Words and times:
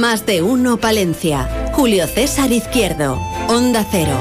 Más 0.00 0.24
de 0.24 0.40
uno 0.40 0.78
Palencia. 0.78 1.70
Julio 1.74 2.06
César 2.06 2.50
Izquierdo. 2.52 3.20
Onda 3.48 3.84
Cero. 3.90 4.18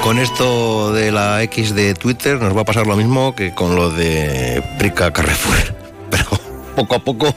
Con 0.00 0.20
esto 0.20 0.92
de 0.92 1.10
la 1.10 1.42
X 1.42 1.74
de 1.74 1.92
Twitter 1.94 2.40
nos 2.40 2.56
va 2.56 2.60
a 2.60 2.64
pasar 2.64 2.86
lo 2.86 2.94
mismo 2.94 3.34
que 3.34 3.52
con 3.52 3.74
lo 3.74 3.90
de 3.90 4.62
Prica 4.78 5.12
Carrefour. 5.12 5.74
Pero 6.10 6.24
poco 6.76 6.94
a 6.94 6.98
poco, 7.00 7.34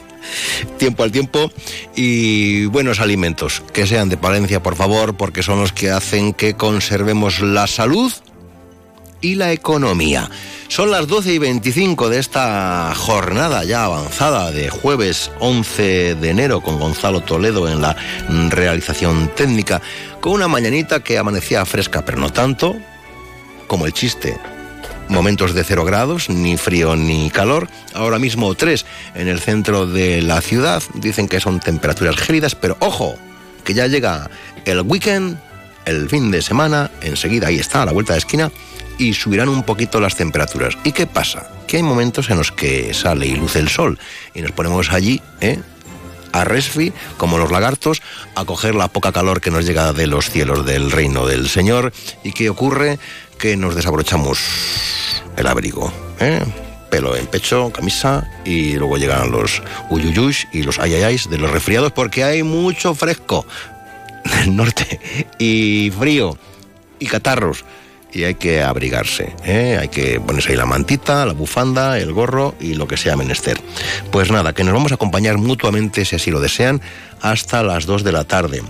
tiempo 0.77 1.01
al 1.01 1.11
tiempo 1.11 1.51
y 1.95 2.65
buenos 2.65 2.99
alimentos. 2.99 3.63
Que 3.73 3.87
sean 3.87 4.07
de 4.07 4.17
Palencia, 4.17 4.61
por 4.61 4.75
favor, 4.75 5.17
porque 5.17 5.41
son 5.41 5.59
los 5.59 5.73
que 5.73 5.89
hacen 5.89 6.33
que 6.33 6.53
conservemos 6.53 7.39
la 7.39 7.65
salud 7.65 8.13
y 9.21 9.35
la 9.35 9.51
economía. 9.51 10.29
Son 10.67 10.91
las 10.91 11.07
12 11.07 11.33
y 11.33 11.37
25 11.39 12.09
de 12.09 12.19
esta 12.19 12.93
jornada 12.95 13.63
ya 13.63 13.85
avanzada 13.85 14.51
de 14.51 14.69
jueves 14.69 15.31
11 15.39 16.15
de 16.15 16.29
enero 16.29 16.61
con 16.61 16.79
Gonzalo 16.79 17.21
Toledo 17.21 17.67
en 17.67 17.81
la 17.81 17.95
realización 18.49 19.31
técnica, 19.35 19.81
con 20.21 20.33
una 20.33 20.47
mañanita 20.47 20.99
que 20.99 21.17
amanecía 21.17 21.65
fresca, 21.65 22.05
pero 22.05 22.19
no 22.19 22.31
tanto 22.31 22.77
como 23.67 23.85
el 23.85 23.93
chiste. 23.93 24.37
Momentos 25.07 25.55
de 25.55 25.63
cero 25.63 25.85
grados, 25.85 26.29
ni 26.29 26.55
frío 26.55 26.95
ni 26.95 27.31
calor. 27.31 27.67
Ahora 27.95 28.19
mismo 28.19 28.53
tres 28.53 28.85
en 29.15 29.27
el 29.27 29.39
centro 29.39 29.87
de 29.87 30.21
la 30.21 30.39
ciudad. 30.39 30.83
Dicen 30.93 31.27
que 31.27 31.39
son 31.39 31.59
temperaturas 31.59 32.15
gélidas, 32.15 32.53
pero 32.53 32.77
ojo, 32.79 33.15
que 33.63 33.73
ya 33.73 33.87
llega 33.87 34.29
el 34.65 34.81
weekend, 34.81 35.39
el 35.85 36.07
fin 36.09 36.29
de 36.29 36.43
semana, 36.43 36.91
enseguida 37.01 37.47
ahí 37.47 37.57
está, 37.57 37.81
a 37.81 37.85
la 37.87 37.91
vuelta 37.91 38.13
de 38.13 38.19
esquina 38.19 38.51
y 38.99 39.13
subirán 39.15 39.49
un 39.49 39.63
poquito 39.63 39.99
las 39.99 40.15
temperaturas. 40.15 40.77
¿Y 40.83 40.91
qué 40.91 41.07
pasa? 41.07 41.49
Que 41.67 41.77
hay 41.77 41.83
momentos 41.83 42.29
en 42.29 42.37
los 42.37 42.51
que 42.51 42.93
sale 42.93 43.25
y 43.25 43.35
luce 43.35 43.57
el 43.57 43.69
sol 43.69 43.97
y 44.35 44.41
nos 44.41 44.51
ponemos 44.51 44.91
allí, 44.91 45.21
¿eh? 45.41 45.59
a 46.31 46.43
resfi, 46.43 46.93
como 47.17 47.39
los 47.39 47.49
lagartos, 47.49 48.03
a 48.35 48.45
coger 48.45 48.75
la 48.75 48.89
poca 48.89 49.11
calor 49.11 49.41
que 49.41 49.49
nos 49.49 49.65
llega 49.65 49.93
de 49.93 50.05
los 50.05 50.29
cielos 50.29 50.65
del 50.65 50.91
reino 50.91 51.25
del 51.25 51.49
Señor. 51.49 51.91
¿Y 52.23 52.33
qué 52.33 52.49
ocurre? 52.49 52.99
Que 53.39 53.57
nos 53.57 53.73
desabrochamos 53.73 54.39
el 55.37 55.47
abrigo. 55.47 55.91
¿eh? 56.19 56.43
Pelo 56.91 57.15
en 57.15 57.27
pecho, 57.27 57.71
camisa, 57.71 58.29
y 58.45 58.73
luego 58.73 58.97
llegan 58.97 59.31
los 59.31 59.61
uyuyuys 59.89 60.47
y 60.51 60.63
los 60.63 60.79
ayayáis 60.79 61.29
de 61.29 61.37
los 61.37 61.51
resfriados 61.51 61.91
porque 61.91 62.23
hay 62.23 62.43
mucho 62.43 62.93
fresco 62.93 63.45
del 64.25 64.55
norte 64.55 64.99
y 65.39 65.91
frío 65.97 66.37
y 66.99 67.05
catarros 67.05 67.63
y 68.11 68.23
hay 68.23 68.35
que 68.35 68.61
abrigarse. 68.61 69.35
¿eh? 69.43 69.77
Hay 69.79 69.89
que 69.89 70.19
ponerse 70.19 70.51
ahí 70.51 70.57
la 70.57 70.65
mantita, 70.65 71.25
la 71.25 71.33
bufanda, 71.33 71.97
el 71.97 72.13
gorro 72.13 72.55
y 72.59 72.73
lo 72.73 72.87
que 72.87 72.97
sea 72.97 73.15
menester. 73.15 73.59
Pues 74.11 74.31
nada, 74.31 74.53
que 74.53 74.63
nos 74.63 74.73
vamos 74.73 74.91
a 74.91 74.95
acompañar 74.95 75.37
mutuamente, 75.37 76.05
si 76.05 76.15
así 76.15 76.31
lo 76.31 76.39
desean, 76.39 76.81
hasta 77.21 77.63
las 77.63 77.85
2 77.85 78.03
de 78.03 78.11
la 78.11 78.23
tarde. 78.23 78.63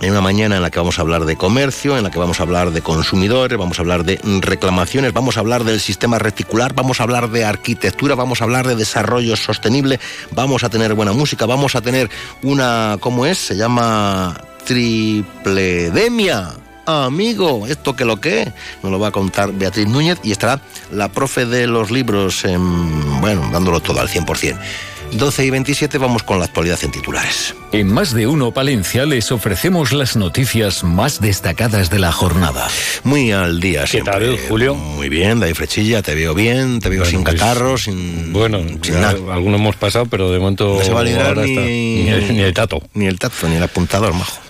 En 0.00 0.12
una 0.12 0.22
mañana 0.22 0.56
en 0.56 0.62
la 0.62 0.70
que 0.70 0.78
vamos 0.78 0.98
a 0.98 1.02
hablar 1.02 1.26
de 1.26 1.36
comercio, 1.36 1.98
en 1.98 2.04
la 2.04 2.10
que 2.10 2.18
vamos 2.18 2.40
a 2.40 2.44
hablar 2.44 2.70
de 2.70 2.80
consumidores, 2.80 3.58
vamos 3.58 3.78
a 3.78 3.82
hablar 3.82 4.04
de 4.04 4.18
reclamaciones, 4.40 5.12
vamos 5.12 5.36
a 5.36 5.40
hablar 5.40 5.64
del 5.64 5.78
sistema 5.78 6.18
reticular, 6.18 6.72
vamos 6.72 7.00
a 7.00 7.02
hablar 7.02 7.28
de 7.28 7.44
arquitectura, 7.44 8.14
vamos 8.14 8.40
a 8.40 8.44
hablar 8.44 8.66
de 8.66 8.76
desarrollo 8.76 9.36
sostenible, 9.36 10.00
vamos 10.30 10.64
a 10.64 10.70
tener 10.70 10.94
buena 10.94 11.12
música, 11.12 11.44
vamos 11.44 11.74
a 11.74 11.82
tener 11.82 12.08
una, 12.42 12.96
¿cómo 12.98 13.26
es? 13.26 13.36
Se 13.36 13.56
llama 13.56 14.40
tripledemia 14.64 16.59
amigo, 16.90 17.66
esto 17.66 17.96
que 17.96 18.04
lo 18.04 18.20
que 18.20 18.52
nos 18.82 18.92
lo 18.92 18.98
va 18.98 19.08
a 19.08 19.12
contar 19.12 19.52
Beatriz 19.52 19.88
Núñez 19.88 20.18
y 20.22 20.32
estará 20.32 20.60
la 20.92 21.10
profe 21.10 21.46
de 21.46 21.66
los 21.66 21.90
libros, 21.90 22.44
bueno, 23.20 23.48
dándolo 23.52 23.80
todo 23.80 24.00
al 24.00 24.08
100%. 24.08 24.58
12 25.12 25.44
y 25.44 25.50
27 25.50 25.98
vamos 25.98 26.22
con 26.22 26.38
la 26.38 26.44
actualidad 26.44 26.78
en 26.82 26.92
titulares. 26.92 27.54
En 27.72 27.92
Más 27.92 28.14
de 28.14 28.26
Uno 28.26 28.52
Palencia 28.52 29.06
les 29.06 29.32
ofrecemos 29.32 29.92
las 29.92 30.16
noticias 30.16 30.84
más 30.84 31.20
destacadas 31.20 31.90
de 31.90 31.98
la 31.98 32.12
jornada. 32.12 32.68
Muy 33.04 33.32
al 33.32 33.60
día 33.60 33.84
¿Qué 33.90 34.02
tal, 34.02 34.38
Julio? 34.48 34.74
Muy 34.74 35.08
bien, 35.08 35.40
David 35.40 35.54
Frechilla, 35.54 36.02
te 36.02 36.14
veo 36.14 36.34
bien, 36.34 36.80
te 36.80 36.88
veo 36.88 37.04
sin 37.04 37.24
pues, 37.24 37.34
catarros, 37.34 37.84
sin... 37.84 38.32
Bueno, 38.32 38.60
sin 38.82 39.00
nada. 39.00 39.18
algunos 39.32 39.60
hemos 39.60 39.76
pasado, 39.76 40.06
pero 40.06 40.30
de 40.30 40.38
momento... 40.38 40.76
No 40.78 40.84
se 40.84 40.92
va 40.92 41.00
a 41.00 41.04
ni... 41.04 42.04
Ni, 42.04 42.08
el, 42.08 42.36
ni 42.36 42.40
el 42.42 42.54
tato. 42.54 42.82
Ni 42.94 43.06
el 43.06 43.18
tato, 43.18 43.48
ni 43.48 43.56
el 43.56 43.62
apuntador, 43.62 44.14
majo 44.14 44.49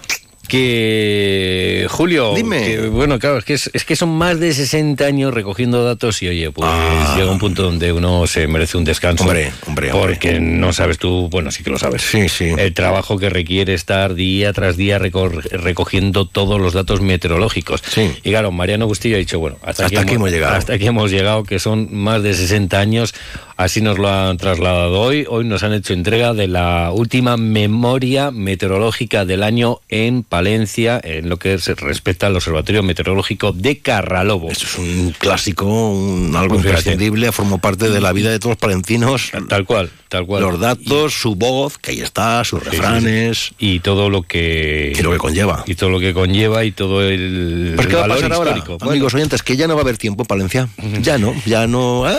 que 0.51 1.87
Julio, 1.89 2.35
dime. 2.35 2.89
bueno, 2.89 3.19
claro, 3.19 3.39
es 3.39 3.45
que, 3.45 3.55
es, 3.55 3.85
que 3.87 3.97
son 3.97 4.11
más 4.11 4.39
de 4.39 4.53
60 4.53 5.05
años 5.05 5.33
recogiendo 5.33 5.85
datos 5.85 6.23
y 6.23 6.29
oye, 6.29 6.51
pues 6.51 6.69
Ah. 6.71 7.15
llega 7.17 7.31
un 7.31 7.39
punto 7.39 7.63
donde 7.63 7.93
uno 7.93 8.27
se 8.27 8.47
merece 8.47 8.77
un 8.77 8.85
descanso. 8.85 9.25
Hombre, 9.25 9.53
hombre, 9.67 9.93
hombre. 9.93 10.07
Porque 10.17 10.41
no 10.41 10.73
sabes 10.73 10.99
tú, 10.99 11.29
bueno, 11.31 11.51
sí 11.51 11.63
que 11.63 11.71
lo 11.71 11.79
sabes. 11.79 12.03
Sí, 12.03 12.29
sí. 12.29 12.53
El 12.57 12.75
trabajo 12.75 13.19
que 13.19 13.31
requiere 13.31 13.75
estar 13.75 14.15
día 14.15 14.53
tras 14.53 14.77
día 14.77 14.99
recogiendo 14.99 16.27
todos 16.27 16.61
los 16.61 16.73
datos 16.73 17.01
meteorológicos. 17.01 17.83
Sí. 17.87 18.11
Y 18.23 18.31
claro, 18.31 18.51
Mariano 18.53 18.87
Bustillo 18.87 19.17
ha 19.17 19.19
dicho, 19.19 19.39
bueno, 19.39 19.57
hasta, 19.63 19.87
Hasta 19.87 20.01
aquí 20.03 20.15
hemos 20.15 20.31
llegado. 20.31 20.57
Hasta 20.57 20.75
aquí 20.75 20.87
hemos 20.87 21.11
llegado, 21.11 21.45
que 21.45 21.59
son 21.59 21.89
más 21.95 22.23
de 22.23 22.35
60 22.35 22.79
años. 22.79 23.15
Así 23.61 23.83
nos 23.83 23.99
lo 23.99 24.09
han 24.09 24.39
trasladado 24.39 24.99
hoy. 24.99 25.27
Hoy 25.29 25.45
nos 25.45 25.63
han 25.65 25.75
hecho 25.75 25.93
entrega 25.93 26.33
de 26.33 26.49
la 26.49 26.93
última 26.95 27.37
memoria 27.37 28.31
meteorológica 28.31 29.27
del 29.27 29.43
año 29.43 29.81
en 29.91 30.23
Palencia, 30.23 30.99
en 31.05 31.29
lo 31.29 31.37
que 31.37 31.59
se 31.59 31.75
respecta 31.75 32.29
al 32.29 32.37
Observatorio 32.37 32.83
Meteorológico 32.83 33.53
de 33.53 33.77
Carralobo. 33.81 34.51
Esto 34.51 34.65
es 34.65 34.79
un 34.79 35.15
clásico, 35.19 35.67
un, 35.67 36.35
algo 36.37 36.55
Pues 36.55 36.65
imprescindible, 36.65 37.33
formó 37.33 37.59
parte 37.59 37.91
de 37.91 38.01
la 38.01 38.15
vida 38.15 38.31
de 38.31 38.39
todos 38.39 38.53
los 38.53 38.59
palentinos. 38.61 39.31
Tal 39.47 39.67
cual, 39.67 39.91
tal 40.11 40.27
cual. 40.27 40.43
Los 40.43 40.61
datos, 40.61 41.15
su 41.15 41.35
voz, 41.37 41.79
que 41.79 41.93
ahí 41.93 42.01
está, 42.01 42.45
sus 42.45 42.63
refranes, 42.63 43.53
Y 43.59 43.81
todo 43.81 44.11
lo 44.11 44.23
que... 44.23 44.93
y 44.95 45.03
lo 45.03 45.13
que 45.13 45.17
conlleva. 45.19 45.65
y 45.67 45.75
todo 45.75 45.89
lo 45.89 45.99
que 46.01 46.13
conlleva 46.13 46.65
y 46.65 46.73
todo 46.73 47.03
el, 47.03 47.73
Pues 47.77 47.87
el 47.87 47.91
¿qué 47.91 47.97
va 47.97 48.05
a 48.05 48.09
pasar 48.09 48.33
ahora. 48.33 48.53
Bueno, 48.67 48.77
amigos 48.91 49.15
oyentes? 49.15 49.43
Que 49.43 49.57
ya 49.57 49.67
no 49.67 49.75
va 49.75 49.81
a 49.81 49.85
haber 49.85 49.97
tiempo 49.97 50.25
en 50.25 50.27
Palencia. 50.27 50.69
Ya 51.01 51.17
no, 51.17 51.35
ya 51.47 51.67
no. 51.67 52.05
Ah, 52.05 52.19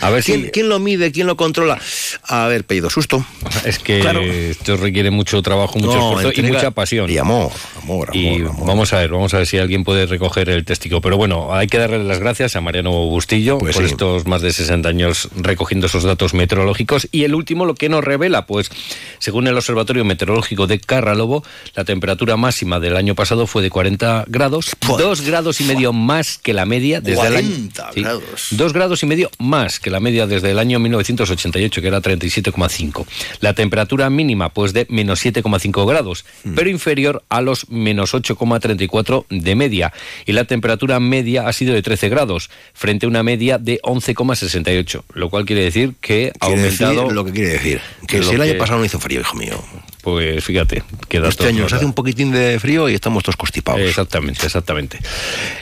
A 0.00 0.10
ver 0.10 0.24
¿quién, 0.24 0.44
si- 0.46 0.50
quién 0.50 0.68
lo 0.68 0.78
mide? 0.80 1.12
¿Quién 1.12 1.26
lo 1.28 1.36
controla? 1.36 1.78
A 2.24 2.46
ver, 2.48 2.64
pedido 2.64 2.90
susto. 2.90 3.24
es 3.64 3.78
que 3.78 4.00
Claro. 4.00 4.22
esto 4.22 4.76
requiere 4.76 5.10
mucho 5.10 5.42
trabajo, 5.42 5.78
mucho 5.78 5.94
No, 5.96 6.16
esfuerzo 6.18 6.40
y 6.40 6.44
mucha 6.44 6.70
pasión. 6.70 7.10
Y 7.10 7.18
amor, 7.18 7.52
amor, 7.82 8.08
amor. 8.08 8.16
Y 8.16 8.40
amor. 8.40 8.66
vamos 8.66 8.92
a 8.92 8.98
ver, 8.98 9.10
vamos 9.10 9.34
a 9.34 9.38
ver 9.38 9.46
si 9.46 9.58
alguien 9.58 9.84
puede 9.84 10.06
recoger 10.06 10.48
el 10.48 10.64
testigo. 10.64 11.00
Pero 11.02 11.16
bueno, 11.18 11.54
hay 11.54 11.66
que 11.66 11.78
darle 11.78 12.02
las 12.02 12.18
gracias 12.18 12.56
a 12.56 12.60
Mariano 12.60 12.90
Bustillo 12.92 13.58
Pues 13.58 13.76
por 13.76 13.84
sí. 13.84 13.90
estos 13.90 14.26
más 14.26 14.40
de 14.42 14.52
60 14.52 14.88
años 14.88 15.28
recogiendo 15.36 15.86
esos 15.86 16.02
datos 16.04 16.32
meteorológicos. 16.34 17.08
Y 17.12 17.24
el 17.26 17.34
último, 17.34 17.66
lo 17.66 17.74
que 17.74 17.88
nos 17.88 18.02
revela, 18.02 18.46
pues, 18.46 18.70
según 19.18 19.46
el 19.46 19.56
Observatorio 19.56 20.04
Meteorológico 20.04 20.66
de 20.66 20.78
Carralobo, 20.80 21.44
la 21.74 21.84
temperatura 21.84 22.36
máxima 22.36 22.80
del 22.80 22.96
año 22.96 23.14
pasado 23.14 23.46
fue 23.46 23.62
de 23.62 23.70
40 23.70 24.24
grados, 24.28 24.72
Buah. 24.86 24.98
dos 24.98 25.20
grados 25.20 25.60
y 25.60 25.64
medio 25.64 25.92
más 25.92 26.38
que 26.38 26.52
la 26.52 26.64
media 26.66 27.00
desde 27.00 27.26
el 27.26 27.36
año. 27.36 27.48
40 27.48 27.90
grados. 27.94 28.46
Dos 28.52 28.72
grados 28.72 29.02
y 29.02 29.06
medio 29.06 29.30
más 29.38 29.78
que 29.80 29.90
la 29.90 30.00
media 30.00 30.26
desde 30.26 30.50
el 30.50 30.58
año 30.58 30.78
1988, 30.78 31.80
que 31.82 31.88
era 31.88 32.00
37,5. 32.00 33.06
La 33.40 33.52
temperatura 33.54 34.08
mínima, 34.10 34.48
pues, 34.50 34.72
de 34.72 34.86
menos 34.88 35.20
7,5 35.24 35.86
grados, 35.86 36.24
Hmm. 36.44 36.54
pero 36.54 36.70
inferior 36.70 37.22
a 37.28 37.40
los 37.40 37.68
menos 37.70 38.14
8,34 38.14 39.26
de 39.30 39.54
media. 39.54 39.92
Y 40.24 40.32
la 40.32 40.44
temperatura 40.44 41.00
media 41.00 41.48
ha 41.48 41.52
sido 41.52 41.74
de 41.74 41.82
13 41.82 42.08
grados, 42.08 42.50
frente 42.74 43.06
a 43.06 43.08
una 43.08 43.22
media 43.22 43.58
de 43.58 43.80
11,68, 43.82 45.04
lo 45.14 45.30
cual 45.30 45.44
quiere 45.44 45.62
decir 45.64 45.94
que 46.00 46.32
ha 46.40 46.46
aumentado. 46.46 47.10
Lo 47.16 47.24
que 47.24 47.32
quiere 47.32 47.50
decir. 47.50 47.80
Que 48.06 48.22
si 48.22 48.34
el 48.34 48.40
año 48.40 48.56
pasado 48.58 48.78
no 48.78 48.84
hizo 48.84 49.00
frío, 49.00 49.20
hijo 49.20 49.34
mío. 49.34 49.58
Pues 50.06 50.44
fíjate, 50.44 50.84
que 51.08 51.18
datos 51.18 51.34
Este 51.34 51.48
año 51.48 51.64
nos 51.64 51.72
hace 51.72 51.84
un 51.84 51.92
poquitín 51.92 52.30
de 52.30 52.60
frío 52.60 52.88
y 52.88 52.94
estamos 52.94 53.24
todos 53.24 53.34
constipados. 53.34 53.80
Exactamente, 53.80 54.46
exactamente. 54.46 55.00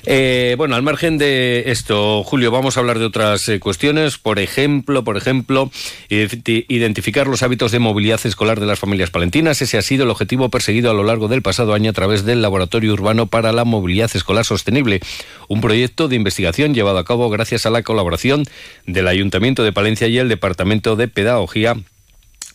Eh, 0.05 0.55
bueno, 0.59 0.77
al 0.77 0.83
margen 0.83 1.17
de 1.17 1.63
esto, 1.69 2.23
Julio, 2.25 2.51
vamos 2.51 2.77
a 2.77 2.81
hablar 2.81 2.99
de 2.99 3.07
otras 3.07 3.49
eh, 3.49 3.59
cuestiones. 3.59 4.19
Por 4.19 4.39
ejemplo, 4.39 5.03
por 5.03 5.17
ejemplo, 5.17 5.71
identi- 6.11 6.67
identificar 6.69 7.27
los 7.27 7.43
hábitos 7.43 7.73
de 7.73 7.79
movilidad 7.79 8.21
escolar 8.27 8.61
de 8.61 8.67
las 8.67 8.79
familias 8.79 9.09
palentinas. 9.09 9.63
Ese 9.63 9.79
ha 9.79 9.83
sido 9.83 10.05
el 10.05 10.11
objetivo 10.11 10.51
perseguido 10.51 10.91
a 10.91 10.95
lo 10.95 11.05
largo 11.05 11.29
del 11.29 11.41
pasado 11.41 11.73
año 11.73 11.89
a 11.89 11.95
través 11.95 12.27
del 12.27 12.43
Laboratorio 12.43 12.93
Urbano 12.93 13.29
para 13.29 13.51
la 13.51 13.65
Movilidad 13.65 14.11
Escolar 14.13 14.45
Sostenible, 14.45 15.01
un 15.49 15.63
proyecto 15.63 16.07
de 16.07 16.17
investigación 16.17 16.75
llevado 16.75 16.99
a 16.99 17.05
cabo 17.07 17.31
gracias 17.31 17.65
a 17.65 17.71
la 17.71 17.83
colaboración 17.83 18.45
del 18.85 19.09
Ayuntamiento 19.09 19.65
de 19.65 19.73
Palencia 19.73 20.07
y 20.09 20.19
el 20.19 20.29
Departamento 20.29 20.97
de 20.97 21.09
Pedagogía 21.09 21.77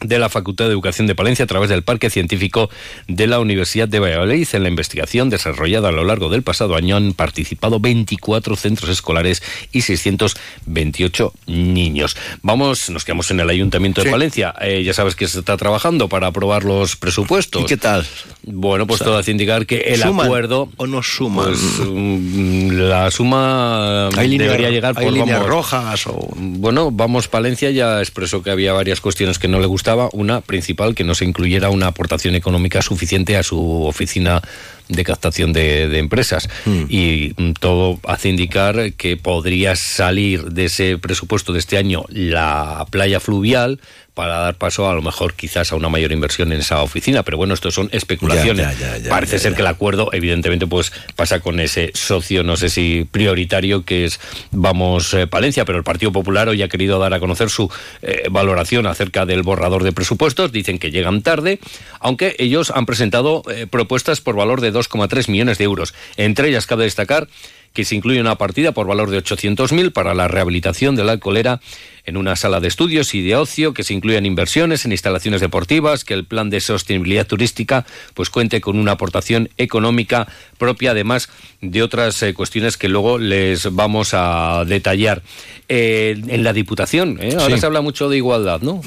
de 0.02 0.20
la 0.20 0.30
Facultad 0.30 0.66
de 0.66 0.72
Educación 0.72 1.08
de 1.08 1.16
Palencia 1.16 1.44
a 1.44 1.48
través 1.48 1.70
del 1.70 1.84
Parque 1.84 2.10
Científico 2.10 2.70
de 3.08 3.28
la 3.28 3.40
Universidad 3.40 3.88
de 3.88 4.00
Valladolid. 4.00 4.48
En 4.54 4.64
la 4.64 4.70
investigación 4.70 5.30
desarrollada 5.30 5.90
a 5.90 5.92
lo 5.92 6.04
largo 6.04 6.30
del 6.30 6.44
pasado 6.44 6.76
año 6.76 6.96
han 6.96 7.14
participado 7.14 7.80
24 7.80 8.56
centros 8.56 8.90
escolares 8.90 9.44
y 9.72 9.82
628 9.82 11.34
niños. 11.48 12.16
Vamos, 12.42 12.90
nos 12.90 13.04
quedamos 13.04 13.30
en 13.32 13.42
el 13.42 13.50
Ayuntamiento 13.50 14.04
de 14.04 14.12
Palencia. 14.12 14.54
Eh, 14.62 14.84
ya 14.84 14.94
sabes 14.94 15.16
que 15.16 15.28
se 15.28 15.40
está 15.40 15.58
trabajando 15.58 16.08
para 16.08 16.28
aprobar 16.28 16.64
los 16.64 16.96
presupuestos. 16.96 17.64
¿Y 17.64 17.66
qué 17.66 17.78
tal? 17.78 18.06
Bueno, 18.44 18.88
pues 18.88 19.02
todo 19.02 19.18
hace 19.18 19.32
indicar 19.32 19.66
que 19.66 19.80
el 19.80 20.04
acuerdo... 20.04 20.70
¿O 20.78 20.88
no 20.88 21.04
suman? 21.04 21.46
Pues, 21.46 21.60
mm, 21.88 22.72
la 22.72 23.12
suma 23.12 24.10
debería 24.16 24.70
llegar 24.70 24.96
por... 24.96 25.12
líneas 25.12 25.46
rojas 25.46 26.08
o... 26.08 26.30
Bueno, 26.36 26.92
vamos, 26.92 27.28
Palencia 27.28 27.70
ya 27.72 28.00
expresó 28.00 28.42
que 28.42 28.52
había 28.52 28.74
varias 28.74 29.02
cuestiones 29.02 29.40
que 29.40 29.48
no 29.48 29.60
le 29.60 29.66
una 30.12 30.42
principal, 30.42 30.96
que 30.96 31.04
no 31.04 31.16
se 31.16 31.26
incluyera 31.26 31.70
una 31.70 31.88
aportación 31.88 32.36
económica 32.36 32.82
suficiente 32.82 33.38
a 33.38 33.44
su 33.44 33.84
oficina 33.84 34.42
de 34.90 35.04
captación 35.04 35.54
de, 35.54 35.98
empresas. 35.98 36.50
Hmm. 36.66 36.86
Y 36.90 37.34
mm, 37.38 37.54
todo 37.54 38.00
hace 38.04 38.30
indicar 38.30 38.94
que 38.94 39.16
podría 39.16 39.76
salir 39.76 40.52
de 40.52 40.66
ese 40.66 40.98
presupuesto 40.98 41.54
de 41.54 41.60
este 41.60 41.78
año 41.78 42.04
la 42.10 42.86
playa 42.90 43.20
fluvial, 43.20 43.80
para 44.20 44.40
dar 44.40 44.56
paso 44.56 44.90
a 44.90 44.94
lo 44.94 45.02
mejor 45.02 45.34
quizás 45.34 45.72
a 45.72 45.78
una 45.78 45.88
mayor 45.88 46.12
inversión 46.12 46.52
en 46.52 46.60
esa 46.60 46.82
oficina, 46.82 47.24
pero 47.24 47.38
bueno, 47.38 47.54
esto 47.54 47.72
son 47.72 47.88
especulaciones. 47.94 48.68
Parece 49.08 49.40
ser 49.40 49.56
que 49.56 49.62
el 49.62 49.68
acuerdo 49.68 50.10
evidentemente 50.12 50.68
pues 50.68 50.92
pasa 51.16 51.40
con 51.40 51.62
ese 51.62 51.92
socio, 51.94 52.44
no 52.44 52.58
sé 52.58 52.68
si 52.68 53.08
prioritario 53.10 53.86
que 53.86 54.04
es 54.04 54.20
Vamos 54.52 55.14
eh, 55.14 55.26
Palencia, 55.26 55.64
pero 55.64 55.78
el 55.78 55.86
Partido 55.86 56.12
Popular 56.12 56.50
hoy 56.50 56.62
ha 56.64 56.68
querido 56.68 57.00
dar 57.00 57.14
a 57.14 57.22
conocer 57.22 57.50
su 57.50 57.72
eh, 58.02 58.24
valoración 58.30 58.88
acerca 58.88 59.26
del 59.26 59.42
borrador 59.42 59.84
de 59.84 59.94
presupuestos, 59.94 60.52
dicen 60.52 60.80
que 60.80 60.92
llegan 60.92 61.22
tarde, 61.22 61.62
aunque 62.02 62.36
ellos 62.40 62.74
han 62.76 62.86
presentado 62.86 63.44
eh, 63.50 63.68
propuestas 63.68 64.20
por 64.20 64.36
valor 64.36 64.60
de 64.60 64.72
2,3 64.80 65.30
millones 65.30 65.58
de 65.58 65.66
euros. 65.66 65.94
Entre 66.18 66.50
ellas 66.50 66.66
cabe 66.66 66.86
destacar 66.86 67.28
que 67.74 67.86
se 67.86 67.96
incluye 67.96 68.20
una 68.20 68.36
partida 68.36 68.72
por 68.72 68.88
valor 68.88 69.10
de 69.10 69.24
800.000 69.24 69.92
para 69.92 70.14
la 70.14 70.28
rehabilitación 70.28 70.96
de 70.96 71.04
la 71.04 71.14
alcoholera 71.14 71.62
en 72.06 72.18
una 72.18 72.36
sala 72.36 72.60
de 72.60 72.68
estudios 72.68 73.14
y 73.14 73.22
de 73.22 73.36
ocio, 73.36 73.74
que 73.74 73.84
se 73.84 73.94
incluyan 73.94 74.26
inversiones 74.26 74.86
en 74.86 74.92
instalaciones 74.92 75.42
deportivas, 75.42 76.04
que 76.04 76.16
el 76.16 76.26
plan 76.26 76.50
de 76.50 76.60
sostenibilidad 76.60 77.28
turística 77.28 77.86
pues 78.16 78.32
cuente 78.32 78.62
con 78.62 78.80
una 78.80 78.94
aportación 78.94 79.50
económica 79.58 80.28
propia, 80.58 80.92
además 80.92 81.30
de 81.62 81.84
otras 81.84 82.24
eh, 82.24 82.34
cuestiones 82.34 82.78
que 82.78 82.90
luego 82.90 83.20
les 83.20 83.72
vamos 83.74 84.12
a 84.14 84.64
detallar. 84.66 85.22
Eh, 85.68 86.20
en 86.28 86.44
la 86.44 86.52
Diputación, 86.52 87.20
¿eh? 87.22 87.36
ahora 87.38 87.58
se 87.60 87.66
habla 87.66 87.82
mucho 87.82 88.10
de 88.10 88.18
igualdad, 88.18 88.62
¿no? 88.62 88.82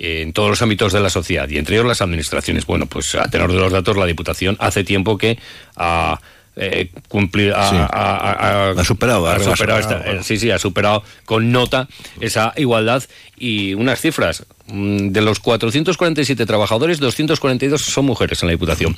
En 0.00 0.32
todos 0.32 0.48
los 0.48 0.62
ámbitos 0.62 0.92
de 0.92 1.00
la 1.00 1.10
sociedad 1.10 1.48
y 1.48 1.58
entre 1.58 1.76
ellos 1.76 1.86
las 1.86 2.00
administraciones. 2.00 2.64
Bueno, 2.66 2.86
pues 2.86 3.14
a 3.14 3.24
tenor 3.28 3.52
de 3.52 3.58
los 3.58 3.70
datos, 3.70 3.96
la 3.96 4.06
Diputación 4.06 4.56
hace 4.58 4.82
tiempo 4.82 5.18
que 5.18 5.38
ha 5.76 6.18
eh, 6.56 6.90
cumplir 7.08 7.52
ha, 7.54 8.74
superado, 8.84 9.28
ha 9.28 9.38
superado 9.38 10.02
eh, 10.04 10.20
sí 10.22 10.36
sí 10.36 10.50
ha 10.50 10.58
superado 10.58 11.04
con 11.24 11.52
nota 11.52 11.88
esa 12.20 12.52
igualdad 12.56 13.04
y 13.38 13.74
unas 13.74 14.00
cifras. 14.00 14.44
Mm, 14.66 15.08
de 15.08 15.20
los 15.20 15.38
447 15.38 16.46
trabajadores 16.46 16.98
242 16.98 17.80
son 17.80 18.06
mujeres 18.06 18.42
en 18.42 18.48
la 18.48 18.52
diputación. 18.52 18.96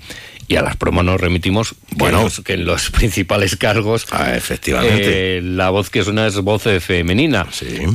Y 0.49 0.57
a 0.57 0.63
las 0.63 0.77
promos 0.77 1.05
nos 1.05 1.21
remitimos 1.21 1.75
bueno. 1.91 2.27
que 2.45 2.55
en 2.55 2.65
los 2.65 2.91
principales 2.91 3.57
cargos 3.57 4.07
ah, 4.13 4.35
efectivamente. 4.35 5.39
eh, 5.39 5.43
la 5.43 5.71
voz 5.71 5.91
que 5.91 6.05
suena 6.05 6.27
es 6.27 6.37
voz 6.37 6.63
femenina. 6.81 7.47
Sí 7.51 7.87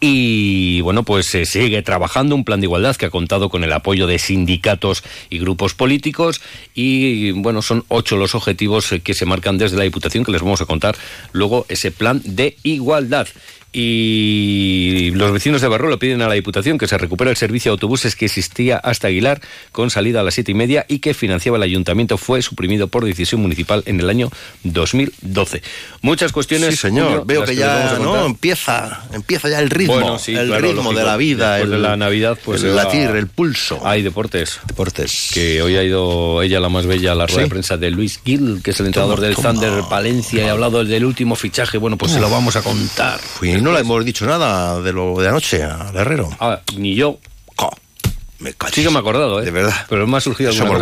y 0.00 0.80
bueno, 0.82 1.02
pues 1.02 1.26
se 1.26 1.46
sigue 1.46 1.82
trabajando 1.82 2.34
un 2.34 2.44
plan 2.44 2.60
de 2.60 2.66
igualdad 2.66 2.96
que 2.96 3.06
ha 3.06 3.10
contado 3.10 3.48
con 3.48 3.64
el 3.64 3.72
apoyo 3.72 4.06
de 4.06 4.18
sindicatos 4.18 5.02
y 5.30 5.38
grupos 5.38 5.74
políticos 5.74 6.40
y 6.74 7.32
bueno, 7.32 7.62
son 7.62 7.84
ocho 7.88 8.16
los 8.16 8.34
objetivos 8.34 8.94
que 9.02 9.14
se 9.14 9.26
marcan 9.26 9.58
desde 9.58 9.76
la 9.76 9.84
Diputación 9.84 10.24
que 10.24 10.32
les 10.32 10.42
vamos 10.42 10.60
a 10.60 10.66
contar 10.66 10.96
luego 11.32 11.66
ese 11.68 11.90
plan 11.90 12.20
de 12.24 12.56
igualdad. 12.62 13.28
Y 13.70 15.10
los 15.14 15.30
vecinos 15.30 15.60
de 15.60 15.68
Barro 15.68 15.90
le 15.90 15.98
piden 15.98 16.22
a 16.22 16.28
la 16.28 16.34
Diputación 16.34 16.78
que 16.78 16.86
se 16.86 16.96
recupere 16.96 17.30
el 17.30 17.36
servicio 17.36 17.70
de 17.70 17.74
autobuses 17.74 18.16
que 18.16 18.24
existía 18.24 18.78
hasta 18.78 19.08
Aguilar 19.08 19.42
con 19.72 19.90
salida 19.90 20.20
a 20.20 20.22
las 20.22 20.34
siete 20.34 20.52
y 20.52 20.54
media 20.54 20.86
y 20.88 21.00
que 21.00 21.12
financiaba 21.12 21.58
el 21.58 21.62
ayuntamiento. 21.62 22.16
Fue 22.16 22.40
suprimido 22.40 22.88
por 22.88 23.04
decisión 23.04 23.42
municipal 23.42 23.82
en 23.86 24.00
el 24.00 24.08
año 24.08 24.30
2012. 24.64 25.62
Muchas 26.00 26.32
cuestiones. 26.32 26.70
Sí, 26.70 26.76
señor. 26.76 27.26
Veo 27.26 27.44
que 27.44 27.56
ya 27.56 27.98
¿no? 28.00 28.24
empieza, 28.24 29.04
empieza 29.12 29.50
ya 29.50 29.60
el 29.60 29.68
ritmo, 29.68 30.18
el 30.26 30.62
ritmo 30.62 30.94
de 30.94 31.04
la 31.04 31.16
vida. 31.16 31.60
El, 31.60 31.70
de 31.70 31.78
la 31.78 31.96
Navidad, 31.96 32.38
pues 32.42 32.62
el 32.62 32.74
latir, 32.74 33.10
el 33.10 33.26
pulso. 33.26 33.86
Hay 33.86 34.02
deportes. 34.02 34.60
Deportes. 34.66 35.30
Que 35.34 35.60
hoy 35.60 35.76
ha 35.76 35.82
ido 35.82 36.42
ella, 36.42 36.58
la 36.58 36.68
más 36.68 36.86
bella, 36.86 37.12
a 37.12 37.14
la 37.14 37.26
rueda 37.26 37.42
de 37.42 37.48
prensa 37.48 37.76
de 37.76 37.90
Luis 37.90 38.20
Gil, 38.24 38.60
que 38.62 38.70
es 38.70 38.80
el 38.80 38.86
entrenador 38.86 39.20
del 39.20 39.36
Thunder 39.36 39.82
Palencia, 39.90 40.44
y 40.44 40.48
ha 40.48 40.52
hablado 40.52 40.84
del 40.84 41.04
último 41.04 41.36
fichaje. 41.36 41.78
Bueno, 41.78 41.98
pues 41.98 42.12
se 42.12 42.20
lo 42.20 42.30
vamos 42.30 42.56
a 42.56 42.62
contar. 42.62 43.20
Y 43.58 43.60
no 43.60 43.72
le 43.72 43.80
hemos 43.80 44.04
dicho 44.04 44.24
nada 44.24 44.80
de 44.80 44.92
lo 44.92 45.20
de 45.20 45.28
anoche 45.28 45.62
al 45.62 45.96
Herrero. 45.96 46.30
Ah, 46.38 46.60
ni 46.76 46.94
yo. 46.94 47.18
Me 48.40 48.52
sí 48.72 48.84
que 48.84 48.90
me 48.90 48.96
he 48.96 48.98
acordado, 49.00 49.42
¿eh? 49.42 49.44
De 49.44 49.50
verdad. 49.50 49.74
Pero 49.88 50.06
me 50.06 50.16
ha 50.16 50.20
surgido 50.20 50.52
somos, 50.52 50.78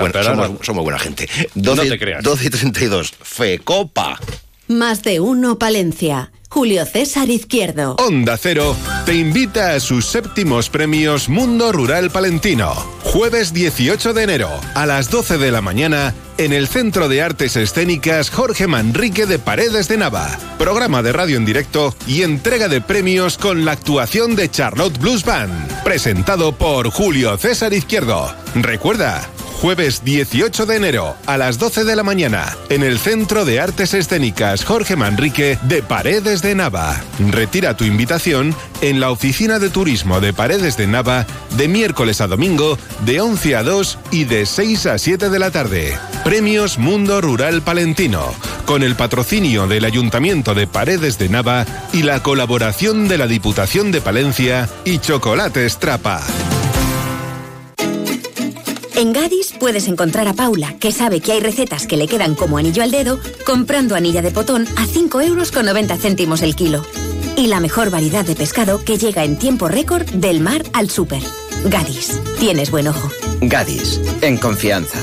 somos, 0.60 0.84
buena 0.84 0.98
gente. 0.98 1.26
12, 1.54 1.84
no 1.84 1.88
te 1.88 1.98
creas. 1.98 2.22
12 2.22 2.44
y 2.44 2.50
32. 2.50 3.14
Fecopa. 3.22 4.20
Más 4.68 5.02
de 5.02 5.20
uno, 5.20 5.58
Palencia. 5.58 6.32
Julio 6.48 6.86
César 6.86 7.28
Izquierdo. 7.28 7.96
Onda 7.98 8.36
Cero 8.36 8.74
te 9.04 9.14
invita 9.14 9.74
a 9.74 9.80
sus 9.80 10.06
séptimos 10.06 10.70
premios 10.70 11.28
Mundo 11.28 11.70
Rural 11.70 12.10
Palentino. 12.10 12.72
Jueves 13.04 13.52
18 13.52 14.14
de 14.14 14.22
enero 14.22 14.48
a 14.74 14.86
las 14.86 15.10
12 15.10 15.38
de 15.38 15.50
la 15.50 15.60
mañana 15.60 16.14
en 16.38 16.52
el 16.52 16.66
Centro 16.66 17.08
de 17.08 17.22
Artes 17.22 17.56
Escénicas 17.56 18.30
Jorge 18.30 18.66
Manrique 18.66 19.26
de 19.26 19.38
Paredes 19.38 19.88
de 19.88 19.98
Nava. 19.98 20.28
Programa 20.58 21.02
de 21.02 21.12
radio 21.12 21.36
en 21.36 21.44
directo 21.44 21.94
y 22.06 22.22
entrega 22.22 22.68
de 22.68 22.80
premios 22.80 23.38
con 23.38 23.64
la 23.64 23.72
actuación 23.72 24.34
de 24.34 24.50
Charlotte 24.50 24.98
Blues 24.98 25.24
Band. 25.24 25.84
Presentado 25.84 26.52
por 26.52 26.90
Julio 26.90 27.36
César 27.36 27.72
Izquierdo. 27.72 28.34
Recuerda, 28.54 29.28
jueves 29.56 30.04
18 30.04 30.66
de 30.66 30.76
enero 30.76 31.16
a 31.26 31.38
las 31.38 31.58
12 31.58 31.84
de 31.84 31.96
la 31.96 32.02
mañana 32.02 32.56
en 32.68 32.82
el 32.82 32.98
Centro 32.98 33.44
de 33.44 33.58
Artes 33.58 33.94
Escénicas 33.94 34.64
Jorge 34.64 34.96
Manrique 34.96 35.58
de 35.62 35.82
Paredes 35.82 36.42
de 36.42 36.54
Nava. 36.54 37.00
Retira 37.30 37.76
tu 37.76 37.84
invitación 37.84 38.54
en 38.82 39.00
la 39.00 39.10
Oficina 39.10 39.58
de 39.58 39.70
Turismo 39.70 40.20
de 40.20 40.34
Paredes 40.34 40.76
de 40.76 40.86
Nava 40.86 41.26
de 41.56 41.68
miércoles 41.68 42.20
a 42.20 42.26
domingo 42.26 42.78
de 43.06 43.20
11 43.20 43.56
a 43.56 43.62
2 43.62 43.98
y 44.10 44.24
de 44.24 44.44
6 44.44 44.86
a 44.86 44.98
7 44.98 45.30
de 45.30 45.38
la 45.38 45.50
tarde. 45.50 45.98
Premios 46.22 46.78
Mundo 46.78 47.20
Rural 47.20 47.62
Palentino, 47.62 48.34
con 48.66 48.82
el 48.82 48.94
patrocinio 48.94 49.66
del 49.66 49.86
Ayuntamiento 49.86 50.54
de 50.54 50.66
Paredes 50.66 51.18
de 51.18 51.30
Nava 51.30 51.64
y 51.92 52.02
la 52.02 52.22
colaboración 52.22 53.08
de 53.08 53.18
la 53.18 53.26
Diputación 53.26 53.90
de 53.90 54.02
Palencia 54.02 54.68
y 54.84 54.98
Chocolates 54.98 55.78
Trapa. 55.78 56.22
En 58.96 59.12
Gadis 59.12 59.52
puedes 59.52 59.88
encontrar 59.88 60.26
a 60.26 60.32
Paula, 60.32 60.78
que 60.78 60.90
sabe 60.90 61.20
que 61.20 61.32
hay 61.32 61.40
recetas 61.40 61.86
que 61.86 61.98
le 61.98 62.08
quedan 62.08 62.34
como 62.34 62.56
anillo 62.56 62.82
al 62.82 62.90
dedo, 62.90 63.18
comprando 63.44 63.94
anilla 63.94 64.22
de 64.22 64.30
potón 64.30 64.66
a 64.76 64.86
5 64.86 65.20
euros 65.20 65.52
con 65.52 65.66
90 65.66 65.98
céntimos 65.98 66.40
el 66.40 66.56
kilo. 66.56 66.82
Y 67.36 67.48
la 67.48 67.60
mejor 67.60 67.90
variedad 67.90 68.24
de 68.24 68.34
pescado 68.34 68.82
que 68.82 68.96
llega 68.96 69.22
en 69.24 69.38
tiempo 69.38 69.68
récord 69.68 70.06
del 70.06 70.40
mar 70.40 70.62
al 70.72 70.88
súper. 70.88 71.22
Gadis, 71.66 72.18
tienes 72.38 72.70
buen 72.70 72.88
ojo. 72.88 73.10
Gadis, 73.42 74.00
en 74.22 74.38
confianza. 74.38 74.98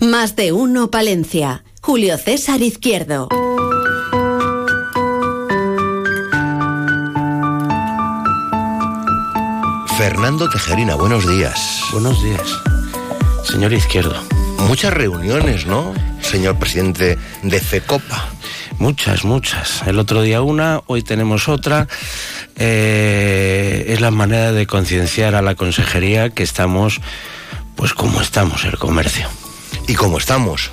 Más 0.00 0.34
de 0.34 0.50
uno, 0.50 0.90
Palencia. 0.90 1.64
Julio 1.80 2.18
César 2.18 2.60
Izquierdo. 2.60 3.28
Fernando 9.96 10.48
Tejerina, 10.48 10.96
buenos 10.96 11.28
días. 11.28 11.84
Buenos 11.92 12.20
días, 12.20 12.60
señor 13.44 13.72
Izquierdo. 13.72 14.20
Muchas 14.66 14.92
reuniones, 14.92 15.66
¿no, 15.66 15.94
señor 16.20 16.58
presidente 16.58 17.16
de 17.44 17.60
FECOPA? 17.60 18.28
Muchas, 18.78 19.24
muchas. 19.24 19.82
El 19.86 20.00
otro 20.00 20.22
día 20.22 20.42
una, 20.42 20.82
hoy 20.86 21.02
tenemos 21.02 21.48
otra. 21.48 21.86
Eh, 22.56 23.84
es 23.86 24.00
la 24.00 24.10
manera 24.10 24.50
de 24.50 24.66
concienciar 24.66 25.36
a 25.36 25.42
la 25.42 25.54
consejería 25.54 26.30
que 26.30 26.42
estamos, 26.42 27.00
pues 27.76 27.94
como 27.94 28.20
estamos, 28.20 28.64
el 28.64 28.76
comercio. 28.78 29.28
¿Y 29.86 29.94
cómo 29.94 30.18
estamos? 30.18 30.72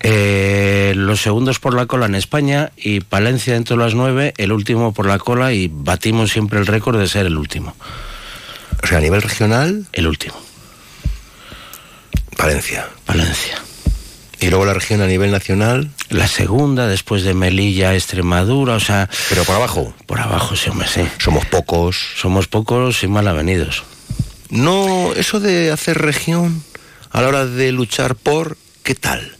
Eh, 0.00 0.94
los 0.96 1.20
segundos 1.20 1.58
por 1.58 1.74
la 1.74 1.84
cola 1.84 2.06
en 2.06 2.14
España 2.14 2.72
y 2.74 3.00
Palencia 3.00 3.52
dentro 3.52 3.76
de 3.76 3.84
las 3.84 3.94
nueve, 3.94 4.32
el 4.38 4.50
último 4.50 4.94
por 4.94 5.04
la 5.04 5.18
cola 5.18 5.52
y 5.52 5.68
batimos 5.70 6.30
siempre 6.30 6.58
el 6.58 6.66
récord 6.66 6.98
de 6.98 7.06
ser 7.06 7.26
el 7.26 7.36
último. 7.36 7.74
O 8.82 8.86
sea, 8.86 8.98
a 8.98 9.00
nivel 9.00 9.22
regional. 9.22 9.86
El 9.92 10.06
último. 10.06 10.34
Palencia. 12.36 12.88
Palencia. 13.04 13.62
Y 14.38 14.50
luego 14.50 14.66
la 14.66 14.74
región 14.74 15.00
a 15.00 15.06
nivel 15.06 15.30
nacional. 15.30 15.90
La 16.10 16.28
segunda, 16.28 16.86
después 16.86 17.22
de 17.22 17.34
Melilla, 17.34 17.94
Extremadura, 17.94 18.74
o 18.74 18.80
sea. 18.80 19.08
Pero 19.28 19.44
por 19.44 19.56
abajo. 19.56 19.94
Por 20.06 20.20
abajo, 20.20 20.54
sí, 20.56 20.68
hombre, 20.68 20.86
sí. 20.88 21.00
Somos 21.18 21.46
pocos. 21.46 21.96
Somos 22.16 22.46
pocos 22.46 23.02
y 23.02 23.08
mal 23.08 23.26
avenidos. 23.28 23.84
No, 24.50 25.12
eso 25.14 25.40
de 25.40 25.72
hacer 25.72 25.98
región 25.98 26.62
a 27.10 27.22
la 27.22 27.28
hora 27.28 27.46
de 27.46 27.72
luchar 27.72 28.14
por, 28.14 28.58
¿qué 28.82 28.94
tal? 28.94 29.36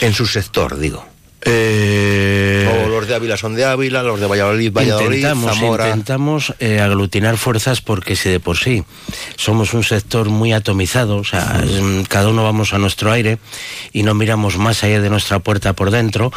En 0.00 0.12
su 0.12 0.26
sector, 0.26 0.78
digo. 0.78 1.06
Eh, 1.42 2.87
Ávila 3.18 3.36
son 3.36 3.54
de 3.54 3.64
Ávila, 3.64 4.02
los 4.04 4.20
de 4.20 4.26
Valladolid, 4.26 4.72
Valladolid, 4.72 5.16
intentamos, 5.16 5.54
Zamora. 5.54 5.88
intentamos 5.88 6.54
eh, 6.60 6.80
aglutinar 6.80 7.36
fuerzas 7.36 7.80
porque 7.80 8.14
si 8.14 8.28
de 8.30 8.38
por 8.38 8.56
sí 8.56 8.84
somos 9.36 9.74
un 9.74 9.82
sector 9.82 10.28
muy 10.28 10.52
atomizado, 10.52 11.16
o 11.16 11.24
sea, 11.24 11.60
mm, 11.64 12.04
cada 12.04 12.28
uno 12.28 12.44
vamos 12.44 12.72
a 12.74 12.78
nuestro 12.78 13.10
aire 13.10 13.38
y 13.92 14.04
no 14.04 14.14
miramos 14.14 14.56
más 14.56 14.84
allá 14.84 15.00
de 15.00 15.10
nuestra 15.10 15.40
puerta 15.40 15.72
por 15.72 15.90
dentro, 15.90 16.32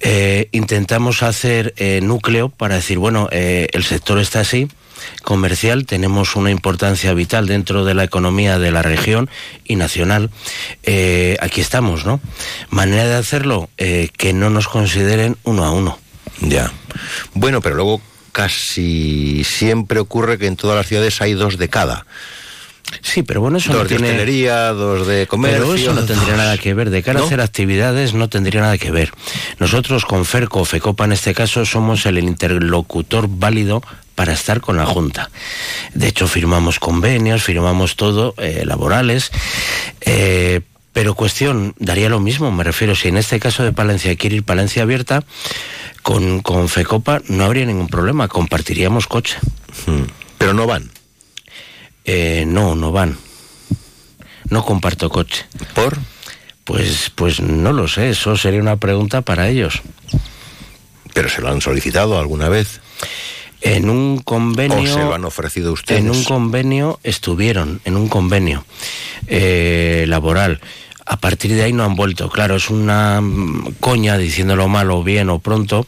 eh, 0.00 0.48
intentamos 0.52 1.22
hacer 1.22 1.72
eh, 1.78 2.00
núcleo 2.02 2.50
para 2.50 2.74
decir, 2.74 2.98
bueno, 2.98 3.28
eh, 3.32 3.68
el 3.72 3.84
sector 3.84 4.18
está 4.18 4.40
así, 4.40 4.68
comercial, 5.22 5.86
tenemos 5.86 6.36
una 6.36 6.50
importancia 6.50 7.12
vital 7.14 7.46
dentro 7.46 7.84
de 7.84 7.94
la 7.94 8.04
economía 8.04 8.58
de 8.58 8.70
la 8.70 8.82
región 8.82 9.30
y 9.64 9.76
nacional. 9.76 10.30
Eh, 10.82 11.36
aquí 11.40 11.60
estamos, 11.60 12.04
¿no? 12.04 12.20
Manera 12.70 13.06
de 13.06 13.16
hacerlo, 13.16 13.70
eh, 13.78 14.10
que 14.16 14.32
no 14.32 14.50
nos 14.50 14.68
consideren 14.68 15.36
uno 15.44 15.64
a 15.64 15.70
uno. 15.70 15.98
Ya. 16.40 16.72
Bueno, 17.34 17.60
pero 17.60 17.76
luego 17.76 18.00
casi 18.32 19.42
siempre 19.44 19.98
ocurre 20.00 20.38
que 20.38 20.46
en 20.46 20.56
todas 20.56 20.76
las 20.76 20.86
ciudades 20.86 21.20
hay 21.20 21.34
dos 21.34 21.58
de 21.58 21.68
cada. 21.68 22.06
Sí, 23.02 23.22
pero 23.22 23.42
bueno, 23.42 23.58
eso 23.58 23.70
dos 23.72 23.82
no 23.82 23.88
de 23.88 23.96
tiene... 23.96 24.08
hostelería, 24.10 24.68
dos 24.72 25.06
de 25.06 25.26
comercio. 25.26 25.60
Pero 25.60 25.74
eso 25.74 25.92
no 25.92 26.04
tendría 26.06 26.30
dos. 26.30 26.38
nada 26.38 26.56
que 26.56 26.72
ver. 26.72 26.88
De 26.88 27.02
cara 27.02 27.18
¿No? 27.18 27.24
a 27.24 27.26
hacer 27.26 27.40
actividades 27.40 28.14
no 28.14 28.28
tendría 28.28 28.62
nada 28.62 28.78
que 28.78 28.90
ver. 28.90 29.12
Nosotros 29.58 30.06
con 30.06 30.24
FERCO, 30.24 30.64
FECOPA 30.64 31.04
en 31.04 31.12
este 31.12 31.34
caso, 31.34 31.66
somos 31.66 32.06
el 32.06 32.18
interlocutor 32.18 33.26
válido 33.28 33.82
para 34.14 34.32
estar 34.32 34.60
con 34.60 34.76
la 34.78 34.86
Junta. 34.86 35.30
De 35.92 36.08
hecho, 36.08 36.26
firmamos 36.28 36.78
convenios, 36.78 37.42
firmamos 37.42 37.94
todo, 37.96 38.34
eh, 38.38 38.62
laborales. 38.64 39.30
eh, 40.00 40.62
pero 40.92 41.14
cuestión, 41.14 41.74
daría 41.78 42.08
lo 42.08 42.20
mismo, 42.20 42.50
me 42.50 42.64
refiero, 42.64 42.94
si 42.94 43.08
en 43.08 43.16
este 43.16 43.38
caso 43.38 43.62
de 43.62 43.72
Palencia 43.72 44.16
quiere 44.16 44.36
ir 44.36 44.44
Palencia 44.44 44.82
abierta, 44.82 45.22
con, 46.02 46.40
con 46.40 46.68
FECOPA 46.68 47.22
no 47.28 47.44
habría 47.44 47.66
ningún 47.66 47.88
problema, 47.88 48.28
compartiríamos 48.28 49.06
coche. 49.06 49.36
Hmm. 49.86 50.04
Pero 50.38 50.54
no 50.54 50.66
van. 50.66 50.90
Eh, 52.04 52.44
no, 52.46 52.74
no 52.74 52.90
van. 52.90 53.18
No 54.48 54.64
comparto 54.64 55.10
coche. 55.10 55.44
¿Por? 55.74 55.98
Pues, 56.64 57.10
pues 57.14 57.40
no 57.40 57.72
lo 57.72 57.88
sé, 57.88 58.10
eso 58.10 58.36
sería 58.36 58.60
una 58.60 58.76
pregunta 58.76 59.22
para 59.22 59.48
ellos. 59.48 59.82
Pero 61.14 61.28
se 61.28 61.40
lo 61.40 61.48
han 61.48 61.60
solicitado 61.60 62.18
alguna 62.18 62.48
vez. 62.48 62.80
En 63.60 63.90
un 63.90 64.18
convenio. 64.18 64.78
¿O 64.78 64.86
se 64.86 64.98
lo 64.98 65.14
han 65.14 65.24
ofrecido 65.24 65.72
ustedes? 65.72 66.00
En 66.00 66.10
un 66.10 66.24
convenio 66.24 67.00
estuvieron, 67.02 67.80
en 67.84 67.96
un 67.96 68.08
convenio 68.08 68.64
eh, 69.26 70.04
laboral. 70.08 70.60
A 71.10 71.16
partir 71.16 71.54
de 71.54 71.62
ahí 71.62 71.72
no 71.72 71.84
han 71.84 71.96
vuelto. 71.96 72.28
Claro, 72.28 72.56
es 72.56 72.68
una 72.68 73.22
mm, 73.22 73.76
coña, 73.80 74.18
diciéndolo 74.18 74.68
mal 74.68 74.90
o 74.90 75.02
bien 75.02 75.30
o 75.30 75.38
pronto, 75.38 75.86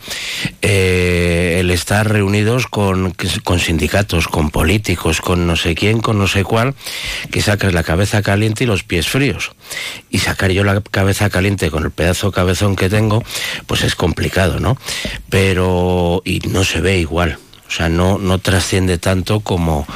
eh, 0.63 1.59
el 1.61 1.71
estar 1.71 2.09
reunidos 2.09 2.67
con, 2.67 3.15
con 3.45 3.61
sindicatos, 3.61 4.29
con 4.29 4.51
políticos, 4.51 5.21
con 5.21 5.47
no 5.47 5.57
sé 5.57 5.75
quién, 5.75 6.01
con 6.01 6.19
no 6.19 6.27
sé 6.27 6.43
cuál, 6.43 6.75
que 7.31 7.43
sacas 7.43 7.75
la 7.75 7.83
cabeza 7.83 8.23
caliente 8.23 8.65
y 8.65 8.67
los 8.67 8.83
pies 8.83 9.09
fríos. 9.09 9.53
Y 10.09 10.21
sacar 10.21 10.53
yo 10.53 10.65
la 10.65 10.81
cabeza 10.81 11.29
caliente 11.29 11.71
con 11.71 11.85
el 11.85 11.91
pedazo 11.91 12.33
cabezón 12.33 12.75
que 12.75 12.89
tengo, 12.89 13.23
pues 13.67 13.85
es 13.85 13.95
complicado, 13.95 14.59
¿no? 14.59 14.79
Pero. 15.29 16.23
y 16.25 16.41
no 16.49 16.65
se 16.65 16.81
ve 16.81 16.99
igual. 16.99 17.39
O 17.71 17.73
sea, 17.73 17.89
no, 17.89 18.19
no 18.19 18.39
trasciende 18.41 18.99
tanto 18.99 19.41
como, 19.41 19.87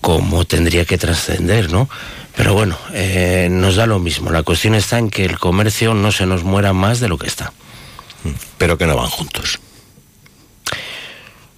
como 0.00 0.44
tendría 0.44 0.84
que 0.84 0.98
trascender, 0.98 1.72
¿no? 1.72 1.88
Pero 2.36 2.54
bueno, 2.54 2.78
eh, 2.92 3.48
nos 3.50 3.74
da 3.74 3.86
lo 3.86 3.98
mismo. 3.98 4.30
La 4.30 4.44
cuestión 4.44 4.76
está 4.76 4.98
en 4.98 5.10
que 5.10 5.24
el 5.24 5.38
comercio 5.40 5.94
no 5.94 6.12
se 6.12 6.26
nos 6.26 6.44
muera 6.44 6.72
más 6.72 7.00
de 7.00 7.08
lo 7.08 7.18
que 7.18 7.26
está. 7.26 7.52
Pero 8.56 8.78
que 8.78 8.86
no 8.86 8.96
van 8.96 9.10
juntos. 9.10 9.58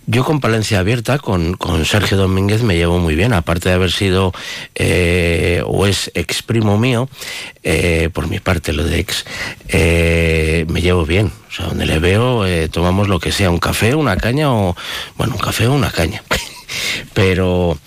Yo 0.06 0.22
con 0.22 0.40
Palencia 0.40 0.80
Abierta, 0.80 1.18
con, 1.18 1.54
con 1.54 1.86
Sergio 1.86 2.18
Domínguez, 2.18 2.62
me 2.62 2.76
llevo 2.76 2.98
muy 2.98 3.14
bien, 3.14 3.32
aparte 3.32 3.70
de 3.70 3.74
haber 3.74 3.90
sido 3.90 4.32
eh, 4.74 5.62
o 5.64 5.86
es 5.86 6.10
ex 6.14 6.42
primo 6.42 6.76
mío, 6.76 7.08
eh, 7.62 8.10
por 8.12 8.28
mi 8.28 8.38
parte 8.38 8.74
lo 8.74 8.84
de 8.84 8.98
ex, 8.98 9.24
eh, 9.68 10.66
me 10.68 10.82
llevo 10.82 11.06
bien. 11.06 11.32
O 11.48 11.52
sea, 11.52 11.66
donde 11.66 11.86
le 11.86 11.98
veo, 12.00 12.44
tomamos 12.68 13.08
lo 13.08 13.18
que 13.18 13.32
sea, 13.32 13.50
un 13.50 13.58
café, 13.58 13.94
una 13.94 14.16
caña 14.16 14.52
o, 14.52 14.76
bueno, 15.16 15.34
un 15.34 15.40
café 15.40 15.68
o 15.68 15.72
una 15.72 15.90
caña. 15.90 16.22
Pero, 17.14 17.78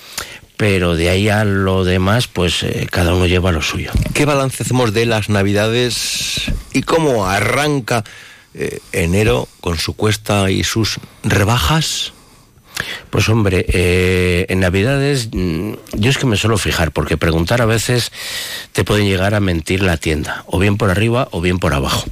pero 0.55 0.95
de 0.95 1.09
ahí 1.09 1.27
a 1.27 1.43
lo 1.43 1.83
demás, 1.83 2.27
pues 2.27 2.65
cada 2.89 3.13
uno 3.13 3.25
lleva 3.25 3.51
lo 3.51 3.61
suyo. 3.61 3.91
¿Qué 4.13 4.23
balance 4.23 4.63
hacemos 4.63 4.93
de 4.93 5.05
las 5.05 5.27
Navidades 5.27 6.43
y 6.71 6.83
cómo 6.83 7.27
arranca 7.27 8.05
eh, 8.57 8.79
enero 8.91 9.47
con 9.61 9.77
su 9.77 9.93
cuesta 9.93 10.49
y 10.49 10.63
sus 10.63 10.99
rebajas? 11.23 12.13
Pues 13.09 13.29
hombre, 13.29 13.65
eh, 13.69 14.45
en 14.49 14.59
Navidades 14.59 15.29
mm, 15.31 15.73
yo 15.93 16.09
es 16.09 16.17
que 16.17 16.25
me 16.25 16.37
suelo 16.37 16.57
fijar, 16.57 16.91
porque 16.91 17.17
preguntar 17.17 17.61
a 17.61 17.65
veces 17.65 18.11
te 18.71 18.83
pueden 18.83 19.07
llegar 19.07 19.33
a 19.33 19.39
mentir 19.39 19.81
la 19.81 19.97
tienda, 19.97 20.43
o 20.47 20.59
bien 20.59 20.77
por 20.77 20.89
arriba 20.89 21.27
o 21.31 21.41
bien 21.41 21.59
por 21.59 21.73
abajo. 21.73 22.05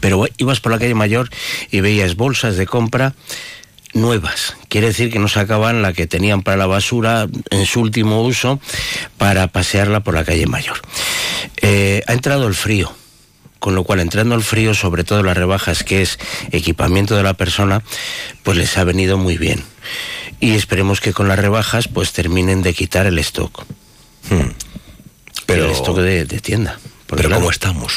Pero 0.00 0.26
ibas 0.38 0.60
por 0.60 0.72
la 0.72 0.78
calle 0.78 0.94
mayor 0.94 1.30
y 1.70 1.80
veías 1.80 2.16
bolsas 2.16 2.56
de 2.56 2.66
compra 2.66 3.14
nuevas. 3.94 4.56
Quiere 4.68 4.88
decir 4.88 5.10
que 5.10 5.18
no 5.18 5.28
sacaban 5.28 5.82
la 5.82 5.92
que 5.92 6.06
tenían 6.06 6.42
para 6.42 6.56
la 6.56 6.66
basura 6.66 7.26
en 7.50 7.66
su 7.66 7.80
último 7.80 8.22
uso 8.22 8.60
para 9.16 9.48
pasearla 9.48 10.00
por 10.00 10.14
la 10.14 10.24
calle 10.24 10.46
mayor. 10.46 10.76
Eh, 11.62 12.02
ha 12.06 12.12
entrado 12.12 12.46
el 12.46 12.54
frío 12.54 12.92
con 13.58 13.74
lo 13.74 13.84
cual 13.84 14.00
entrando 14.00 14.34
el 14.34 14.42
frío, 14.42 14.74
sobre 14.74 15.04
todo 15.04 15.22
las 15.22 15.36
rebajas, 15.36 15.82
que 15.84 16.02
es 16.02 16.18
equipamiento 16.52 17.16
de 17.16 17.22
la 17.22 17.34
persona, 17.34 17.82
pues 18.42 18.56
les 18.56 18.76
ha 18.78 18.84
venido 18.84 19.18
muy 19.18 19.38
bien. 19.38 19.62
Y 20.40 20.54
esperemos 20.54 21.00
que 21.00 21.12
con 21.12 21.28
las 21.28 21.38
rebajas 21.38 21.88
pues 21.88 22.12
terminen 22.12 22.62
de 22.62 22.74
quitar 22.74 23.06
el 23.06 23.18
stock. 23.18 23.64
Hmm. 24.30 24.50
Pero- 25.46 25.66
el 25.66 25.70
stock 25.72 25.98
de, 25.98 26.24
de 26.24 26.40
tienda. 26.40 26.78
Pero 27.06 27.22
claro, 27.28 27.36
¿cómo 27.36 27.50
estamos? 27.50 27.92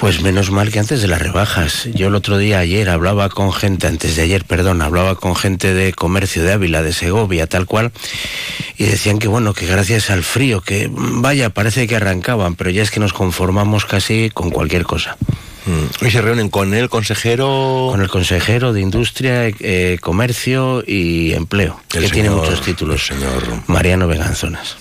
Pues 0.00 0.22
menos 0.22 0.50
mal 0.50 0.70
que 0.72 0.78
antes 0.78 1.02
de 1.02 1.08
las 1.08 1.20
rebajas. 1.20 1.86
Yo 1.92 2.08
el 2.08 2.14
otro 2.14 2.38
día, 2.38 2.58
ayer, 2.58 2.88
hablaba 2.88 3.28
con 3.28 3.52
gente, 3.52 3.86
antes 3.86 4.16
de 4.16 4.22
ayer, 4.22 4.46
perdón, 4.46 4.80
hablaba 4.80 5.14
con 5.14 5.36
gente 5.36 5.74
de 5.74 5.92
comercio 5.92 6.42
de 6.42 6.54
Ávila, 6.54 6.82
de 6.82 6.94
Segovia, 6.94 7.46
tal 7.46 7.66
cual, 7.66 7.92
y 8.78 8.84
decían 8.84 9.18
que 9.18 9.28
bueno, 9.28 9.52
que 9.52 9.66
gracias 9.66 10.08
al 10.08 10.22
frío, 10.24 10.62
que 10.62 10.88
mm, 10.88 11.20
vaya, 11.20 11.50
parece 11.50 11.86
que 11.86 11.96
arrancaban, 11.96 12.54
pero 12.54 12.70
ya 12.70 12.82
es 12.82 12.90
que 12.90 12.98
nos 12.98 13.12
conformamos 13.12 13.84
casi 13.84 14.30
con 14.32 14.50
cualquier 14.50 14.84
cosa. 14.84 15.18
Hmm. 15.66 16.06
¿Y 16.06 16.10
se 16.10 16.22
reúnen 16.22 16.48
con 16.48 16.72
el 16.72 16.88
consejero? 16.88 17.88
Con 17.90 18.00
el 18.00 18.08
consejero 18.08 18.72
de 18.72 18.80
Industria, 18.80 19.48
eh, 19.60 19.98
Comercio 20.00 20.82
y 20.86 21.34
Empleo, 21.34 21.78
El 21.94 22.04
que 22.04 22.08
tiene 22.08 22.30
muchos 22.30 22.62
títulos. 22.62 23.10
el 23.10 23.18
señor- 23.18 23.62
Mariano 23.66 24.08
Veganzonas. 24.08 24.76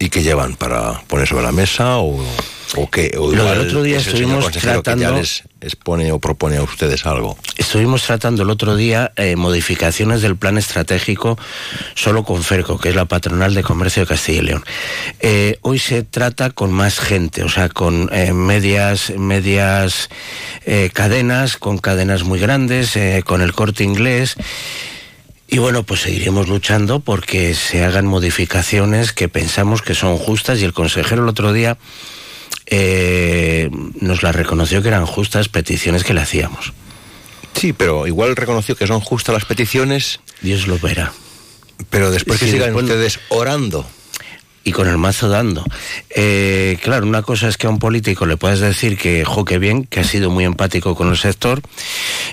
¿Y 0.00 0.08
qué 0.08 0.22
llevan 0.22 0.56
para 0.56 1.02
poner 1.02 1.28
sobre 1.28 1.42
la 1.42 1.52
mesa 1.52 1.98
o, 1.98 2.24
o 2.76 2.90
qué? 2.90 3.12
O 3.18 3.28
Lo 3.30 3.42
igual 3.42 3.58
del 3.58 3.66
otro 3.68 3.82
día 3.82 3.96
el 3.96 4.02
estuvimos 4.06 4.44
consejero 4.44 4.82
que 4.82 4.90
ya 4.90 4.94
tratando- 4.94 5.18
les 5.20 5.42
expone 5.60 6.12
o 6.12 6.18
propone 6.18 6.56
a 6.58 6.62
ustedes 6.62 7.04
algo. 7.06 7.36
Estuvimos 7.56 8.02
tratando 8.02 8.42
el 8.42 8.50
otro 8.50 8.76
día 8.76 9.12
eh, 9.16 9.34
modificaciones 9.36 10.22
del 10.22 10.36
plan 10.36 10.58
estratégico 10.58 11.38
solo 11.94 12.22
con 12.24 12.42
FERCO, 12.44 12.78
que 12.78 12.90
es 12.90 12.94
la 12.94 13.06
patronal 13.06 13.54
de 13.54 13.62
comercio 13.62 14.02
de 14.02 14.06
Castilla 14.06 14.38
y 14.38 14.44
León. 14.44 14.64
Eh, 15.20 15.58
hoy 15.62 15.78
se 15.78 16.02
trata 16.04 16.50
con 16.50 16.72
más 16.72 17.00
gente, 17.00 17.42
o 17.42 17.48
sea, 17.48 17.68
con 17.68 18.10
eh, 18.12 18.32
medias, 18.32 19.12
medias 19.16 20.08
cadenas, 20.92 21.56
con 21.56 21.78
cadenas 21.78 22.24
muy 22.24 22.38
grandes, 22.38 22.92
con 23.24 23.40
el 23.40 23.54
corte 23.54 23.84
inglés. 23.84 24.36
Y 25.48 25.56
bueno, 25.58 25.82
pues 25.82 26.02
seguiremos 26.02 26.46
luchando 26.48 27.00
porque 27.00 27.54
se 27.54 27.82
hagan 27.82 28.04
modificaciones 28.06 29.14
que 29.14 29.30
pensamos 29.30 29.80
que 29.80 29.94
son 29.94 30.18
justas 30.18 30.60
y 30.60 30.64
el 30.64 30.74
consejero 30.74 31.22
el 31.22 31.28
otro 31.30 31.54
día 31.54 31.78
eh, 32.70 33.70
nos 34.00 34.22
la 34.22 34.32
reconoció 34.32 34.82
que 34.82 34.88
eran 34.88 35.06
justas 35.06 35.48
peticiones 35.48 36.04
que 36.04 36.14
le 36.14 36.20
hacíamos. 36.20 36.72
Sí, 37.54 37.72
pero 37.72 38.06
igual 38.06 38.36
reconoció 38.36 38.76
que 38.76 38.86
son 38.86 39.00
justas 39.00 39.32
las 39.34 39.44
peticiones, 39.44 40.20
Dios 40.42 40.66
lo 40.68 40.78
verá. 40.78 41.12
pero 41.90 42.10
después 42.10 42.38
que 42.40 42.46
sigan 42.46 42.68
después- 42.68 42.84
ustedes 42.84 43.20
orando. 43.30 43.86
Y 44.64 44.72
con 44.72 44.86
el 44.86 44.98
mazo 44.98 45.30
dando. 45.30 45.64
Eh, 46.14 46.78
claro, 46.82 47.06
una 47.06 47.22
cosa 47.22 47.48
es 47.48 47.56
que 47.56 47.66
a 47.66 47.70
un 47.70 47.78
político 47.78 48.26
le 48.26 48.36
puedes 48.36 48.60
decir 48.60 48.98
que, 48.98 49.24
jo, 49.24 49.46
que 49.46 49.58
bien, 49.58 49.84
que 49.84 50.00
ha 50.00 50.04
sido 50.04 50.28
muy 50.30 50.44
empático 50.44 50.94
con 50.94 51.08
el 51.08 51.16
sector, 51.16 51.62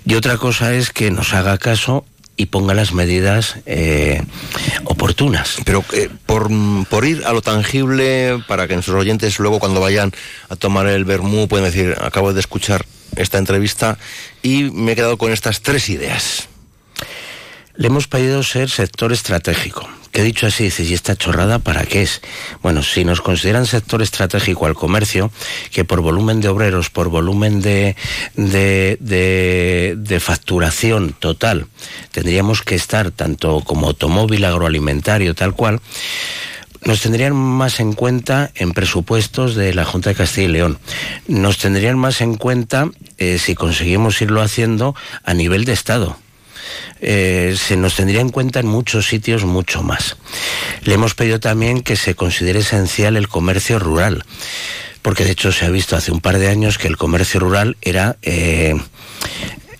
y 0.06 0.16
otra 0.16 0.38
cosa 0.38 0.74
es 0.74 0.92
que 0.92 1.12
nos 1.12 1.34
haga 1.34 1.58
caso 1.58 2.04
y 2.38 2.48
ponga 2.48 2.74
las 2.74 2.94
medidas 2.94 3.58
eh, 3.66 4.22
oportunas. 4.84 5.58
Pero 5.66 5.84
eh, 5.94 6.10
por, 6.26 6.50
por, 6.90 7.06
ir 7.06 7.24
a 7.26 7.34
lo 7.34 7.42
tangible, 7.42 8.44
para 8.48 8.68
que 8.68 8.74
nuestros 8.74 9.00
oyentes 9.00 9.40
luego 9.40 9.60
cuando 9.60 9.80
vayan 9.80 10.12
a 10.50 10.56
tomar 10.56 10.88
el 10.88 11.06
vermú 11.06 11.48
puedan 11.48 11.66
decir, 11.66 11.96
acabo 12.02 12.34
de 12.34 12.40
escuchar 12.40 12.86
esta 13.16 13.38
entrevista 13.38 13.98
y 14.42 14.64
me 14.64 14.92
he 14.92 14.96
quedado 14.96 15.18
con 15.18 15.32
estas 15.32 15.62
tres 15.62 15.90
ideas. 15.90 16.50
Le 17.76 17.88
hemos 17.88 18.08
pedido 18.08 18.44
ser 18.44 18.70
sector 18.70 19.12
estratégico. 19.12 19.88
Que 20.16 20.24
dicho 20.24 20.48
así, 20.48 20.64
dices, 20.64 20.90
¿y 20.90 20.94
esta 20.94 21.18
chorrada 21.18 21.60
para 21.60 21.84
qué 21.84 22.02
es? 22.02 22.22
Bueno, 22.62 22.84
si 22.84 23.04
nos 23.04 23.20
consideran 23.20 23.66
sector 23.66 24.02
estratégico 24.02 24.66
al 24.66 24.74
comercio, 24.74 25.30
que 25.74 25.84
por 25.84 26.00
volumen 26.00 26.40
de 26.40 26.48
obreros, 26.48 26.90
por 26.90 27.10
volumen 27.10 27.62
de, 27.62 27.98
de, 28.38 30.20
facturación 30.22 31.12
total, 31.20 31.68
tendríamos 32.14 32.62
que 32.62 32.76
estar 32.76 33.12
tanto 33.12 33.60
como 33.60 33.88
automóvil, 33.88 34.46
agroalimentario, 34.46 35.36
tal 35.36 35.54
cual, 35.54 35.82
nos 36.86 37.02
tendrían 37.02 37.36
más 37.36 37.82
en 37.82 37.92
cuenta 37.92 38.54
en 38.56 38.72
presupuestos 38.72 39.54
de 39.54 39.74
la 39.74 39.84
Junta 39.84 40.12
de 40.12 40.16
Castilla 40.16 40.48
y 40.48 40.52
León. 40.52 40.80
Nos 41.28 41.58
tendrían 41.58 42.00
más 42.00 42.22
en 42.22 42.36
cuenta 42.36 42.90
eh, 43.18 43.38
si 43.38 43.54
conseguimos 43.54 44.22
irlo 44.22 44.42
haciendo 44.42 44.96
a 45.26 45.34
nivel 45.34 45.66
de 45.66 45.74
Estado 45.74 46.18
eh, 47.02 47.56
se 47.58 47.78
nos 47.78 47.96
tendría 47.96 48.22
en 48.22 48.30
cuenta 48.30 48.60
en 48.60 48.68
muchos 48.68 49.08
sitios 49.08 49.44
mucho 49.46 49.84
más. 49.84 50.18
Le 50.84 50.94
hemos 50.94 51.16
pedido 51.16 51.40
también 51.40 51.82
que 51.82 51.96
se 51.96 52.16
considere 52.16 52.60
esencial 52.60 53.18
el 53.18 53.28
comercio 53.28 53.80
rural, 53.80 54.24
porque 55.02 55.24
de 55.24 55.32
hecho 55.32 55.52
se 55.52 55.66
ha 55.66 55.70
visto 55.70 55.96
hace 55.96 56.12
un 56.12 56.22
par 56.22 56.38
de 56.38 56.48
años 56.48 56.78
que 56.78 56.88
el 56.88 56.98
comercio 56.98 57.40
rural 57.40 57.78
era... 57.82 58.18
Eh, 58.22 58.76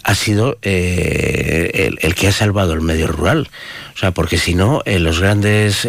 ha 0.08 0.14
sido 0.14 0.60
eh, 0.62 1.96
el, 2.00 2.14
que 2.14 2.28
ha 2.28 2.32
salvado 2.32 2.74
el 2.74 2.82
medio 2.82 3.08
rural. 3.08 3.50
O 3.96 3.98
sea, 3.98 4.12
porque 4.12 4.38
si 4.38 4.54
no, 4.54 4.84
los 4.86 5.20
grandes 5.20 5.82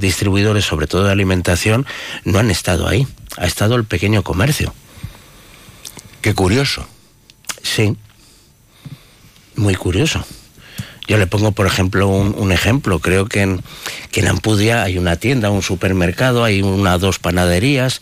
distribuidores, 0.00 0.64
sobre 0.64 0.88
todo 0.88 1.04
de 1.04 1.12
alimentación, 1.12 1.86
no 2.24 2.40
han 2.40 2.50
estado 2.50 2.88
ahí. 2.88 3.06
Ha 3.36 3.46
estado 3.46 3.76
el 3.76 3.84
pequeño 3.84 4.24
comercio. 4.24 4.74
Qué 6.22 6.34
curioso. 6.34 6.86
Sí, 7.62 7.96
muy 9.56 9.74
curioso. 9.74 10.24
Yo 11.08 11.18
le 11.18 11.26
pongo, 11.26 11.52
por 11.52 11.66
ejemplo, 11.66 12.08
un, 12.08 12.52
ejemplo. 12.52 13.00
Creo 13.00 13.26
que 13.26 13.42
en, 13.42 13.60
que 14.12 14.20
en, 14.20 14.28
Ampudia 14.28 14.84
hay 14.84 14.98
una 14.98 15.16
tienda, 15.16 15.50
un 15.50 15.62
supermercado, 15.62 16.44
hay 16.44 16.62
una 16.62 16.96
dos 16.98 17.18
panaderías. 17.18 18.00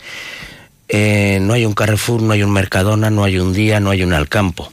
Eh, 0.88 1.38
no 1.40 1.54
hay 1.54 1.64
un 1.64 1.72
Carrefour, 1.72 2.20
no 2.20 2.32
hay 2.32 2.42
un 2.42 2.52
Mercadona, 2.52 3.10
no 3.10 3.24
hay 3.24 3.38
un 3.38 3.52
Día, 3.52 3.80
no 3.80 3.90
hay 3.90 4.02
un 4.02 4.12
Alcampo. 4.12 4.70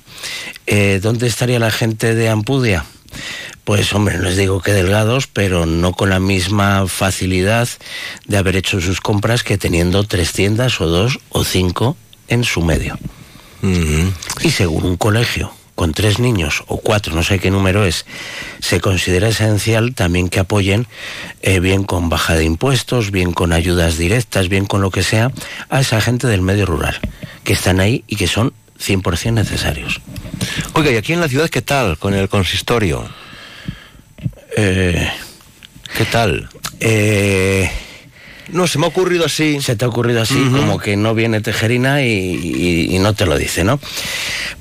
Eh, 0.66 1.00
¿Dónde 1.02 1.28
estaría 1.28 1.60
la 1.60 1.72
gente 1.72 2.16
de 2.16 2.30
Ampudia? 2.30 2.86
Pues 3.64 3.94
hombre, 3.94 4.18
no 4.18 4.24
les 4.24 4.38
digo 4.38 4.62
que 4.62 4.74
delgados, 4.74 5.28
pero 5.28 5.66
no 5.66 5.94
con 5.94 6.10
la 6.10 6.20
misma 6.20 6.88
facilidad 6.88 7.68
de 8.26 8.38
haber 8.38 8.56
hecho 8.56 8.82
sus 8.82 9.00
compras 9.00 9.44
que 9.44 9.58
teniendo 9.58 10.04
tres 10.04 10.34
tiendas 10.34 10.82
o 10.82 10.88
dos 10.88 11.20
o 11.30 11.44
cinco 11.44 11.96
en 12.28 12.44
su 12.44 12.62
medio. 12.62 12.98
Y 14.42 14.52
según 14.52 14.86
un 14.86 14.98
colegio 14.98 15.52
con 15.78 15.94
tres 15.94 16.18
niños 16.18 16.64
o 16.66 16.78
cuatro, 16.78 17.14
no 17.14 17.22
sé 17.22 17.38
qué 17.38 17.52
número 17.52 17.86
es, 17.86 18.08
se 18.60 18.82
considera 18.82 19.28
esencial 19.28 19.94
también 19.94 20.28
que 20.28 20.40
apoyen, 20.40 20.88
eh, 21.44 21.60
bien 21.60 21.84
con 21.84 22.10
baja 22.10 22.34
de 22.34 22.46
impuestos, 22.46 23.12
bien 23.12 23.32
con 23.32 23.54
ayudas 23.54 23.96
directas, 24.00 24.50
bien 24.50 24.66
con 24.66 24.82
lo 24.82 24.90
que 24.90 25.04
sea, 25.04 25.32
a 25.70 25.82
esa 25.82 26.02
gente 26.02 26.26
del 26.26 26.42
medio 26.42 26.66
rural, 26.66 27.00
que 27.44 27.54
están 27.54 27.80
ahí 27.80 28.04
y 28.08 28.16
que 28.16 28.26
son 28.26 28.54
100% 28.80 29.34
necesarios. 29.34 30.02
Oiga, 30.74 30.90
¿y 30.90 30.96
aquí 30.96 31.14
en 31.14 31.22
la 31.22 31.30
ciudad 31.30 31.48
qué 31.48 31.62
tal 31.62 32.00
con 32.00 32.16
el 32.16 32.28
consistorio? 32.28 33.08
Eh, 34.58 35.08
¿Qué 35.96 36.06
tal? 36.06 36.50
Eh, 36.80 37.70
no, 38.50 38.68
se 38.68 38.80
me 38.80 38.86
ha 38.86 38.90
ocurrido 38.90 39.26
así. 39.26 39.62
Se 39.62 39.76
te 39.76 39.86
ha 39.86 39.88
ocurrido 39.88 40.22
así, 40.22 40.36
como 40.36 40.80
que 40.80 40.98
no 40.98 41.14
viene 41.14 41.42
Tejerina 41.42 42.04
y, 42.04 42.98
no 43.00 43.14
te 43.14 43.26
lo 43.26 43.38
dice, 43.38 43.64
¿no? 43.64 43.80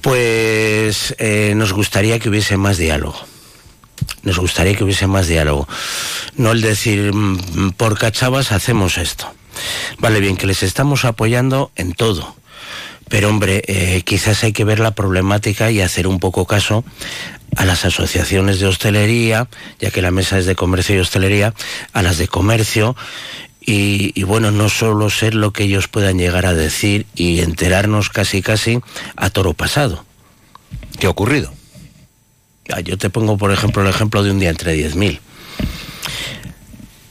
Pues 0.00 1.14
eh, 1.18 1.54
nos 1.56 1.72
gustaría 1.72 2.18
que 2.18 2.28
hubiese 2.28 2.56
más 2.56 2.78
diálogo. 2.78 3.18
Nos 4.22 4.38
gustaría 4.38 4.74
que 4.74 4.84
hubiese 4.84 5.06
más 5.06 5.28
diálogo. 5.28 5.68
No 6.36 6.52
el 6.52 6.60
decir, 6.60 7.12
mm, 7.14 7.72
por 7.72 7.98
cachavas 7.98 8.52
hacemos 8.52 8.98
esto. 8.98 9.32
Vale, 9.98 10.20
bien, 10.20 10.36
que 10.36 10.46
les 10.46 10.62
estamos 10.62 11.04
apoyando 11.04 11.70
en 11.76 11.92
todo. 11.92 12.36
Pero 13.08 13.28
hombre, 13.28 13.62
eh, 13.68 14.02
quizás 14.04 14.42
hay 14.42 14.52
que 14.52 14.64
ver 14.64 14.80
la 14.80 14.90
problemática 14.90 15.70
y 15.70 15.80
hacer 15.80 16.08
un 16.08 16.18
poco 16.18 16.44
caso 16.44 16.84
a 17.56 17.64
las 17.64 17.84
asociaciones 17.84 18.58
de 18.58 18.66
hostelería, 18.66 19.48
ya 19.78 19.90
que 19.90 20.02
la 20.02 20.10
mesa 20.10 20.38
es 20.38 20.46
de 20.46 20.56
comercio 20.56 20.96
y 20.96 20.98
hostelería, 20.98 21.54
a 21.92 22.02
las 22.02 22.18
de 22.18 22.28
comercio 22.28 22.96
y, 23.66 24.22
bueno, 24.22 24.52
no 24.52 24.68
solo 24.68 25.10
ser 25.10 25.34
lo 25.34 25.52
que 25.52 25.64
ellos 25.64 25.88
puedan 25.88 26.18
llegar 26.18 26.46
a 26.46 26.54
decir 26.54 27.06
y 27.16 27.40
enterarnos 27.40 28.10
casi 28.10 28.40
casi 28.40 28.78
a 29.16 29.30
toro 29.30 29.54
pasado. 29.54 30.04
¿Qué 31.00 31.08
ha 31.08 31.10
ocurrido? 31.10 31.52
Ah, 32.72 32.80
yo 32.80 32.96
te 32.96 33.10
pongo, 33.10 33.36
por 33.36 33.50
ejemplo, 33.50 33.82
el 33.82 33.88
ejemplo 33.88 34.22
de 34.22 34.30
un 34.30 34.38
día 34.38 34.50
entre 34.50 34.76
10.000. 34.76 35.20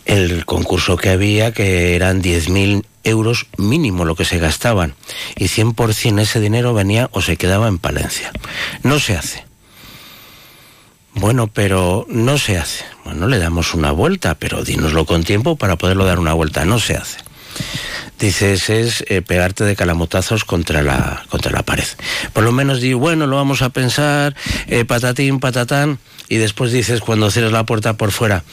El 0.05 0.45
concurso 0.45 0.95
que 0.95 1.09
había, 1.09 1.51
que 1.51 1.95
eran 1.95 2.21
10.000 2.21 2.85
euros 3.03 3.47
mínimo 3.57 4.05
lo 4.05 4.15
que 4.15 4.25
se 4.25 4.39
gastaban, 4.39 4.95
y 5.35 5.45
100% 5.45 6.21
ese 6.21 6.39
dinero 6.39 6.73
venía 6.73 7.09
o 7.11 7.21
se 7.21 7.37
quedaba 7.37 7.67
en 7.67 7.79
Palencia. 7.79 8.31
No 8.83 8.99
se 8.99 9.15
hace. 9.17 9.44
Bueno, 11.15 11.47
pero 11.47 12.06
no 12.10 12.38
se 12.38 12.58
hace. 12.58 12.86
Bueno, 13.06 13.28
le 13.28 13.39
damos 13.39 13.73
una 13.73 13.91
vuelta, 13.91 14.36
pero 14.36 14.63
dínoslo 14.63 15.06
con 15.06 15.23
tiempo 15.23 15.56
para 15.56 15.78
poderlo 15.78 16.06
dar 16.06 16.19
una 16.19 16.34
vuelta. 16.34 16.65
No 16.65 16.80
se 16.80 16.97
hace. 16.97 17.17
Dices, 18.19 18.69
es 18.69 19.04
eh, 19.08 19.21
pegarte 19.21 19.63
de 19.63 19.75
calamotazos 19.75 20.45
contra 20.45 20.84
la, 20.84 21.23
contra 21.30 21.51
la 21.51 21.63
pared. 21.63 21.86
Por 22.34 22.43
lo 22.43 22.51
menos 22.51 22.82
di, 22.82 22.93
bueno, 22.93 23.28
lo 23.28 23.36
vamos 23.38 23.62
a 23.62 23.69
pensar, 23.69 24.36
eh, 24.67 24.86
patatín, 24.86 25.39
patatán, 25.39 25.99
y 26.30 26.38
después 26.38 26.71
dices, 26.71 27.01
cuando 27.01 27.32
cierres 27.32 27.51
la 27.51 27.65
puerta 27.65 27.93
por 27.93 28.12
fuera, 28.12 28.43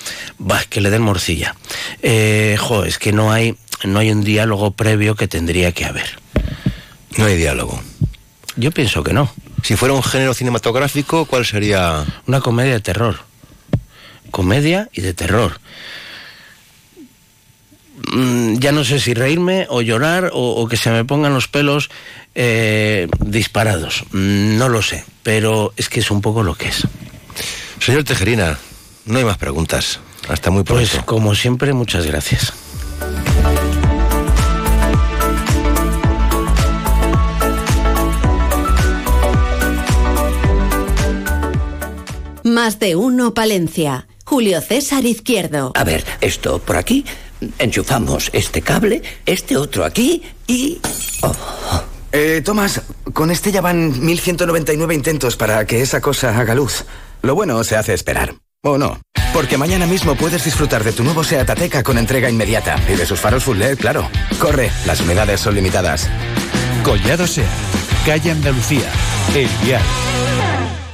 va, 0.40 0.62
que 0.68 0.80
le 0.80 0.90
den 0.90 1.02
morcilla. 1.02 1.56
Eh, 2.02 2.56
jo, 2.60 2.84
es 2.84 2.98
que 2.98 3.12
no 3.12 3.32
hay, 3.32 3.56
no 3.84 3.98
hay 3.98 4.10
un 4.10 4.22
diálogo 4.22 4.72
previo 4.72 5.14
que 5.14 5.28
tendría 5.28 5.72
que 5.72 5.84
haber. 5.84 6.18
No 7.16 7.26
hay 7.26 7.36
diálogo. 7.36 7.80
Yo 8.56 8.70
pienso 8.72 9.02
que 9.02 9.12
no. 9.12 9.32
Si 9.62 9.76
fuera 9.76 9.94
un 9.94 10.02
género 10.02 10.34
cinematográfico, 10.34 11.24
¿cuál 11.24 11.46
sería? 11.46 12.04
Una 12.26 12.40
comedia 12.40 12.72
de 12.72 12.80
terror. 12.80 13.20
Comedia 14.30 14.88
y 14.92 15.00
de 15.00 15.14
terror. 15.14 15.60
Mm, 18.10 18.58
ya 18.58 18.72
no 18.72 18.84
sé 18.84 18.98
si 18.98 19.14
reírme 19.14 19.66
o 19.68 19.80
llorar 19.80 20.30
o, 20.32 20.66
que 20.66 20.76
se 20.76 20.90
me 20.90 21.04
pongan 21.04 21.34
los 21.34 21.48
pelos 21.48 21.90
eh, 22.34 23.08
disparados. 23.20 24.04
Mm, 24.10 24.58
no 24.58 24.68
lo 24.68 24.82
sé, 24.82 25.04
pero 25.22 25.72
es 25.76 25.88
que 25.88 26.00
es 26.00 26.10
un 26.10 26.20
poco 26.20 26.42
lo 26.42 26.54
que 26.54 26.68
es. 26.68 26.86
Señor 27.78 28.04
Tejerina, 28.04 28.58
no 29.06 29.18
hay 29.18 29.24
más 29.24 29.38
preguntas. 29.38 30.00
Hasta 30.28 30.50
muy 30.50 30.64
pues, 30.64 30.88
pronto. 30.88 30.92
Pues 30.96 31.04
como 31.04 31.34
siempre, 31.34 31.72
muchas 31.72 32.06
gracias. 32.06 32.52
Más 42.52 42.78
de 42.78 42.96
uno 42.96 43.32
Palencia. 43.32 44.06
Julio 44.26 44.60
César 44.60 45.06
Izquierdo. 45.06 45.72
A 45.74 45.84
ver, 45.84 46.04
esto 46.20 46.58
por 46.58 46.76
aquí. 46.76 47.02
Enchufamos 47.58 48.28
este 48.34 48.60
cable, 48.60 49.02
este 49.24 49.56
otro 49.56 49.86
aquí 49.86 50.22
y... 50.46 50.78
Oh. 51.22 51.34
Eh, 52.12 52.42
Tomás, 52.44 52.82
con 53.14 53.30
este 53.30 53.52
ya 53.52 53.62
van 53.62 54.04
1199 54.04 54.94
intentos 54.94 55.36
para 55.36 55.64
que 55.64 55.80
esa 55.80 56.02
cosa 56.02 56.38
haga 56.38 56.54
luz. 56.54 56.84
Lo 57.22 57.34
bueno 57.34 57.64
se 57.64 57.76
hace 57.76 57.94
esperar. 57.94 58.34
¿O 58.62 58.76
no? 58.76 59.00
Porque 59.32 59.56
mañana 59.56 59.86
mismo 59.86 60.14
puedes 60.14 60.44
disfrutar 60.44 60.84
de 60.84 60.92
tu 60.92 61.04
nuevo 61.04 61.24
SEAT 61.24 61.48
Ateca 61.48 61.82
con 61.82 61.96
entrega 61.96 62.28
inmediata. 62.28 62.76
Y 62.86 62.96
de 62.96 63.06
sus 63.06 63.18
faros 63.18 63.44
full 63.44 63.56
LED, 63.56 63.78
claro. 63.78 64.10
Corre, 64.38 64.70
las 64.84 65.00
unidades 65.00 65.40
son 65.40 65.54
limitadas. 65.54 66.06
Collado 66.84 67.26
SEAT, 67.26 67.48
calle 68.04 68.30
Andalucía, 68.30 68.92
El 69.34 69.48
Vial. 69.64 69.82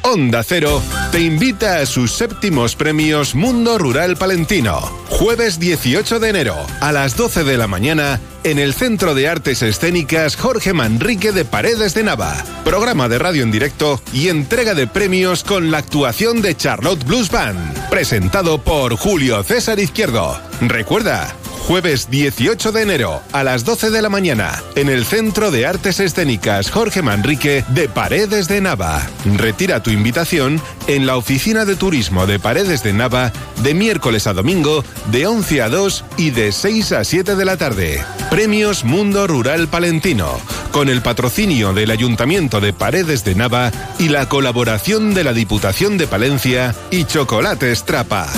Onda 0.02 0.44
Cero 0.44 0.80
te 1.10 1.20
invita 1.20 1.78
a 1.78 1.86
sus 1.86 2.12
séptimos 2.12 2.76
premios 2.76 3.34
Mundo 3.34 3.78
Rural 3.78 4.16
Palentino. 4.16 4.80
Jueves 5.08 5.58
18 5.58 6.20
de 6.20 6.28
enero 6.28 6.56
a 6.80 6.92
las 6.92 7.16
12 7.16 7.44
de 7.44 7.56
la 7.56 7.66
mañana 7.66 8.20
en 8.44 8.58
el 8.58 8.74
Centro 8.74 9.14
de 9.14 9.28
Artes 9.28 9.62
Escénicas 9.62 10.36
Jorge 10.36 10.72
Manrique 10.72 11.32
de 11.32 11.44
Paredes 11.44 11.94
de 11.94 12.02
Nava. 12.02 12.36
Programa 12.64 13.08
de 13.08 13.18
radio 13.18 13.42
en 13.42 13.50
directo 13.50 14.00
y 14.12 14.28
entrega 14.28 14.74
de 14.74 14.86
premios 14.86 15.44
con 15.44 15.70
la 15.70 15.78
actuación 15.78 16.42
de 16.42 16.56
Charlotte 16.56 17.04
Blues 17.04 17.30
Band. 17.30 17.88
Presentado 17.88 18.62
por 18.62 18.96
Julio 18.96 19.42
César 19.42 19.78
Izquierdo. 19.78 20.38
Recuerda, 20.60 21.34
Jueves 21.68 22.08
18 22.10 22.72
de 22.72 22.80
enero 22.80 23.20
a 23.30 23.44
las 23.44 23.66
12 23.66 23.90
de 23.90 24.00
la 24.00 24.08
mañana 24.08 24.62
en 24.74 24.88
el 24.88 25.04
Centro 25.04 25.50
de 25.50 25.66
Artes 25.66 26.00
Escénicas 26.00 26.70
Jorge 26.70 27.02
Manrique 27.02 27.62
de 27.68 27.90
Paredes 27.90 28.48
de 28.48 28.62
Nava. 28.62 29.06
Retira 29.36 29.82
tu 29.82 29.90
invitación 29.90 30.62
en 30.86 30.97
la 31.06 31.16
oficina 31.16 31.64
de 31.64 31.76
turismo 31.76 32.26
de 32.26 32.38
Paredes 32.38 32.82
de 32.82 32.92
Nava 32.92 33.32
de 33.62 33.74
miércoles 33.74 34.26
a 34.26 34.32
domingo 34.32 34.84
de 35.10 35.26
11 35.26 35.62
a 35.62 35.68
2 35.68 36.04
y 36.16 36.30
de 36.30 36.52
6 36.52 36.92
a 36.92 37.04
7 37.04 37.36
de 37.36 37.44
la 37.44 37.56
tarde. 37.56 38.04
Premios 38.30 38.84
Mundo 38.84 39.26
Rural 39.26 39.68
Palentino 39.68 40.38
con 40.72 40.88
el 40.88 41.02
patrocinio 41.02 41.72
del 41.72 41.90
Ayuntamiento 41.90 42.60
de 42.60 42.72
Paredes 42.72 43.24
de 43.24 43.34
Nava 43.34 43.72
y 43.98 44.08
la 44.08 44.28
colaboración 44.28 45.14
de 45.14 45.24
la 45.24 45.32
Diputación 45.32 45.98
de 45.98 46.06
Palencia 46.06 46.74
y 46.90 47.04
Chocolate 47.04 47.74
Trapa. 47.84 48.28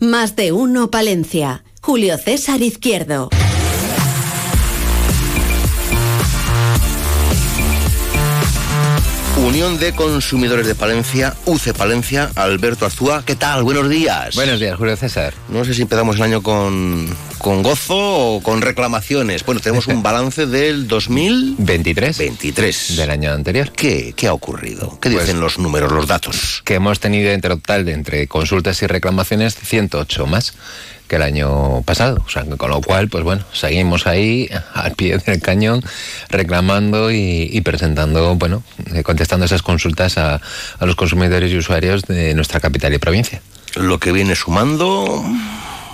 Más 0.00 0.36
de 0.36 0.52
uno 0.52 0.90
Palencia. 0.90 1.64
Julio 1.80 2.18
César 2.18 2.62
Izquierdo. 2.62 3.28
Unión 9.46 9.78
de 9.78 9.92
Consumidores 9.92 10.66
de 10.66 10.74
Palencia, 10.74 11.36
UCE 11.44 11.72
Palencia, 11.72 12.32
Alberto 12.34 12.84
Azúa. 12.84 13.22
¿Qué 13.24 13.36
tal? 13.36 13.62
Buenos 13.62 13.88
días. 13.88 14.34
Buenos 14.34 14.58
días, 14.58 14.76
Julio 14.76 14.96
César. 14.96 15.34
No 15.48 15.64
sé 15.64 15.72
si 15.72 15.82
empezamos 15.82 16.16
el 16.16 16.22
año 16.22 16.42
con, 16.42 17.08
con 17.38 17.62
gozo 17.62 17.94
o 17.96 18.42
con 18.42 18.60
reclamaciones. 18.60 19.46
Bueno, 19.46 19.60
tenemos 19.60 19.86
un 19.86 20.02
balance 20.02 20.46
del 20.46 20.88
2023. 20.88 22.18
23. 22.18 22.96
Del 22.96 23.08
año 23.08 23.32
anterior. 23.32 23.70
¿Qué, 23.70 24.14
qué 24.16 24.26
ha 24.26 24.32
ocurrido? 24.32 24.98
¿Qué 25.00 25.10
dicen 25.10 25.38
los 25.40 25.60
números, 25.60 25.92
los 25.92 26.08
datos? 26.08 26.62
Que 26.64 26.74
hemos 26.74 26.98
tenido 26.98 27.30
en 27.30 27.40
total 27.40 27.88
entre 27.88 28.26
consultas 28.26 28.82
y 28.82 28.88
reclamaciones 28.88 29.54
108 29.54 30.26
más 30.26 30.54
que 31.08 31.16
el 31.16 31.22
año 31.22 31.82
pasado. 31.82 32.22
O 32.26 32.28
sea, 32.28 32.44
con 32.44 32.70
lo 32.70 32.80
cual, 32.80 33.08
pues 33.08 33.24
bueno, 33.24 33.44
seguimos 33.52 34.06
ahí 34.06 34.48
al 34.74 34.92
pie 34.92 35.18
del 35.18 35.40
cañón 35.40 35.82
reclamando 36.28 37.10
y, 37.10 37.60
presentando, 37.62 38.34
bueno, 38.36 38.62
eh, 38.94 39.02
contestando 39.02 39.46
esas 39.46 39.62
consultas 39.62 40.18
a, 40.18 40.40
a 40.78 40.86
los 40.86 40.96
consumidores 40.96 41.50
y 41.52 41.58
usuarios 41.58 42.02
de 42.02 42.34
nuestra 42.34 42.60
capital 42.60 42.94
y 42.94 42.98
provincia. 42.98 43.40
Lo 43.76 43.98
que 43.98 44.12
viene 44.12 44.34
sumando 44.34 45.24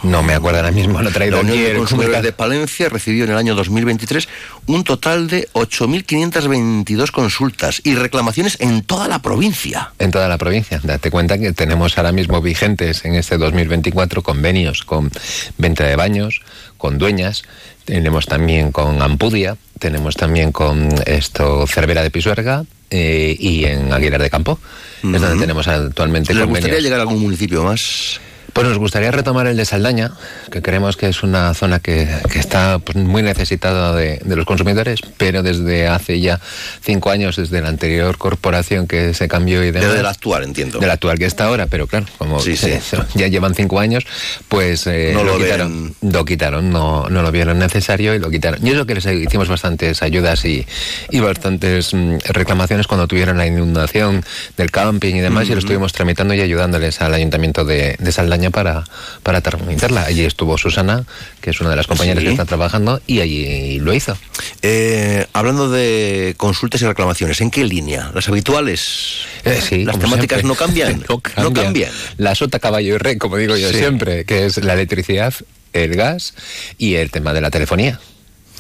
no 0.03 0.23
me 0.23 0.35
acuerdo 0.35 0.59
ahora 0.59 0.71
mismo, 0.71 1.01
no 1.01 1.09
he 1.09 1.13
traído 1.13 1.37
La 1.37 1.43
Unión 1.43 1.65
de 1.65 1.75
Consumidores 1.75 2.23
de 2.23 2.33
Palencia 2.33 2.89
recibió 2.89 3.25
en 3.25 3.31
el 3.31 3.37
año 3.37 3.55
2023 3.55 4.29
un 4.67 4.85
total 4.85 5.29
de 5.29 5.49
8.522 5.53 7.11
consultas 7.11 7.81
y 7.85 7.95
reclamaciones 7.95 8.57
en 8.61 8.83
toda 8.83 9.09
la 9.09 9.21
provincia. 9.21 9.93
En 9.99 10.11
toda 10.11 10.29
la 10.29 10.39
provincia. 10.39 10.81
Date 10.83 11.11
cuenta 11.11 11.39
que 11.39 11.53
tenemos 11.53 11.97
ahora 11.99 12.13
mismo 12.13 12.41
vigentes 12.41 13.05
en 13.05 13.15
este 13.15 13.39
2024 13.39 14.23
convenios 14.23 14.83
con 14.83 15.11
venta 15.59 15.85
de 15.85 15.97
baños, 15.97 16.43
con 16.79 16.99
dueñas, 16.99 17.43
tenemos 17.85 18.27
también 18.27 18.73
con 18.73 19.03
Ampudia, 19.03 19.57
tenemos 19.79 20.17
también 20.17 20.53
con 20.53 20.89
esto 21.07 21.67
Cervera 21.67 22.03
de 22.03 22.11
Pisuerga, 22.11 22.65
eh, 22.95 23.35
y 23.39 23.65
en 23.65 23.91
Aguilar 23.91 24.21
de 24.21 24.29
Campo. 24.29 24.59
Es 25.03 25.21
donde 25.21 25.41
tenemos 25.41 25.67
actualmente 25.67 26.35
¿Le 26.35 26.41
convenios. 26.41 26.65
gustaría 26.65 26.81
llegar 26.81 27.01
a 27.01 27.03
algún 27.03 27.23
municipio 27.23 27.65
más? 27.65 28.21
Pues 28.53 28.67
nos 28.67 28.79
gustaría 28.79 29.11
retomar 29.11 29.47
el 29.47 29.57
de 29.57 29.65
Saldaña, 29.65 30.13
que 30.51 30.63
creemos 30.63 30.97
que 30.97 31.09
es 31.09 31.23
una 31.23 31.55
zona 31.55 31.81
que, 31.81 32.09
que 32.33 32.39
está 32.39 32.79
pues, 32.79 32.97
muy 32.97 33.23
necesitada 33.23 33.95
de, 33.95 34.21
de, 34.25 34.37
los 34.37 34.47
consumidores, 34.47 35.01
pero 35.17 35.43
desde 35.43 35.89
hace 35.89 36.21
ya 36.21 36.41
cinco 36.83 37.11
años, 37.11 37.37
desde 37.37 37.61
la 37.61 37.69
anterior 37.69 38.19
corporación 38.19 38.87
que 38.87 39.15
se 39.15 39.29
cambió 39.29 39.63
y 39.65 39.71
demás. 39.71 39.91
Desde 39.91 40.03
la 40.03 40.11
actual, 40.11 40.45
entiendo. 40.45 40.79
De 40.79 40.87
la 40.87 40.95
actual 40.95 41.19
que 41.19 41.27
está 41.27 41.47
ahora, 41.47 41.67
pero 41.67 41.87
claro, 41.87 42.07
como 42.19 42.41
sí, 42.41 42.57
sí. 42.57 42.73
ya 43.15 43.29
llevan 43.29 43.55
cinco 43.55 43.81
años, 43.81 44.05
pues 44.49 44.87
eh, 44.87 45.13
no 45.15 45.25
lo, 45.25 45.39
lo, 45.39 45.45
quitaron, 45.45 45.95
lo 46.01 46.25
quitaron, 46.25 46.71
no, 46.71 47.09
no 47.09 47.23
lo 47.23 47.33
vieron 47.33 47.59
necesario 47.59 48.15
y 48.15 48.19
lo 48.19 48.31
quitaron. 48.31 48.65
Y 48.67 48.71
eso 48.71 48.87
que 48.87 48.95
les 48.95 49.07
hicimos 49.07 49.49
bastantes 49.49 50.03
ayudas 50.03 50.45
y, 50.45 50.67
y 51.11 51.21
bastantes 51.21 51.95
mm, 51.95 52.19
reclamaciones 52.29 52.87
cuando 52.87 53.07
tuvieron 53.07 53.39
la 53.39 53.47
inundación 53.47 54.25
del 54.57 54.71
camping 54.71 55.17
y 55.17 55.21
demás, 55.21 55.33
Mm-hmm. 55.33 55.43
mm 55.43 55.49
-hmm. 55.49 55.51
y 55.51 55.55
lo 55.55 55.59
estuvimos 55.59 55.93
tramitando 55.93 56.35
y 56.35 56.41
ayudándoles 56.41 57.01
al 57.01 57.15
ayuntamiento 57.15 57.65
de, 57.65 57.97
de 57.99 58.13
Saldaña 58.13 58.42
para, 58.51 58.85
para 59.23 59.41
tramitarla. 59.41 60.03
Allí 60.05 60.25
estuvo 60.25 60.59
Susana, 60.59 61.05
que 61.41 61.51
es 61.51 61.61
una 61.61 61.71
de 61.71 61.77
las 61.77 61.87
compañeras 61.87 62.21
Sí. 62.23 62.27
que 62.27 62.33
está 62.33 62.45
trabajando, 62.45 63.01
y 63.07 63.21
allí 63.21 63.79
lo 63.81 63.93
hizo. 63.95 64.17
Eh, 64.63 65.27
hablando 65.33 65.71
de 65.71 66.35
consultas 66.37 66.83
y 66.83 66.87
reclamaciones, 66.87 67.41
¿en 67.41 67.51
qué 67.51 67.65
línea? 67.65 68.11
¿Las 68.15 68.29
habituales? 68.29 69.21
Eh, 69.45 69.61
sí, 69.67 69.85
¿Las 69.85 69.99
temáticas 69.99 70.45
no 70.45 70.55
cambian? 70.55 71.05
no 71.09 71.21
cambian? 71.21 71.45
No 71.45 71.53
cambian. 71.53 71.93
La 72.19 72.35
sota, 72.35 72.59
caballo 72.59 72.95
y 72.95 72.99
rey, 72.99 73.17
como 73.19 73.37
digo 73.37 73.57
yo 73.57 73.69
Sí. 73.71 73.79
siempre, 73.79 74.25
que 74.25 74.47
es 74.47 74.63
la 74.65 74.75
electricidad, 74.75 75.35
el 75.73 75.95
gas 75.97 76.35
y 76.79 76.95
el 76.97 77.11
tema 77.11 77.33
de 77.33 77.41
la 77.41 77.51
telefonía. 77.51 77.99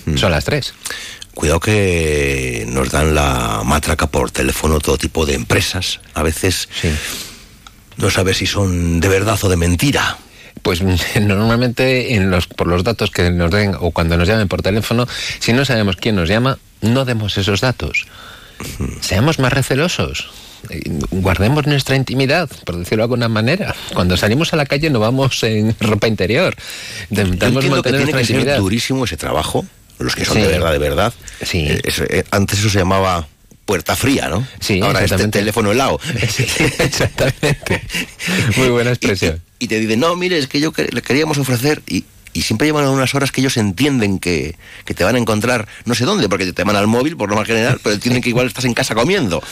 Mm. 0.06 0.16
Son 0.16 0.30
las 0.30 0.44
tres. 0.44 0.74
Cuidado 1.34 1.60
que 1.60 2.64
nos 2.68 2.90
dan 2.90 3.14
la 3.14 3.62
matraca 3.64 4.06
por 4.06 4.30
teléfono 4.30 4.80
todo 4.80 4.98
tipo 4.98 5.24
de 5.24 5.34
empresas. 5.34 6.00
A 6.12 6.22
veces 6.22 6.68
no 7.96 8.10
sabes 8.10 8.38
si 8.38 8.46
son 8.46 9.00
de 9.00 9.08
verdad 9.08 9.38
o 9.42 9.48
de 9.48 9.56
mentira. 9.56 10.18
Pues 10.62 10.80
normalmente 11.20 12.14
en 12.14 12.30
los, 12.30 12.46
por 12.46 12.66
los 12.66 12.84
datos 12.84 13.10
que 13.10 13.30
nos 13.30 13.50
den 13.50 13.74
o 13.78 13.90
cuando 13.90 14.16
nos 14.16 14.28
llamen 14.28 14.48
por 14.48 14.62
teléfono, 14.62 15.06
si 15.40 15.52
no 15.52 15.64
sabemos 15.64 15.96
quién 15.96 16.14
nos 16.16 16.28
llama, 16.28 16.58
no 16.80 17.04
demos 17.04 17.36
esos 17.38 17.60
datos. 17.60 18.06
Seamos 19.00 19.38
más 19.38 19.52
recelosos. 19.52 20.30
Eh, 20.70 20.80
Guardemos 21.10 21.66
nuestra 21.66 21.96
intimidad, 21.96 22.48
por 22.64 22.76
decirlo 22.76 22.98
de 23.02 23.04
alguna 23.04 23.28
manera. 23.28 23.74
Cuando 23.94 24.16
salimos 24.16 24.52
a 24.52 24.56
la 24.56 24.66
calle 24.66 24.90
no 24.90 25.00
vamos 25.00 25.42
en 25.42 25.74
ropa 25.80 26.06
interior. 26.06 26.54
Intentamos 27.10 27.32
entiendo 27.32 27.60
que 27.60 27.68
mantener 27.68 28.00
tiene 28.04 28.12
nuestra 28.12 28.38
que 28.38 28.44
ser 28.44 28.58
durísimo 28.58 29.04
ese 29.04 29.16
trabajo, 29.16 29.64
los 29.98 30.14
que 30.14 30.24
son 30.24 30.36
Sí. 30.36 30.42
de 30.42 30.48
verdad, 30.48 30.72
de 30.72 30.78
verdad. 30.78 31.12
Sí. 31.44 31.66
Eh, 31.68 31.80
eh, 32.10 32.24
antes 32.30 32.60
eso 32.60 32.70
se 32.70 32.78
llamaba 32.78 33.26
puerta 33.72 33.96
fría, 33.96 34.28
¿no? 34.28 34.46
Sí, 34.60 34.82
Ahora 34.82 35.02
este 35.02 35.28
teléfono 35.28 35.72
helado. 35.72 35.98
exactamente. 36.78 37.82
Muy 38.58 38.68
buena 38.68 38.90
expresión. 38.96 39.40
Y, 39.58 39.64
y 39.64 39.68
te 39.68 39.80
dicen, 39.80 39.98
no, 39.98 40.14
mire, 40.14 40.36
es 40.36 40.46
que 40.46 40.60
yo 40.60 40.72
que- 40.72 40.88
le 40.92 41.00
queríamos 41.00 41.38
ofrecer... 41.38 41.80
Y, 41.88 42.04
y 42.34 42.42
siempre 42.42 42.66
llevan 42.66 42.86
unas 42.88 43.14
horas 43.14 43.32
que 43.32 43.40
ellos 43.40 43.56
entienden 43.56 44.18
que, 44.18 44.56
que 44.84 44.92
te 44.92 45.04
van 45.04 45.16
a 45.16 45.18
encontrar 45.18 45.66
no 45.86 45.94
sé 45.94 46.04
dónde, 46.04 46.28
porque 46.28 46.52
te 46.52 46.64
van 46.64 46.76
al 46.76 46.86
móvil 46.86 47.16
por 47.16 47.30
lo 47.30 47.36
más 47.36 47.46
general, 47.46 47.78
pero 47.82 47.94
entienden 47.94 48.22
que 48.22 48.28
igual 48.30 48.46
estás 48.46 48.64
en 48.66 48.74
casa 48.74 48.94
comiendo. 48.94 49.42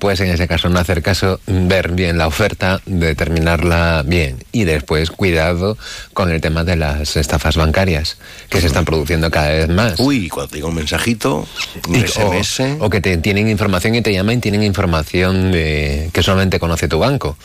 Pues 0.00 0.18
en 0.20 0.30
ese 0.30 0.48
caso 0.48 0.68
no 0.70 0.78
hacer 0.80 1.02
caso, 1.02 1.40
ver 1.46 1.92
bien 1.92 2.16
la 2.18 2.26
oferta, 2.26 2.80
determinarla 2.86 4.02
bien 4.06 4.42
y 4.50 4.64
después 4.64 5.10
cuidado 5.10 5.76
con 6.14 6.30
el 6.30 6.40
tema 6.40 6.64
de 6.64 6.76
las 6.76 7.16
estafas 7.16 7.56
bancarias 7.56 8.16
que 8.48 8.60
se 8.62 8.66
están 8.66 8.84
produciendo 8.86 9.30
cada 9.30 9.50
vez 9.50 9.68
más. 9.68 10.00
Uy, 10.00 10.28
cuando 10.28 10.48
te 10.48 10.56
llega 10.56 10.68
un 10.68 10.74
mensajito, 10.74 11.46
un 11.86 11.94
Y- 11.96 12.06
SMS... 12.08 12.60
o, 12.80 12.86
o 12.86 12.90
que 12.90 13.00
te 13.02 13.16
tienen 13.18 13.48
información 13.48 13.94
y 13.94 14.00
te 14.02 14.12
llaman 14.12 14.38
y 14.38 14.40
tienen 14.40 14.62
información 14.62 15.52
de- 15.52 16.08
que 16.12 16.22
solamente 16.22 16.58
conoce 16.58 16.88
tu 16.88 16.98
banco. 16.98 17.36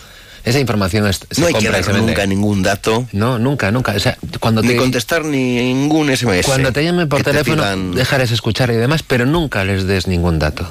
Esa 0.46 0.60
información 0.60 1.08
es, 1.08 1.22
se 1.30 1.42
no 1.42 1.48
hay 1.48 1.54
que 1.56 1.66
compra 1.68 1.82
vende. 1.82 2.02
nunca 2.12 2.26
ningún 2.28 2.62
dato, 2.64 3.08
No, 3.12 3.38
nunca, 3.40 3.72
nunca. 3.72 3.94
O 3.94 4.00
sea, 4.00 4.18
cuando 4.40 4.62
ni 4.62 4.70
te, 4.70 4.76
contestar 4.78 5.26
ni 5.26 5.56
ningún 5.74 6.16
SMS. 6.16 6.46
cuando 6.46 6.72
te 6.72 6.84
llamen 6.86 7.10
por 7.10 7.18
que 7.18 7.24
te 7.26 7.32
teléfono, 7.32 7.64
pidan- 7.64 7.94
dejarles 7.96 8.32
escuchar 8.32 8.70
y 8.70 8.76
demás, 8.76 9.04
pero 9.04 9.26
nunca 9.26 9.66
les 9.66 9.86
des 9.88 10.08
ningún 10.08 10.40
dato. 10.40 10.70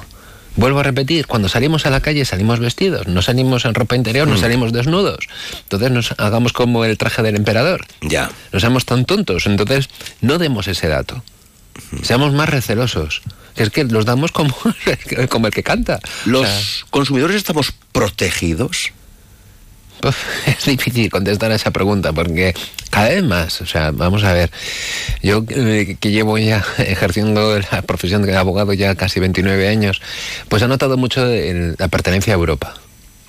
Vuelvo 0.55 0.79
a 0.79 0.83
repetir, 0.83 1.27
cuando 1.27 1.49
salimos 1.49 1.85
a 1.85 1.89
la 1.89 1.99
calle 1.99 2.23
salimos 2.25 2.59
vestidos, 2.59 3.07
no 3.07 3.21
salimos 3.21 3.65
en 3.65 3.73
ropa 3.73 3.95
interior, 3.95 4.27
Mm. 4.27 4.31
no 4.31 4.37
salimos 4.37 4.71
desnudos. 4.73 5.27
Entonces 5.63 5.91
nos 5.91 6.11
hagamos 6.17 6.53
como 6.53 6.85
el 6.85 6.97
traje 6.97 7.21
del 7.23 7.35
emperador. 7.35 7.85
Ya. 8.01 8.31
No 8.51 8.59
seamos 8.59 8.85
tan 8.85 9.05
tontos, 9.05 9.45
entonces 9.47 9.89
no 10.21 10.37
demos 10.37 10.67
ese 10.67 10.87
dato. 10.87 11.23
Seamos 12.03 12.33
más 12.33 12.47
recelosos. 12.49 13.21
Es 13.57 13.69
que 13.69 13.83
los 13.83 14.05
damos 14.05 14.31
como, 14.31 14.55
como 15.29 15.47
el 15.47 15.53
que 15.53 15.63
canta. 15.63 15.99
¿Los 16.25 16.43
O 16.43 16.45
sea, 16.47 16.85
consumidores 16.89 17.35
estamos 17.35 17.73
protegidos? 17.91 18.91
Uf, 20.03 20.47
es 20.47 20.65
difícil 20.65 21.09
contestar 21.09 21.51
a 21.51 21.55
esa 21.55 21.71
pregunta 21.71 22.13
porque 22.13 22.53
cada 22.89 23.09
vez 23.09 23.23
más, 23.23 23.61
o 23.61 23.65
sea, 23.65 23.91
vamos 23.91 24.23
a 24.23 24.33
ver, 24.33 24.51
yo 25.21 25.43
eh, 25.49 25.97
que 25.99 26.11
llevo 26.11 26.37
ya 26.37 26.63
ejerciendo 26.77 27.59
la 27.59 27.81
profesión 27.81 28.21
de 28.21 28.35
abogado 28.35 28.73
ya 28.73 28.95
casi 28.95 29.19
29 29.19 29.67
años, 29.67 30.01
pues 30.49 30.61
he 30.61 30.67
notado 30.67 30.97
mucho 30.97 31.25
la 31.25 31.87
pertenencia 31.87 32.33
a 32.33 32.37
Europa. 32.37 32.75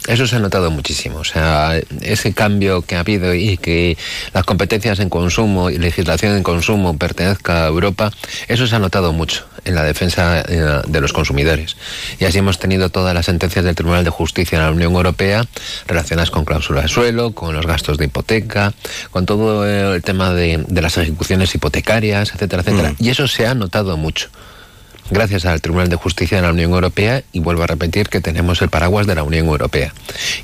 Eso 0.06 0.26
se 0.26 0.36
ha 0.36 0.38
notado 0.38 0.70
muchísimo, 0.70 1.18
o 1.18 1.24
sea, 1.24 1.80
ese 2.00 2.32
cambio 2.32 2.82
que 2.82 2.96
ha 2.96 3.00
habido 3.00 3.34
y 3.34 3.56
que 3.56 3.96
las 4.32 4.44
competencias 4.44 5.00
en 5.00 5.08
consumo 5.08 5.70
y 5.70 5.78
legislación 5.78 6.36
en 6.36 6.42
consumo 6.42 6.96
pertenezca 6.96 7.64
a 7.64 7.66
Europa, 7.68 8.12
eso 8.48 8.66
se 8.66 8.76
ha 8.76 8.78
notado 8.78 9.12
mucho 9.12 9.46
en 9.64 9.74
la 9.74 9.82
defensa 9.82 10.44
eh, 10.48 10.82
de 10.86 11.00
los 11.00 11.12
consumidores. 11.12 11.76
Y 12.20 12.24
así 12.24 12.38
hemos 12.38 12.58
tenido 12.58 12.88
todas 12.88 13.14
las 13.14 13.26
sentencias 13.26 13.64
del 13.64 13.74
Tribunal 13.74 14.04
de 14.04 14.10
Justicia 14.10 14.58
en 14.58 14.64
la 14.64 14.70
Unión 14.70 14.94
Europea 14.94 15.44
relacionadas 15.86 16.30
con 16.30 16.44
cláusulas 16.44 16.84
de 16.84 16.88
suelo, 16.88 17.32
con 17.32 17.54
los 17.54 17.66
gastos 17.66 17.98
de 17.98 18.04
hipoteca, 18.06 18.72
con 19.10 19.26
todo 19.26 19.66
el 19.66 20.02
tema 20.02 20.32
de, 20.32 20.64
de 20.68 20.82
las 20.82 20.96
ejecuciones 20.98 21.54
hipotecarias, 21.54 22.32
etcétera, 22.34 22.62
etcétera. 22.62 22.90
Mm. 22.92 23.04
Y 23.04 23.10
eso 23.10 23.26
se 23.26 23.46
ha 23.46 23.54
notado 23.54 23.96
mucho. 23.96 24.28
Gracias 25.10 25.44
al 25.44 25.60
Tribunal 25.60 25.88
de 25.88 25.96
Justicia 25.96 26.38
de 26.38 26.42
la 26.42 26.52
Unión 26.52 26.72
Europea 26.72 27.22
y 27.32 27.40
vuelvo 27.40 27.62
a 27.62 27.66
repetir 27.66 28.08
que 28.08 28.20
tenemos 28.20 28.62
el 28.62 28.68
paraguas 28.68 29.06
de 29.06 29.14
la 29.14 29.22
Unión 29.22 29.46
Europea. 29.46 29.92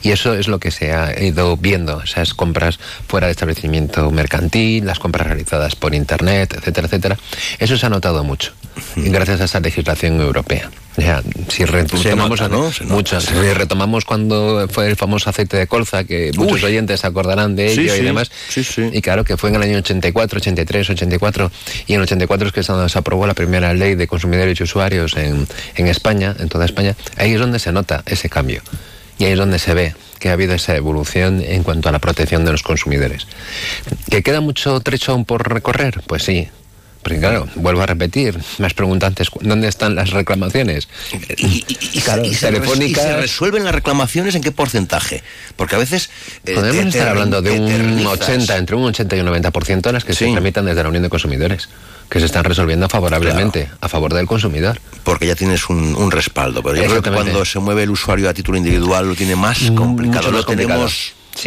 Y 0.03 0.11
eso 0.11 0.35
es 0.35 0.49
lo 0.49 0.59
que 0.59 0.71
se 0.71 0.93
ha 0.93 1.21
ido 1.23 1.57
viendo, 1.57 2.03
esas 2.03 2.35
compras 2.35 2.79
fuera 3.09 3.27
de 3.27 3.33
establecimiento 3.33 4.11
mercantil, 4.11 4.87
las 4.87 4.99
compras 4.99 5.27
realizadas 5.27 5.77
por 5.77 5.95
Internet, 5.95 6.55
etcétera, 6.57 6.87
etcétera. 6.87 7.19
Eso 7.59 7.77
se 7.77 7.87
ha 7.87 7.91
notado 7.91 8.25
mucho, 8.25 8.53
gracias 8.97 9.41
a 9.41 9.45
esa 9.45 9.61
legislación 9.61 10.21
europea. 10.21 10.71
Ya, 10.99 11.23
si 11.49 11.65
retomamos, 11.65 12.41
nota, 12.41 12.55
¿no? 12.55 12.71
Se 12.71 12.85
nota, 12.85 12.95
muchas, 12.95 13.25
si 13.25 13.33
retomamos 13.33 14.05
cuando 14.05 14.69
fue 14.71 14.89
el 14.91 14.97
famoso 14.97 15.31
aceite 15.31 15.57
de 15.57 15.67
colza, 15.67 16.05
que 16.05 16.33
muchos 16.37 16.59
Uy. 16.59 16.65
oyentes 16.65 17.01
se 17.01 17.07
acordarán 17.07 17.57
de 17.57 17.75
Sí, 17.75 17.81
ello 17.81 17.95
y 17.95 17.99
sí, 17.99 18.05
demás. 18.05 18.31
Y 18.93 19.01
claro 19.01 19.25
que 19.25 19.39
fue 19.39 19.49
en 19.49 19.57
el 19.57 19.63
año 19.63 19.79
84, 19.79 20.39
83, 20.39 20.91
84, 20.91 21.51
y 21.87 21.95
en 21.95 22.01
el 22.01 22.03
84 22.05 22.49
es 22.49 22.53
que 22.53 22.63
se 22.63 22.73
se 22.91 22.99
aprobó 22.99 23.27
la 23.27 23.33
primera 23.33 23.73
ley 23.73 23.95
de 23.95 24.07
consumidores 24.07 24.61
y 24.61 24.65
usuarios 24.65 25.17
en, 25.17 25.47
en 25.77 25.87
España, 25.87 26.37
en 26.39 26.51
toda 26.51 26.67
España. 26.67 26.95
Ahí 27.17 27.33
es 27.33 27.41
donde 27.41 27.59
se 27.59 27.73
nota 27.73 28.03
ese 28.05 28.29
cambio. 28.29 28.61
Y 29.19 29.25
ahí 29.25 29.33
es 29.33 29.39
donde 29.39 29.59
se 29.59 29.73
ve 29.73 29.95
que 30.19 30.29
ha 30.29 30.35
habido 30.35 30.55
esa 30.55 30.77
evolución 30.77 31.43
en 31.43 31.63
cuanto 31.63 31.89
a 31.89 31.93
la 31.93 32.01
protección 32.01 32.45
de 32.45 32.53
los 32.53 32.63
consumidores. 32.63 33.27
¿Que 34.11 34.23
queda 34.23 34.41
mucho 34.41 34.79
trecho 34.81 35.13
aún 35.13 35.25
por 35.25 35.49
recorrer? 35.53 36.03
Pues 36.07 36.23
sí. 36.23 36.49
Porque 37.03 37.19
claro, 37.19 37.49
vuelvo 37.57 37.83
a 37.83 37.87
repetir, 37.87 38.39
más 38.59 38.75
preguntantes, 38.75 39.29
¿dónde 39.41 39.67
están 39.69 39.95
las 39.97 40.11
reclamaciones? 40.11 40.89
Y, 41.37 41.65
y 41.69 42.03
y 42.25 42.35
se 42.35 42.51
resuelven 43.17 43.65
las 43.65 43.75
reclamaciones 43.75 44.35
en 44.37 44.43
qué 44.43 44.53
porcentaje? 44.53 45.23
Porque 45.57 45.75
a 45.75 45.79
veces... 45.79 46.11
eh, 46.47 46.55
Podemos 46.55 46.87
estar 46.95 47.09
hablando 47.09 47.43
de 47.43 47.51
un 47.59 47.69
eternizas. 47.69 48.13
80, 48.29 48.57
entre 48.57 48.77
un 48.77 48.85
80 48.85 49.17
y 49.17 49.21
un 49.21 49.27
90% 49.29 49.81
de 49.81 49.93
las 49.93 50.05
que 50.05 50.15
se 50.15 50.31
tramitan 50.31 50.65
desde 50.65 50.83
la 50.83 50.89
Unión 50.89 51.03
de 51.03 51.09
Consumidores, 51.09 51.69
que 52.09 52.21
se 52.21 52.27
están 52.27 52.45
resolviendo 52.45 52.89
favorablemente, 52.89 53.69
a 53.81 53.89
favor 53.89 54.15
del 54.15 54.27
consumidor. 54.27 54.79
Porque 55.03 55.27
ya 55.27 55.35
tienes 55.35 55.69
un, 55.69 55.97
un 55.97 56.11
respaldo. 56.13 56.63
Pero 56.63 56.77
yo 56.77 56.85
creo 56.89 57.03
que 57.03 57.11
cuando 57.11 57.45
se 57.45 57.59
mueve 57.59 57.83
el 57.83 57.91
usuario 57.91 58.29
a 58.29 58.35
título 58.35 58.59
individual 58.59 59.09
lo 59.09 59.15
tiene 59.17 59.35
más 59.35 59.59
complicado. 59.73 60.19
mucho 60.19 60.31
Lo 60.31 60.37
más 60.39 60.45
complicado. 60.47 60.89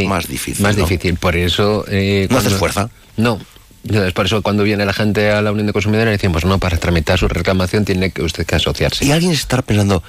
más 0.09 0.27
difícil. 0.27 0.63
Más 0.63 0.75
¿no? 0.75 0.83
difícil, 0.83 1.15
por 1.15 1.35
eso... 1.37 1.85
eh, 1.87 2.27
¿No 2.29 2.39
haces 2.39 2.53
fuerza? 2.55 2.89
No. 3.15 3.39
Entonces, 3.85 4.13
por 4.13 4.25
eso 4.25 4.41
cuando 4.41 4.63
viene 4.63 4.83
la 4.85 4.93
gente 4.93 5.29
a 5.29 5.41
la 5.41 5.51
Unión 5.51 5.67
de 5.67 5.73
Consumidores 5.73 6.11
decimos, 6.11 6.43
no, 6.43 6.57
para 6.57 6.77
tramitar 6.77 7.19
su 7.19 7.27
reclamación 7.27 7.85
tiene 7.85 8.11
que 8.11 8.23
usted 8.23 8.45
que 8.45 8.55
asociarse. 8.55 9.05
Y 9.05 9.11
alguien 9.11 9.31
estará 9.31 9.61
pensando, 9.61 10.01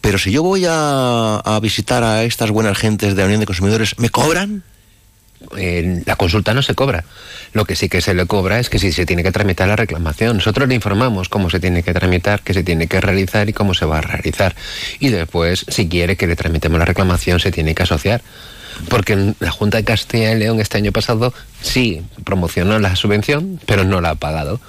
pero 0.00 0.18
si 0.18 0.32
yo 0.32 0.42
voy 0.42 0.64
a, 0.66 1.36
a 1.36 1.60
visitar 1.60 2.02
a 2.02 2.24
estas 2.24 2.50
buenas 2.50 2.78
gentes 2.78 3.14
de 3.14 3.22
la 3.22 3.26
Unión 3.26 3.40
de 3.40 3.46
Consumidores, 3.46 3.98
¿me 3.98 4.08
cobran? 4.08 4.62
Eh, 5.56 6.02
la 6.04 6.16
consulta 6.16 6.52
no 6.52 6.62
se 6.62 6.74
cobra. 6.74 7.04
Lo 7.52 7.64
que 7.64 7.76
sí 7.76 7.88
que 7.88 8.00
se 8.00 8.14
le 8.14 8.26
cobra 8.26 8.58
es 8.58 8.68
que 8.68 8.78
si 8.78 8.92
se 8.92 9.06
tiene 9.06 9.22
que 9.22 9.30
tramitar 9.30 9.68
la 9.68 9.76
reclamación. 9.76 10.38
Nosotros 10.38 10.68
le 10.68 10.74
informamos 10.74 11.28
cómo 11.28 11.48
se 11.48 11.60
tiene 11.60 11.82
que 11.82 11.92
tramitar, 11.92 12.40
qué 12.40 12.54
se 12.54 12.64
tiene 12.64 12.86
que 12.86 13.00
realizar 13.00 13.48
y 13.48 13.52
cómo 13.52 13.74
se 13.74 13.84
va 13.84 13.98
a 13.98 14.00
realizar. 14.00 14.54
Y 14.98 15.10
después, 15.10 15.64
si 15.68 15.88
quiere 15.88 16.16
que 16.16 16.26
le 16.26 16.34
tramitemos 16.34 16.78
la 16.78 16.84
reclamación, 16.84 17.40
se 17.40 17.52
tiene 17.52 17.74
que 17.74 17.84
asociar. 17.84 18.20
Porque 18.88 19.34
la 19.40 19.50
Junta 19.50 19.78
de 19.78 19.84
Castilla 19.84 20.32
y 20.32 20.38
León 20.38 20.60
este 20.60 20.78
año 20.78 20.92
pasado 20.92 21.32
sí 21.60 22.02
promocionó 22.24 22.78
la 22.78 22.94
subvención, 22.96 23.60
pero 23.66 23.84
no 23.84 24.00
la 24.00 24.10
ha 24.10 24.14
pagado. 24.14 24.60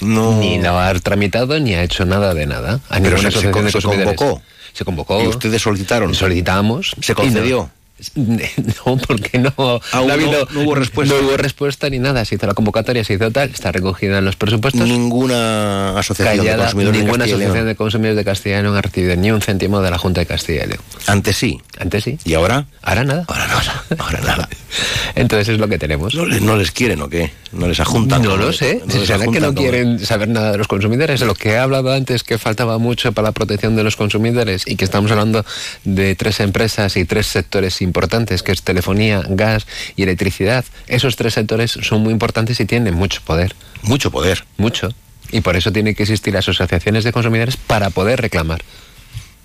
No. 0.00 0.38
Ni 0.40 0.58
la 0.58 0.88
ha 0.88 0.94
tramitado 1.00 1.58
ni 1.60 1.74
ha 1.74 1.82
hecho 1.82 2.04
nada 2.04 2.34
de 2.34 2.46
nada. 2.46 2.80
A 2.88 2.98
Pero 3.00 3.16
se- 3.18 3.30
se 3.30 3.40
se 3.40 3.82
convocó. 3.82 4.42
Se 4.72 4.84
convocó. 4.84 5.22
¿Y 5.22 5.28
ustedes 5.28 5.62
solicitaron? 5.62 6.14
Solicitamos. 6.14 6.96
¿Se 7.00 7.14
concedió? 7.14 7.70
No, 8.16 8.96
porque 9.06 9.38
no, 9.38 9.52
no 9.56 9.80
ha 9.92 9.98
habido- 10.12 10.46
no 10.50 10.60
hubo 10.62 10.74
respuesta. 10.74 11.14
No 11.14 11.20
hubo 11.26 11.36
respuesta 11.36 11.88
ni 11.90 11.98
nada. 11.98 12.24
Se 12.24 12.34
hizo 12.34 12.46
la 12.46 12.54
convocatoria, 12.54 13.04
se 13.04 13.14
hizo 13.14 13.30
tal, 13.30 13.50
está 13.50 13.72
recogida 13.72 14.18
en 14.18 14.24
los 14.24 14.36
presupuestos. 14.36 14.86
Ninguna 14.86 15.98
asociación 15.98 16.44
de 16.44 16.56
consumidores 16.56 16.98
de 16.98 17.04
ninguna 17.04 17.26
León. 17.26 17.38
asociación 17.40 17.66
de 17.66 17.74
consumidores 17.76 18.42
de 18.44 18.62
León 18.62 18.76
ha 18.76 18.82
recibido 18.82 19.16
ni 19.16 19.30
un 19.30 19.40
céntimo 19.40 19.80
de 19.80 19.90
la 19.90 19.98
Junta 19.98 20.20
de 20.20 20.26
Castilla 20.26 20.64
y 20.64 20.68
León. 20.68 20.80
Antes 21.06 21.36
sí. 21.36 21.60
Antes 21.78 22.04
sí. 22.04 22.18
¿Y 22.24 22.34
ahora? 22.34 22.66
Ahora 22.82 23.04
nada. 23.04 23.24
Ahora 23.28 23.46
nada. 23.46 23.84
Ahora 23.98 24.20
nada. 24.20 24.48
Entonces 25.14 25.48
es 25.48 25.58
lo 25.60 25.68
que 25.68 25.78
tenemos. 25.78 26.14
¿No 26.14 26.26
les, 26.26 26.42
no 26.42 26.56
les 26.56 26.70
quieren 26.72 27.00
o 27.02 27.08
qué? 27.08 27.32
¿No 27.54 27.68
les 27.68 27.78
ajuntan? 27.80 28.22
No 28.22 28.36
lo 28.36 28.52
sé. 28.52 28.82
¿No 28.84 29.04
¿Será 29.04 29.26
que 29.26 29.40
no 29.40 29.54
quieren 29.54 30.04
saber 30.04 30.28
nada 30.28 30.52
de 30.52 30.58
los 30.58 30.66
consumidores? 30.66 31.20
Lo 31.20 31.34
que 31.34 31.50
he 31.50 31.58
hablado 31.58 31.92
antes, 31.92 32.24
que 32.24 32.38
faltaba 32.38 32.78
mucho 32.78 33.12
para 33.12 33.28
la 33.28 33.32
protección 33.32 33.76
de 33.76 33.84
los 33.84 33.96
consumidores 33.96 34.64
y 34.66 34.76
que 34.76 34.84
estamos 34.84 35.10
hablando 35.10 35.44
de 35.84 36.14
tres 36.16 36.40
empresas 36.40 36.96
y 36.96 37.04
tres 37.04 37.26
sectores 37.26 37.80
importantes, 37.80 38.42
que 38.42 38.52
es 38.52 38.62
telefonía, 38.62 39.22
gas 39.28 39.66
y 39.96 40.02
electricidad. 40.02 40.64
Esos 40.86 41.16
tres 41.16 41.34
sectores 41.34 41.70
son 41.70 42.02
muy 42.02 42.12
importantes 42.12 42.58
y 42.60 42.64
tienen 42.64 42.94
mucho 42.94 43.20
poder. 43.24 43.54
Mucho 43.82 44.10
poder. 44.10 44.44
Mucho. 44.56 44.92
Y 45.30 45.40
por 45.40 45.56
eso 45.56 45.72
tienen 45.72 45.94
que 45.94 46.02
existir 46.02 46.34
las 46.34 46.48
asociaciones 46.48 47.04
de 47.04 47.12
consumidores 47.12 47.56
para 47.56 47.90
poder 47.90 48.20
reclamar. 48.20 48.62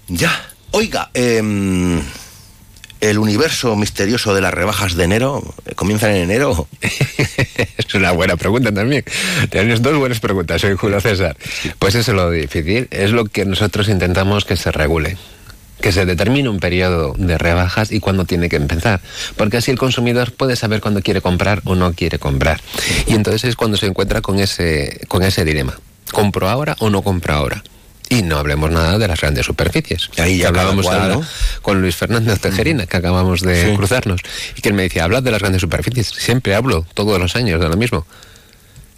Ya. 0.07 0.31
Oiga, 0.71 1.09
em, 1.13 2.01
el 3.01 3.17
universo 3.17 3.75
misterioso 3.75 4.33
de 4.33 4.41
las 4.41 4.53
rebajas 4.53 4.95
de 4.95 5.03
enero, 5.03 5.43
eh, 5.65 5.75
¿comienzan 5.75 6.11
en 6.11 6.23
enero? 6.23 6.67
Es 7.77 7.95
una 7.95 8.11
buena 8.11 8.37
pregunta 8.37 8.71
también. 8.71 9.03
Tienes 9.49 9.81
dos 9.81 9.97
buenas 9.97 10.19
preguntas, 10.19 10.61
soy 10.61 10.75
Julio 10.75 11.01
César. 11.01 11.35
Pues 11.79 11.95
eso 11.95 12.11
es 12.11 12.15
lo 12.15 12.29
difícil, 12.29 12.87
es 12.91 13.11
lo 13.11 13.25
que 13.25 13.45
nosotros 13.45 13.89
intentamos 13.89 14.45
que 14.45 14.55
se 14.55 14.71
regule. 14.71 15.17
Que 15.81 15.91
se 15.91 16.05
determine 16.05 16.49
un 16.49 16.59
periodo 16.59 17.15
de 17.17 17.37
rebajas 17.37 17.91
y 17.91 17.99
cuándo 17.99 18.25
tiene 18.25 18.47
que 18.47 18.57
empezar. 18.57 19.01
Porque 19.37 19.57
así 19.57 19.71
el 19.71 19.79
consumidor 19.79 20.33
puede 20.33 20.55
saber 20.55 20.81
cuándo 20.81 21.01
quiere 21.01 21.21
comprar 21.21 21.61
o 21.65 21.73
no 21.73 21.93
quiere 21.93 22.19
comprar. 22.19 22.61
Y 23.07 23.13
entonces 23.15 23.43
es 23.45 23.55
cuando 23.55 23.77
se 23.77 23.87
encuentra 23.87 24.21
con 24.21 24.39
ese, 24.39 25.01
con 25.07 25.23
ese 25.23 25.43
dilema. 25.43 25.79
¿Compro 26.11 26.47
ahora 26.47 26.75
o 26.79 26.89
no 26.89 27.01
compro 27.01 27.33
ahora? 27.33 27.63
Y 28.09 28.23
no 28.23 28.37
hablemos 28.37 28.71
nada 28.71 28.97
de 28.97 29.07
las 29.07 29.21
grandes 29.21 29.45
superficies. 29.45 30.09
Ahí 30.17 30.39
ya 30.39 30.47
hablábamos 30.47 30.85
cual, 30.85 30.99
ahora 31.01 31.15
¿no? 31.15 31.25
con 31.61 31.79
Luis 31.81 31.95
Fernández 31.95 32.39
Tejerina, 32.39 32.87
que 32.87 32.97
acabamos 32.97 33.41
de 33.41 33.69
Sí. 33.69 33.75
cruzarnos, 33.75 34.21
y 34.55 34.61
que 34.61 34.69
él 34.69 34.73
me 34.75 34.83
decía, 34.83 35.03
hablad 35.03 35.21
de 35.21 35.29
las 35.31 35.39
grandes 35.41 35.61
superficies. 35.61 36.07
Siempre 36.07 36.55
hablo, 36.55 36.85
todos 36.95 37.19
los 37.19 37.35
años, 37.35 37.61
de 37.61 37.69
lo 37.69 37.77
mismo. 37.77 38.07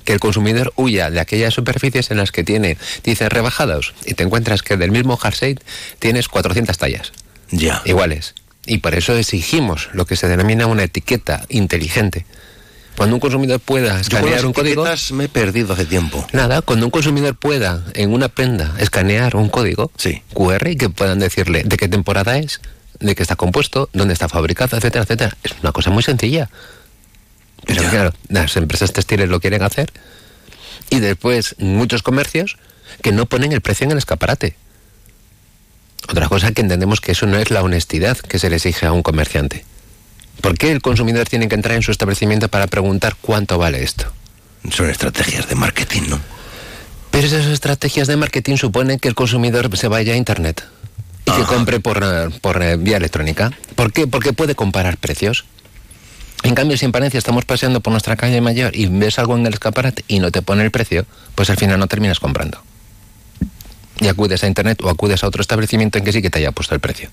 Que 0.05 0.13
el 0.13 0.19
consumidor 0.19 0.71
huya 0.77 1.09
de 1.11 1.19
aquellas 1.19 1.53
superficies 1.53 2.09
en 2.09 2.17
las 2.17 2.31
que 2.31 2.43
tiene, 2.43 2.77
dice, 3.03 3.27
rebajados, 3.29 3.93
y 4.05 4.13
te 4.13 4.23
encuentras 4.23 4.63
que 4.63 4.77
del 4.77 4.91
mismo 4.91 5.17
jersey 5.17 5.57
tienes 5.99 6.27
400 6.29 6.77
tallas. 6.77 7.11
Ya. 7.51 7.81
Iguales. 7.85 8.33
Y 8.65 8.77
por 8.77 8.95
eso 8.95 9.15
exigimos 9.17 9.89
lo 9.91 10.05
que 10.05 10.15
se 10.15 10.27
denomina 10.29 10.67
una 10.67 10.83
etiqueta 10.83 11.43
inteligente. 11.49 12.25
Cuando 12.97 13.15
un 13.15 13.19
consumidor 13.19 13.59
pueda 13.59 13.99
escanear 13.99 14.45
un 14.45 14.53
código... 14.53 14.85
me 15.13 15.25
he 15.25 15.29
perdido 15.29 15.73
hace 15.73 15.85
tiempo. 15.85 16.25
Nada, 16.33 16.61
cuando 16.61 16.85
un 16.85 16.91
consumidor 16.91 17.35
pueda 17.35 17.83
en 17.93 18.13
una 18.13 18.29
prenda 18.29 18.75
escanear 18.79 19.35
un 19.35 19.49
código 19.49 19.91
QR 20.33 20.67
y 20.67 20.75
que 20.75 20.89
puedan 20.89 21.19
decirle 21.19 21.63
de 21.63 21.77
qué 21.77 21.87
temporada 21.87 22.37
es, 22.37 22.61
de 22.99 23.15
qué 23.15 23.23
está 23.23 23.35
compuesto, 23.35 23.89
dónde 23.93 24.13
está 24.13 24.29
fabricado, 24.29 24.77
etcétera, 24.77 25.03
etcétera. 25.03 25.37
Es 25.43 25.53
una 25.61 25.71
cosa 25.71 25.89
muy 25.89 26.03
sencilla. 26.03 26.49
Pero 27.65 27.83
claro, 27.89 28.13
las 28.27 28.55
empresas 28.57 28.91
textiles 28.91 29.29
lo 29.29 29.39
quieren 29.39 29.63
hacer 29.63 29.91
y 30.89 30.99
después 30.99 31.55
muchos 31.57 32.03
comercios 32.03 32.57
que 33.01 33.11
no 33.11 33.25
ponen 33.25 33.51
el 33.51 33.61
precio 33.61 33.85
en 33.85 33.91
el 33.91 33.97
escaparate. 33.97 34.55
Otra 36.09 36.27
cosa 36.27 36.51
que 36.51 36.61
entendemos 36.61 36.99
que 36.99 37.13
eso 37.13 37.25
no 37.25 37.37
es 37.37 37.51
la 37.51 37.63
honestidad 37.63 38.17
que 38.17 38.39
se 38.39 38.49
le 38.49 38.57
exige 38.57 38.85
a 38.85 38.91
un 38.91 39.03
comerciante. 39.03 39.65
¿Por 40.41 40.57
qué 40.57 40.71
el 40.71 40.81
consumidor 40.81 41.29
tiene 41.29 41.47
que 41.47 41.55
entrar 41.55 41.75
en 41.75 41.83
su 41.83 41.91
establecimiento 41.91 42.49
para 42.49 42.67
preguntar 42.67 43.15
cuánto 43.21 43.57
vale 43.57 43.83
esto? 43.83 44.11
Son 44.71 44.89
estrategias 44.89 45.47
de 45.47 45.55
marketing, 45.55 46.03
¿no? 46.09 46.19
Pero 47.11 47.27
esas 47.27 47.45
estrategias 47.45 48.07
de 48.07 48.15
marketing 48.15 48.57
suponen 48.57 48.99
que 48.99 49.07
el 49.07 49.15
consumidor 49.15 49.75
se 49.77 49.87
vaya 49.87 50.13
a 50.13 50.15
Internet 50.15 50.63
y 51.25 51.31
que 51.31 51.43
compre 51.43 51.79
por, 51.79 52.01
eh, 52.03 52.29
por 52.41 52.61
eh, 52.63 52.77
vía 52.77 52.97
electrónica. 52.97 53.51
¿Por 53.75 53.93
qué? 53.93 54.07
Porque 54.07 54.33
puede 54.33 54.55
comparar 54.55 54.97
precios. 54.97 55.45
En 56.43 56.55
cambio, 56.55 56.77
si 56.77 56.85
en 56.85 56.91
Palencia 56.91 57.17
estamos 57.17 57.45
paseando 57.45 57.81
por 57.81 57.91
nuestra 57.91 58.15
calle 58.15 58.41
mayor 58.41 58.75
y 58.75 58.87
ves 58.87 59.19
algo 59.19 59.37
en 59.37 59.45
el 59.45 59.53
escaparate 59.53 60.03
y 60.07 60.19
no 60.19 60.31
te 60.31 60.41
pone 60.41 60.63
el 60.63 60.71
precio, 60.71 61.05
pues 61.35 61.49
al 61.49 61.57
final 61.57 61.77
no 61.77 61.87
terminas 61.87 62.19
comprando. 62.19 62.63
Y 63.99 64.07
acudes 64.07 64.43
a 64.43 64.47
Internet 64.47 64.81
o 64.81 64.89
acudes 64.89 65.23
a 65.23 65.27
otro 65.27 65.41
establecimiento 65.41 65.99
en 65.99 66.03
que 66.03 66.11
sí 66.11 66.21
que 66.23 66.31
te 66.31 66.39
haya 66.39 66.51
puesto 66.51 66.73
el 66.73 66.81
precio. 66.81 67.09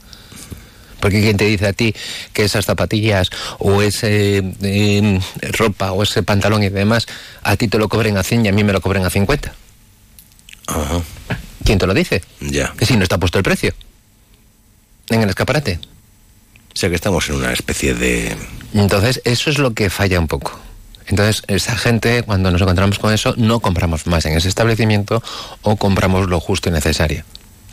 Porque 1.01 1.21
quien 1.21 1.37
te 1.37 1.45
dice 1.45 1.67
a 1.67 1.73
ti 1.73 1.95
que 2.33 2.45
esas 2.45 2.67
zapatillas 2.67 3.31
o 3.59 3.83
ese 3.83 4.43
eh, 4.63 5.21
ropa 5.53 5.93
o 5.93 6.03
ese 6.03 6.23
pantalón 6.23 6.63
y 6.63 6.69
demás, 6.69 7.07
a 7.43 7.57
ti 7.57 7.69
te 7.69 7.79
lo 7.79 7.89
cobren 7.89 8.17
a 8.17 8.23
100 8.23 8.47
y 8.47 8.49
a 8.49 8.53
mí 8.53 8.65
me 8.65 8.73
lo 8.73 8.81
cobren 8.81 9.05
a 9.05 9.11
50. 9.11 9.53
Ajá. 10.67 11.03
¿Quién 11.65 11.79
te 11.79 11.87
lo 11.87 11.95
dice? 11.95 12.23
Ya. 12.41 12.73
Que 12.77 12.87
si 12.87 12.97
no 12.97 13.03
está 13.03 13.19
puesto 13.19 13.39
el 13.39 13.45
precio. 13.45 13.75
En 15.11 15.23
el 15.23 15.29
escaparate. 15.29 15.81
O 16.75 16.79
sea 16.79 16.89
que 16.89 16.95
estamos 16.95 17.29
en 17.29 17.37
una 17.37 17.53
especie 17.53 17.95
de... 17.95 18.37
Entonces, 18.75 19.21
eso 19.25 19.51
es 19.51 19.59
lo 19.59 19.75
que 19.75 19.91
falla 19.91 20.21
un 20.21 20.29
poco. 20.29 20.59
Entonces, 21.07 21.43
esa 21.49 21.77
gente, 21.77 22.23
cuando 22.23 22.51
nos 22.51 22.61
encontramos 22.61 22.99
con 22.99 23.13
eso, 23.13 23.35
no 23.37 23.61
compramos 23.61 24.07
más 24.07 24.27
en 24.27 24.37
ese 24.37 24.49
establecimiento 24.49 25.23
o 25.63 25.77
compramos 25.77 26.29
lo 26.29 26.39
justo 26.39 26.69
y 26.69 26.73
necesario. 26.73 27.25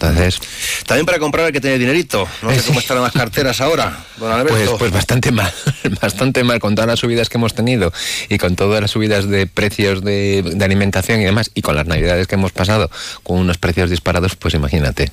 Entonces. 0.09 0.39
También 0.85 1.05
para 1.05 1.19
comprar 1.19 1.45
hay 1.45 1.51
que 1.51 1.61
tener 1.61 1.79
dinerito. 1.79 2.27
No 2.41 2.51
sé 2.51 2.61
cómo 2.63 2.79
están 2.79 3.01
las 3.01 3.11
carteras 3.13 3.61
ahora, 3.61 4.05
don 4.17 4.31
Alberto. 4.31 4.53
Pues, 4.53 4.69
pues 4.79 4.91
bastante 4.91 5.31
mal, 5.31 5.53
bastante 6.01 6.43
mal 6.43 6.59
con 6.59 6.75
todas 6.75 6.87
las 6.87 6.99
subidas 6.99 7.29
que 7.29 7.37
hemos 7.37 7.53
tenido 7.53 7.91
y 8.29 8.37
con 8.37 8.55
todas 8.55 8.81
las 8.81 8.91
subidas 8.91 9.29
de 9.29 9.47
precios 9.47 10.03
de, 10.03 10.43
de 10.43 10.65
alimentación 10.65 11.21
y 11.21 11.25
demás, 11.25 11.51
y 11.53 11.61
con 11.61 11.75
las 11.75 11.87
navidades 11.87 12.27
que 12.27 12.35
hemos 12.35 12.51
pasado 12.51 12.89
con 13.23 13.37
unos 13.39 13.57
precios 13.57 13.89
disparados, 13.89 14.35
pues 14.35 14.53
imagínate. 14.53 15.11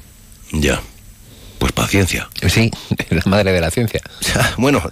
Ya. 0.52 0.82
Pues 1.62 1.70
paciencia. 1.70 2.28
Sí, 2.48 2.72
la 3.10 3.22
madre 3.26 3.52
de 3.52 3.60
la 3.60 3.70
ciencia. 3.70 4.00
Bueno, 4.56 4.82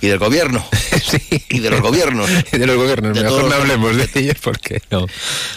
y 0.00 0.06
del 0.06 0.18
gobierno. 0.18 0.66
Sí. 1.06 1.20
Y 1.50 1.58
de 1.58 1.68
los 1.68 1.82
gobiernos. 1.82 2.26
Y 2.52 2.56
de 2.56 2.66
los 2.66 2.76
gobiernos. 2.76 3.14
De 3.14 3.22
Mejor 3.22 3.44
no 3.44 3.54
hablemos 3.54 3.94
de 3.94 4.08
ellos 4.14 4.36
porque 4.42 4.80
no. 4.90 5.04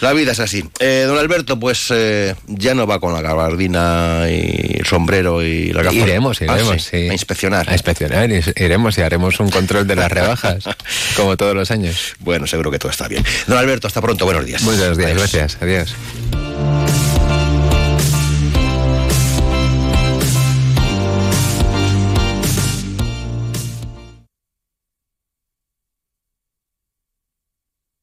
La 0.02 0.12
vida 0.12 0.32
es 0.32 0.38
así. 0.40 0.62
Eh, 0.78 1.04
don 1.06 1.16
Alberto, 1.16 1.58
pues 1.58 1.86
eh, 1.88 2.34
ya 2.46 2.74
no 2.74 2.86
va 2.86 3.00
con 3.00 3.14
la 3.14 3.22
gabardina 3.22 4.26
y 4.28 4.76
el 4.80 4.84
sombrero 4.86 5.42
y 5.42 5.72
la 5.72 5.82
gafa. 5.82 5.96
Iremos, 5.96 6.42
Ah, 6.42 6.44
iremos, 6.44 6.82
sí, 6.82 6.88
sí. 6.90 7.08
A 7.08 7.12
inspeccionar. 7.14 7.70
A 7.70 7.72
inspeccionar, 7.72 8.30
iremos 8.30 8.98
y 8.98 9.00
haremos 9.00 9.40
un 9.40 9.48
control 9.48 9.86
de 9.86 9.96
las 9.96 10.12
rebajas, 10.12 10.64
como 11.16 11.38
todos 11.38 11.54
los 11.56 11.70
años. 11.70 12.16
Bueno, 12.18 12.46
seguro 12.46 12.70
que 12.70 12.78
todo 12.78 12.92
está 12.92 13.08
bien. 13.08 13.24
Don 13.46 13.56
Alberto, 13.56 13.86
hasta 13.86 14.02
pronto. 14.02 14.26
Buenos 14.26 14.44
días. 14.44 14.60
Muy 14.60 14.76
buenos 14.76 14.98
días, 14.98 15.12
Adiós. 15.12 15.32
gracias. 15.32 15.56
Adiós. 15.62 17.09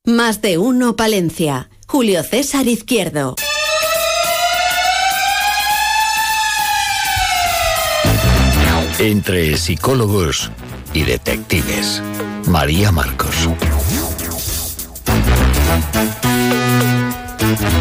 Más 0.07 0.41
de 0.41 0.57
uno 0.57 0.95
Palencia. 0.95 1.69
Julio 1.85 2.23
César 2.23 2.65
Izquierdo. 2.69 3.35
Entre 8.99 9.57
psicólogos 9.57 10.49
y 10.93 11.03
detectives. 11.03 12.01
María 12.45 12.93
Marcos. 12.93 13.35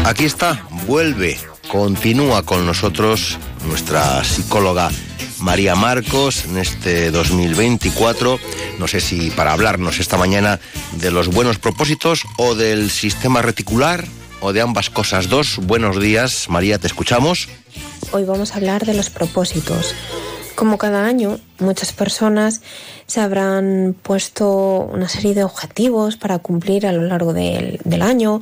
Aquí 0.03 0.25
está, 0.25 0.67
vuelve, 0.85 1.39
continúa 1.71 2.43
con 2.43 2.65
nosotros 2.65 3.37
nuestra 3.69 4.21
psicóloga 4.25 4.89
María 5.39 5.75
Marcos 5.75 6.45
en 6.45 6.57
este 6.57 7.11
2024. 7.11 8.39
No 8.79 8.87
sé 8.87 8.99
si 8.99 9.29
para 9.31 9.53
hablarnos 9.53 9.99
esta 9.99 10.17
mañana 10.17 10.59
de 10.93 11.11
los 11.11 11.27
buenos 11.27 11.59
propósitos 11.59 12.23
o 12.37 12.55
del 12.55 12.89
sistema 12.89 13.41
reticular 13.41 14.05
o 14.41 14.53
de 14.53 14.61
ambas 14.61 14.89
cosas 14.89 15.29
dos. 15.29 15.57
Buenos 15.57 15.99
días, 15.99 16.49
María, 16.49 16.77
te 16.77 16.87
escuchamos. 16.87 17.49
Hoy 18.11 18.23
vamos 18.23 18.53
a 18.53 18.55
hablar 18.55 18.85
de 18.85 18.93
los 18.93 19.09
propósitos. 19.09 19.93
Como 20.55 20.77
cada 20.77 21.05
año, 21.05 21.39
muchas 21.59 21.93
personas 21.93 22.61
se 23.05 23.21
habrán 23.21 23.95
puesto 24.01 24.89
una 24.91 25.07
serie 25.07 25.35
de 25.35 25.43
objetivos 25.43 26.17
para 26.17 26.39
cumplir 26.39 26.87
a 26.87 26.91
lo 26.91 27.03
largo 27.03 27.33
del, 27.33 28.01
año 28.01 28.41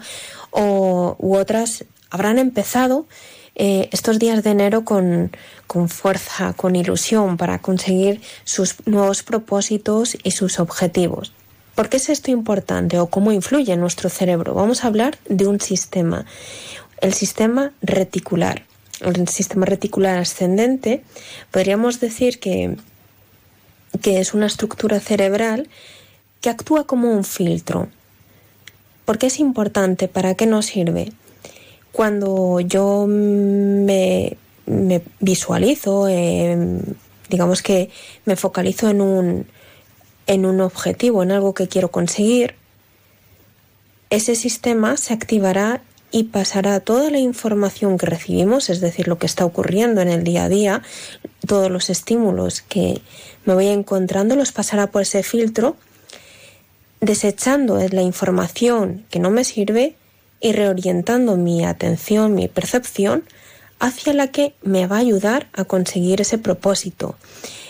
o, 0.51 1.15
u 1.19 1.35
otras 1.35 1.83
habrán 2.09 2.39
empezado 2.39 3.05
eh, 3.55 3.87
estos 3.91 4.19
días 4.19 4.43
de 4.43 4.51
enero 4.51 4.83
con, 4.83 5.31
con 5.67 5.87
fuerza, 5.87 6.53
con 6.53 6.75
ilusión 6.75 7.37
para 7.37 7.59
conseguir 7.59 8.21
sus 8.43 8.75
nuevos 8.85 9.23
propósitos 9.23 10.17
y 10.23 10.31
sus 10.31 10.59
objetivos. 10.59 11.31
¿Por 11.75 11.89
qué 11.89 11.97
es 11.97 12.09
esto 12.09 12.31
importante 12.31 12.99
o 12.99 13.07
cómo 13.07 13.31
influye 13.31 13.73
en 13.73 13.81
nuestro 13.81 14.09
cerebro? 14.09 14.53
Vamos 14.53 14.83
a 14.83 14.87
hablar 14.87 15.17
de 15.27 15.47
un 15.47 15.59
sistema, 15.59 16.25
el 17.01 17.13
sistema 17.13 17.71
reticular. 17.81 18.63
El 19.01 19.27
sistema 19.27 19.65
reticular 19.65 20.17
ascendente 20.17 21.03
podríamos 21.51 21.99
decir 21.99 22.39
que, 22.39 22.77
que 24.01 24.19
es 24.19 24.33
una 24.33 24.45
estructura 24.45 25.01
cerebral 25.01 25.67
que 26.39 26.49
actúa 26.49 26.85
como 26.85 27.11
un 27.11 27.25
filtro. 27.25 27.89
¿Por 29.03 29.17
qué 29.17 29.27
es 29.27 29.39
importante? 29.39 30.07
¿Para 30.07 30.35
qué 30.35 30.45
nos 30.45 30.67
sirve? 30.67 31.11
Cuando 31.95 32.59
yo 32.59 33.05
me, 33.07 34.35
visualizo, 35.21 36.09
eh, 36.09 36.81
digamos 37.29 37.61
que 37.61 37.89
me 38.25 38.35
focalizo 38.35 38.89
en 38.89 38.99
un, 38.99 39.47
en 40.27 40.45
un 40.45 40.59
objetivo, 40.59 41.23
en 41.23 41.31
algo 41.31 41.53
que 41.53 41.69
quiero 41.69 41.91
conseguir, 41.91 42.55
ese 44.09 44.35
sistema 44.35 44.97
se 44.97 45.13
activará 45.13 45.83
y 46.11 46.23
pasará 46.23 46.81
toda 46.81 47.09
la 47.09 47.19
información 47.19 47.97
que 47.97 48.07
recibimos, 48.07 48.69
es 48.69 48.81
decir, 48.81 49.07
lo 49.07 49.17
que 49.17 49.27
está 49.27 49.45
ocurriendo 49.45 50.01
en 50.01 50.09
el 50.09 50.25
día 50.25 50.43
a 50.43 50.49
día, 50.49 50.81
todos 51.47 51.71
los 51.71 51.89
estímulos 51.89 52.61
que 52.61 53.01
me 53.45 53.53
voy 53.53 53.67
encontrando, 53.67 54.35
los 54.35 54.51
pasará 54.51 54.87
por 54.87 55.03
ese 55.03 55.23
filtro, 55.23 55.77
desechando 56.99 57.79
la 57.89 58.01
información 58.01 59.05
que 59.09 59.19
no 59.19 59.29
me 59.29 59.45
sirve 59.45 59.95
y 60.45 60.51
reorientando 60.51 61.37
mi 61.37 61.65
atención, 61.65 62.35
mi 62.35 62.47
percepción 62.47 63.23
hacia 63.79 64.13
la 64.13 64.27
que 64.27 64.53
me 64.61 64.85
va 64.85 64.97
a 64.97 64.99
ayudar 64.99 65.47
a 65.53 65.65
conseguir 65.65 66.21
ese 66.21 66.37
propósito, 66.37 67.15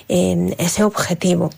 ese 0.10 0.84
objetivo. 0.84 1.52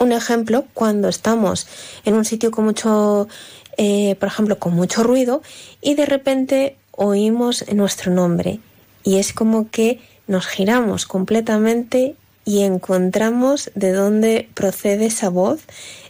Un 0.00 0.10
ejemplo, 0.10 0.64
cuando 0.74 1.08
estamos 1.08 1.68
en 2.04 2.14
un 2.14 2.24
sitio 2.24 2.50
con 2.50 2.64
mucho, 2.64 3.28
eh, 3.76 4.16
por 4.18 4.26
ejemplo, 4.26 4.58
con 4.58 4.74
mucho 4.74 5.04
ruido 5.04 5.40
y 5.80 5.94
de 5.94 6.06
repente 6.06 6.76
oímos 6.90 7.64
nuestro 7.72 8.12
nombre 8.12 8.58
y 9.04 9.18
es 9.18 9.32
como 9.32 9.70
que 9.70 10.00
nos 10.26 10.48
giramos 10.48 11.06
completamente 11.06 12.16
y 12.44 12.62
encontramos 12.62 13.70
de 13.76 13.92
dónde 13.92 14.48
procede 14.54 15.06
esa 15.06 15.28
voz 15.28 15.60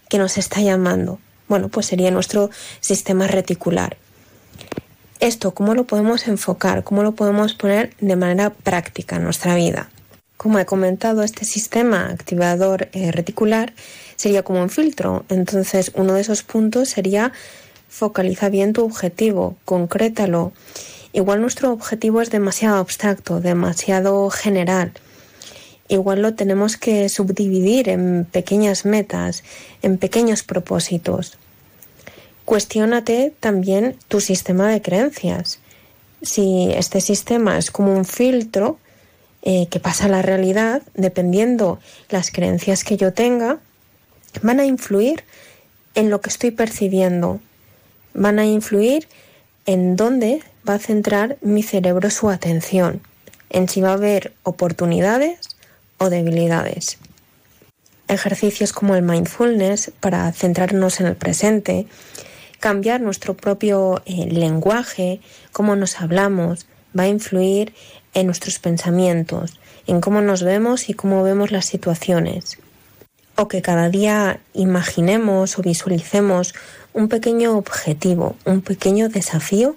que 0.08 0.16
nos 0.16 0.38
está 0.38 0.62
llamando. 0.62 1.18
Bueno, 1.52 1.68
pues 1.68 1.84
sería 1.84 2.10
nuestro 2.10 2.48
sistema 2.80 3.26
reticular. 3.26 3.98
Esto, 5.20 5.52
¿cómo 5.52 5.74
lo 5.74 5.84
podemos 5.84 6.26
enfocar? 6.26 6.82
¿Cómo 6.82 7.02
lo 7.02 7.12
podemos 7.12 7.52
poner 7.52 7.94
de 8.00 8.16
manera 8.16 8.48
práctica 8.48 9.16
en 9.16 9.24
nuestra 9.24 9.54
vida? 9.54 9.90
Como 10.38 10.58
he 10.58 10.64
comentado, 10.64 11.22
este 11.22 11.44
sistema 11.44 12.06
activador 12.06 12.88
eh, 12.94 13.12
reticular 13.12 13.74
sería 14.16 14.42
como 14.42 14.62
un 14.62 14.70
filtro. 14.70 15.26
Entonces, 15.28 15.92
uno 15.94 16.14
de 16.14 16.22
esos 16.22 16.42
puntos 16.42 16.88
sería 16.88 17.32
focaliza 17.86 18.48
bien 18.48 18.72
tu 18.72 18.82
objetivo, 18.82 19.58
concrétalo. 19.66 20.52
Igual 21.12 21.42
nuestro 21.42 21.70
objetivo 21.70 22.22
es 22.22 22.30
demasiado 22.30 22.78
abstracto, 22.78 23.42
demasiado 23.42 24.30
general. 24.30 24.92
Igual 25.92 26.22
lo 26.22 26.32
tenemos 26.32 26.78
que 26.78 27.10
subdividir 27.10 27.90
en 27.90 28.24
pequeñas 28.24 28.86
metas, 28.86 29.44
en 29.82 29.98
pequeños 29.98 30.42
propósitos. 30.42 31.36
Cuestiónate 32.46 33.34
también 33.40 33.98
tu 34.08 34.20
sistema 34.20 34.70
de 34.70 34.80
creencias. 34.80 35.58
Si 36.22 36.72
este 36.72 37.02
sistema 37.02 37.58
es 37.58 37.70
como 37.70 37.94
un 37.94 38.06
filtro 38.06 38.78
eh, 39.42 39.66
que 39.66 39.80
pasa 39.80 40.06
a 40.06 40.08
la 40.08 40.22
realidad, 40.22 40.80
dependiendo 40.94 41.78
las 42.08 42.30
creencias 42.30 42.84
que 42.84 42.96
yo 42.96 43.12
tenga, 43.12 43.58
van 44.40 44.60
a 44.60 44.64
influir 44.64 45.24
en 45.94 46.08
lo 46.08 46.22
que 46.22 46.30
estoy 46.30 46.52
percibiendo, 46.52 47.38
van 48.14 48.38
a 48.38 48.46
influir 48.46 49.08
en 49.66 49.96
dónde 49.96 50.42
va 50.66 50.76
a 50.76 50.78
centrar 50.78 51.36
mi 51.42 51.62
cerebro 51.62 52.08
su 52.08 52.30
atención, 52.30 53.02
en 53.50 53.68
si 53.68 53.82
va 53.82 53.90
a 53.90 54.00
haber 54.00 54.32
oportunidades 54.42 55.51
o 56.02 56.10
debilidades. 56.10 56.98
Ejercicios 58.08 58.72
como 58.72 58.94
el 58.94 59.02
mindfulness 59.02 59.92
para 60.00 60.30
centrarnos 60.32 61.00
en 61.00 61.06
el 61.06 61.16
presente, 61.16 61.86
cambiar 62.60 63.00
nuestro 63.00 63.34
propio 63.34 64.02
eh, 64.04 64.26
lenguaje, 64.30 65.20
cómo 65.52 65.76
nos 65.76 66.00
hablamos, 66.00 66.66
va 66.98 67.04
a 67.04 67.08
influir 67.08 67.74
en 68.14 68.26
nuestros 68.26 68.58
pensamientos, 68.58 69.58
en 69.86 70.00
cómo 70.00 70.20
nos 70.20 70.42
vemos 70.42 70.88
y 70.88 70.94
cómo 70.94 71.22
vemos 71.22 71.50
las 71.50 71.66
situaciones. 71.66 72.58
O 73.36 73.48
que 73.48 73.62
cada 73.62 73.88
día 73.88 74.40
imaginemos 74.52 75.58
o 75.58 75.62
visualicemos 75.62 76.54
un 76.92 77.08
pequeño 77.08 77.56
objetivo, 77.56 78.36
un 78.44 78.60
pequeño 78.60 79.08
desafío 79.08 79.74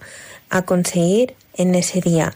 a 0.49 0.63
conseguir 0.63 1.35
en 1.55 1.73
ese 1.75 2.01
día. 2.01 2.35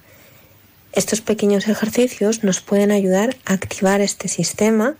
Estos 0.93 1.21
pequeños 1.21 1.67
ejercicios 1.67 2.43
nos 2.43 2.61
pueden 2.61 2.91
ayudar 2.91 3.37
a 3.45 3.53
activar 3.53 4.01
este 4.01 4.27
sistema 4.27 4.95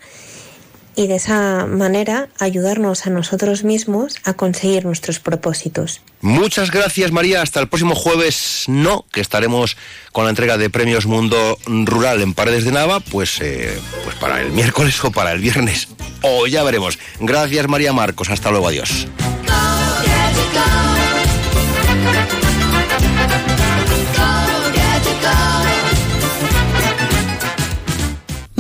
y 0.96 1.08
de 1.08 1.16
esa 1.16 1.66
manera 1.66 2.28
ayudarnos 2.40 3.08
a 3.08 3.10
nosotros 3.10 3.64
mismos 3.64 4.16
a 4.26 4.34
conseguir 4.34 4.86
nuestros 4.86 5.20
propósitos. 5.20 6.02
Muchas 6.20 6.72
gracias 6.72 7.14
María, 7.14 7.42
hasta 7.42 7.62
el 7.62 7.70
próximo 7.70 7.96
jueves 7.96 8.66
no, 8.68 9.06
que 9.12 9.22
estaremos 9.22 9.78
con 10.12 10.26
la 10.26 10.32
entrega 10.32 10.58
de 10.58 10.70
premios 10.70 11.06
Mundo 11.06 11.58
Rural 11.66 12.22
en 12.22 12.34
Paredes 12.34 12.66
de 12.66 12.74
Nava, 12.74 13.00
pues, 13.00 13.40
eh, 13.40 13.80
pues 14.04 14.18
para 14.18 14.42
el 14.42 14.52
miércoles 14.52 15.02
o 15.04 15.12
para 15.12 15.32
el 15.32 15.40
viernes, 15.40 15.88
o 16.22 16.48
ya 16.48 16.64
veremos. 16.64 17.00
Gracias 17.22 17.70
María 17.70 17.94
Marcos, 17.94 18.30
hasta 18.30 18.52
luego, 18.52 18.68
adiós. 18.68 19.08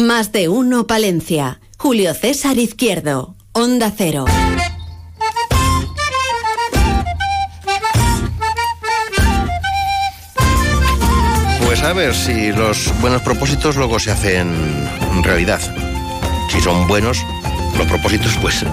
Más 0.09 0.31
de 0.31 0.49
uno 0.49 0.87
Palencia. 0.87 1.61
Julio 1.77 2.15
César 2.15 2.57
Izquierdo. 2.57 3.35
Onda 3.51 3.93
Cero. 3.95 4.25
Pues 11.63 11.83
a 11.83 11.93
ver 11.93 12.15
si 12.15 12.51
los 12.53 12.91
buenos 13.01 13.21
propósitos 13.21 13.75
luego 13.75 13.99
se 13.99 14.09
hacen 14.09 14.51
realidad. 15.21 15.61
Si 16.51 16.59
son 16.59 16.87
buenos 16.87 17.19
los 17.77 17.85
propósitos, 17.85 18.35
pues 18.41 18.65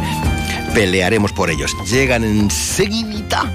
pelearemos 0.72 1.34
por 1.34 1.51
ellos. 1.51 1.76
Llegan 1.87 2.24
enseguida 2.24 3.55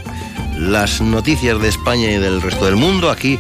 las 0.56 1.02
noticias 1.02 1.60
de 1.60 1.70
España 1.70 2.12
y 2.12 2.20
del 2.20 2.44
resto 2.44 2.66
del 2.66 2.76
mundo 2.76 3.10
aquí 3.10 3.40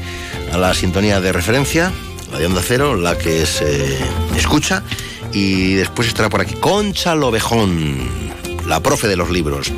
a 0.52 0.58
la 0.58 0.74
sintonía 0.74 1.22
de 1.22 1.32
referencia, 1.32 1.92
la 2.32 2.40
de 2.40 2.46
Onda 2.46 2.62
Cero, 2.66 2.96
la 2.96 3.18
que 3.18 3.46
se 3.46 3.98
escucha. 4.36 4.84
Y 5.34 5.76
después 5.76 6.08
estará 6.08 6.30
por 6.30 6.42
aquí 6.42 6.56
Concha 6.56 7.16
Lobejón, 7.16 7.98
la 8.68 8.82
profe 8.82 9.08
de 9.08 9.16
los 9.16 9.30
libros, 9.30 9.72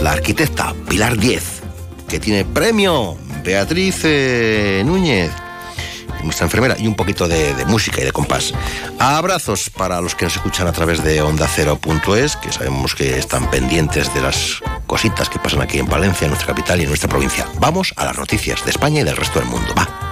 la 0.00 0.12
arquitecta 0.12 0.74
Pilar 0.88 1.16
Diez, 1.16 1.62
que 2.08 2.18
tiene 2.18 2.44
premio 2.44 3.16
Beatriz 3.44 4.00
eh, 4.04 4.82
Núñez, 4.84 5.30
nuestra 6.24 6.46
enfermera, 6.46 6.76
y 6.78 6.86
un 6.86 6.94
poquito 6.94 7.28
de, 7.28 7.54
música 7.66 8.00
y 8.00 8.04
de 8.04 8.12
compás. 8.12 8.52
Abrazos 8.98 9.70
para 9.70 10.00
los 10.00 10.14
que 10.14 10.24
nos 10.24 10.36
escuchan 10.36 10.66
a 10.66 10.72
través 10.72 11.02
de 11.02 11.20
onda 11.20 11.46
ondacero.es, 11.46 12.36
que 12.36 12.52
sabemos 12.52 12.94
que 12.94 13.18
están 13.18 13.50
pendientes 13.50 14.12
de 14.14 14.20
las 14.20 14.60
cositas 14.86 15.28
que 15.28 15.38
pasan 15.38 15.62
aquí 15.62 15.78
en 15.78 15.86
Valencia, 15.86 16.24
en 16.24 16.30
nuestra 16.30 16.54
capital 16.54 16.80
y 16.80 16.82
en 16.82 16.88
nuestra 16.88 17.08
provincia. 17.08 17.46
Vamos 17.58 17.92
a 17.96 18.04
las 18.04 18.18
noticias 18.18 18.64
de 18.64 18.70
España 18.70 19.00
y 19.00 19.04
del 19.04 19.16
resto 19.16 19.38
del 19.38 19.48
mundo. 19.48 19.74
Va. 19.76 20.11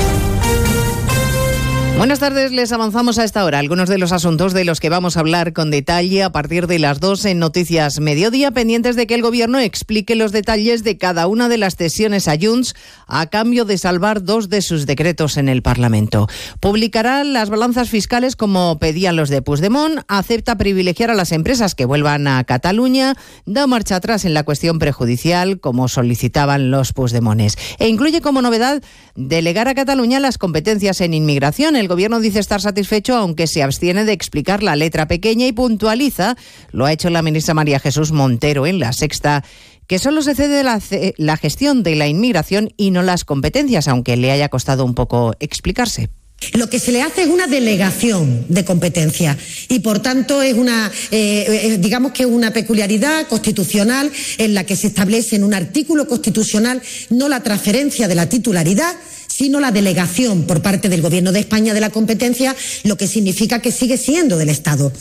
Buenas 2.01 2.17
tardes, 2.17 2.51
les 2.51 2.71
avanzamos 2.71 3.19
a 3.19 3.23
esta 3.23 3.45
hora 3.45 3.59
algunos 3.59 3.87
de 3.87 3.99
los 3.99 4.11
asuntos 4.11 4.53
de 4.53 4.65
los 4.65 4.79
que 4.79 4.89
vamos 4.89 5.15
a 5.15 5.19
hablar 5.19 5.53
con 5.53 5.69
detalle 5.69 6.23
a 6.23 6.31
partir 6.31 6.65
de 6.65 6.79
las 6.79 6.99
2 6.99 7.25
en 7.25 7.37
Noticias 7.37 7.99
Mediodía, 7.99 8.49
pendientes 8.49 8.95
de 8.95 9.05
que 9.05 9.13
el 9.13 9.21
Gobierno 9.21 9.59
explique 9.59 10.15
los 10.15 10.31
detalles 10.31 10.83
de 10.83 10.97
cada 10.97 11.27
una 11.27 11.47
de 11.47 11.59
las 11.59 11.75
cesiones 11.75 12.27
a 12.27 12.37
Junts 12.41 12.73
a 13.05 13.27
cambio 13.27 13.65
de 13.65 13.77
salvar 13.77 14.23
dos 14.23 14.49
de 14.49 14.63
sus 14.63 14.87
decretos 14.87 15.37
en 15.37 15.47
el 15.47 15.61
Parlamento. 15.61 16.27
Publicará 16.59 17.23
las 17.23 17.51
balanzas 17.51 17.87
fiscales 17.89 18.35
como 18.35 18.79
pedían 18.79 19.15
los 19.15 19.29
de 19.29 19.43
Puigdemont, 19.43 19.99
acepta 20.07 20.57
privilegiar 20.57 21.11
a 21.11 21.15
las 21.15 21.31
empresas 21.31 21.75
que 21.75 21.85
vuelvan 21.85 22.25
a 22.25 22.43
Cataluña, 22.45 23.13
da 23.45 23.67
marcha 23.67 23.97
atrás 23.97 24.25
en 24.25 24.33
la 24.33 24.41
cuestión 24.41 24.79
prejudicial 24.79 25.59
como 25.59 25.87
solicitaban 25.87 26.71
los 26.71 26.93
Puigdemones 26.93 27.59
e 27.77 27.89
incluye 27.89 28.21
como 28.21 28.41
novedad 28.41 28.81
delegar 29.13 29.67
a 29.67 29.75
Cataluña 29.75 30.19
las 30.19 30.39
competencias 30.39 30.99
en 31.01 31.13
inmigración. 31.13 31.75
El 31.75 31.90
gobierno 31.91 32.21
dice 32.21 32.39
estar 32.39 32.61
satisfecho, 32.61 33.17
aunque 33.17 33.47
se 33.47 33.63
abstiene 33.63 34.05
de 34.05 34.13
explicar 34.13 34.63
la 34.63 34.77
letra 34.77 35.09
pequeña 35.09 35.45
y 35.45 35.51
puntualiza, 35.51 36.37
lo 36.71 36.85
ha 36.85 36.93
hecho 36.93 37.09
la 37.09 37.21
ministra 37.21 37.53
María 37.53 37.81
Jesús 37.81 38.13
Montero 38.13 38.65
en 38.65 38.79
la 38.79 38.93
sexta 38.93 39.43
que 39.87 39.99
solo 39.99 40.21
se 40.21 40.35
cede 40.35 40.63
la, 40.63 41.37
gestión 41.37 41.83
de 41.83 41.97
la 41.97 42.07
inmigración 42.07 42.73
y 42.77 42.91
no 42.91 43.03
las 43.03 43.25
competencias, 43.25 43.89
aunque 43.89 44.15
le 44.15 44.31
haya 44.31 44.47
costado 44.47 44.85
un 44.85 44.95
poco 44.95 45.35
explicarse. 45.41 46.09
Lo 46.53 46.69
que 46.69 46.79
se 46.79 46.93
le 46.93 47.01
hace 47.01 47.23
es 47.23 47.27
una 47.27 47.45
delegación 47.47 48.45
de 48.47 48.63
competencia 48.63 49.37
y, 49.67 49.79
por 49.79 49.99
tanto, 49.99 50.41
es 50.41 50.53
una, 50.53 50.89
eh, 51.11 51.77
digamos 51.81 52.13
que 52.13 52.23
es 52.23 52.29
una 52.29 52.53
peculiaridad 52.53 53.27
constitucional 53.27 54.09
en 54.37 54.53
la 54.53 54.63
que 54.63 54.77
se 54.77 54.87
establece 54.87 55.35
en 55.35 55.43
un 55.43 55.53
artículo 55.53 56.07
constitucional 56.07 56.81
no 57.09 57.27
la 57.27 57.43
transferencia 57.43 58.07
de 58.07 58.15
la 58.15 58.29
titularidad, 58.29 58.95
sino 59.41 59.59
la 59.59 59.71
delegación 59.71 60.43
por 60.43 60.61
parte 60.61 60.87
del 60.87 61.01
Gobierno 61.01 61.31
de 61.31 61.39
España 61.39 61.73
de 61.73 61.81
la 61.81 61.89
competencia, 61.89 62.55
lo 62.83 62.95
que 62.95 63.07
significa 63.07 63.59
que 63.59 63.71
sigue 63.71 63.97
siendo 63.97 64.37
del 64.37 64.49
Estado 64.49 64.91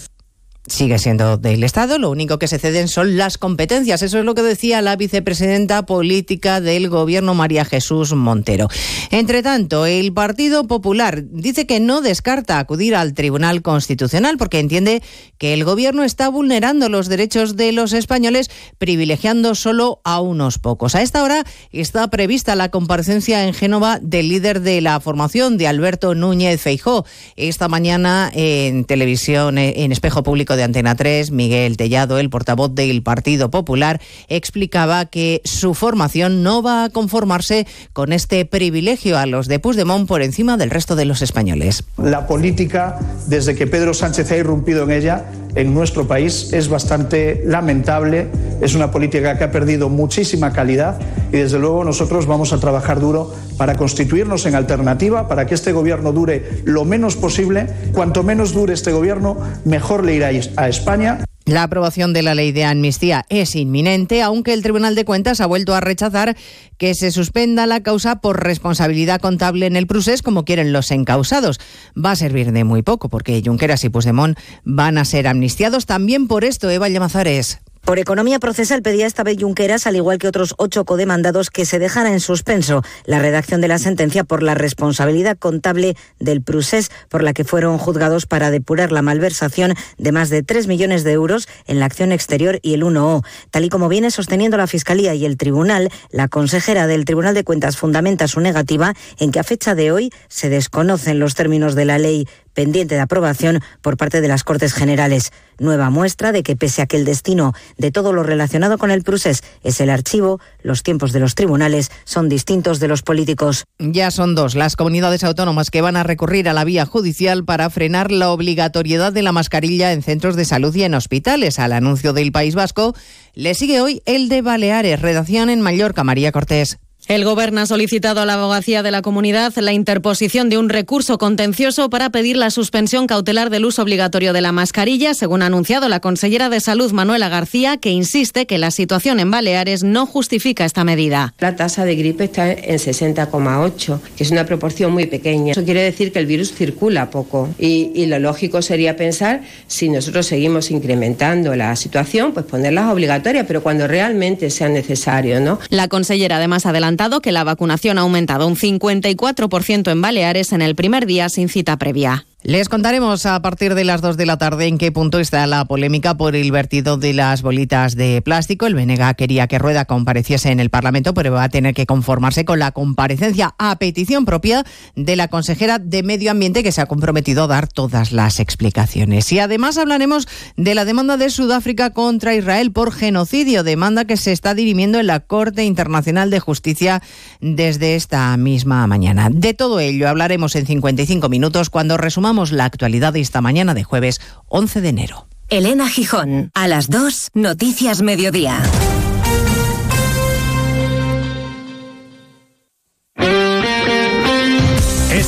sigue 0.67 0.99
siendo 0.99 1.39
del 1.39 1.65
Estado, 1.65 1.99
lo 1.99 2.11
único 2.11 2.39
que 2.39 2.47
se 2.47 2.59
ceden 2.59 2.89
son 2.89 3.17
las 3.17 3.39
competencias. 3.39 4.03
Eso 4.03 4.19
es 4.19 4.25
lo 4.25 4.35
que 4.35 4.43
decía 4.43 4.83
la 4.83 4.97
vicepresidenta 4.97 5.87
política 5.87 6.61
del 6.61 6.89
Gobierno, 6.89 7.35
María 7.35 7.65
Jesús 7.65 8.13
Montero. 8.13 8.69
Entre 9.11 9.43
tanto, 9.43 9.87
el 9.87 10.13
Partido 10.13 10.67
Popular 10.67 11.25
dice 11.31 11.67
que 11.67 11.81
no 11.81 12.03
descarta 12.03 12.59
acudir 12.59 12.95
al 12.95 13.15
Tribunal 13.15 13.63
Constitucional 13.63 14.37
porque 14.37 14.61
entiende 14.61 15.03
que 15.39 15.55
el 15.55 15.65
Gobierno 15.65 16.05
está 16.05 16.29
vulnerando 16.29 16.89
los 16.89 17.09
derechos 17.09 17.57
de 17.57 17.73
los 17.73 17.93
españoles, 17.93 18.51
privilegiando 18.79 19.55
solo 19.55 20.01
a 20.05 20.21
unos 20.21 20.59
pocos. 20.59 20.95
A 20.95 21.03
esta 21.03 21.25
hora 21.25 21.45
está 21.73 22.09
prevista 22.11 22.55
la 22.55 22.69
comparecencia 22.69 23.47
en 23.47 23.55
Génova 23.55 23.99
del 24.01 24.29
líder 24.29 24.61
de 24.61 24.81
la 24.83 25.01
formación, 25.01 25.57
de 25.57 25.67
Alberto 25.67 26.15
Núñez 26.15 26.61
Feijó. 26.61 27.07
Esta 27.37 27.69
mañana 27.69 28.31
en 28.35 28.85
televisión, 28.85 29.57
en 29.59 29.91
Espejo 29.93 30.23
Público 30.23 30.50
de 30.57 30.63
Antena 30.63 30.95
3, 30.95 31.31
Miguel 31.31 31.77
Tellado, 31.77 32.19
el 32.19 32.31
portavoz 32.31 32.75
del 32.75 33.03
Partido 33.03 33.51
Popular, 33.51 34.01
explicaba 34.29 35.07
que 35.07 35.41
su 35.45 35.75
formación 35.75 36.43
no 36.43 36.63
va 36.63 36.85
a 36.85 36.91
conformarse 36.91 37.67
con 37.93 38.13
este 38.13 38.45
privilegio 38.45 39.19
a 39.19 39.27
los 39.27 39.49
de 39.49 39.59
Puigdemont 39.59 40.07
por 40.09 40.23
encima 40.23 40.57
del 40.57 40.71
resto 40.71 40.97
de 40.97 41.05
los 41.05 41.23
españoles. 41.23 41.85
La 41.99 42.27
política, 42.27 42.99
desde 43.27 43.55
que 43.55 43.67
Pedro 43.67 43.95
Sánchez 43.95 44.31
ha 44.33 44.37
irrumpido 44.37 44.85
en 44.85 44.91
ella, 44.93 45.25
en 45.55 45.75
nuestro 45.75 46.07
país 46.07 46.53
es 46.53 46.69
bastante 46.69 47.43
lamentable, 47.45 48.29
es 48.61 48.75
una 48.75 48.91
política 48.91 49.37
que 49.39 49.45
ha 49.45 49.51
perdido 49.51 49.89
muchísima 49.89 50.53
calidad 50.53 50.99
y 51.33 51.39
desde 51.39 51.59
luego 51.59 51.85
nosotros 51.85 52.27
vamos 52.27 52.53
a 52.53 52.59
trabajar 52.59 53.01
duro 53.01 53.33
para 53.57 53.77
constituirnos 53.77 54.47
en 54.47 54.55
alternativa, 54.55 55.29
para 55.29 55.47
que 55.47 55.55
este 55.55 55.73
gobierno 55.73 56.13
dure 56.13 56.63
lo 56.65 56.85
menos 56.85 57.17
posible. 57.17 57.67
Cuanto 57.93 58.23
menos 58.23 58.53
dure 58.53 58.75
este 58.75 58.93
gobierno, 58.93 59.37
mejor 59.65 60.05
le 60.05 60.15
irá 60.15 60.31
a 60.57 60.69
España. 60.69 61.25
La 61.51 61.65
aprobación 61.65 62.13
de 62.13 62.23
la 62.23 62.37
ley 62.37 62.53
de 62.53 62.65
amnistía 62.65 63.27
es 63.29 63.57
inminente, 63.57 64.23
aunque 64.23 64.53
el 64.53 64.63
Tribunal 64.63 64.95
de 64.95 65.05
Cuentas 65.05 65.41
ha 65.41 65.47
vuelto 65.47 65.75
a 65.75 65.81
rechazar 65.81 66.37
que 66.79 66.95
se 66.95 67.11
suspenda 67.11 67.67
la 67.67 67.83
causa 67.83 68.21
por 68.21 68.45
responsabilidad 68.45 69.21
contable 69.21 69.67
en 69.67 69.75
el 69.75 69.89
procés, 69.89 70.23
como 70.23 70.45
quieren 70.45 70.73
los 70.73 70.93
encausados. 70.93 71.59
Va 71.93 72.13
a 72.13 72.17
servir 72.17 72.53
de 72.53 72.63
muy 72.63 72.83
poco, 72.83 73.09
porque 73.09 73.43
Junqueras 73.45 73.83
y 73.83 73.89
Puigdemont 73.89 74.39
van 74.63 74.97
a 74.97 75.05
ser 75.05 75.27
amnistiados. 75.27 75.87
También 75.87 76.29
por 76.29 76.45
esto, 76.45 76.71
Eva 76.71 76.89
Llamazares. 76.89 77.59
Por 77.85 77.99
economía 77.99 78.39
procesal 78.39 78.83
pedía 78.83 79.07
esta 79.07 79.25
vez 79.25 79.39
Junqueras, 79.41 79.87
al 79.87 79.97
igual 79.97 80.19
que 80.19 80.29
otros 80.29 80.55
ocho 80.59 80.85
codemandados, 80.85 81.51
que 81.51 81.65
se 81.65 81.79
dejara 81.79 82.13
en 82.13 82.21
suspenso 82.21 82.83
la 83.05 83.19
redacción 83.19 83.61
de 83.61 83.69
la 83.69 83.79
sentencia 83.79 84.23
por 84.23 84.43
la 84.43 84.55
responsabilidad 84.55 85.39
contable 85.39 85.97
del 86.19 86.43
Prusés, 86.43 86.91
por 87.09 87.23
la 87.23 87.33
que 87.33 87.45
fueron 87.45 87.79
juzgados 87.79 88.27
para 88.27 88.51
depurar 88.51 88.93
la 88.93 89.03
malversación 89.03 89.75
de 89.99 90.13
más 90.13 90.31
de 90.31 90.43
3 90.43 90.67
millones 90.67 91.05
de 91.05 91.13
euros 91.13 91.49
en 91.67 91.81
la 91.81 91.87
acción 91.87 92.13
exterior 92.13 92.61
y 92.63 92.75
el 92.75 92.85
1O. 92.85 93.25
Tal 93.51 93.65
y 93.65 93.69
como 93.71 93.89
viene 93.89 94.11
sosteniendo 94.11 94.57
la 94.57 94.67
Fiscalía 94.67 95.15
y 95.15 95.25
el 95.25 95.37
Tribunal, 95.37 95.91
la 96.11 96.29
consejera 96.29 96.87
del 96.87 97.05
Tribunal 97.05 97.35
de 97.35 97.45
Cuentas 97.45 97.77
fundamenta 97.77 98.29
su 98.29 98.41
negativa 98.41 98.95
en 99.19 99.33
que 99.33 99.41
a 99.41 99.45
fecha 99.45 99.75
de 99.75 99.91
hoy 99.91 100.13
se 100.29 100.49
desconocen 100.49 101.19
los 101.19 101.35
términos 101.35 101.75
de 101.75 101.87
la 101.87 101.99
ley 101.99 102.29
pendiente 102.61 102.95
de 102.95 103.01
aprobación 103.01 103.63
por 103.81 103.97
parte 103.97 104.21
de 104.21 104.29
las 104.29 104.45
Cortes 104.45 104.75
Generales. 104.75 105.33
Nueva 105.59 105.89
muestra 105.89 106.31
de 106.31 106.43
que 106.43 106.57
pese 106.57 106.83
a 106.83 106.87
que 106.87 106.99
el 106.99 107.07
destino 107.07 107.55
de 107.79 107.91
todo 107.91 108.13
lo 108.13 108.23
relacionado 108.23 108.77
con 108.77 108.91
el 108.91 109.03
procés 109.03 109.43
es 109.63 109.81
el 109.81 109.89
archivo, 109.89 110.41
los 110.63 110.83
tiempos 110.83 111.13
de 111.13 111.21
los 111.21 111.35
tribunales 111.35 111.91
son 112.05 112.29
distintos 112.29 112.79
de 112.79 112.89
los 112.89 113.01
políticos. 113.01 113.65
Ya 113.79 114.11
son 114.11 114.35
dos 114.35 114.57
las 114.57 114.77
comunidades 114.77 115.25
autónomas 115.25 115.71
que 115.71 115.81
van 115.81 115.97
a 115.97 116.03
recurrir 116.03 116.51
a 116.51 116.53
la 116.53 116.65
vía 116.65 116.85
judicial 116.85 117.47
para 117.47 117.71
frenar 117.71 118.13
la 118.13 118.31
obligatoriedad 118.31 119.11
de 119.11 119.23
la 119.23 119.33
mascarilla 119.33 119.95
en 119.95 120.03
centros 120.03 120.37
de 120.37 120.45
salud 120.45 120.75
y 120.75 120.83
en 120.83 120.93
hospitales. 120.93 121.59
Al 121.59 121.73
anuncio 121.73 122.13
del 122.13 122.31
País 122.31 122.55
Vasco 122.55 122.95
le 123.33 123.55
sigue 123.55 123.81
hoy 123.81 124.03
el 124.05 124.29
de 124.29 124.43
Baleares, 124.43 125.01
redacción 125.01 125.49
en 125.49 125.63
Mallorca, 125.63 126.05
María 126.05 126.31
Cortés. 126.31 126.79
El 127.11 127.25
Gobierno 127.25 127.61
ha 127.61 127.67
solicitado 127.67 128.21
a 128.21 128.25
la 128.25 128.35
abogacía 128.35 128.85
de 128.85 128.93
la 128.93 129.03
comunidad 129.03 129.53
la 129.57 129.73
interposición 129.73 130.49
de 130.49 130.59
un 130.59 130.69
recurso 130.69 131.19
contencioso 131.19 131.91
para 131.91 132.11
pedir 132.11 132.37
la 132.37 132.53
suspensión 132.53 133.09
cautelar 133.09 133.51
del 133.51 133.65
uso 133.65 133.83
obligatorio 133.83 134.33
de 134.33 134.41
la 134.41 134.53
mascarilla, 134.53 135.13
según 135.15 135.43
ha 135.43 135.47
anunciado 135.47 135.89
la 135.89 135.99
consellera 135.99 136.49
de 136.51 136.61
Salud 136.61 136.93
Manuela 136.93 137.29
García, 137.29 137.79
que 137.79 137.91
insiste 137.91 138.47
que 138.47 138.59
la 138.59 138.71
situación 138.71 139.19
en 139.19 139.29
Baleares 139.29 139.83
no 139.83 140.07
justifica 140.07 140.65
esta 140.65 140.85
medida. 140.85 141.35
La 141.41 141.57
tasa 141.57 141.85
de 141.85 141.97
gripe 141.97 142.23
está 142.23 142.53
en 142.53 142.79
60,8, 142.79 144.01
que 144.17 144.23
es 144.23 144.31
una 144.31 144.47
proporción 144.47 144.93
muy 144.93 145.07
pequeña. 145.07 145.51
Eso 145.51 145.65
quiere 145.65 145.83
decir 145.83 146.13
que 146.13 146.21
el 146.21 146.27
virus 146.27 146.55
circula 146.55 147.11
poco 147.11 147.49
y, 147.59 147.91
y 147.93 148.07
lo 148.07 148.21
lógico 148.21 148.63
sería 148.63 148.95
pensar 148.95 149.41
si 149.67 149.89
nosotros 149.89 150.27
seguimos 150.27 150.71
incrementando 150.71 151.57
la 151.57 151.75
situación, 151.75 152.31
pues 152.31 152.47
ponerlas 152.47 152.93
obligatorias, 152.93 153.47
pero 153.49 153.65
cuando 153.65 153.89
realmente 153.89 154.49
sea 154.49 154.69
necesario, 154.69 155.41
¿no? 155.41 155.59
La 155.71 155.89
consellera 155.89 156.37
además 156.37 156.67
adelanta 156.67 157.00
que 157.23 157.33
la 157.33 157.45
vacunación 157.45 157.97
ha 157.97 158.03
aumentado 158.03 158.47
un 158.47 158.57
54% 158.57 159.91
en 159.91 160.03
Baleares 160.03 160.53
en 160.53 160.61
el 160.61 160.75
primer 160.75 161.07
día 161.07 161.31
sin 161.31 161.49
cita 161.49 161.79
previa. 161.79 162.27
Les 162.43 162.71
contaremos 162.71 163.27
a 163.27 163.43
partir 163.43 163.75
de 163.75 163.85
las 163.85 164.01
2 164.01 164.17
de 164.17 164.25
la 164.25 164.39
tarde 164.39 164.67
en 164.67 164.79
qué 164.79 164.91
punto 164.91 165.21
está 165.21 165.47
la 165.47 165.67
polémica 165.67 166.17
por 166.17 166.35
el 166.35 166.51
vertido 166.51 166.97
de 166.97 167.13
las 167.13 167.43
bolitas 167.43 167.97
de 167.97 168.23
plástico. 168.23 168.65
El 168.65 168.75
Benega 168.75 169.13
quería 169.13 169.47
que 169.47 169.59
Rueda 169.59 169.85
compareciese 169.85 170.51
en 170.51 170.59
el 170.59 170.71
Parlamento, 170.71 171.13
pero 171.13 171.33
va 171.33 171.43
a 171.43 171.49
tener 171.51 171.75
que 171.75 171.85
conformarse 171.85 172.47
con 172.47 172.59
la 172.59 172.73
comparecencia 172.73 173.55
a 173.59 173.77
petición 173.77 174.25
propia 174.25 174.65
de 174.97 175.17
la 175.17 175.29
consejera 175.29 175.79
de 175.79 176.03
Medio 176.03 176.31
Ambiente 176.31 176.63
que 176.63 176.73
se 176.73 176.81
ha 176.81 176.87
comprometido 176.87 177.45
a 177.45 177.47
dar 177.47 177.69
todas 177.69 178.11
las 178.11 178.41
explicaciones. 178.41 179.31
Y 179.33 179.39
además 179.39 179.77
hablaremos 179.77 180.27
de 180.57 180.75
la 180.75 180.87
demanda 180.87 181.19
de 181.19 181.29
Sudáfrica 181.29 181.91
contra 181.91 182.35
Israel 182.35 182.73
por 182.73 182.91
genocidio, 182.91 183.65
demanda 183.65 184.07
que 184.07 184.17
se 184.17 184.33
está 184.33 184.55
dirimiendo 184.55 184.99
en 184.99 185.09
la 185.09 185.21
Corte 185.21 185.65
Internacional 185.65 186.31
de 186.31 186.41
Justicia 186.41 187.03
desde 187.43 187.97
esta 187.97 188.35
misma 188.39 188.87
mañana. 188.87 189.29
De 189.31 189.53
todo 189.53 189.79
ello 189.79 190.09
hablaremos 190.09 190.57
en 190.57 190.65
55 190.65 191.29
minutos 191.29 191.69
cuando 191.69 191.99
resumamos 191.99 192.30
la 192.53 192.65
actualidad 192.65 193.13
de 193.13 193.21
esta 193.21 193.41
mañana 193.41 193.75
de 193.75 193.85
jueves 193.85 194.21
11 194.49 194.81
de 194.81 194.89
enero. 194.89 195.27
Elena 195.49 195.89
Gijón, 195.89 196.53
a 196.55 196.69
las 196.69 196.89
2, 196.91 197.31
Noticias 197.35 198.03
Mediodía. 198.03 198.63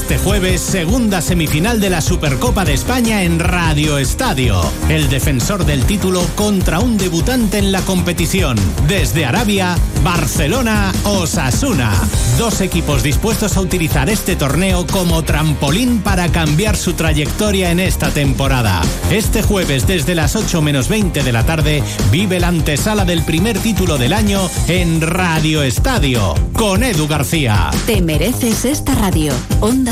Este 0.02 0.18
jueves, 0.18 0.60
segunda 0.60 1.22
semifinal 1.22 1.80
de 1.80 1.88
la 1.88 2.00
Supercopa 2.00 2.64
de 2.64 2.74
España 2.74 3.22
en 3.22 3.38
Radio 3.38 3.98
Estadio. 3.98 4.60
El 4.88 5.08
defensor 5.08 5.64
del 5.64 5.84
título 5.84 6.26
contra 6.34 6.80
un 6.80 6.98
debutante 6.98 7.58
en 7.58 7.70
la 7.70 7.82
competición. 7.82 8.56
Desde 8.88 9.24
Arabia, 9.24 9.76
Barcelona, 10.02 10.92
Osasuna. 11.04 11.92
Dos 12.36 12.60
equipos 12.62 13.04
dispuestos 13.04 13.56
a 13.56 13.60
utilizar 13.60 14.10
este 14.10 14.34
torneo 14.34 14.88
como 14.88 15.22
trampolín 15.22 16.00
para 16.00 16.28
cambiar 16.32 16.76
su 16.76 16.94
trayectoria 16.94 17.70
en 17.70 17.78
esta 17.78 18.10
temporada. 18.10 18.82
Este 19.12 19.40
jueves, 19.42 19.86
desde 19.86 20.16
las 20.16 20.34
8 20.34 20.62
menos 20.62 20.88
20 20.88 21.22
de 21.22 21.32
la 21.32 21.46
tarde, 21.46 21.80
vive 22.10 22.40
la 22.40 22.48
antesala 22.48 23.04
del 23.04 23.22
primer 23.22 23.56
título 23.60 23.98
del 23.98 24.14
año 24.14 24.50
en 24.66 25.00
Radio 25.00 25.62
Estadio. 25.62 26.34
Con 26.54 26.82
Edu 26.82 27.06
García. 27.06 27.70
Te 27.86 28.02
mereces 28.02 28.64
esta 28.64 28.96
radio. 28.96 29.32
Onda 29.60 29.91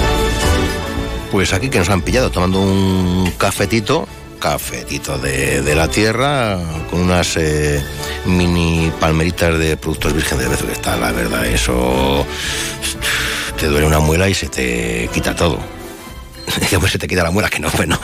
Pues 1.31 1.53
aquí 1.53 1.69
que 1.69 1.79
nos 1.79 1.89
han 1.89 2.01
pillado 2.01 2.29
tomando 2.29 2.59
un 2.59 3.31
cafetito, 3.37 4.07
cafetito 4.39 5.17
de, 5.17 5.61
de 5.61 5.75
la 5.75 5.87
tierra, 5.87 6.59
con 6.89 6.99
unas 6.99 7.37
eh, 7.37 7.81
mini 8.25 8.91
palmeritas 8.99 9.57
de 9.57 9.77
productos 9.77 10.13
virgen 10.13 10.39
de 10.39 10.47
Bezo, 10.47 10.65
que 10.65 10.73
está, 10.73 10.97
la 10.97 11.11
verdad, 11.13 11.45
eso 11.45 12.25
te 13.57 13.67
duele 13.67 13.87
una 13.87 13.99
muela 13.99 14.27
y 14.27 14.33
se 14.33 14.47
te 14.47 15.09
quita 15.13 15.35
todo. 15.35 15.59
Pues 16.79 16.91
se 16.91 16.97
te 16.97 17.07
quita 17.07 17.23
la 17.23 17.31
muela, 17.31 17.49
que 17.49 17.59
no, 17.59 17.69
pues 17.69 17.87
no, 17.87 17.99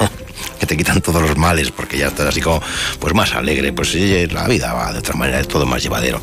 que 0.57 0.65
te 0.65 0.77
quitan 0.77 1.01
todos 1.01 1.21
los 1.21 1.37
males, 1.37 1.71
porque 1.71 1.97
ya 1.97 2.07
estás 2.07 2.27
así 2.27 2.41
como, 2.41 2.61
pues 2.99 3.13
más 3.13 3.33
alegre, 3.33 3.73
pues 3.73 3.93
la 4.31 4.47
vida 4.47 4.73
va 4.73 4.91
de 4.91 4.99
otra 4.99 5.15
manera, 5.15 5.39
es 5.39 5.47
todo 5.47 5.65
más 5.65 5.83
llevadero. 5.83 6.21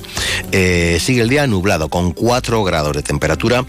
Eh, 0.52 0.98
sigue 1.00 1.22
el 1.22 1.28
día 1.28 1.46
nublado, 1.46 1.88
con 1.88 2.12
4 2.12 2.64
grados 2.64 2.94
de 2.94 3.02
temperatura 3.02 3.64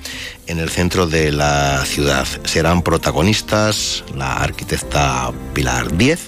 en 0.48 0.60
el 0.60 0.70
centro 0.70 1.08
de 1.08 1.32
la 1.32 1.84
ciudad. 1.86 2.26
Serán 2.44 2.82
protagonistas 2.82 4.04
la 4.16 4.38
arquitecta 4.38 5.32
Pilar 5.54 5.96
10, 5.96 6.20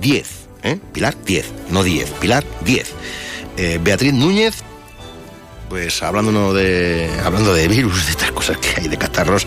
10, 0.00 0.28
¿eh? 0.64 0.78
Pilar 0.92 1.16
10, 1.24 1.46
no 1.70 1.82
10, 1.82 2.10
Pilar 2.12 2.44
10. 2.64 2.92
Eh, 3.56 3.78
Beatriz 3.82 4.14
Núñez, 4.14 4.64
pues 5.72 6.02
hablando 6.02 6.52
de, 6.52 7.08
hablando 7.24 7.54
de 7.54 7.66
virus, 7.66 8.04
de 8.04 8.10
estas 8.10 8.30
cosas 8.30 8.58
que 8.58 8.78
hay, 8.78 8.88
de 8.88 8.98
catarros, 8.98 9.46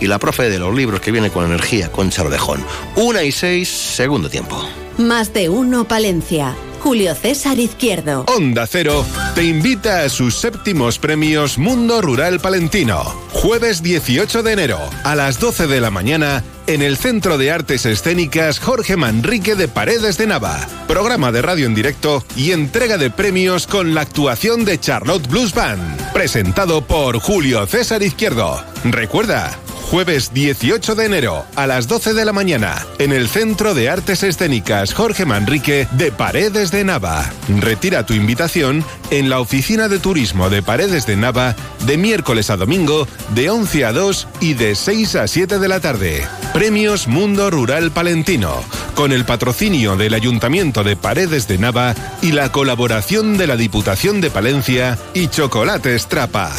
y 0.00 0.06
la 0.06 0.20
profe 0.20 0.48
de 0.48 0.60
los 0.60 0.72
libros 0.72 1.00
que 1.00 1.10
viene 1.10 1.30
con 1.30 1.44
energía, 1.44 1.90
Concha 1.90 2.22
Lorejón. 2.22 2.64
Una 2.94 3.24
y 3.24 3.32
seis, 3.32 3.70
segundo 3.70 4.30
tiempo. 4.30 4.64
Más 4.98 5.32
de 5.32 5.48
uno 5.48 5.82
Palencia. 5.82 6.54
Julio 6.84 7.14
César 7.14 7.58
Izquierdo. 7.58 8.26
Onda 8.28 8.66
Cero 8.66 9.06
te 9.34 9.42
invita 9.42 10.02
a 10.02 10.10
sus 10.10 10.34
séptimos 10.34 10.98
premios 10.98 11.56
Mundo 11.56 12.02
Rural 12.02 12.40
Palentino. 12.40 13.02
Jueves 13.32 13.82
18 13.82 14.42
de 14.42 14.52
enero 14.52 14.78
a 15.02 15.14
las 15.14 15.40
12 15.40 15.66
de 15.66 15.80
la 15.80 15.90
mañana 15.90 16.44
en 16.66 16.82
el 16.82 16.98
Centro 16.98 17.38
de 17.38 17.50
Artes 17.50 17.86
Escénicas 17.86 18.58
Jorge 18.58 18.98
Manrique 18.98 19.54
de 19.54 19.66
Paredes 19.66 20.18
de 20.18 20.26
Nava. 20.26 20.60
Programa 20.86 21.32
de 21.32 21.40
radio 21.40 21.64
en 21.64 21.74
directo 21.74 22.22
y 22.36 22.52
entrega 22.52 22.98
de 22.98 23.08
premios 23.08 23.66
con 23.66 23.94
la 23.94 24.02
actuación 24.02 24.66
de 24.66 24.78
Charlotte 24.78 25.26
Blues 25.26 25.54
Band. 25.54 26.12
Presentado 26.12 26.82
por 26.86 27.18
Julio 27.18 27.66
César 27.66 28.02
Izquierdo. 28.02 28.62
Recuerda, 28.84 29.58
Jueves 29.90 30.32
18 30.32 30.94
de 30.94 31.04
enero 31.04 31.44
a 31.54 31.66
las 31.66 31.86
12 31.86 32.14
de 32.14 32.24
la 32.24 32.32
mañana 32.32 32.84
en 32.98 33.12
el 33.12 33.28
Centro 33.28 33.74
de 33.74 33.88
Artes 33.88 34.22
Escénicas 34.22 34.94
Jorge 34.94 35.24
Manrique 35.24 35.86
de 35.92 36.10
Paredes 36.10 36.70
de 36.70 36.84
Nava. 36.84 37.30
Retira 37.60 38.04
tu 38.04 38.14
invitación 38.14 38.84
en 39.10 39.30
la 39.30 39.40
Oficina 39.40 39.88
de 39.88 39.98
Turismo 39.98 40.50
de 40.50 40.62
Paredes 40.62 41.06
de 41.06 41.16
Nava 41.16 41.54
de 41.86 41.96
miércoles 41.96 42.50
a 42.50 42.56
domingo 42.56 43.06
de 43.34 43.50
11 43.50 43.84
a 43.84 43.92
2 43.92 44.28
y 44.40 44.54
de 44.54 44.74
6 44.74 45.16
a 45.16 45.28
7 45.28 45.58
de 45.58 45.68
la 45.68 45.80
tarde. 45.80 46.26
Premios 46.52 47.06
Mundo 47.06 47.50
Rural 47.50 47.90
Palentino 47.92 48.64
con 48.94 49.12
el 49.12 49.24
patrocinio 49.24 49.96
del 49.96 50.14
Ayuntamiento 50.14 50.82
de 50.82 50.96
Paredes 50.96 51.46
de 51.46 51.58
Nava 51.58 51.94
y 52.22 52.32
la 52.32 52.50
colaboración 52.50 53.36
de 53.36 53.46
la 53.46 53.56
Diputación 53.56 54.20
de 54.20 54.30
Palencia 54.30 54.98
y 55.12 55.28
Chocolates 55.28 56.06
Trapa. 56.06 56.52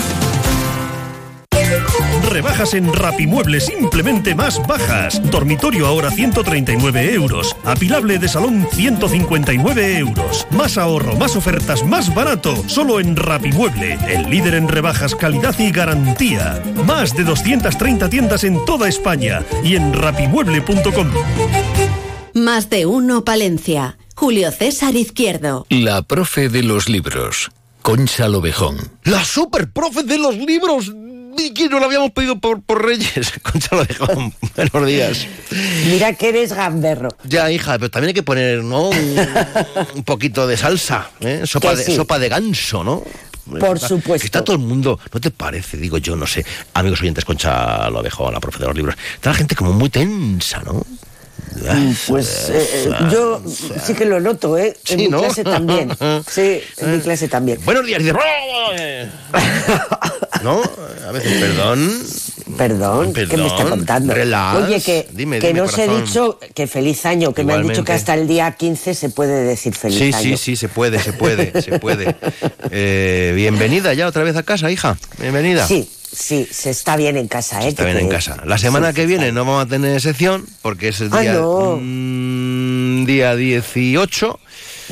Rebajas 2.36 2.74
en 2.74 2.92
Rapimueble 2.92 3.62
simplemente 3.62 4.36
más 4.36 4.60
bajas. 4.68 5.22
Dormitorio 5.32 5.88
ahora 5.88 6.12
139 6.12 7.14
euros. 7.14 7.56
Apilable 7.64 8.20
de 8.20 8.28
salón 8.28 8.68
159 8.74 10.00
euros. 10.00 10.46
Más 10.52 10.78
ahorro, 10.78 11.16
más 11.16 11.38
ofertas, 11.38 11.86
más 11.86 12.14
barato. 12.14 12.54
Solo 12.68 13.00
en 13.00 13.16
Rapimueble, 13.16 13.98
el 14.10 14.30
líder 14.30 14.56
en 14.56 14.68
rebajas, 14.68 15.16
calidad 15.16 15.58
y 15.60 15.72
garantía. 15.72 16.62
Más 16.86 17.16
de 17.16 17.24
230 17.24 18.10
tiendas 18.10 18.44
en 18.44 18.66
toda 18.66 18.90
España 18.90 19.42
y 19.64 19.78
en 19.78 19.94
rapimueble.com. 19.94 21.08
Más 22.34 22.70
de 22.70 22.86
uno 22.86 23.24
Palencia. 23.24 23.98
Julio 24.14 24.52
César 24.52 24.98
Izquierdo. 24.98 25.68
La 25.70 26.02
profe 26.02 26.50
de 26.50 26.64
los 26.64 26.90
libros, 26.90 27.50
Concha 27.82 28.28
Lobejón. 28.28 28.76
La 29.06 29.24
super 29.24 29.72
profe 29.72 30.04
de 30.04 30.18
los 30.18 30.36
libros. 30.36 30.92
No 31.70 31.80
lo 31.80 31.86
habíamos 31.86 32.12
pedido 32.12 32.40
por, 32.40 32.62
por 32.62 32.86
Reyes. 32.86 33.34
Concha 33.44 33.76
Lobejón. 33.76 34.34
Buenos 34.72 34.88
días. 34.90 35.28
Mira 35.88 36.14
que 36.14 36.30
eres 36.30 36.54
gamberro. 36.54 37.10
Ya, 37.26 37.52
hija, 37.52 37.74
pero 37.78 37.92
también 37.92 38.10
hay 38.10 38.14
que 38.14 38.24
poner, 38.24 38.64
¿no? 38.64 38.90
Un, 38.90 39.20
un 39.96 40.04
poquito 40.04 40.48
de 40.48 40.56
salsa, 40.58 41.10
¿eh? 41.20 41.42
Sopa, 41.46 41.76
de, 41.76 41.84
sí. 41.84 41.96
sopa 41.96 42.20
de 42.20 42.30
ganso, 42.30 42.84
¿no? 42.84 43.04
Por 43.60 43.76
Está- 43.76 43.88
supuesto. 43.90 44.22
que 44.22 44.26
Está 44.28 44.44
todo 44.44 44.56
el 44.56 44.62
mundo, 44.62 45.00
¿no 45.14 45.20
te 45.20 45.30
parece? 45.30 45.78
Digo 45.78 45.98
yo, 45.98 46.16
no 46.16 46.26
sé. 46.26 46.46
Amigos 46.74 47.02
oyentes, 47.02 47.26
Concha 47.26 47.90
Lobejón, 47.90 48.34
la 48.34 48.40
profe 48.40 48.60
de 48.60 48.66
los 48.68 48.76
libros. 48.76 48.96
Está 49.16 49.32
la 49.32 49.36
gente 49.36 49.56
como 49.56 49.74
muy 49.74 49.90
tensa, 49.90 50.62
¿no? 50.64 50.84
Pues 52.08 52.50
eh, 52.50 52.68
eh, 52.74 52.90
yo 53.12 53.42
sí 53.86 53.94
que 53.94 54.06
lo 54.06 54.20
noto, 54.20 54.58
¿eh? 54.58 54.76
En 54.90 54.98
Sí, 55.00 55.04
mi 55.06 55.08
¿no? 55.08 55.20
clase 55.20 55.44
también. 55.44 55.90
Sí, 56.30 56.62
en 56.78 56.92
mi 56.92 57.00
clase 57.00 57.28
también. 57.28 57.60
Buenos 57.64 57.86
días. 57.86 58.00
dice, 58.04 58.14
¿No? 60.44 60.62
A 61.08 61.12
veces, 61.12 61.34
perdón. 61.42 61.92
Perdón, 62.58 63.14
¿qué 63.14 63.38
me 63.38 63.48
está 63.48 63.66
contando? 63.66 64.14
relax. 64.14 64.64
Oye, 64.68 64.82
que, 64.82 65.08
Dime, 65.12 65.40
que 65.40 65.48
dime, 65.48 65.60
no 65.60 65.66
os 65.66 65.78
he 65.78 65.88
dicho 65.88 66.40
que 66.54 66.68
feliz 66.68 67.06
año, 67.06 67.34
que 67.34 67.44
me 67.44 67.54
han 67.54 67.68
dicho 67.68 67.84
que 67.84 67.94
hasta 67.94 68.14
el 68.14 68.28
día 68.28 68.52
15 68.52 68.94
se 68.94 69.10
puede 69.10 69.44
decir 69.44 69.74
feliz 69.76 69.98
Sí, 69.98 70.12
año. 70.14 70.38
sí, 70.38 70.38
sí, 70.38 70.56
se 70.56 70.70
puede, 70.70 71.00
se 71.00 71.14
puede, 71.14 71.62
se 71.62 71.80
puede. 71.80 72.16
Eh, 72.72 73.32
bienvenida 73.36 73.94
ya 73.94 74.08
otra 74.08 74.24
vez 74.24 74.36
a 74.36 74.44
casa, 74.44 74.70
hija. 74.72 74.98
Bienvenida. 75.20 75.66
Sí, 75.68 75.90
sí, 76.12 76.48
se 76.52 76.70
está 76.70 76.96
bien 76.96 77.18
en 77.18 77.28
casa, 77.28 77.64
¿eh? 77.64 77.70
Está 77.70 77.86
bien 77.86 77.98
en 77.98 78.10
casa. 78.10 78.42
La 78.46 78.58
semana 78.58 78.90
sí, 78.90 78.96
que 78.96 79.06
viene 79.06 79.32
no 79.32 79.46
vamos 79.46 79.66
a 79.66 79.68
tener 79.68 80.00
sección 80.02 80.46
porque 80.62 80.90
es 80.90 81.02
el 81.02 81.10
Ah, 81.12 81.22
día, 81.22 81.34
no. 81.34 81.80
mm, 81.82 83.06
día 83.06 83.36
18. 83.36 84.40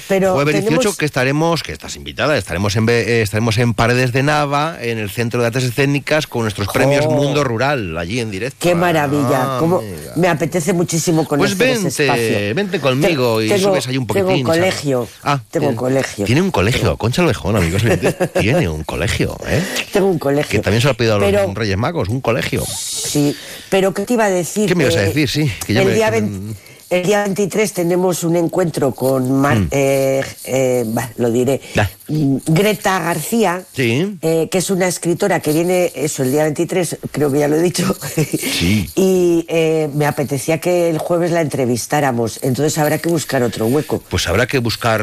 Pero 0.07 0.33
Jueves 0.33 0.53
18 0.55 0.79
tenemos- 0.79 0.97
que 0.97 1.05
estaremos, 1.05 1.63
que 1.63 1.71
estás 1.71 1.95
invitada, 1.95 2.37
estaremos 2.37 2.75
en, 2.75 2.87
eh, 2.89 3.21
estaremos 3.21 3.57
en 3.57 3.73
Paredes 3.73 4.11
de 4.11 4.23
Nava, 4.23 4.77
en 4.81 4.97
el 4.97 5.09
Centro 5.09 5.41
de 5.41 5.47
Artes 5.47 5.63
Escénicas, 5.63 6.27
con 6.27 6.41
nuestros 6.43 6.67
premios 6.67 7.05
Mundo 7.07 7.43
Rural, 7.43 7.97
allí 7.97 8.19
en 8.19 8.31
directo. 8.31 8.57
Qué 8.59 8.75
maravilla. 8.75 9.57
Ah, 9.59 9.79
me 10.15 10.27
apetece 10.27 10.73
muchísimo 10.73 11.25
conocer 11.27 11.57
Pues 11.57 11.85
ese 11.85 12.03
espacio. 12.05 12.23
vente, 12.23 12.53
vente 12.53 12.79
conmigo 12.79 13.39
Te- 13.39 13.45
y 13.45 13.49
tengo- 13.49 13.69
subes 13.69 13.87
ahí 13.87 13.97
un 13.97 14.07
poquitín. 14.07 14.27
Tengo 14.29 14.47
¿sabes? 14.53 14.59
colegio. 14.73 15.07
Ah, 15.23 15.39
tengo 15.51 15.65
tiene- 15.67 15.75
colegio. 15.77 16.25
Tiene 16.25 16.41
un 16.41 16.51
colegio, 16.51 16.97
Concha 16.97 17.23
Lejón, 17.23 17.55
amigos. 17.55 17.81
tiene 18.39 18.67
un 18.69 18.83
colegio, 18.83 19.37
¿eh? 19.47 19.63
Tengo 19.91 20.07
un 20.07 20.19
colegio. 20.19 20.49
Que 20.51 20.59
también 20.59 20.81
se 20.81 20.87
lo 20.87 20.91
ha 20.91 20.97
pedido 20.97 21.15
a 21.15 21.19
los 21.19 21.31
Pero- 21.31 21.53
Reyes 21.53 21.77
Magos, 21.77 22.09
un 22.09 22.21
colegio. 22.21 22.63
Sí, 22.65 23.35
pero 23.69 23.93
¿qué 23.93 24.03
te 24.05 24.13
iba 24.13 24.25
a 24.25 24.29
decir? 24.29 24.67
¿Qué 24.67 24.75
me 24.75 24.83
ibas 24.83 24.95
a 24.95 24.99
Que 25.01 25.05
decir? 25.07 25.29
Sí, 25.29 25.51
que 25.65 25.73
ya 25.73 25.81
el, 25.81 25.87
me- 25.87 25.93
día 25.93 26.11
que- 26.11 26.21
20 26.21 26.72
el 26.89 27.03
día 27.05 27.23
23 27.23 27.73
tenemos 27.73 28.23
un 28.23 28.35
encuentro 28.35 28.91
con 28.93 29.31
Mar- 29.31 29.57
Mm. 29.59 29.67
eh, 29.71 30.23
eh, 30.45 30.83
bah, 30.87 31.09
lo 31.17 31.31
diré, 31.31 31.61
Greta 32.07 32.99
García, 32.99 33.63
Sí. 33.73 34.17
eh, 34.21 34.47
que 34.51 34.57
es 34.57 34.69
una 34.69 34.87
escritora 34.87 35.39
que 35.39 35.51
viene, 35.53 35.91
eso, 35.95 36.23
el 36.23 36.31
día 36.31 36.43
23, 36.43 36.97
creo 37.11 37.31
que 37.31 37.39
ya 37.39 37.47
lo 37.47 37.55
he 37.55 37.61
dicho, 37.61 37.95
Sí. 38.15 38.89
y 38.95 39.45
me 39.93 40.05
apetecía 40.05 40.59
que 40.59 40.89
el 40.89 40.97
jueves 40.97 41.31
la 41.31 41.41
entrevistáramos, 41.41 42.39
entonces 42.43 42.77
habrá 42.77 42.97
que 42.99 43.09
buscar 43.09 43.41
otro 43.43 43.65
hueco. 43.67 44.03
Pues 44.09 44.27
habrá 44.27 44.47
que 44.47 44.59
buscar. 44.59 45.01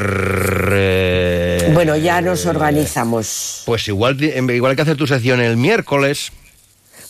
Bueno, 1.74 1.96
ya 1.96 2.20
nos 2.20 2.46
organizamos. 2.46 3.62
Pues 3.66 3.86
igual, 3.88 4.22
igual 4.22 4.70
hay 4.70 4.76
que 4.76 4.82
hacer 4.82 4.96
tu 4.96 5.06
sección 5.06 5.40
el 5.40 5.56
miércoles. 5.56 6.32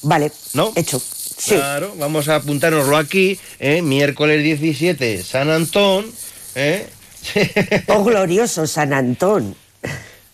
Vale, 0.03 0.33
¿no? 0.55 0.73
Hecho. 0.77 1.01
Claro, 1.47 1.95
vamos 1.99 2.29
a 2.29 2.37
apuntárnoslo 2.37 2.97
aquí, 2.97 3.39
¿eh? 3.59 3.83
miércoles 3.83 4.43
17, 4.43 5.23
San 5.23 5.51
Antón. 5.51 6.07
¿eh? 6.55 6.87
Oh, 7.89 8.03
glorioso 8.03 8.67
San 8.67 8.93
Antón. 8.93 9.55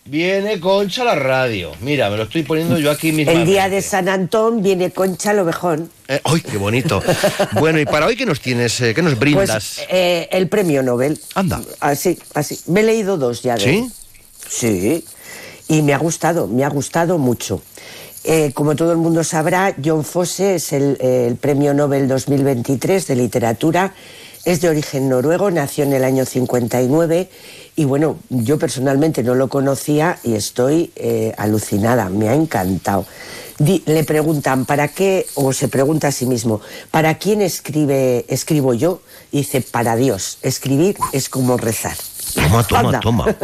Viene 0.05 0.57
Concha 0.61 1.01
a 1.01 1.05
la 1.05 1.15
radio. 1.15 1.73
Mira, 1.81 2.09
me 2.09 2.15
lo 2.15 2.23
estoy 2.23 2.43
poniendo 2.43 2.79
yo 2.79 2.89
aquí 2.91 3.11
mismo. 3.11 3.33
El 3.33 3.45
día 3.45 3.67
de 3.67 3.81
San 3.81 4.07
Antón 4.07 4.63
viene 4.63 4.91
Concha 4.91 5.33
Lovejón. 5.33 5.91
Eh, 6.07 6.21
¡Ay, 6.23 6.39
qué 6.41 6.55
bonito! 6.55 7.03
bueno, 7.59 7.77
¿y 7.79 7.85
para 7.85 8.05
hoy 8.05 8.15
qué 8.15 8.25
nos 8.25 8.39
tienes? 8.39 8.79
eh, 8.79 8.93
¿Qué 8.93 9.01
nos 9.01 9.19
brindas? 9.19 9.49
Pues 9.75 9.87
eh, 9.89 10.29
el 10.31 10.47
premio 10.47 10.81
Nobel. 10.81 11.19
Anda. 11.35 11.61
Así, 11.81 12.17
así. 12.33 12.57
Me 12.67 12.79
he 12.79 12.83
leído 12.83 13.17
dos 13.17 13.41
ya 13.43 13.55
de 13.55 13.61
¿Sí? 13.63 13.69
él. 13.69 13.91
Sí. 14.49 15.05
Y 15.67 15.81
me 15.81 15.93
ha 15.93 15.97
gustado, 15.97 16.47
me 16.47 16.63
ha 16.63 16.69
gustado 16.69 17.17
mucho. 17.17 17.61
Eh, 18.29 18.51
como 18.53 18.75
todo 18.75 18.91
el 18.91 18.97
mundo 18.97 19.23
sabrá, 19.23 19.73
John 19.83 20.03
Fosse 20.03 20.55
es 20.55 20.73
el, 20.73 20.97
eh, 20.99 21.27
el 21.29 21.37
premio 21.37 21.73
Nobel 21.73 22.09
2023 22.09 23.07
de 23.07 23.15
literatura. 23.15 23.93
Es 24.43 24.59
de 24.61 24.67
origen 24.69 25.07
noruego, 25.09 25.49
nació 25.49 25.85
en 25.85 25.93
el 25.93 26.03
año 26.03 26.25
59 26.25 27.29
y 27.77 27.85
bueno, 27.85 28.17
yo 28.29 28.57
personalmente 28.59 29.23
no 29.23 29.33
lo 29.35 29.47
conocía 29.49 30.19
y 30.23 30.35
estoy 30.35 30.91
eh, 30.97 31.33
alucinada, 31.37 32.09
me 32.09 32.27
ha 32.29 32.33
encantado. 32.33 33.05
Di- 33.59 33.83
le 33.85 34.03
preguntan, 34.03 34.65
¿para 34.65 34.87
qué? 34.89 35.25
O 35.35 35.51
se 35.53 35.67
pregunta 35.69 36.09
a 36.09 36.11
sí 36.11 36.25
mismo, 36.25 36.59
¿para 36.91 37.17
quién 37.17 37.41
escribe, 37.41 38.25
escribo 38.27 38.73
yo? 38.73 39.01
Y 39.31 39.39
dice, 39.39 39.61
para 39.61 39.95
Dios. 39.95 40.37
Escribir 40.41 40.97
es 41.13 41.27
como 41.29 41.57
rezar. 41.57 41.95
Toma, 42.35 42.63
toma, 42.67 42.79
Anda. 42.81 42.99
toma. 42.99 43.35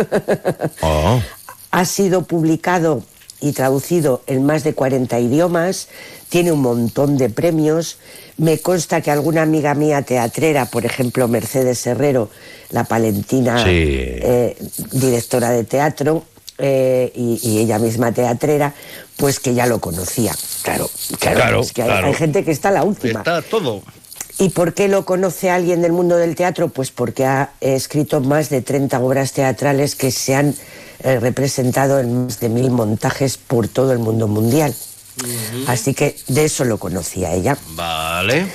Oh. 0.82 1.22
Ha 1.76 1.86
sido 1.86 2.22
publicado 2.22 3.02
y 3.44 3.52
traducido 3.52 4.22
en 4.26 4.46
más 4.46 4.64
de 4.64 4.74
40 4.74 5.20
idiomas, 5.20 5.90
tiene 6.30 6.52
un 6.54 6.62
montón 6.62 7.18
de 7.18 7.30
premios. 7.30 7.98
Me 8.38 8.58
consta 8.60 9.02
que 9.02 9.12
alguna 9.12 9.42
amiga 9.42 9.76
mía 9.76 10.02
teatrera, 10.02 10.66
por 10.66 10.86
ejemplo 10.86 11.28
Mercedes 11.28 11.86
Herrero, 11.86 12.30
la 12.72 12.86
palentina 12.86 13.58
Sí. 13.60 13.66
eh, 13.70 14.56
directora 14.94 15.50
de 15.52 15.66
teatro, 15.66 16.24
eh, 16.58 17.12
y, 17.16 17.40
y 17.44 17.58
ella 17.60 17.80
misma 17.80 18.14
teatrera, 18.14 18.74
pues 19.18 19.40
que 19.42 19.54
ya 19.54 19.66
lo 19.66 19.80
conocía. 19.80 20.34
Claro, 20.62 20.90
claro, 21.20 21.36
Claro, 21.38 21.62
es 21.62 21.74
que 21.74 21.82
hay, 21.82 21.90
claro. 21.90 22.08
hay 22.08 22.14
gente 22.14 22.46
que 22.46 22.52
está 22.52 22.72
la 22.72 22.84
última. 22.84 23.20
Está 23.20 23.42
todo. 23.42 23.82
¿Y 24.40 24.50
por 24.50 24.74
qué 24.74 24.88
lo 24.88 25.06
conoce 25.06 25.50
alguien 25.50 25.82
del 25.82 25.92
mundo 25.92 26.18
del 26.18 26.36
teatro? 26.36 26.70
Pues 26.70 26.92
porque 26.92 27.26
ha 27.26 27.52
escrito 27.62 28.20
más 28.20 28.50
de 28.50 28.62
30 28.62 29.00
obras 29.00 29.34
teatrales 29.34 29.96
que 29.96 30.12
se 30.12 30.36
han 30.36 30.56
eh, 31.04 31.20
representado 31.20 32.00
en 32.00 32.26
más 32.26 32.40
de 32.40 32.50
mil 32.50 32.72
montajes 32.72 33.38
por 33.38 33.68
todo 33.68 33.92
el 33.92 34.00
mundo 34.00 34.28
mundial. 34.28 34.74
Así 35.68 35.94
que 35.94 36.16
de 36.28 36.46
eso 36.46 36.66
lo 36.66 36.80
conocía 36.80 37.34
ella. 37.34 37.58
Vale. 37.76 38.48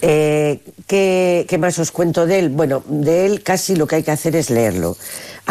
Eh, 0.00 0.60
¿qué, 0.86 1.44
qué 1.48 1.58
más 1.58 1.78
os 1.78 1.90
cuento 1.90 2.24
de 2.24 2.38
él? 2.38 2.48
Bueno, 2.50 2.82
de 2.86 3.26
él 3.26 3.42
casi 3.42 3.74
lo 3.74 3.86
que 3.86 3.96
hay 3.96 4.02
que 4.02 4.12
hacer 4.12 4.36
es 4.36 4.48
leerlo. 4.48 4.96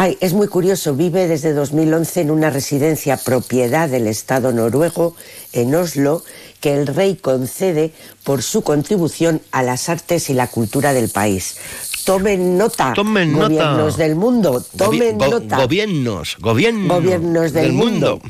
Ay, 0.00 0.16
es 0.20 0.32
muy 0.32 0.46
curioso, 0.46 0.94
vive 0.94 1.26
desde 1.26 1.52
2011 1.52 2.20
en 2.20 2.30
una 2.30 2.50
residencia 2.50 3.16
propiedad 3.16 3.88
del 3.88 4.06
Estado 4.06 4.52
noruego 4.52 5.16
en 5.52 5.74
Oslo 5.74 6.22
que 6.60 6.72
el 6.72 6.86
rey 6.86 7.16
concede 7.16 7.90
por 8.22 8.44
su 8.44 8.62
contribución 8.62 9.40
a 9.50 9.64
las 9.64 9.88
artes 9.88 10.30
y 10.30 10.34
la 10.34 10.46
cultura 10.46 10.92
del 10.92 11.08
país. 11.08 11.56
Tomen 12.04 12.56
nota, 12.56 12.92
Tomen 12.94 13.32
nota. 13.32 13.46
gobiernos 13.48 13.96
del 13.96 14.14
mundo, 14.14 14.64
tomen 14.76 15.18
Gobi- 15.18 15.24
go- 15.24 15.30
nota. 15.40 15.56
Gobiernos, 15.56 16.36
gobiernos. 16.38 16.88
Gobiernos 17.02 17.52
del 17.52 17.72
mundo. 17.72 18.20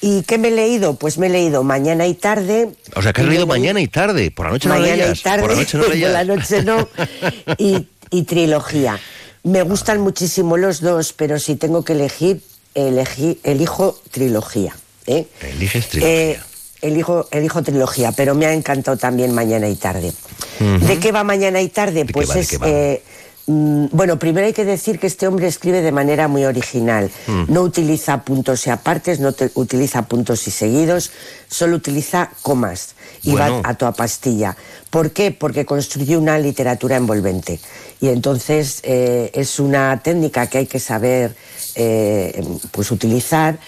¿Y 0.00 0.22
qué 0.22 0.38
me 0.38 0.46
he 0.46 0.52
leído? 0.52 0.94
Pues 0.94 1.18
me 1.18 1.26
he 1.26 1.30
leído 1.30 1.64
Mañana 1.64 2.06
y 2.06 2.14
Tarde. 2.14 2.70
O 2.94 3.02
sea, 3.02 3.12
que 3.12 3.22
has 3.22 3.26
leído 3.26 3.42
he 3.42 3.46
leído- 3.46 3.48
mañana 3.48 3.80
y 3.80 3.88
tarde. 3.88 4.30
Por 4.30 4.46
la 4.46 4.52
noche 4.52 4.68
no 4.68 4.74
mañana 4.76 4.94
leías. 4.96 5.18
y 5.18 5.22
tarde, 5.24 5.40
Por 5.42 5.50
la 5.50 5.56
noche 5.58 5.76
no 5.76 5.84
por 5.86 5.92
leías. 5.92 6.12
la 6.12 6.24
noche 6.24 6.62
no, 6.62 6.88
y, 7.58 7.88
y 8.10 8.22
trilogía. 8.22 9.00
Me 9.44 9.62
gustan 9.62 10.00
muchísimo 10.00 10.56
los 10.56 10.80
dos, 10.80 11.12
pero 11.12 11.38
si 11.38 11.56
tengo 11.56 11.84
que 11.84 11.92
elegir, 11.94 12.42
elegí- 12.74 13.38
elijo 13.44 13.98
trilogía. 14.10 14.76
¿eh? 15.06 15.26
Eliges 15.40 15.88
trilogía. 15.88 16.14
Eh, 16.32 16.40
elijo, 16.82 17.26
elijo 17.30 17.62
trilogía, 17.62 18.12
pero 18.12 18.34
me 18.34 18.46
ha 18.46 18.52
encantado 18.52 18.96
también 18.96 19.32
Mañana 19.34 19.68
y 19.68 19.76
Tarde. 19.76 20.12
¿De 20.58 20.98
qué 20.98 21.12
va 21.12 21.24
Mañana 21.24 21.60
y 21.60 21.68
Tarde? 21.68 22.04
Pues 22.04 22.28
va, 22.30 22.34
es... 22.38 22.58
eh, 22.64 23.02
mm, 23.46 23.86
bueno, 23.92 24.18
primero 24.18 24.46
hay 24.46 24.52
que 24.52 24.64
decir 24.64 24.98
que 24.98 25.06
este 25.06 25.26
hombre 25.26 25.46
escribe 25.46 25.80
de 25.82 25.92
manera 25.92 26.28
muy 26.28 26.44
original. 26.44 27.10
Mm. 27.26 27.44
No 27.48 27.62
utiliza 27.62 28.22
puntos 28.24 28.66
y 28.66 28.70
apartes, 28.70 29.18
no 29.20 29.32
te- 29.32 29.50
utiliza 29.54 30.02
puntos 30.02 30.46
y 30.46 30.50
seguidos, 30.50 31.10
solo 31.48 31.76
utiliza 31.76 32.30
comas 32.42 32.94
y 33.22 33.32
Bueno. 33.32 33.62
va 33.62 33.70
a 33.70 33.74
toda 33.74 33.92
pastilla. 33.92 34.56
¿Por 34.90 35.10
qué? 35.12 35.30
Porque 35.32 35.64
construye 35.66 36.16
una 36.16 36.38
literatura 36.38 36.96
envolvente. 36.96 37.60
Y 38.00 38.08
entonces 38.08 38.80
eh, 38.84 39.30
es 39.34 39.58
una 39.58 40.00
técnica 40.02 40.46
que 40.46 40.58
hay 40.58 40.66
que 40.66 40.80
saber 40.80 41.36
eh, 41.74 42.44
pues 42.70 42.90
utilizar 42.90 43.58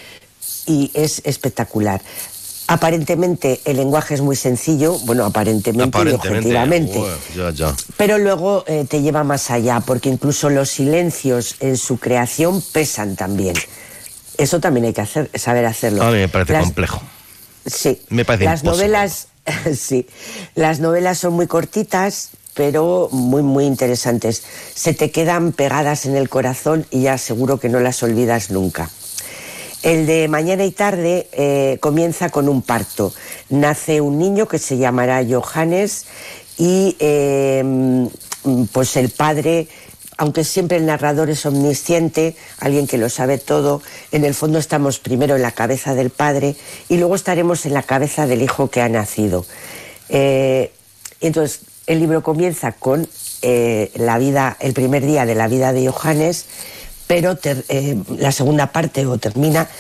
y 0.67 0.91
es 0.95 1.21
espectacular. 1.25 2.01
Aparentemente 2.69 3.61
el 3.65 3.79
lenguaje 3.79 4.15
es 4.15 4.21
muy 4.21 4.37
sencillo, 4.37 4.97
bueno, 5.01 5.25
aparentemente, 5.25 5.99
y 5.99 6.13
objetivamente. 6.13 7.01
Ué, 7.01 7.11
ya, 7.37 7.51
ya. 7.51 7.75
Pero 7.97 8.17
luego 8.19 8.63
eh, 8.69 8.87
te 8.89 9.03
lleva 9.03 9.25
más 9.25 9.51
allá, 9.51 9.81
porque 9.81 10.09
incluso 10.09 10.51
los 10.51 10.71
silencios 10.71 11.57
en 11.59 11.77
su 11.77 11.99
creación 11.99 12.63
pesan 12.73 13.17
también. 13.17 13.57
Eso 14.39 14.61
también 14.61 14.87
hay 14.87 14.93
que 14.93 15.01
hacer, 15.01 15.29
saber 15.35 15.67
hacerlo. 15.67 16.05
A 16.05 16.13
mí 16.13 16.19
me 16.19 16.29
parece 16.29 16.53
Las- 16.53 16.65
complejo. 16.67 17.03
Sí. 17.67 18.01
Me 18.09 18.25
parece 18.25 18.45
Las 18.45 18.61
imposible. 18.63 18.87
novelas, 18.89 19.27
sí. 19.75 20.07
Las 20.55 20.81
novelas 20.81 21.19
son 21.19 21.35
muy 21.35 21.47
cortitas, 21.47 22.31
pero 22.55 23.09
muy, 23.13 23.43
muy 23.43 23.65
interesantes. 23.65 24.43
Se 24.75 24.95
te 24.95 25.11
quedan 25.11 25.53
pegadas 25.53 26.07
en 26.07 26.17
el 26.17 26.29
corazón 26.29 26.87
y 26.91 27.03
ya 27.03 27.19
seguro 27.19 27.59
que 27.59 27.69
no 27.69 27.81
las 27.81 28.03
olvidas 28.03 28.51
nunca. 28.51 28.91
El 29.83 30.07
de 30.07 30.29
mañana 30.29 30.65
y 30.65 30.73
tarde 30.73 31.29
eh, 31.33 31.79
comienza 31.81 32.29
con 32.29 32.49
un 32.49 32.61
parto. 32.61 33.15
Nace 33.49 34.01
un 34.01 34.19
niño 34.19 34.47
que 34.47 34.59
se 34.59 34.77
llamará 34.77 35.25
Johannes 35.27 36.05
y 36.59 36.97
eh, 36.99 38.09
pues 38.73 38.97
el 38.97 39.09
padre, 39.09 39.69
aunque 40.21 40.45
siempre 40.45 40.77
el 40.77 40.85
narrador 40.85 41.31
es 41.31 41.47
omnisciente, 41.47 42.37
alguien 42.59 42.87
que 42.87 42.99
lo 42.99 43.09
sabe 43.09 43.39
todo, 43.39 43.81
en 44.13 44.27
el 44.27 44.35
fondo 44.35 44.59
estamos 44.59 44.99
primero 44.99 45.35
en 45.35 45.41
la 45.41 45.53
cabeza 45.53 45.95
del 45.95 46.11
padre 46.11 46.57
y 46.91 46.99
luego 46.99 47.15
estaremos 47.15 47.65
en 47.65 47.73
la 47.73 47.83
cabeza 47.83 48.27
del 48.27 48.43
hijo 48.43 48.69
que 48.69 48.83
ha 48.83 48.91
nacido. 48.91 49.47
Eh, 50.11 50.73
entonces, 51.23 51.61
el 51.87 52.01
libro 52.01 52.23
comienza 52.23 52.73
con 52.73 53.09
eh, 53.41 53.91
la 53.95 54.19
vida, 54.19 54.59
el 54.61 54.75
primer 54.75 55.07
día 55.07 55.25
de 55.25 55.35
la 55.35 55.49
vida 55.49 55.73
de 55.73 55.89
Johannes, 55.89 56.45
pero 57.07 57.39
eh, 57.43 57.97
la 58.19 58.31
segunda 58.31 58.73
parte 58.73 59.07
o 59.07 59.17
termina 59.17 59.71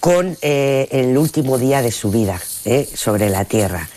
con 0.00 0.38
el 0.40 1.18
último 1.18 1.58
día 1.58 1.82
de 1.82 1.92
su 1.92 2.10
vida 2.10 2.40
sobre 2.94 3.28
la 3.28 3.44
tierra. 3.44 3.90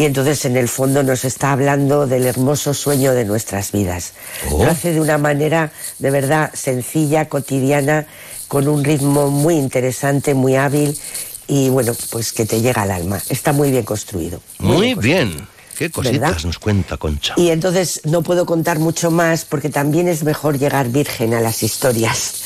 Y 0.00 0.06
entonces 0.06 0.46
en 0.46 0.56
el 0.56 0.66
fondo 0.66 1.02
nos 1.02 1.26
está 1.26 1.52
hablando 1.52 2.06
del 2.06 2.24
hermoso 2.24 2.72
sueño 2.72 3.12
de 3.12 3.26
nuestras 3.26 3.70
vidas. 3.70 4.14
Oh. 4.50 4.64
Lo 4.64 4.70
hace 4.70 4.94
de 4.94 5.00
una 5.02 5.18
manera 5.18 5.72
de 5.98 6.10
verdad 6.10 6.50
sencilla, 6.54 7.28
cotidiana, 7.28 8.06
con 8.48 8.66
un 8.66 8.82
ritmo 8.82 9.28
muy 9.30 9.56
interesante, 9.56 10.32
muy 10.32 10.56
hábil 10.56 10.98
y 11.46 11.68
bueno, 11.68 11.94
pues 12.10 12.32
que 12.32 12.46
te 12.46 12.62
llega 12.62 12.80
al 12.80 12.92
alma. 12.92 13.20
Está 13.28 13.52
muy 13.52 13.70
bien 13.70 13.84
construido. 13.84 14.40
Muy 14.58 14.94
bien. 14.94 15.46
Qué 15.76 15.90
cositas 15.90 16.18
¿verdad? 16.18 16.44
nos 16.44 16.58
cuenta 16.58 16.96
Concha. 16.96 17.34
Y 17.36 17.50
entonces 17.50 18.00
no 18.04 18.22
puedo 18.22 18.46
contar 18.46 18.78
mucho 18.78 19.10
más 19.10 19.44
porque 19.44 19.68
también 19.68 20.08
es 20.08 20.24
mejor 20.24 20.58
llegar 20.58 20.88
virgen 20.88 21.34
a 21.34 21.42
las 21.42 21.62
historias. 21.62 22.36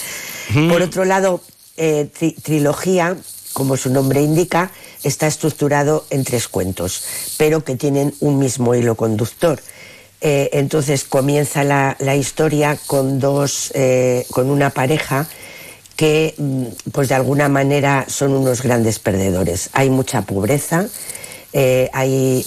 Por 0.68 0.82
otro 0.82 1.04
lado, 1.04 1.40
eh, 1.76 2.10
tri- 2.18 2.34
trilogía, 2.42 3.16
como 3.52 3.76
su 3.76 3.90
nombre 3.90 4.22
indica, 4.22 4.72
está 5.04 5.26
estructurado 5.26 6.04
en 6.10 6.24
tres 6.24 6.48
cuentos, 6.48 7.02
pero 7.36 7.64
que 7.64 7.76
tienen 7.76 8.14
un 8.20 8.38
mismo 8.38 8.74
hilo 8.74 8.94
conductor. 8.96 9.60
Eh, 10.20 10.50
entonces 10.54 11.04
comienza 11.04 11.64
la, 11.64 12.16
historia 12.16 12.78
con 12.86 13.18
dos, 13.20 13.70
eh, 13.74 14.26
con 14.30 14.48
una 14.50 14.70
pareja 14.70 15.26
que, 15.96 16.34
mm, 16.38 16.90
pues 16.92 17.08
de 17.10 17.14
alguna 17.14 17.48
manera, 17.48 18.06
son 18.08 18.32
unos 18.32 18.62
grandes 18.62 18.98
perdedores. 18.98 19.70
Hay 19.74 19.90
mucha 19.90 20.22
pobreza, 20.22 20.86
eh, 21.52 21.88
hay, 21.92 22.44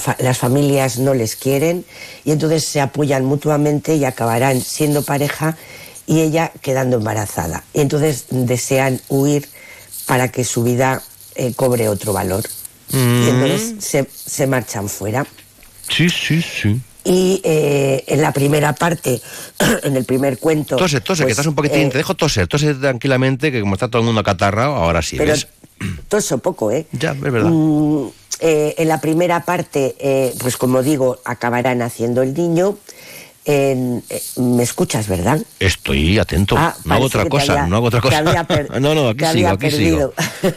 fa- 0.00 0.16
las 0.18 0.38
familias 0.38 0.98
no 0.98 1.14
les 1.14 1.36
quieren 1.36 1.84
y 2.24 2.32
entonces 2.32 2.64
se 2.64 2.80
apoyan 2.80 3.24
mutuamente 3.24 3.94
y 3.94 4.04
acabarán 4.04 4.60
siendo 4.62 5.02
pareja 5.02 5.56
y 6.06 6.20
ella 6.22 6.50
quedando 6.62 6.96
embarazada. 6.96 7.62
Y 7.74 7.82
entonces 7.82 8.24
desean 8.30 9.00
huir 9.08 9.48
para 10.06 10.32
que 10.32 10.42
su 10.44 10.62
vida 10.64 11.02
eh, 11.38 11.54
cobre 11.54 11.88
otro 11.88 12.12
valor. 12.12 12.44
Y 12.90 12.96
entonces 13.28 13.84
se, 13.84 14.06
se 14.12 14.46
marchan 14.46 14.88
fuera. 14.88 15.26
Sí, 15.88 16.10
sí, 16.10 16.42
sí. 16.42 16.80
Y 17.04 17.40
eh, 17.44 18.04
en 18.06 18.20
la 18.20 18.32
primera 18.32 18.74
parte, 18.74 19.20
en 19.84 19.96
el 19.96 20.04
primer 20.04 20.38
cuento... 20.38 20.76
Tose, 20.76 21.00
tose, 21.00 21.22
que 21.22 21.24
pues, 21.26 21.32
estás 21.32 21.46
un 21.46 21.54
poquitín. 21.54 21.86
eh, 21.86 21.90
te 21.90 21.98
dejo 21.98 22.14
toser, 22.14 22.46
tose 22.46 22.74
tranquilamente, 22.74 23.50
que 23.50 23.60
como 23.60 23.74
está 23.74 23.88
todo 23.88 24.00
el 24.02 24.06
mundo 24.06 24.20
acatarrado, 24.20 24.74
ahora 24.74 25.00
sí, 25.00 25.16
Pero 25.16 25.32
¿ves? 25.32 25.48
toso 26.08 26.38
poco, 26.38 26.70
¿eh? 26.70 26.86
Ya, 26.92 27.12
es 27.12 27.20
verdad. 27.20 27.50
Mm, 27.50 28.08
eh, 28.40 28.74
en 28.78 28.88
la 28.88 29.00
primera 29.00 29.44
parte, 29.44 29.96
eh, 29.98 30.34
pues 30.40 30.56
como 30.56 30.82
digo, 30.82 31.18
acabarán 31.24 31.80
haciendo 31.82 32.22
el 32.22 32.34
niño. 32.34 32.76
En- 33.44 34.02
¿Me 34.36 34.62
escuchas, 34.62 35.08
verdad? 35.08 35.40
Estoy 35.58 36.18
atento. 36.18 36.54
Ah, 36.58 36.76
no 36.84 36.94
hago 36.94 37.06
otra 37.06 37.24
cosa, 37.26 37.66
no 37.66 37.76
hago 37.76 37.86
otra 37.86 38.00
cosa. 38.02 38.20
no, 38.80 38.94
no, 38.94 39.08
aquí 39.08 39.24
sigo, 39.32 39.48
aquí 39.48 39.70
sigo. 39.70 40.12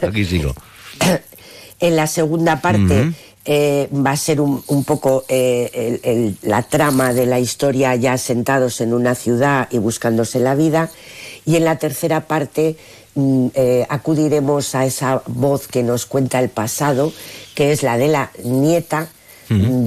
Aquí 0.06 0.24
sigo. 0.26 0.54
En 1.80 1.96
la 1.96 2.06
segunda 2.06 2.60
parte 2.60 3.12
eh, 3.44 3.88
va 3.92 4.12
a 4.12 4.16
ser 4.16 4.40
un, 4.40 4.62
un 4.68 4.84
poco 4.84 5.24
eh, 5.28 5.68
el- 5.74 6.00
el- 6.04 6.36
la 6.42 6.62
trama 6.62 7.12
de 7.12 7.26
la 7.26 7.40
historia 7.40 7.96
ya 7.96 8.16
sentados 8.18 8.80
en 8.80 8.94
una 8.94 9.16
ciudad 9.16 9.66
y 9.70 9.78
buscándose 9.78 10.38
la 10.38 10.54
vida. 10.54 10.90
Y 11.44 11.56
en 11.56 11.64
la 11.64 11.76
tercera 11.78 12.20
parte 12.28 12.76
mm, 13.16 13.46
eh, 13.54 13.84
acudiremos 13.88 14.76
a 14.76 14.86
esa 14.86 15.22
voz 15.26 15.66
que 15.66 15.82
nos 15.82 16.06
cuenta 16.06 16.38
el 16.38 16.50
pasado, 16.50 17.12
que 17.56 17.72
es 17.72 17.82
la 17.82 17.98
de 17.98 18.08
la 18.08 18.30
nieta, 18.44 19.08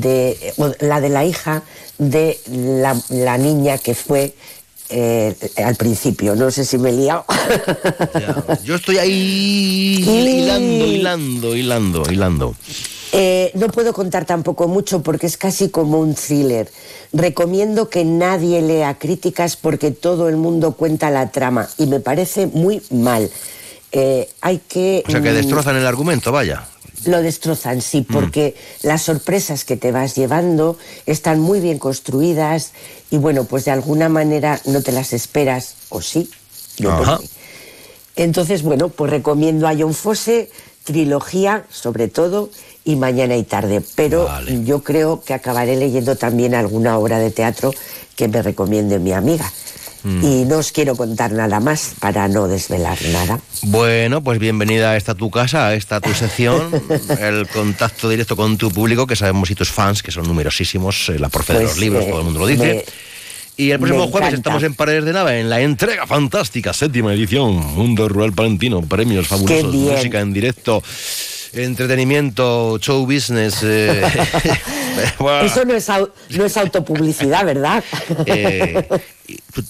de, 0.01 0.53
o 0.57 0.71
la 0.81 0.99
de 1.01 1.09
la 1.09 1.23
hija 1.25 1.63
de 1.97 2.37
la, 2.51 2.95
la 3.09 3.37
niña 3.37 3.77
que 3.77 3.95
fue 3.95 4.35
eh, 4.89 5.35
al 5.63 5.75
principio. 5.75 6.35
No 6.35 6.51
sé 6.51 6.65
si 6.65 6.77
me 6.77 6.89
he 6.89 6.93
liado. 6.93 7.25
Yo 8.63 8.75
estoy 8.75 8.97
ahí 8.97 10.03
hilando, 10.05 10.85
hilando, 10.85 11.55
hilando, 11.55 12.11
hilando. 12.11 12.55
Eh, 13.17 13.51
no 13.53 13.69
puedo 13.69 13.93
contar 13.93 14.25
tampoco 14.25 14.67
mucho 14.67 15.01
porque 15.01 15.27
es 15.27 15.37
casi 15.37 15.69
como 15.69 15.99
un 15.99 16.15
thriller. 16.15 16.69
Recomiendo 17.13 17.89
que 17.89 18.03
nadie 18.03 18.61
lea 18.61 18.97
críticas 18.99 19.55
porque 19.55 19.91
todo 19.91 20.27
el 20.27 20.35
mundo 20.35 20.73
cuenta 20.73 21.09
la 21.09 21.31
trama 21.31 21.69
y 21.77 21.85
me 21.85 22.01
parece 22.01 22.47
muy 22.47 22.81
mal. 22.91 23.29
Eh, 23.93 24.27
hay 24.41 24.59
que... 24.67 25.03
O 25.07 25.11
sea, 25.11 25.21
que 25.21 25.31
mm, 25.31 25.35
destrozan 25.35 25.77
el 25.77 25.87
argumento, 25.87 26.33
vaya. 26.33 26.67
Lo 27.05 27.21
destrozan, 27.21 27.81
sí, 27.81 28.01
porque 28.01 28.55
las 28.81 29.03
sorpresas 29.03 29.65
que 29.65 29.77
te 29.77 29.91
vas 29.91 30.15
llevando 30.15 30.77
están 31.05 31.39
muy 31.39 31.59
bien 31.59 31.77
construidas 31.77 32.71
y 33.11 33.17
bueno, 33.17 33.43
pues 33.45 33.65
de 33.65 33.71
alguna 33.71 34.09
manera 34.09 34.59
no 34.65 34.81
te 34.81 34.91
las 34.91 35.13
esperas, 35.13 35.75
o 35.89 36.01
sí. 36.01 36.29
yo 36.77 37.05
no. 37.05 37.19
Entonces, 38.15 38.63
bueno, 38.63 38.89
pues 38.89 39.11
recomiendo 39.11 39.67
a 39.67 39.75
John 39.77 39.93
Fosse, 39.93 40.49
trilogía 40.83 41.65
sobre 41.69 42.07
todo, 42.07 42.49
y 42.85 42.95
mañana 42.95 43.35
y 43.35 43.43
tarde. 43.43 43.81
Pero 43.95 44.29
yo 44.63 44.83
creo 44.83 45.21
que 45.21 45.33
acabaré 45.33 45.75
leyendo 45.75 46.15
también 46.15 46.55
alguna 46.55 46.97
obra 46.97 47.19
de 47.19 47.31
teatro 47.31 47.73
que 48.15 48.27
me 48.27 48.41
recomiende 48.41 48.99
mi 48.99 49.11
amiga. 49.11 49.51
Mm. 50.05 50.23
Y 50.23 50.45
no 50.45 50.57
os 50.59 50.71
quiero 50.71 50.95
contar 50.95 51.31
nada 51.31 51.59
más 51.59 51.93
para 51.99 52.27
no 52.27 52.47
desvelar 52.47 52.97
nada. 53.11 53.39
Bueno, 53.63 54.21
pues 54.21 54.37
bienvenida 54.37 54.91
a 54.91 54.97
esta 54.97 55.15
tu 55.15 55.31
casa, 55.31 55.67
a 55.67 55.73
esta 55.73 55.99
tu 55.99 56.13
sección, 56.13 56.69
el 57.19 57.47
contacto 57.47 58.07
directo 58.07 58.35
con 58.35 58.55
tu 58.57 58.69
público, 58.71 59.07
que 59.07 59.15
sabemos 59.15 59.49
y 59.49 59.55
tus 59.55 59.71
fans, 59.71 60.03
que 60.03 60.11
son 60.11 60.27
numerosísimos, 60.27 61.09
eh, 61.09 61.17
la 61.17 61.29
profe 61.29 61.53
de 61.53 61.59
Pues, 61.61 61.69
los 61.71 61.79
libros, 61.79 62.03
eh, 62.03 62.07
todo 62.09 62.19
el 62.19 62.25
mundo 62.25 62.39
lo 62.39 62.45
dice. 62.47 62.63
me- 62.63 62.85
y 63.57 63.71
el 63.71 63.79
próximo 63.79 64.07
jueves 64.09 64.33
estamos 64.33 64.61
en 64.63 64.73
Paredes 64.75 65.05
de 65.05 65.13
Nava, 65.13 65.37
en 65.37 65.49
la 65.49 65.61
entrega 65.61 66.05
fantástica, 66.05 66.71
séptima 66.73 67.13
edición, 67.13 67.53
Mundo 67.55 68.07
Rural 68.09 68.33
Palentino, 68.33 68.81
premios 68.81 69.27
fabulosos, 69.29 69.73
música 69.73 70.19
en 70.19 70.33
directo, 70.33 70.83
entretenimiento, 71.53 72.77
show 72.79 73.05
business. 73.05 73.59
eh, 73.63 74.01
bueno, 75.19 75.41
Eso 75.45 75.63
no 75.65 75.73
es, 75.73 75.87
no 76.31 76.45
es 76.45 76.57
autopublicidad, 76.57 77.45
¿verdad? 77.45 77.83
eh, 78.25 78.87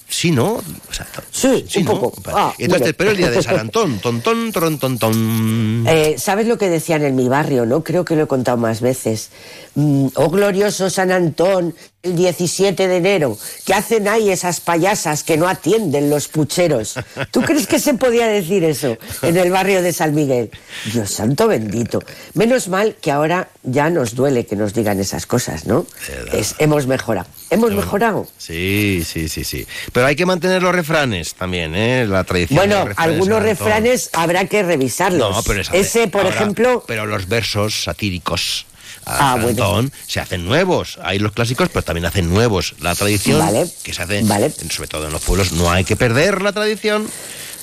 sí, 0.10 0.32
¿no? 0.32 0.54
O 0.56 0.94
sea, 0.94 1.08
sí, 1.32 1.66
un 1.78 1.84
¿no? 1.86 2.00
poco. 2.00 2.14
Ah, 2.28 2.54
entonces 2.58 2.90
espero 2.90 3.12
el 3.12 3.18
día 3.18 3.30
de 3.30 3.42
San 3.42 3.60
Antón, 3.60 4.00
tontón, 4.00 4.52
ton, 4.52 4.78
ton, 4.80 4.98
ton. 4.98 5.86
Eh, 5.88 6.16
¿Sabes 6.18 6.48
lo 6.48 6.58
que 6.58 6.70
decían 6.70 7.04
en 7.04 7.16
mi 7.16 7.28
barrio, 7.30 7.66
no? 7.66 7.84
Creo 7.84 8.04
que 8.06 8.16
lo 8.16 8.24
he 8.24 8.28
contado 8.28 8.58
más 8.58 8.82
veces. 8.82 9.30
Mm, 9.76 10.08
oh, 10.16 10.30
glorioso 10.30 10.90
San 10.90 11.12
Antón, 11.12 11.76
el 12.02 12.16
17 12.16 12.88
de 12.88 12.98
enero. 12.98 13.38
¿Qué 13.66 13.74
hacen 13.74 14.08
ahí 14.08 14.30
esas 14.30 14.60
payasas 14.62 15.24
que 15.24 15.38
no 15.38 15.48
atienden 15.48 16.10
los 16.10 16.28
pucheros? 16.28 16.96
¿Tú 17.32 17.42
crees 17.42 17.68
que 17.68 17.80
se 17.80 17.94
podía 17.94 18.28
decir 18.28 18.64
eso 18.64 18.98
en 19.22 19.38
el 19.38 19.52
barrio 19.52 19.82
de 19.82 19.94
San 19.94 20.16
Miguel? 20.16 20.50
Dios 20.92 21.12
santo 21.12 21.48
bendito. 21.48 22.02
Menos 22.34 22.68
mal 22.68 22.96
que 23.00 23.12
ahora 23.12 23.50
ya 23.64 23.90
nos 23.90 24.16
duele 24.16 24.46
que 24.46 24.56
nos 24.56 24.74
digan 24.74 25.00
esas 25.00 25.26
cosas, 25.26 25.66
¿no? 25.66 25.86
Es- 26.34 26.56
hemos 26.60 26.88
mejorado. 26.88 27.28
Hemos 27.50 27.72
mejorado. 27.74 28.28
Sí, 28.38 29.04
sí, 29.06 29.30
sí, 29.30 29.44
sí. 29.44 29.68
Pero 29.94 30.08
hay 30.08 30.16
que 30.16 30.26
mantener 30.26 30.64
los 30.64 30.74
refranes 30.74 31.36
también, 31.36 31.76
¿eh? 31.76 32.06
La 32.08 32.24
tradición. 32.24 32.58
Bueno, 32.58 32.86
refranes 32.86 32.98
algunos 33.14 33.44
refranes 33.44 34.10
habrá 34.14 34.46
que 34.46 34.64
revisarlos. 34.64 35.36
No, 35.36 35.44
pero 35.44 35.62
esa- 35.62 35.76
Ese, 35.76 36.08
por 36.08 36.22
ahora- 36.22 36.36
ejemplo, 36.36 36.84
Pero 36.88 37.06
los 37.06 37.28
versos 37.28 37.84
satíricos. 37.84 38.66
Ah, 39.08 39.34
A 39.34 39.36
bueno. 39.36 39.88
Se 40.08 40.20
hacen 40.20 40.46
nuevos. 40.46 40.98
Hay 41.04 41.20
los 41.20 41.32
clásicos, 41.32 41.70
pero 41.70 41.84
también 41.84 42.06
hacen 42.06 42.28
nuevos. 42.28 42.74
La 42.80 42.96
tradición 42.96 43.38
Vale. 43.40 43.70
que 43.84 43.94
se 43.94 44.02
hace, 44.02 44.24
sobre 44.72 44.88
todo 44.88 45.06
en 45.06 45.14
los 45.14 45.22
pueblos, 45.22 45.52
no 45.52 45.70
hay 45.72 45.84
que 45.84 45.96
perder 45.96 46.42
la 46.42 46.52
tradición 46.54 47.08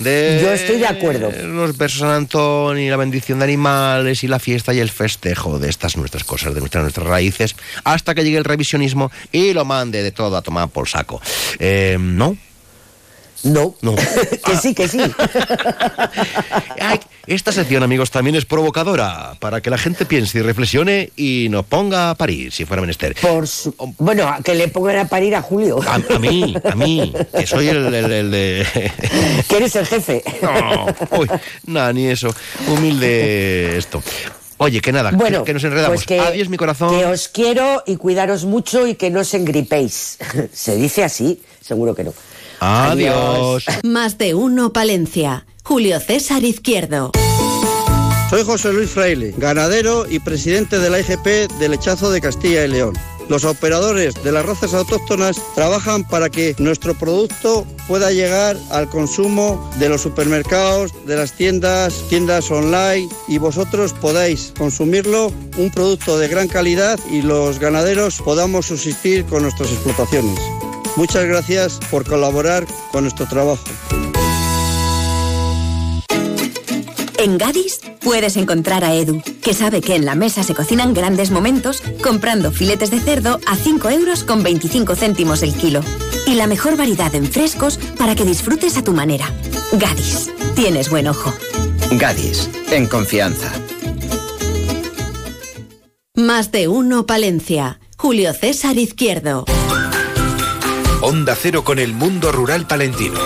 de 0.03 0.41
Yo 0.43 0.53
estoy 0.53 0.79
de 0.79 0.87
acuerdo. 0.87 1.31
los 1.31 1.77
versos 1.77 2.01
de 2.01 2.07
San 2.07 2.15
Antón 2.15 2.79
y 2.79 2.89
la 2.89 2.97
bendición 2.97 3.39
de 3.39 3.45
animales 3.45 4.25
y 4.25 4.29
la 4.29 4.39
fiesta 4.39 4.75
y 4.75 4.81
el 4.81 4.91
festejo 4.91 5.59
de 5.59 5.69
estas 5.69 5.97
nuestras 5.97 6.25
cosas, 6.25 6.55
de 6.55 6.61
nuestras, 6.61 6.83
nuestras 6.83 7.07
raíces, 7.07 7.57
hasta 7.85 8.15
que 8.15 8.25
llegue 8.25 8.39
el 8.39 8.45
revisionismo 8.45 9.11
y 9.31 9.53
lo 9.53 9.65
mande 9.65 10.03
de 10.03 10.13
todo 10.13 10.37
a 10.37 10.43
tomar 10.43 10.69
por 10.69 10.89
saco. 10.89 11.21
Eh, 11.59 11.97
¿No? 12.01 12.37
No. 13.45 13.75
No. 13.83 13.95
que 14.45 14.57
sí, 14.57 14.75
que 14.75 14.87
sí. 14.89 14.99
Ay, 16.81 17.01
esta 17.27 17.53
sección, 17.53 17.83
amigos, 17.83 18.11
también 18.11 18.37
es 18.37 18.45
provocadora 18.45 19.35
para 19.41 19.61
que 19.61 19.71
la 19.71 19.79
gente 19.79 20.07
piense 20.07 20.39
y 20.39 20.43
reflexione 20.43 21.11
y 21.17 21.49
nos 21.51 21.65
ponga 21.67 22.11
a 22.11 22.15
parir, 22.15 22.53
si 22.53 22.65
fuera 22.65 22.81
menester. 22.81 23.15
Por 23.21 23.47
su- 23.49 23.75
Bueno, 23.99 24.33
que 24.45 24.55
le 24.55 24.69
pongan 24.69 24.99
a 24.99 25.09
parir 25.09 25.35
a 25.35 25.43
Julio. 25.43 25.81
A, 25.87 25.95
a 25.95 26.19
mí, 26.19 26.55
a 26.65 26.75
mí, 26.75 27.13
que 27.37 27.47
soy 27.47 27.69
el, 27.69 27.93
el- 27.95 28.13
el 28.13 28.31
de... 28.31 28.67
que 29.49 29.57
eres 29.57 29.77
el 29.77 29.87
jefe. 29.87 30.23
No, 30.43 30.87
uy, 31.19 31.29
nada, 31.67 31.93
ni 31.93 32.07
eso. 32.09 32.35
Humilde 32.69 33.77
esto. 33.79 34.03
Oye, 34.59 34.81
que 34.81 34.93
nada, 34.93 35.11
Bueno, 35.11 35.41
que, 35.41 35.47
que 35.47 35.55
nos 35.55 35.65
enredamos. 35.65 35.95
pues 35.97 36.07
que- 36.07 36.21
Adiós, 36.21 36.49
mi 36.49 36.57
corazón. 36.57 36.91
Que 36.97 37.05
os 37.07 37.29
quiero 37.29 37.83
y 37.87 37.97
cuidaros 37.97 38.45
mucho 38.45 38.87
y 38.87 38.95
que 38.95 39.11
no 39.11 39.21
os 39.21 39.35
engripéis. 39.35 40.19
¿Se 40.53 40.77
dice 40.77 41.03
así? 41.05 41.43
Seguro 41.61 41.95
que 41.95 42.05
no. 42.05 42.15
Adiós. 42.65 43.65
Más 43.83 44.19
de 44.19 44.37
uno 44.37 44.73
Palencia. 44.73 45.47
Julio 45.65 45.99
César 45.99 46.45
Izquierdo. 46.45 47.11
Soy 48.31 48.45
José 48.45 48.73
Luis 48.73 48.89
Fraile, 48.89 49.35
ganadero 49.37 50.07
y 50.09 50.21
presidente 50.21 50.79
de 50.79 50.89
la 50.89 51.01
IGP 51.01 51.51
de 51.59 51.69
Lechazo 51.69 52.13
de 52.13 52.21
Castilla 52.21 52.65
y 52.65 52.69
León. 52.69 52.95
Los 53.29 53.45
operadores 53.45 54.15
de 54.23 54.31
las 54.31 54.47
razas 54.47 54.75
autóctonas 54.75 55.43
trabajan 55.57 56.05
para 56.05 56.31
que 56.31 56.55
nuestro 56.59 56.95
producto 56.95 57.67
pueda 57.89 58.13
llegar 58.13 58.57
al 58.71 58.89
consumo 58.89 59.69
de 59.81 59.89
los 59.89 60.01
supermercados, 60.01 60.93
de 61.05 61.17
las 61.17 61.33
tiendas, 61.33 62.05
tiendas 62.09 62.49
online 62.53 63.09
y 63.27 63.39
vosotros 63.39 63.93
podáis 63.93 64.53
consumirlo, 64.57 65.33
un 65.57 65.71
producto 65.71 66.17
de 66.17 66.29
gran 66.29 66.47
calidad 66.47 67.01
y 67.11 67.23
los 67.23 67.59
ganaderos 67.59 68.23
podamos 68.23 68.67
subsistir 68.67 69.25
con 69.25 69.43
nuestras 69.43 69.73
explotaciones. 69.73 70.39
Muchas 70.97 71.25
gracias 71.25 71.81
por 71.91 72.05
colaborar 72.05 72.67
con 72.91 73.05
nuestro 73.05 73.27
trabajo. 73.27 73.65
En 77.19 77.39
Gadis 77.39 77.81
puedes 78.01 78.37
encontrar 78.37 78.85
a 78.85 78.95
Edu, 78.95 79.23
que 79.43 79.55
sabe 79.55 79.81
que 79.81 79.95
en 79.95 80.05
la 80.05 80.17
mesa 80.17 80.43
se 80.43 80.55
cocinan 80.55 80.93
grandes 80.93 81.31
momentos 81.31 81.81
comprando 82.03 82.51
filetes 82.51 82.91
de 82.91 82.99
cerdo 82.99 83.39
a 83.47 83.55
5 83.55 83.91
euros 83.91 84.25
con 84.25 84.43
25 84.43 84.97
céntimos 84.97 85.43
el 85.43 85.55
kilo. 85.55 85.83
Y 86.27 86.35
la 86.35 86.47
mejor 86.47 86.77
variedad 86.77 87.15
en 87.15 87.27
frescos 87.27 87.79
para 87.97 88.15
que 88.15 88.25
disfrutes 88.25 88.77
a 88.77 88.83
tu 88.83 88.93
manera. 88.93 89.27
Gadis, 89.73 90.31
tienes 90.57 90.91
buen 90.91 91.07
ojo. 91.07 91.33
Gadis, 91.93 92.51
en 92.71 92.87
confianza. 92.89 93.53
Más 96.15 96.51
de 96.53 96.69
uno 96.69 97.07
Palencia. 97.07 97.81
Julio 97.97 98.35
César 98.35 98.77
Izquierdo. 98.79 99.45
Onda 101.05 101.35
Cero 101.35 101.65
con 101.65 101.81
el 101.81 101.95
mundo 101.95 102.31
rural 102.31 102.65
palentino. 102.65 103.19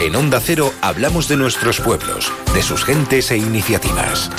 En 0.00 0.14
Onda 0.14 0.38
Cero 0.38 0.72
hablamos 0.80 1.26
de 1.26 1.36
nuestros 1.36 1.80
pueblos, 1.80 2.32
de 2.54 2.62
sus 2.62 2.84
gentes 2.84 3.32
e 3.32 3.36
iniciativas. 3.36 4.30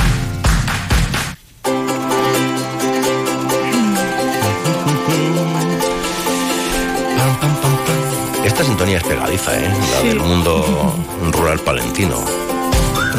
Esta 8.45 8.63
sintonía 8.63 8.99
es 8.99 9.03
pegadiza, 9.03 9.59
¿eh? 9.59 9.69
La 9.91 10.07
del 10.07 10.21
mundo 10.21 10.95
rural 11.33 11.59
palentino. 11.59 12.23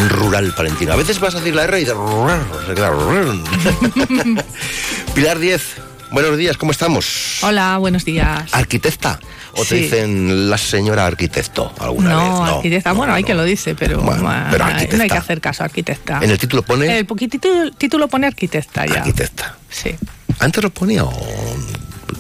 Rural 0.09 0.55
palentino. 0.57 0.95
A 0.95 0.97
veces 0.97 1.21
vas 1.21 1.35
a 1.35 1.41
decir 1.41 1.55
la 1.55 1.65
R 1.65 1.79
y 1.79 1.85
rural. 1.85 2.41
Pilar 5.15 5.39
10, 5.39 5.92
buenos 6.13 6.37
días, 6.37 6.57
¿cómo 6.57 6.73
estamos? 6.73 7.39
Hola, 7.43 7.79
buenos 7.79 8.05
días. 8.05 8.53
¿Arquitecta? 8.53 9.19
¿O 9.55 9.65
te 9.65 9.77
dicen 9.77 10.49
la 10.49 10.57
señora 10.57 11.07
arquitecto 11.07 11.73
alguna 11.79 12.11
no, 12.11 12.19
vez? 12.19 12.29
No. 12.29 12.45
arquitecta. 12.57 12.93
Bueno, 12.93 13.13
hay 13.15 13.25
que 13.25 13.35
lo 13.35 13.45
dice, 13.45 13.75
pero, 13.75 14.01
Bueno, 14.01 14.29
ah, 14.29 14.49
pero 14.51 14.65
no 14.67 15.03
hay 15.03 15.09
que 15.09 15.17
hacer 15.17 15.41
caso, 15.41 15.65
arquitecta. 15.65 16.21
En 16.23 16.31
el 16.31 16.39
título 16.39 16.63
pone 16.63 16.99
El 16.99 17.07
poquitito 17.07 17.71
título 17.73 18.09
pone 18.09 18.27
arquitecta 18.27 18.87
ya. 18.87 19.01
arquitecta. 19.01 19.57
Sí. 19.69 19.95
¿Antes 20.39 20.63
lo 20.63 20.71
ponía 20.71 21.05
o 21.05 21.13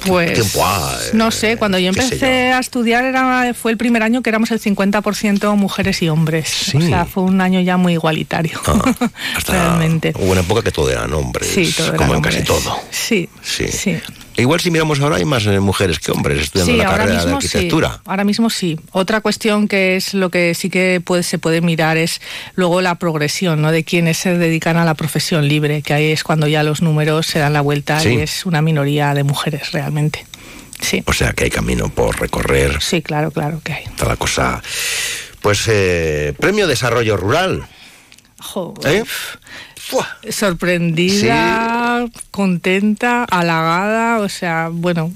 Pues 0.06 0.34
tiempo 0.34 0.64
ha, 0.64 0.98
eh, 1.02 1.10
no 1.14 1.30
sé, 1.30 1.56
cuando 1.56 1.78
yo 1.78 1.88
empecé 1.88 2.52
a 2.52 2.58
estudiar 2.58 3.04
era 3.04 3.54
fue 3.54 3.72
el 3.72 3.76
primer 3.76 4.02
año 4.02 4.22
que 4.22 4.30
éramos 4.30 4.50
el 4.50 4.60
50% 4.60 5.56
mujeres 5.56 6.02
y 6.02 6.08
hombres. 6.08 6.74
O 6.74 6.80
sea, 6.80 7.04
fue 7.04 7.22
un 7.22 7.40
año 7.40 7.60
ya 7.60 7.76
muy 7.76 7.94
igualitario. 7.94 8.60
hasta 9.36 9.52
realmente. 9.52 10.12
Hubo 10.16 10.32
una 10.32 10.40
época 10.40 10.62
que 10.62 10.70
todo 10.70 10.90
eran 10.90 11.12
hombres, 11.12 11.48
Sí, 11.48 11.72
todo 11.76 11.96
como 11.96 12.12
eran 12.12 12.16
en 12.16 12.22
casi 12.22 12.42
todo. 12.44 12.76
Sí. 12.90 13.28
Sí. 13.42 13.68
Sí. 13.68 13.98
Igual 14.36 14.60
si 14.60 14.70
miramos 14.70 14.98
ahora 15.00 15.16
hay 15.16 15.24
más 15.26 15.44
eh, 15.46 15.60
mujeres 15.60 15.98
que 15.98 16.10
hombres 16.10 16.40
estudiando 16.40 16.72
Sí, 16.72 16.78
la 16.78 16.84
carrera 16.86 17.24
de 17.24 17.32
arquitectura. 17.34 17.90
sí. 17.94 18.00
Ahora 18.06 18.24
mismo 18.24 18.48
sí. 18.50 18.78
Otra 18.92 19.20
cuestión 19.20 19.68
que 19.68 19.96
es 19.96 20.14
lo 20.14 20.30
que 20.30 20.54
sí 20.54 20.70
que 20.70 21.02
puede, 21.04 21.22
se 21.22 21.38
puede 21.38 21.60
mirar 21.60 21.98
es 21.98 22.20
luego 22.54 22.80
la 22.80 22.94
progresión, 22.94 23.60
¿no? 23.60 23.70
De 23.72 23.84
quienes 23.84 24.16
se 24.18 24.38
dedican 24.38 24.78
a 24.78 24.84
la 24.86 24.94
profesión 24.94 25.46
libre, 25.48 25.82
que 25.82 25.92
ahí 25.94 26.10
es 26.12 26.24
cuando 26.24 26.46
ya 26.48 26.62
los 26.62 26.80
números 26.80 27.26
se 27.26 27.38
dan 27.40 27.52
la 27.52 27.60
vuelta 27.60 28.00
Sí. 28.00 28.14
y 28.14 28.20
es 28.20 28.46
una 28.46 28.62
minoría 28.62 29.12
de 29.14 29.22
mujeres 29.22 29.72
realmente. 29.72 30.24
Sí. 30.80 31.02
O 31.06 31.12
sea 31.12 31.32
que 31.32 31.44
hay 31.44 31.50
camino 31.50 31.90
por 31.90 32.18
recorrer. 32.20 32.80
Sí, 32.80 33.02
claro, 33.02 33.30
claro 33.30 33.60
que 33.62 33.72
hay. 33.74 33.84
Está 33.84 34.06
la 34.06 34.16
cosa. 34.16 34.62
Pues 35.40 35.64
eh, 35.68 36.34
Premio 36.40 36.66
Desarrollo 36.66 37.16
Rural. 37.16 37.66
Jo, 38.40 38.74
¿eh? 38.84 39.04
Sorprendida, 40.28 42.06
contenta, 42.30 43.24
halagada, 43.24 44.20
o 44.20 44.28
sea, 44.28 44.68
bueno, 44.70 45.12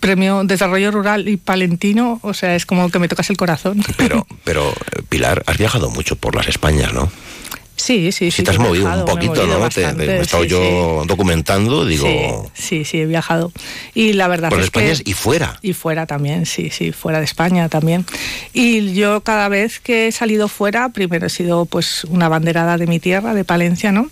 premio 0.00 0.44
Desarrollo 0.44 0.90
Rural 0.90 1.28
y 1.28 1.36
Palentino, 1.36 2.18
o 2.22 2.34
sea, 2.34 2.54
es 2.54 2.66
como 2.66 2.90
que 2.90 2.98
me 2.98 3.08
tocas 3.08 3.30
el 3.30 3.36
corazón. 3.36 3.82
Pero, 3.96 4.26
pero 4.44 4.70
eh, 4.70 5.02
Pilar, 5.08 5.42
has 5.46 5.58
viajado 5.58 5.90
mucho 5.90 6.16
por 6.16 6.34
las 6.34 6.48
Españas, 6.48 6.92
¿no? 6.92 7.10
Sí, 7.86 8.10
sí, 8.10 8.30
sí. 8.32 8.38
Si 8.38 8.42
te 8.42 8.50
has 8.50 8.58
movido 8.58 8.84
viajado, 8.86 9.04
un 9.04 9.06
me 9.08 9.12
poquito, 9.14 9.42
movido 9.46 9.58
¿no? 9.60 9.68
Te- 9.68 9.92
me 9.94 10.04
he 10.06 10.20
estado 10.20 10.42
sí, 10.42 10.48
yo 10.48 11.04
documentando, 11.06 11.84
digo, 11.86 12.50
Sí, 12.54 12.82
sí, 12.82 12.84
sí, 12.84 13.00
he 13.02 13.06
viajado. 13.06 13.52
Y 13.94 14.14
la 14.14 14.26
verdad 14.26 14.48
por 14.50 14.58
es 14.58 14.64
España 14.64 14.92
que... 14.96 15.02
y 15.10 15.12
fuera. 15.14 15.56
Y 15.62 15.72
fuera 15.72 16.04
también, 16.06 16.46
sí, 16.46 16.70
sí, 16.70 16.90
fuera 16.90 17.18
de 17.20 17.24
España 17.26 17.68
también. 17.68 18.04
Y 18.52 18.94
yo 18.94 19.20
cada 19.20 19.48
vez 19.48 19.78
que 19.78 20.08
he 20.08 20.12
salido 20.12 20.48
fuera, 20.48 20.88
primero 20.88 21.26
he 21.28 21.30
sido 21.30 21.64
pues 21.66 22.02
una 22.04 22.28
banderada 22.28 22.76
de 22.76 22.88
mi 22.88 22.98
tierra, 22.98 23.34
de 23.34 23.44
Palencia, 23.44 23.92
¿no? 23.92 24.10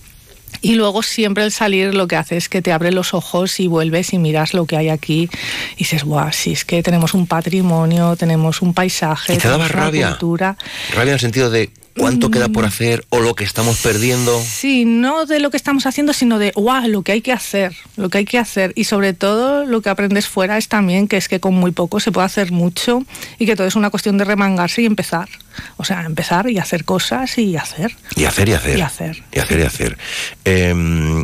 Y 0.62 0.76
luego 0.76 1.02
siempre 1.02 1.42
el 1.42 1.50
salir 1.50 1.94
lo 1.94 2.06
que 2.06 2.14
hace 2.14 2.36
es 2.36 2.48
que 2.48 2.62
te 2.62 2.70
abre 2.70 2.92
los 2.92 3.12
ojos 3.12 3.58
y 3.58 3.66
vuelves 3.66 4.12
y 4.12 4.18
miras 4.18 4.54
lo 4.54 4.66
que 4.66 4.76
hay 4.76 4.88
aquí 4.88 5.28
y 5.74 5.78
dices, 5.78 6.04
guau, 6.04 6.30
sí, 6.32 6.52
es 6.52 6.64
que 6.64 6.80
tenemos 6.82 7.12
un 7.12 7.26
patrimonio, 7.26 8.14
tenemos 8.14 8.62
un 8.62 8.72
paisaje, 8.72 9.34
¿Y 9.34 9.38
te 9.38 9.48
daba 9.48 9.64
tenemos 9.66 9.74
una 9.74 9.84
rabia? 9.84 10.08
cultura. 10.10 10.56
Rabia 10.94 11.10
en 11.10 11.14
el 11.14 11.20
sentido 11.20 11.50
de 11.50 11.70
cuánto 11.96 12.30
queda 12.30 12.48
Mm. 12.48 12.52
por 12.52 12.64
hacer 12.64 13.04
o 13.10 13.20
lo 13.20 13.34
que 13.34 13.44
estamos 13.44 13.78
perdiendo. 13.78 14.42
Sí, 14.42 14.84
no 14.84 15.26
de 15.26 15.40
lo 15.40 15.50
que 15.50 15.56
estamos 15.56 15.86
haciendo, 15.86 16.12
sino 16.12 16.38
de 16.38 16.52
wow, 16.56 16.86
lo 16.88 17.02
que 17.02 17.12
hay 17.12 17.20
que 17.20 17.32
hacer, 17.32 17.74
lo 17.96 18.08
que 18.08 18.18
hay 18.18 18.24
que 18.24 18.38
hacer. 18.38 18.72
Y 18.74 18.84
sobre 18.84 19.12
todo 19.14 19.64
lo 19.64 19.80
que 19.80 19.88
aprendes 19.90 20.26
fuera 20.26 20.58
es 20.58 20.68
también 20.68 21.08
que 21.08 21.16
es 21.16 21.28
que 21.28 21.40
con 21.40 21.54
muy 21.54 21.70
poco 21.72 22.00
se 22.00 22.12
puede 22.12 22.26
hacer 22.26 22.52
mucho 22.52 23.04
y 23.38 23.46
que 23.46 23.56
todo 23.56 23.66
es 23.66 23.76
una 23.76 23.90
cuestión 23.90 24.18
de 24.18 24.24
remangarse 24.24 24.82
y 24.82 24.86
empezar. 24.86 25.28
O 25.76 25.84
sea, 25.84 26.02
empezar 26.02 26.50
y 26.50 26.58
hacer 26.58 26.84
cosas 26.84 27.38
y 27.38 27.56
hacer. 27.56 27.96
Y 28.16 28.24
hacer 28.24 28.48
y 28.48 28.52
hacer. 28.54 28.78
Y 28.78 28.82
hacer. 28.82 29.22
Y 29.32 29.38
hacer 29.38 29.58
y 29.60 29.62
hacer. 29.62 29.98
Eh, 30.44 31.22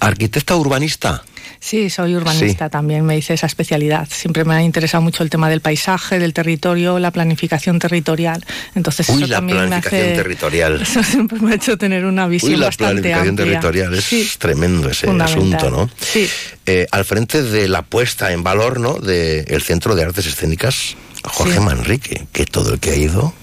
arquitecta 0.00 0.56
urbanista. 0.56 1.22
Sí, 1.60 1.90
soy 1.90 2.14
urbanista 2.14 2.68
también, 2.70 3.04
me 3.04 3.18
hice 3.18 3.34
esa 3.34 3.46
especialidad. 3.46 4.08
Siempre 4.10 4.44
me 4.44 4.54
ha 4.54 4.62
interesado 4.62 5.02
mucho 5.02 5.22
el 5.24 5.30
tema 5.30 5.50
del 5.50 5.60
paisaje, 5.60 6.18
del 6.18 6.32
territorio, 6.32 6.98
la 6.98 7.10
planificación 7.10 7.78
territorial. 7.78 8.44
Entonces 8.76 9.08
Uy, 9.08 9.16
eso 9.16 9.26
la 9.26 9.36
también 9.36 9.58
me 9.60 9.66
planificación 9.66 10.02
hace- 10.06 10.14
territorial. 10.16 10.82
Eso 10.82 11.02
siempre 11.02 11.40
me 11.40 11.52
ha 11.52 11.54
hecho 11.56 11.76
tener 11.76 12.04
una 12.04 12.26
visión 12.28 12.52
Uy, 12.52 12.58
la 12.58 12.66
bastante 12.66 13.02
planificación 13.02 13.28
amplia. 13.30 13.44
territorial 13.60 13.94
es 13.94 14.04
Sí. 14.04 14.28
tremendo 14.38 14.88
ese 14.88 15.10
asunto, 15.10 15.70
¿no? 15.70 15.90
Sí. 16.00 16.28
Eh, 16.66 16.86
al 16.92 17.04
frente 17.04 17.42
de 17.42 17.66
la 17.68 17.82
puesta 17.82 18.32
en 18.32 18.42
valor, 18.44 18.78
¿no? 18.78 18.94
Del 18.94 19.62
Centro 19.62 19.94
de 19.96 20.04
Artes 20.04 20.26
Escénicas, 20.26 20.96
Jorge 21.24 21.54
Sí. 21.54 21.60
Manrique, 21.60 22.26
que 22.32 22.46
todo 22.46 22.72
el 22.74 22.78
que 22.80 22.90
ha 22.90 22.96
ido 22.96 23.34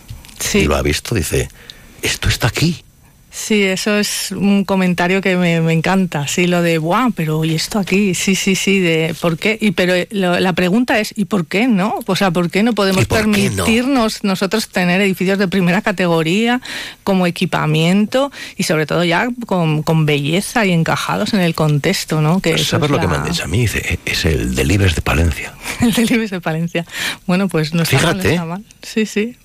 y 0.54 0.64
lo 0.64 0.76
ha 0.78 0.82
visto 0.82 1.16
dice, 1.16 1.50
esto 2.02 2.30
está 2.30 2.48
aquí. 2.48 2.82
Sí, 3.38 3.64
eso 3.64 3.98
es 3.98 4.32
un 4.32 4.64
comentario 4.64 5.20
que 5.20 5.36
me, 5.36 5.60
me 5.60 5.74
encanta, 5.74 6.26
sí, 6.26 6.48
lo 6.48 6.62
de, 6.62 6.78
¡buah! 6.78 7.10
Pero 7.14 7.44
¿y 7.44 7.54
esto 7.54 7.80
aquí? 7.80 8.16
Sí, 8.16 8.34
sí, 8.34 8.56
sí, 8.56 8.80
de 8.80 9.14
¿por 9.20 9.38
qué? 9.38 9.58
Y 9.60 9.72
pero 9.72 9.94
lo- 10.12 10.40
la 10.40 10.54
pregunta 10.54 11.02
es, 11.02 11.14
¿y 11.18 11.26
por 11.26 11.46
qué 11.46 11.68
no? 11.68 12.00
O 12.06 12.16
sea, 12.16 12.32
¿por 12.32 12.50
qué 12.50 12.64
no 12.64 12.72
podemos 12.74 13.06
permitirnos 13.06 14.24
nosotros 14.24 14.70
tener 14.70 15.02
edificios 15.02 15.38
de 15.38 15.50
primera 15.50 15.82
categoría 15.82 16.62
como 17.04 17.28
equipamiento 17.28 18.32
y 18.56 18.64
sobre 18.64 18.86
todo 18.86 19.04
ya 19.04 19.28
con, 19.46 19.84
con 19.84 20.06
belleza 20.06 20.66
y 20.66 20.72
encajados 20.72 21.34
en 21.34 21.42
el 21.42 21.56
contexto, 21.56 22.22
¿no? 22.22 22.40
Que 22.40 22.52
Pues 22.52 22.68
¿Sabes 22.68 22.86
es 22.86 22.92
lo 22.92 23.00
que 23.02 23.08
me 23.08 23.16
han 23.18 23.26
dicho 23.26 23.44
a 23.44 23.48
mí? 23.48 23.60
Dice, 23.60 23.80
"E-, 24.06 24.12
es 24.12 24.24
el 24.24 24.56
Delibes 24.56 24.96
de 24.96 25.02
Palencia. 25.02 25.54
El 25.82 25.92
Delibes 25.92 26.32
de 26.32 26.40
Palencia. 26.40 26.86
Bueno, 27.28 27.50
pues 27.50 27.74
no 27.74 27.84
está 27.84 27.98
mal, 27.98 28.02
Fíjate. 28.22 28.28
no 28.30 28.34
está 28.34 28.46
mal. 28.46 28.64
Sí, 28.82 29.06
sí. 29.06 29.36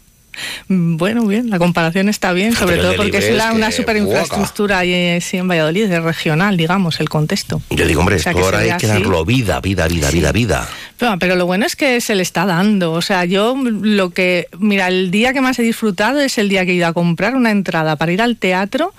Mm, 0.68 0.96
Bueno, 0.96 1.26
bien, 1.26 1.50
la 1.50 1.58
comparación 1.58 2.08
está 2.08 2.32
bien, 2.32 2.54
sobre 2.54 2.76
Pero 2.76 2.88
todo 2.88 2.96
porque 2.96 3.18
es 3.18 3.34
la- 3.34 3.52
una 3.52 3.70
superinfraestructura 3.70 4.78
ahí 4.78 4.92
eh, 4.92 5.18
sí, 5.20 5.36
en 5.38 5.48
Valladolid, 5.48 5.90
es 5.90 6.02
regional, 6.02 6.56
digamos, 6.56 7.00
el 7.00 7.08
contexto. 7.08 7.62
Yo 7.70 7.86
digo, 7.86 8.00
hombre, 8.00 8.16
O 8.16 8.18
sea, 8.18 8.32
esto 8.32 8.40
que 8.40 8.44
ahora 8.44 8.58
hay 8.58 8.76
que 8.78 8.86
darlo 8.86 9.24
vida, 9.24 9.60
vida, 9.60 9.88
vida, 9.88 10.10
vida, 10.10 10.32
vida. 10.32 10.68
Pero, 10.98 11.18
pero 11.18 11.34
lo 11.36 11.46
bueno 11.46 11.64
es 11.64 11.76
que 11.76 12.00
se 12.02 12.14
le 12.14 12.22
está 12.22 12.44
dando. 12.44 12.92
O 12.92 13.00
sea, 13.02 13.24
yo 13.24 13.56
lo 13.56 14.10
que. 14.10 14.48
Mira, 14.58 14.88
el 14.88 15.10
día 15.10 15.32
que 15.32 15.40
más 15.40 15.58
he 15.58 15.62
disfrutado 15.62 16.20
es 16.20 16.36
el 16.36 16.48
día 16.50 16.66
que 16.66 16.72
he 16.72 16.74
ido 16.74 16.86
a 16.86 16.92
comprar 16.92 17.34
una 17.36 17.50
entrada 17.50 17.96
para 17.96 18.12
ir 18.12 18.20
al 18.20 18.36
teatro 18.36 18.92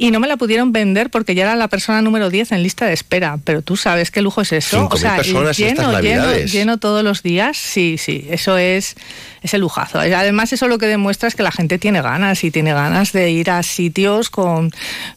y 0.00 0.12
no 0.12 0.20
me 0.20 0.28
la 0.28 0.36
pudieron 0.36 0.70
vender 0.72 1.10
porque 1.10 1.34
ya 1.34 1.42
era 1.42 1.56
la 1.56 1.66
persona 1.66 2.00
número 2.02 2.30
10 2.30 2.52
en 2.52 2.62
lista 2.62 2.86
de 2.86 2.92
espera. 2.92 3.38
Pero 3.42 3.62
tú 3.62 3.76
sabes 3.76 4.12
qué 4.12 4.22
lujo 4.22 4.42
es 4.42 4.52
eso. 4.52 4.88
5.000 4.88 4.94
O 4.94 4.96
sea, 4.96 5.16
personas 5.16 5.56
lleno, 5.58 6.00
lleno, 6.00 6.32
lleno 6.36 6.78
todos 6.78 7.02
los 7.02 7.24
días. 7.24 7.56
Sí, 7.56 7.96
sí, 7.98 8.24
eso 8.30 8.56
es, 8.56 8.94
es 9.42 9.54
el 9.54 9.60
lujazo. 9.60 9.98
Además, 9.98 10.52
eso 10.52 10.68
lo 10.68 10.78
que 10.78 10.86
demuestra 10.86 11.26
es 11.28 11.34
que 11.34 11.42
la 11.42 11.50
gente 11.50 11.78
tiene 11.78 12.00
ganas 12.00 12.44
y 12.44 12.52
tiene 12.52 12.72
ganas 12.72 13.12
de 13.12 13.30
ir 13.32 13.50
a 13.50 13.62
sitios 13.64 14.30
con, 14.30 14.70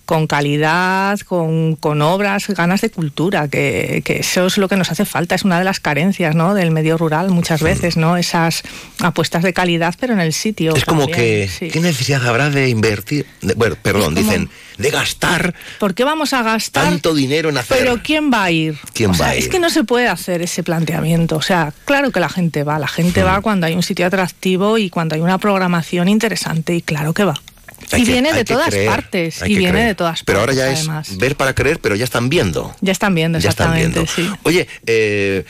con 0.05 0.25
calidad, 0.25 1.19
con, 1.19 1.75
con 1.75 2.01
obras, 2.01 2.47
ganas 2.47 2.81
de 2.81 2.89
cultura, 2.89 3.47
que, 3.47 4.01
que 4.03 4.17
eso 4.21 4.47
es 4.47 4.57
lo 4.57 4.67
que 4.67 4.77
nos 4.77 4.89
hace 4.91 5.05
falta. 5.05 5.35
Es 5.35 5.43
una 5.43 5.59
de 5.59 5.63
las 5.63 5.79
carencias 5.79 6.33
¿no? 6.35 6.55
del 6.55 6.71
medio 6.71 6.97
rural 6.97 7.29
muchas 7.29 7.61
veces, 7.61 7.97
¿no? 7.97 8.17
Esas 8.17 8.63
apuestas 8.99 9.43
de 9.43 9.53
calidad, 9.53 9.93
pero 9.99 10.13
en 10.13 10.19
el 10.21 10.33
sitio. 10.33 10.75
Es 10.75 10.85
como 10.85 11.05
que, 11.05 11.47
sí. 11.47 11.69
¿qué 11.69 11.79
necesidad 11.81 12.25
habrá 12.27 12.49
de 12.49 12.67
invertir? 12.69 13.27
de- 13.41 13.53
bueno, 13.53 13.75
perdón, 13.81 14.15
dicen, 14.15 14.49
de 14.77 14.89
gastar 14.89 15.53
¿Por 15.79 15.93
qué 15.93 16.03
vamos 16.03 16.33
a 16.33 16.41
gastar 16.43 16.85
tanto 16.85 17.13
dinero 17.13 17.49
en 17.49 17.57
hacer. 17.57 17.77
Pero 17.77 17.99
¿quién 18.03 18.31
va 18.31 18.43
a 18.45 18.51
ir? 18.51 18.77
¿Quién 18.93 19.11
O 19.11 19.13
sea, 19.13 19.27
va 19.27 19.31
a 19.31 19.35
Es 19.35 19.45
ir? 19.45 19.51
que 19.51 19.59
no 19.59 19.69
se 19.69 19.83
puede 19.83 20.07
hacer 20.07 20.41
ese 20.41 20.63
planteamiento. 20.63 21.35
O 21.37 21.41
sea, 21.41 21.73
claro 21.85 22.11
que 22.11 22.19
la 22.19 22.29
gente 22.29 22.63
va. 22.63 22.79
La 22.79 22.87
gente 22.87 23.23
Hmm. 23.23 23.27
va 23.27 23.41
cuando 23.41 23.67
hay 23.67 23.73
un 23.73 23.83
sitio 23.83 24.05
atractivo 24.05 24.77
y 24.77 24.89
cuando 24.89 25.15
hay 25.15 25.21
una 25.21 25.37
programación 25.37 26.07
interesante. 26.07 26.75
Y 26.75 26.81
claro 26.81 27.13
que 27.13 27.23
va. 27.25 27.39
Hay 27.93 28.03
y 28.03 28.05
que- 28.05 28.11
viene 28.13 28.31
de 28.31 28.45
todas 28.45 28.69
creer, 28.69 28.87
partes. 28.89 29.41
Y 29.45 29.55
viene 29.55 29.71
creer. 29.71 29.87
de 29.87 29.95
todas 29.95 30.11
partes. 30.19 30.23
Pero 30.25 30.39
ahora 30.39 30.53
ya 30.53 30.65
además. 30.65 31.09
es 31.09 31.17
ver 31.17 31.35
para 31.35 31.53
creer, 31.55 31.79
pero 31.79 31.95
ya 31.95 32.03
están 32.05 32.29
viendo. 32.29 32.73
Ya 32.79 32.91
están 32.91 33.13
viendo, 33.15 33.39
Ya 33.39 33.49
están 33.49 33.73
viendo. 33.75 34.05
Sí. 34.07 34.29
Oye, 34.43 34.67
eh, 34.85 35.43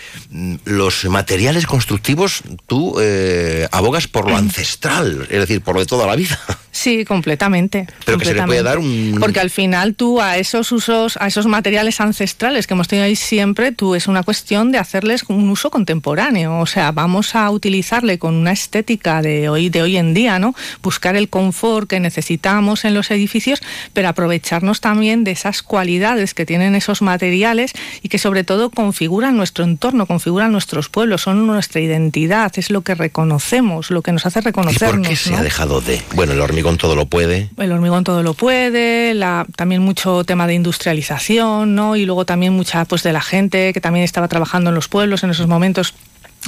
los 0.65 1.05
materiales 1.05 1.65
constructivos, 1.65 2.41
tú 2.67 2.95
eh, 3.01 3.67
abogas 3.71 4.07
por 4.07 4.29
lo 4.29 4.37
ancestral, 4.37 5.27
es 5.29 5.39
decir, 5.39 5.61
por 5.61 5.75
lo 5.75 5.81
de 5.81 5.85
toda 5.87 6.07
la 6.07 6.15
vida. 6.15 6.39
Sí, 6.71 7.03
completamente. 7.05 7.87
Pero 8.05 8.17
que 8.17 8.25
se 8.25 8.33
le 8.33 8.43
puede 8.43 8.59
completamente. 8.59 8.63
dar 8.63 9.13
un... 9.13 9.19
Porque 9.19 9.39
al 9.39 9.49
final 9.49 9.95
tú 9.95 10.21
a 10.21 10.37
esos 10.37 10.71
usos, 10.71 11.17
a 11.17 11.27
esos 11.27 11.45
materiales 11.45 11.99
ancestrales 11.99 12.65
que 12.65 12.73
hemos 12.73 12.87
tenido 12.87 13.05
ahí 13.05 13.15
siempre, 13.15 13.71
tú 13.71 13.93
es 13.95 14.07
una 14.07 14.23
cuestión 14.23 14.71
de 14.71 14.77
hacerles 14.77 15.23
un 15.27 15.49
uso 15.49 15.69
contemporáneo. 15.69 16.59
O 16.59 16.65
sea, 16.65 16.91
vamos 16.91 17.35
a 17.35 17.49
utilizarle 17.51 18.17
con 18.19 18.35
una 18.35 18.51
estética 18.53 19.21
de 19.21 19.49
hoy, 19.49 19.69
de 19.69 19.81
hoy 19.81 19.97
en 19.97 20.13
día, 20.13 20.39
¿no? 20.39 20.55
Buscar 20.81 21.15
el 21.15 21.27
confort 21.29 21.89
que 21.89 21.99
necesitamos 21.99 22.85
en 22.85 22.93
los 22.93 23.11
edificios, 23.11 23.61
pero 23.93 24.07
aprovecharnos 24.07 24.79
también 24.79 25.23
de 25.23 25.31
esas 25.31 25.61
cualidades 25.63 26.33
que 26.33 26.45
tienen 26.45 26.75
esos 26.75 27.01
materiales 27.01 27.73
y 28.01 28.07
que 28.09 28.17
sobre 28.17 28.43
todo 28.43 28.69
configuran 28.69 29.35
nuestro 29.35 29.65
entorno, 29.65 30.05
configuran 30.05 30.51
nuestros 30.51 30.87
pueblos, 30.89 31.21
son 31.23 31.47
nuestra 31.47 31.81
identidad, 31.81 32.51
es 32.55 32.69
lo 32.69 32.81
que 32.81 32.95
reconocemos, 32.95 33.91
lo 33.91 34.01
que 34.01 34.11
nos 34.13 34.25
hace 34.25 34.39
¿Y 34.39 34.43
reconocernos. 34.43 34.99
por 34.99 35.09
qué 35.09 35.15
se 35.15 35.31
¿no? 35.31 35.37
ha 35.37 35.43
dejado 35.43 35.81
de? 35.81 36.01
Bueno, 36.15 36.33
el 36.33 36.39
hormigón 36.41 36.60
todo 36.77 36.95
lo 36.95 37.05
puede. 37.05 37.49
El 37.57 37.71
hormigón 37.71 38.03
todo 38.03 38.23
lo 38.23 38.33
puede, 38.33 39.13
la, 39.13 39.45
también 39.55 39.81
mucho 39.81 40.23
tema 40.23 40.47
de 40.47 40.53
industrialización, 40.53 41.75
¿no? 41.75 41.95
Y 41.95 42.05
luego 42.05 42.25
también 42.25 42.53
mucha 42.53 42.85
pues 42.85 43.03
de 43.03 43.13
la 43.13 43.21
gente 43.21 43.73
que 43.73 43.81
también 43.81 44.05
estaba 44.05 44.27
trabajando 44.27 44.69
en 44.69 44.75
los 44.75 44.87
pueblos 44.87 45.23
en 45.23 45.31
esos 45.31 45.47
momentos. 45.47 45.93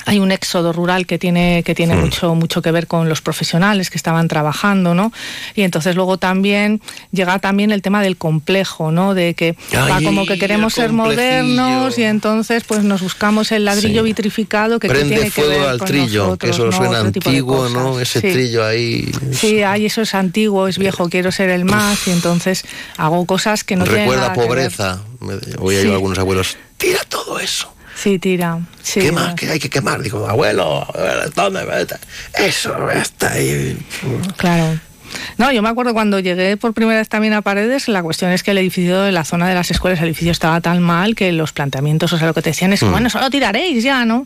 Hay 0.05 0.19
un 0.19 0.31
éxodo 0.31 0.73
rural 0.73 1.05
que 1.05 1.19
tiene, 1.19 1.61
que 1.63 1.75
tiene 1.75 1.95
mucho, 1.95 2.33
mucho 2.35 2.61
que 2.63 2.71
ver 2.71 2.87
con 2.87 3.09
los 3.09 3.21
profesionales 3.21 3.89
que 3.91 3.97
estaban 3.97 4.27
trabajando, 4.27 4.95
¿no? 4.95 5.13
Y 5.55 5.61
entonces 5.61 5.95
luego 5.95 6.17
también 6.17 6.81
llega 7.11 7.37
también 7.39 7.71
el 7.71 7.81
tema 7.83 8.01
del 8.01 8.17
complejo, 8.17 8.91
¿no? 8.91 9.13
De 9.13 9.35
que 9.35 9.55
va 9.73 10.01
como 10.01 10.25
que 10.25 10.37
queremos 10.39 10.73
ser 10.73 10.91
modernos 10.91 11.97
y 11.99 12.03
entonces 12.03 12.63
pues 12.67 12.83
nos 12.83 13.01
buscamos 13.01 13.51
el 13.51 13.65
ladrillo 13.65 14.01
Sí. 14.01 14.05
vitrificado 14.07 14.79
que, 14.79 14.87
que 14.87 14.93
Prende 14.93 15.15
tiene 15.15 15.31
que 15.31 15.41
ver 15.41 15.51
fuego 15.51 15.69
al 15.69 15.77
con 15.77 15.87
trillo, 15.87 16.37
que 16.37 16.49
eso 16.49 16.71
suena 16.71 16.97
Otro 16.99 17.07
antiguo, 17.07 17.69
¿no? 17.69 17.99
Ese 17.99 18.19
Sí. 18.21 18.31
trillo 18.31 18.65
ahí. 18.65 19.11
Sí, 19.31 19.61
ay, 19.61 19.85
eso 19.85 20.01
es 20.01 20.15
antiguo, 20.15 20.67
es 20.67 20.77
viejo, 20.79 21.07
quiero 21.09 21.31
ser 21.31 21.49
el 21.49 21.65
más 21.65 22.07
y 22.07 22.11
entonces 22.11 22.65
hago 22.97 23.25
cosas 23.25 23.63
que 23.63 23.75
no 23.75 23.83
tienen 23.83 24.01
Recuerda 24.01 24.21
nada 24.23 24.33
que 24.33 24.39
ver. 24.39 24.47
pobreza. 24.49 25.01
Oía 25.59 25.81
Sí. 25.81 25.85
yo 25.87 25.91
a 25.93 25.95
algunos 25.95 26.17
abuelos, 26.19 26.57
tira 26.77 26.99
todo 27.07 27.39
eso. 27.39 27.72
Sí, 27.95 28.19
tira. 28.19 28.59
Sí. 28.81 28.99
Quema, 29.01 29.35
que 29.35 29.49
hay 29.49 29.59
que 29.59 29.69
quemar. 29.69 30.01
Digo, 30.01 30.27
abuelo, 30.27 30.85
¿dónde? 31.35 31.61
Eso 32.37 32.89
está 32.91 33.31
ahí. 33.33 33.77
Claro. 34.37 34.79
No, 35.37 35.51
yo 35.51 35.61
me 35.61 35.69
acuerdo 35.69 35.93
cuando 35.93 36.19
llegué 36.19 36.57
por 36.57 36.73
primera 36.73 36.97
vez 36.97 37.07
también 37.07 37.33
a 37.33 37.43
Paredes, 37.43 37.87
la 37.87 38.01
cuestión 38.01 38.31
es 38.31 38.41
que 38.41 38.49
el 38.49 38.57
edificio 38.57 38.99
de 39.03 39.11
la 39.11 39.23
zona 39.23 39.47
de 39.47 39.53
las 39.53 39.69
escuelas, 39.69 39.99
el 39.99 40.07
edificio 40.07 40.31
estaba 40.31 40.59
tan 40.59 40.81
mal 40.81 41.13
que 41.15 41.31
los 41.31 41.51
planteamientos, 41.53 42.11
o 42.13 42.17
sea, 42.17 42.25
lo 42.25 42.33
que 42.33 42.41
te 42.41 42.49
decían 42.49 42.73
es, 42.73 42.81
Mm. 42.81 42.89
bueno, 42.91 43.07
eso 43.09 43.19
lo 43.19 43.29
tiraréis 43.29 43.83
ya, 43.83 44.05
¿no? 44.05 44.25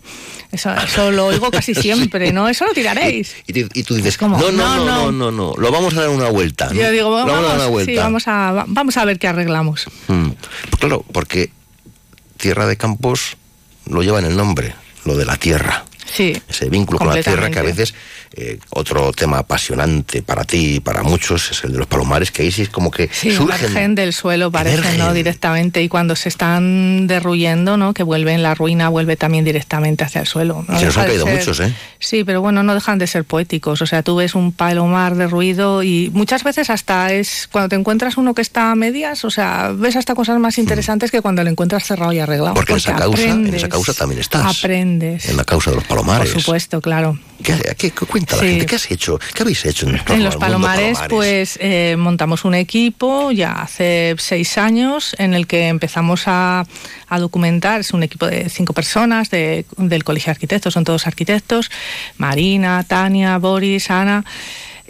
Eso, 0.50 0.74
eso 0.74 1.12
lo 1.12 1.26
oigo 1.26 1.52
casi 1.52 1.76
siempre, 1.76 2.32
¿no? 2.32 2.48
Eso 2.48 2.66
lo 2.66 2.72
tiraréis. 2.74 3.36
Y, 3.48 3.84
tú 3.84 3.96
dices, 3.96 4.18
como, 4.18 4.38
no, 4.40 4.50
no, 4.50 4.78
no, 4.78 4.78
no, 4.78 4.86
no. 4.86 5.12
no, 5.12 5.12
no, 5.12 5.32
no, 5.32 5.54
lo 5.58 5.72
vamos 5.74 5.94
a 5.98 6.02
dar 6.02 6.10
una 6.10 6.30
vuelta. 6.30 6.68
¿no? 6.68 6.74
Yo 6.76 6.90
digo, 6.90 7.12
vamos, 7.12 7.32
vamos 7.34 7.46
a 7.46 7.48
dar 7.50 7.58
una 7.58 7.68
vuelta. 7.68 7.92
sí, 7.92 7.98
vamos 7.98 8.28
a, 8.30 8.52
va- 8.54 8.66
vamos 8.68 8.96
a 8.96 9.04
ver 9.04 9.20
qué 9.20 9.28
arreglamos. 9.28 9.88
Mm. 10.08 10.30
Pues 10.70 10.80
claro, 10.80 11.04
porque 11.12 11.52
Tierra 12.38 12.66
de 12.66 12.78
Campos 12.78 13.36
lo 13.90 14.04
lleva 14.04 14.20
en 14.20 14.26
el 14.26 14.38
nombre, 14.38 14.76
lo 15.06 15.16
de 15.16 15.26
la 15.26 15.38
tierra. 15.38 15.86
Sí. 16.06 16.42
Ese 16.48 16.70
vínculo 16.70 17.00
con 17.00 17.10
la 17.10 17.22
tierra 17.22 17.50
que 17.50 17.60
a 17.60 17.64
veces, 17.64 17.94
eh, 18.34 18.60
otro 18.72 19.12
tema 19.14 19.40
apasionante 19.40 20.22
para 20.22 20.44
ti 20.44 20.76
y 20.76 20.80
para 20.80 21.04
muchos 21.04 21.52
es 21.52 21.64
el 21.64 21.72
de 21.74 21.78
los 21.80 21.88
palomares, 21.88 22.32
que 22.32 22.44
ahí 22.44 22.52
sí 22.52 22.64
es 22.64 22.70
como 22.70 22.92
que 22.92 23.10
Sí, 23.12 23.32
surgen. 23.32 23.66
emergen 23.66 23.96
del 23.96 24.14
suelo, 24.14 24.52
parece. 24.52 24.98
¿no? 24.98 25.14
Directamente. 25.14 25.82
Y 25.82 25.90
cuando 25.90 26.16
se 26.16 26.30
están 26.30 27.08
derruyendo, 27.08 27.78
¿no? 27.78 27.94
Que 27.94 28.04
vuelven, 28.04 28.44
la 28.44 28.56
ruina 28.56 28.90
vuelve 28.90 29.16
también 29.18 29.44
directamente 29.46 30.04
hacia 30.04 30.22
el 30.22 30.28
suelo. 30.28 30.66
No 30.68 30.80
Se 30.80 30.86
nos 30.86 30.98
han 30.98 31.06
caído 31.06 31.26
ser- 31.26 31.38
muchos, 31.38 31.60
¿eh? 31.60 31.74
Sí, 32.00 32.24
pero 32.24 32.42
bueno, 32.42 32.64
no 32.64 32.74
dejan 32.74 32.98
de 33.00 33.08
ser 33.08 33.24
poéticos. 33.24 33.82
O 33.82 33.86
sea, 33.88 34.04
tú 34.04 34.16
ves 34.16 34.36
un 34.36 34.52
palomar 34.52 35.16
derruido 35.16 35.84
y 35.84 36.10
muchas 36.14 36.44
veces 36.44 36.70
hasta 36.70 37.14
es 37.14 37.48
cuando 37.52 37.70
te 37.70 37.76
encuentras 37.76 38.18
uno 38.18 38.34
que 38.34 38.42
está 38.42 38.72
a 38.72 38.76
medias, 38.76 39.26
o 39.26 39.32
sea, 39.32 39.72
ves 39.76 39.96
hasta 39.96 40.16
cosas 40.16 40.40
más 40.40 40.58
interesantes 40.58 41.12
que 41.12 41.22
cuando 41.22 41.44
lo 41.44 41.50
encuentras 41.50 41.86
cerrado 41.86 42.14
y 42.14 42.20
arreglado. 42.20 42.54
Porque 42.54 42.74
en 42.74 42.78
esa 42.80 42.96
causa, 42.96 43.24
en 43.24 43.54
esa 43.54 43.70
causa 43.70 43.94
también 43.94 44.22
estás. 44.22 44.58
Aprendes. 44.60 45.28
En 45.30 45.38
la 45.38 45.44
causa 45.44 45.72
de 45.72 45.78
los 45.78 45.86
palomares. 45.86 46.32
Por 46.32 46.42
supuesto, 46.42 46.82
claro. 46.82 47.18
¿Qué, 47.44 47.54
qué, 47.78 47.92
qué 47.92 48.17
cuenta 48.20 48.36
la 48.38 48.42
Sí. 48.42 48.48
gente? 48.50 48.66
¿Qué 48.66 48.76
has 48.76 48.92
hecho? 48.92 49.20
¿Qué 49.34 49.44
habéis 49.44 49.66
hecho 49.66 49.88
en, 49.88 50.24
los 50.24 50.36
Palomares, 50.36 51.00
pues 51.10 51.58
eh, 51.62 51.96
montamos 51.98 52.46
un 52.46 52.56
equipo 52.56 53.32
ya 53.32 53.52
hace 53.54 54.16
seis 54.18 54.58
años 54.58 55.16
en 55.20 55.34
el 55.34 55.48
que 55.48 55.68
empezamos 55.68 56.24
a, 56.28 56.66
a 57.08 57.20
documentar. 57.20 57.82
Es 57.82 57.92
un 57.92 58.04
equipo 58.04 58.28
de 58.28 58.50
cinco 58.50 58.74
personas 58.74 59.30
de- 59.30 59.66
del 59.78 60.04
Colegio 60.04 60.28
de 60.28 60.32
Arquitectos, 60.32 60.74
son 60.74 60.84
todos 60.84 61.08
arquitectos. 61.08 61.70
Marina, 62.18 62.84
Tania, 62.88 63.38
Boris, 63.38 63.90
Ana. 63.92 64.24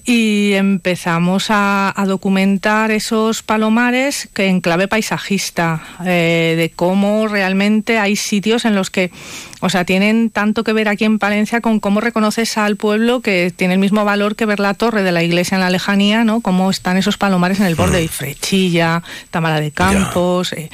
Y 0.09 0.53
empezamos 0.53 1.47
a, 1.49 1.93
a 1.93 2.05
documentar 2.05 2.91
esos 2.91 3.43
palomares 3.43 4.29
que 4.33 4.47
en 4.47 4.61
clave 4.61 4.87
paisajista, 4.87 5.83
eh, 6.05 6.55
de 6.57 6.71
cómo 6.73 7.27
realmente 7.27 7.99
hay 7.99 8.15
sitios 8.15 8.63
en 8.63 8.73
los 8.73 8.89
que, 8.89 9.11
o 9.59 9.69
sea, 9.69 9.83
tienen 9.83 10.29
tanto 10.29 10.63
que 10.63 10.71
ver 10.71 10.87
aquí 10.87 11.03
en 11.03 11.19
Palencia 11.19 11.59
con 11.59 11.81
cómo 11.81 11.99
reconoces 11.99 12.57
al 12.57 12.77
pueblo 12.77 13.19
que 13.19 13.51
tiene 13.53 13.73
el 13.73 13.81
mismo 13.81 14.05
valor 14.05 14.37
que 14.37 14.45
ver 14.45 14.61
la 14.61 14.75
torre 14.75 15.03
de 15.03 15.11
la 15.11 15.23
iglesia 15.23 15.55
en 15.55 15.61
la 15.61 15.69
lejanía, 15.69 16.23
¿no? 16.23 16.39
Cómo 16.39 16.69
están 16.69 16.95
esos 16.95 17.17
palomares 17.17 17.59
en 17.59 17.65
el 17.65 17.75
borde, 17.75 18.01
y 18.01 18.07
Frechilla, 18.07 19.03
Tamara 19.29 19.59
de 19.59 19.71
Campos, 19.71 20.53
eh, 20.53 20.69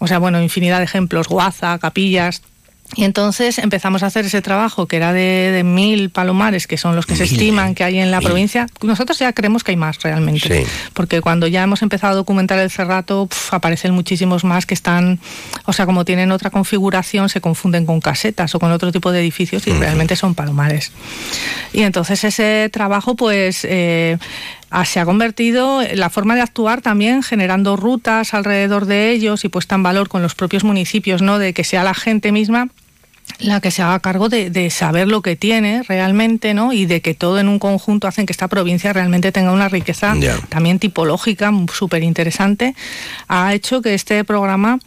o 0.00 0.08
sea, 0.08 0.18
bueno, 0.18 0.42
infinidad 0.42 0.78
de 0.78 0.84
ejemplos, 0.86 1.28
Guaza, 1.28 1.78
Capillas. 1.78 2.42
Y 2.94 3.04
entonces 3.04 3.58
empezamos 3.58 4.02
a 4.02 4.06
hacer 4.06 4.26
ese 4.26 4.42
trabajo 4.42 4.86
que 4.86 4.96
era 4.96 5.12
de, 5.12 5.50
de 5.50 5.64
mil 5.64 6.10
palomares, 6.10 6.66
que 6.66 6.76
son 6.76 6.94
los 6.94 7.06
que 7.06 7.16
se 7.16 7.24
estiman 7.24 7.74
que 7.74 7.84
hay 7.84 7.98
en 7.98 8.10
la 8.10 8.20
provincia. 8.20 8.66
Nosotros 8.82 9.18
ya 9.18 9.32
creemos 9.32 9.64
que 9.64 9.70
hay 9.70 9.76
más 9.76 10.02
realmente. 10.02 10.64
Sí. 10.64 10.70
Porque 10.92 11.20
cuando 11.22 11.46
ya 11.46 11.62
hemos 11.62 11.80
empezado 11.82 12.12
a 12.12 12.16
documentar 12.16 12.58
el 12.58 12.70
cerrato, 12.70 13.26
pf, 13.26 13.54
aparecen 13.54 13.94
muchísimos 13.94 14.44
más 14.44 14.66
que 14.66 14.74
están, 14.74 15.20
o 15.64 15.72
sea, 15.72 15.86
como 15.86 16.04
tienen 16.04 16.32
otra 16.32 16.50
configuración, 16.50 17.28
se 17.28 17.40
confunden 17.40 17.86
con 17.86 18.00
casetas 18.00 18.54
o 18.54 18.58
con 18.58 18.70
otro 18.72 18.92
tipo 18.92 19.10
de 19.10 19.20
edificios 19.20 19.66
y 19.66 19.72
realmente 19.72 20.14
son 20.14 20.34
palomares. 20.34 20.92
Y 21.72 21.82
entonces 21.82 22.22
ese 22.24 22.68
trabajo, 22.70 23.16
pues. 23.16 23.64
eh, 23.64 24.18
se 24.86 25.00
ha 25.00 25.04
convertido 25.04 25.82
en 25.82 26.00
la 26.00 26.08
forma 26.08 26.34
de 26.34 26.40
actuar 26.40 26.80
también 26.80 27.22
generando 27.22 27.76
rutas 27.76 28.32
alrededor 28.32 28.86
de 28.86 29.10
ellos 29.10 29.44
y 29.44 29.50
puesta 29.50 29.74
en 29.74 29.82
valor 29.82 30.08
con 30.08 30.22
los 30.22 30.34
propios 30.34 30.64
municipios, 30.64 31.20
¿no? 31.20 31.38
De 31.38 31.52
que 31.52 31.62
sea 31.62 31.84
la 31.84 31.92
gente 31.92 32.32
misma 32.32 32.68
la 33.42 33.60
que 33.60 33.70
se 33.70 33.82
haga 33.82 33.98
cargo 34.00 34.28
de, 34.28 34.50
de 34.50 34.70
saber 34.70 35.08
lo 35.08 35.20
que 35.22 35.36
tiene 35.36 35.82
realmente, 35.82 36.54
¿no? 36.54 36.72
Y 36.72 36.86
de 36.86 37.00
que 37.00 37.14
todo 37.14 37.38
en 37.38 37.48
un 37.48 37.58
conjunto 37.58 38.06
hacen 38.06 38.26
que 38.26 38.32
esta 38.32 38.48
provincia 38.48 38.92
realmente 38.92 39.32
tenga 39.32 39.52
una 39.52 39.68
riqueza 39.68 40.14
también 40.48 40.78
tipológica 40.78 41.50
súper 41.72 42.02
interesante, 42.02 42.74
ha 43.28 43.52
hecho 43.54 43.82
que 43.82 43.94
este 43.94 44.24
programa, 44.24 44.78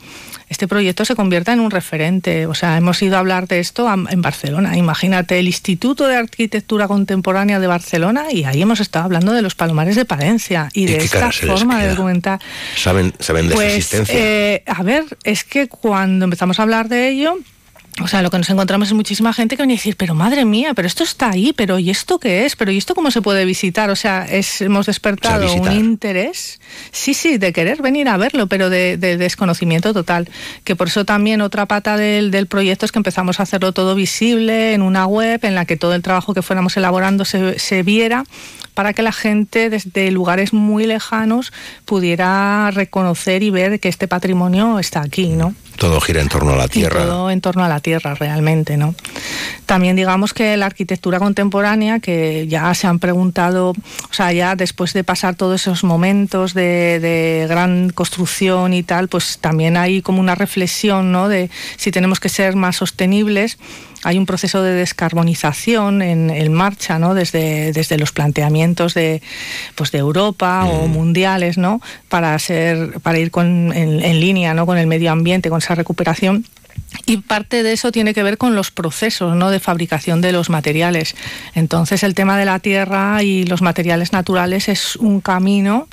este 0.50 0.68
proyecto 0.68 1.06
se 1.06 1.16
convierta 1.16 1.54
en 1.54 1.60
un 1.60 1.72
referente. 1.72 2.46
O 2.46 2.54
sea, 2.54 2.78
hemos 2.78 3.02
ido 3.02 3.16
a 3.18 3.20
hablar 3.20 3.48
de 3.48 3.60
esto 3.60 3.90
a- 3.90 3.96
en 4.10 4.22
Barcelona. 4.22 4.78
Imagínate, 4.78 5.40
el 5.40 5.48
Instituto 5.48 6.08
de 6.08 6.16
Arquitectura 6.16 6.88
Contemporánea 6.88 7.60
de 7.60 7.68
Barcelona, 7.68 8.26
y 8.32 8.44
ahí 8.46 8.62
hemos 8.62 8.80
estado 8.80 9.06
hablando 9.06 9.34
de 9.34 9.42
los 9.42 9.56
palomares 9.56 9.96
de 9.96 10.06
Palencia 10.06 10.70
y, 10.74 10.84
¿Y 10.84 10.86
de 10.88 10.98
esta 10.98 11.32
forma 11.32 11.82
de 11.82 11.90
documentar. 11.90 12.40
Saben, 12.78 13.14
saben 13.20 13.46
de 13.48 13.52
su 13.52 13.56
Pues, 13.56 13.74
existencia. 13.76 14.16
eh, 14.18 14.64
a 14.68 14.84
ver, 14.84 15.04
es 15.24 15.44
que 15.44 15.68
cuando 15.68 16.26
empezamos 16.26 16.60
a 16.60 16.64
hablar 16.64 16.88
de 16.90 17.10
ello, 17.10 17.38
o 18.02 18.08
sea, 18.08 18.22
lo 18.22 18.30
que 18.30 18.38
nos 18.38 18.50
encontramos 18.50 18.90
es 18.90 18.94
muchísima 18.94 19.32
gente 19.32 19.56
que 19.56 19.64
viene 19.64 19.76
a 19.76 19.78
decir, 19.78 19.96
pero 19.96 20.16
madre 20.16 20.44
mía, 20.44 20.74
pero 20.74 20.86
esto 20.86 21.04
está 21.04 21.30
ahí, 21.32 21.54
pero 21.54 21.80
¿y 21.80 21.90
esto 21.90 22.20
qué 22.20 22.46
es? 22.46 22.58
Pero 22.58 22.72
¿y 22.72 22.78
esto 22.78 22.94
cómo 22.94 23.10
se 23.10 23.22
puede 23.22 23.46
visitar? 23.46 23.90
O 23.90 23.96
sea, 23.96 24.26
es, 24.30 24.62
hemos 24.62 24.86
despertado 24.88 25.54
un 25.54 25.72
interés, 25.72 26.60
sí, 26.92 27.14
sí, 27.14 27.38
de 27.38 27.54
querer 27.54 27.82
venir 27.82 28.10
a 28.10 28.18
verlo, 28.18 28.48
pero 28.48 28.70
de, 28.70 28.98
de 28.98 29.16
desconocimiento 29.16 29.94
total. 29.94 30.28
Que 30.66 30.76
por 30.76 30.88
eso 30.88 31.06
también 31.06 31.40
otra 31.40 31.68
pata 31.68 31.96
del, 31.96 32.32
del 32.32 32.48
proyecto 32.48 32.86
es 32.86 32.92
que 32.92 33.00
empezamos 33.00 33.40
a 33.40 33.44
hacerlo 33.44 33.72
todo 33.72 33.96
visible 33.96 34.74
en 34.74 34.82
una 34.82 35.06
web 35.06 35.40
en 35.46 35.56
la 35.56 35.64
que 35.64 35.78
todo 35.78 35.96
el 35.96 36.02
trabajo 36.02 36.34
que 36.34 36.42
fuéramos 36.42 36.76
elaborando 36.76 37.24
se, 37.24 37.60
se 37.60 37.82
viera 37.84 38.26
para 38.74 38.92
que 38.92 39.02
la 39.02 39.14
gente 39.14 39.70
desde 39.70 40.12
lugares 40.12 40.52
muy 40.52 40.86
lejanos 40.86 41.54
pudiera 41.86 42.70
reconocer 42.72 43.42
y 43.42 43.50
ver 43.50 43.80
que 43.80 43.88
este 43.88 44.10
patrimonio 44.10 44.80
está 44.80 45.02
aquí, 45.02 45.30
¿no? 45.30 45.56
Todo 45.78 46.00
gira 46.02 46.22
en 46.22 46.30
torno 46.30 46.54
a 46.54 46.56
la 46.56 46.66
Y 46.66 46.70
tierra. 46.70 47.02
todo 47.06 47.30
en 47.30 47.42
torno 47.42 47.64
a 47.64 47.70
la 47.70 47.80
tierra 47.80 48.16
realmente, 48.16 48.78
¿no? 48.78 48.96
También 49.66 49.96
digamos 49.96 50.34
que 50.34 50.56
la 50.58 50.68
arquitectura 50.68 51.20
contemporánea, 51.20 52.00
que 52.00 52.48
ya 52.48 52.74
se 52.74 52.88
han 52.88 53.00
preguntado, 53.00 53.72
o 53.72 54.14
sea, 54.14 54.32
ya 54.32 54.56
después 54.56 54.94
de 54.94 55.04
pasar 55.04 55.36
todos 55.36 55.62
esos 55.62 55.84
momentos 55.84 56.54
de, 56.54 57.00
de 57.00 57.46
gran 57.50 57.90
construcción 57.90 58.74
y 58.74 58.84
tal, 58.84 59.08
pues 59.08 59.40
también 59.40 59.76
hay 59.78 60.02
como 60.02 60.20
una 60.20 60.36
reflexión, 60.36 61.12
¿no? 61.12 61.28
De 61.28 61.50
si 61.78 61.92
tenemos 61.92 62.20
que 62.20 62.30
ser 62.30 62.56
más 62.56 62.76
sostenibles. 62.78 63.58
Hay 64.06 64.20
un 64.20 64.28
proceso 64.28 64.62
de 64.62 64.74
descarbonización 64.74 66.04
en, 66.04 66.30
en 66.30 66.54
marcha, 66.54 67.00
¿no? 67.00 67.16
Desde, 67.16 67.74
desde 67.74 67.98
los 67.98 68.12
planteamientos 68.12 68.94
de, 68.94 69.24
pues 69.74 69.92
de 69.92 69.98
Europa 69.98 70.66
o 70.66 70.88
mundiales, 70.88 71.58
¿no? 71.58 71.82
Para 72.08 72.38
ser, 72.38 73.00
para 73.02 73.18
ir 73.18 73.32
con, 73.32 73.74
en, 73.74 74.04
en 74.04 74.20
línea, 74.20 74.54
¿no? 74.54 74.68
Con 74.68 74.78
el 74.78 74.86
medio 74.86 75.12
ambiente, 75.12 75.50
con 75.50 75.58
esa 75.58 75.74
recuperación. 75.74 76.46
y 77.06 77.18
parte 77.18 77.64
de 77.64 77.74
eso 77.74 77.92
tiene 77.92 78.14
que 78.14 78.24
ver 78.24 78.38
con 78.38 78.56
los 78.56 78.72
procesos 78.72 79.36
¿no? 79.36 79.50
de 79.50 79.60
fabricación 79.60 80.22
de 80.22 80.32
los 80.32 80.50
materiales. 80.50 81.16
Entonces 81.54 82.04
el 82.04 82.14
tema 82.14 82.38
de 82.38 82.46
la 82.46 82.60
tierra 82.60 83.24
y 83.24 83.46
los 83.46 83.62
materiales 83.62 84.14
naturales 84.14 84.70
es 84.70 84.96
un 84.96 85.22
camino 85.22 85.88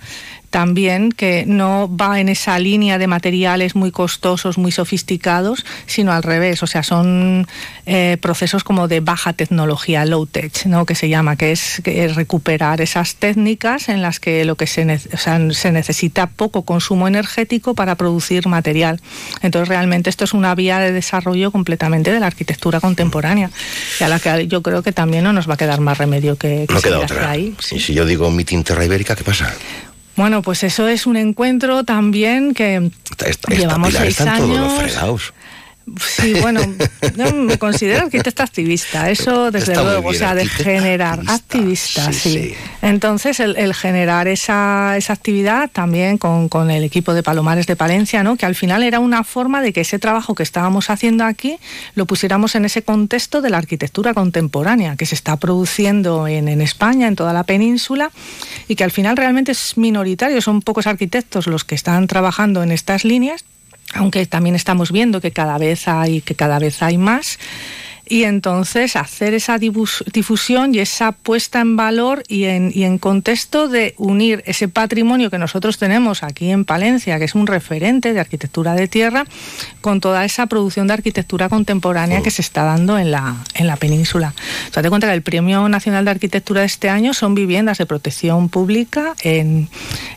también 0.53 1.11
que 1.11 1.45
no 1.49 1.91
va 1.95 2.21
en 2.21 2.29
esa 2.29 2.59
línea 2.61 2.99
de 2.99 3.07
materiales 3.09 3.75
muy 3.75 3.91
costosos, 3.91 4.59
muy 4.59 4.71
sofisticados, 4.71 5.65
sino 5.87 6.13
al 6.13 6.23
revés. 6.23 6.63
O 6.63 6.67
sea, 6.67 6.83
son 6.83 7.49
eh, 7.87 8.19
procesos 8.21 8.63
como 8.63 8.87
de 8.87 9.01
baja 9.01 9.33
tecnología, 9.33 10.05
low 10.05 10.27
tech, 10.27 10.67
¿no? 10.67 10.85
que 10.87 10.95
se 10.95 11.09
llama, 11.09 11.37
que 11.37 11.53
es, 11.53 11.81
que 11.83 12.05
es 12.05 12.15
recuperar 12.15 12.81
esas 12.83 13.17
técnicas 13.17 13.89
en 13.89 14.03
las 14.03 14.21
que 14.21 14.45
lo 14.45 14.57
que 14.57 14.67
se, 14.67 14.85
ne- 14.85 15.01
o 15.13 15.17
sea, 15.17 15.41
se 15.53 15.73
necesita 15.73 16.27
poco 16.29 16.63
consumo 16.63 17.09
energético 17.09 17.75
para 17.75 17.95
producir 17.97 18.47
material. 18.47 19.01
Entonces, 19.41 19.69
realmente 19.69 20.11
esto 20.11 20.25
es 20.25 20.35
una 20.35 20.55
vía 20.55 20.79
de 20.79 20.93
desarrollo 20.93 21.51
completamente 21.51 22.13
de 22.13 22.21
la 22.21 22.27
arquitectura 22.27 22.79
contemporánea, 22.79 23.51
y 23.99 24.05
a 24.05 24.09
la 24.09 24.21
que 24.21 24.47
yo 24.49 24.63
creo 24.63 24.83
que 24.83 24.93
también 24.93 25.25
no 25.25 25.33
nos 25.33 25.49
va 25.49 25.55
a 25.55 25.57
quedar 25.57 25.81
más 25.81 25.97
remedio 25.97 26.37
que, 26.37 26.67
que 26.69 26.75
No 26.75 26.81
queda 26.83 26.99
otra. 27.01 27.31
ahí. 27.31 27.55
Y 27.71 27.81
si 27.81 27.95
yo 27.95 28.05
digo 28.05 28.31
meeting 28.31 28.63
Terra 28.65 28.85
Ibérica, 28.85 29.17
¿qué 29.17 29.25
pasa? 29.25 29.51
Bueno, 30.17 30.43
pues 30.43 30.63
eso 30.63 30.89
es 30.89 31.07
un 31.07 31.17
encuentro 31.17 31.85
también 31.85 32.55
que 32.55 32.91
Esta, 33.11 33.27
esta 33.29 33.55
llevamos 33.55 33.95
seis 33.95 34.19
están 34.21 34.39
todos 34.39 34.51
los 34.51 34.59
años. 34.73 34.83
fregados. 34.83 35.35
Sí, 36.01 36.35
bueno, 36.41 36.61
yo 37.17 37.35
me 37.35 37.59
considero 37.59 38.05
arquitecta 38.05 38.45
activista, 38.45 39.11
eso 39.11 39.51
desde 39.51 39.73
Está 39.73 39.85
luego, 39.85 40.09
o 40.11 40.15
sea, 40.15 40.35
de 40.35 40.47
generar 40.47 41.21
activista, 41.27 42.13
sí. 42.13 42.55
Entonces, 42.83 43.41
el, 43.41 43.57
el 43.57 43.75
generar 43.75 44.29
esa, 44.29 44.97
esa 44.97 45.13
actividad 45.13 45.71
también 45.71 46.19
con, 46.19 46.49
con 46.49 46.71
el 46.71 46.85
equipo 46.85 47.15
de 47.15 47.23
Palomares 47.23 47.67
de 47.67 47.77
Palencia, 47.77 48.23
¿no? 48.23 48.37
que 48.37 48.47
al 48.47 48.55
final 48.55 48.83
era 48.83 49.01
una 49.01 49.25
forma 49.25 49.63
de 49.63 49.73
que 49.73 49.83
ese 49.83 49.99
trabajo 49.99 50.35
que 50.35 50.43
estábamos 50.43 50.91
haciendo 50.91 51.25
aquí 51.25 51.59
lo 51.95 52.07
pusiéramos 52.07 52.55
en 52.55 52.65
ese 52.65 52.83
contexto 52.83 53.41
de 53.41 53.51
la 53.51 53.59
arquitectura 53.59 54.15
contemporánea 54.15 54.97
que 54.97 55.07
se 55.07 55.15
está 55.15 55.37
produciendo 55.37 56.27
en, 56.27 56.49
en 56.49 56.61
España, 56.61 57.09
en 57.09 57.17
toda 57.17 57.33
la 57.33 57.45
península, 57.45 58.11
y 58.69 58.77
que 58.77 58.85
al 58.85 58.91
final 58.91 59.17
realmente 59.17 59.53
es 59.53 59.77
minoritario, 59.77 60.41
son 60.41 60.63
pocos 60.63 60.87
arquitectos 60.87 61.47
los 61.47 61.65
que 61.65 61.75
están 61.75 62.07
trabajando 62.07 62.63
en 62.63 62.73
estas 62.73 63.05
líneas 63.05 63.45
aunque 63.95 64.27
también 64.27 64.55
estamos 64.55 64.93
viendo 64.93 65.21
que 65.21 65.31
cada 65.33 65.59
vez 65.59 65.89
hay 65.89 66.21
que 66.21 66.35
cada 66.35 66.59
vez 66.59 66.83
hay 66.83 66.99
más 66.99 67.39
y 68.05 68.25
entonces 68.25 68.97
hacer 68.97 69.33
esa 69.33 69.59
difus- 69.59 70.05
difusión 70.13 70.75
y 70.75 70.81
esa 70.81 71.13
puesta 71.13 71.61
en 71.61 71.77
valor 71.77 72.25
y 72.29 72.45
en, 72.45 72.71
y 72.75 72.83
en 72.83 72.99
contexto 72.99 73.69
de 73.69 73.95
unir 73.97 74.43
ese 74.45 74.67
patrimonio 74.69 75.31
que 75.31 75.39
nosotros 75.39 75.79
tenemos 75.79 76.23
aquí 76.23 76.51
en 76.51 76.65
Palencia, 76.65 77.19
que 77.19 77.25
es 77.27 77.35
un 77.35 77.47
referente 77.47 78.13
de 78.13 78.21
arquitectura 78.21 78.75
de 78.75 78.89
tierra, 78.89 79.25
con 79.81 80.01
toda 80.01 80.25
esa 80.25 80.47
producción 80.47 80.89
de 80.89 80.95
arquitectura 80.95 81.49
contemporánea 81.49 82.23
que 82.23 82.33
se 82.33 82.43
está 82.43 82.65
dando 82.65 82.99
en 82.99 83.13
la, 83.13 83.37
en 83.55 83.67
la 83.69 83.77
península. 83.77 84.35
O 84.69 84.73
sea, 84.73 84.83
te 84.83 84.91
cuenta 84.91 85.07
que 85.07 85.15
el 85.15 85.23
Premio 85.23 85.67
Nacional 85.69 86.05
de 86.05 86.11
Arquitectura 86.11 86.63
de 86.63 86.67
este 86.67 86.91
año 86.91 87.15
son 87.15 87.35
viviendas 87.35 87.79
de 87.79 87.87
protección 87.87 88.49
pública 88.49 89.15
en, 89.23 89.69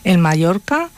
en 0.04 0.20
Mallorca 0.20 0.90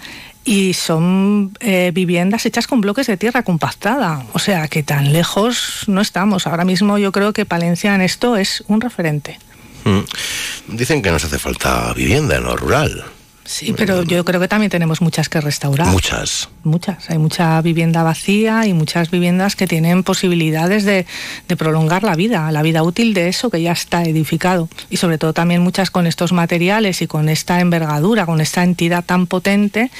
y 0.49 0.73
son 0.73 1.53
eh, 1.61 1.91
viviendas 1.93 2.47
hechas 2.47 2.67
con 2.67 2.81
bloques 2.81 3.07
de 3.07 3.19
tierra 3.19 3.43
compactada. 3.43 4.25
O 4.33 4.39
sea 4.39 4.67
que 4.67 4.83
tan 4.83 5.13
lejos 5.13 5.85
no 5.89 6.01
estamos. 6.01 6.47
Ahora 6.47 6.65
mismo 6.65 6.97
yo 6.97 7.13
creo 7.13 7.35
que 7.35 7.45
Palencia 7.45 7.95
en 7.95 8.01
esto 8.01 8.35
es 8.35 8.65
un 8.67 8.81
referente. 8.81 9.39
Mm. 9.85 10.77
Dicen 10.77 11.03
que 11.03 11.11
nos 11.11 11.23
hace 11.23 11.39
falta 11.39 11.93
vivienda 11.93 12.37
en 12.37 12.45
lo 12.45 12.57
rural. 12.57 13.05
Sí, 13.49 13.73
pero 13.75 14.03
yo 14.03 14.27
creo 14.27 14.41
que 14.43 14.47
también 14.47 14.71
tenemos 14.71 15.01
muchas 15.01 15.31
que 15.31 15.41
restaurar. 15.41 15.87
Muchas. 15.87 16.51
Muchas. 16.65 17.09
Hay 17.09 17.17
mucha 17.17 17.63
vivienda 17.63 18.03
vacía 18.03 18.67
y 18.67 18.75
muchas 18.75 19.11
viviendas 19.11 19.57
que 19.57 19.67
tienen 19.67 20.03
posibilidades 20.03 20.85
de, 20.85 21.07
de 21.49 21.57
prolongar 21.57 22.03
la 22.03 22.15
vida, 22.15 22.53
la 22.53 22.61
vida 22.61 22.83
útil 22.83 23.15
de 23.15 23.29
eso 23.29 23.49
que 23.49 23.63
ya 23.63 23.73
está 23.73 24.03
edificado. 24.05 24.69
Y 24.91 24.99
sobre 24.99 25.17
todo 25.17 25.33
también 25.33 25.63
muchas 25.63 25.91
con 25.91 26.07
estos 26.07 26.33
materiales 26.33 27.01
y 27.01 27.07
con 27.07 27.31
esta 27.31 27.61
envergadura, 27.61 28.27
con 28.27 28.43
esta 28.43 28.63
entidad 28.63 29.03
tan 29.03 29.27
potente, 29.27 29.91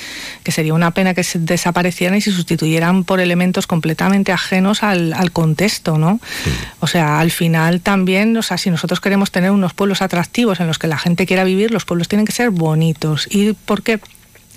que 0.45 0.53
sería 0.53 0.75
una 0.75 0.91
pena 0.91 1.15
que 1.15 1.25
se 1.25 1.39
desaparecieran 1.39 2.19
y 2.19 2.21
se 2.21 2.33
sustituyeran 2.33 3.05
por 3.05 3.19
elementos 3.19 3.67
completamente 3.67 4.31
ajenos 4.31 4.83
al, 4.83 5.15
al 5.15 5.33
contexto, 5.33 5.97
¿no? 5.97 6.21
O 6.81 6.87
sea, 6.87 7.19
al 7.19 7.31
final 7.31 7.81
también, 7.81 8.37
o 8.37 8.43
sea, 8.43 8.59
si 8.59 8.69
nosotros 8.69 9.01
queremos 9.01 9.31
tener 9.31 9.53
unos 9.53 9.73
pueblos 9.73 10.03
atractivos 10.03 10.61
en 10.61 10.67
los 10.67 10.79
que 10.79 10.87
la 10.87 10.99
gente 10.99 11.25
quiera 11.25 11.45
vivir, 11.45 11.71
los 11.71 11.87
pueblos 11.87 12.09
tienen 12.09 12.27
que 12.27 12.33
ser 12.33 12.51
bonitos. 12.51 13.27
¿Y 13.31 13.38
por 13.65 13.83
qué? 13.83 14.01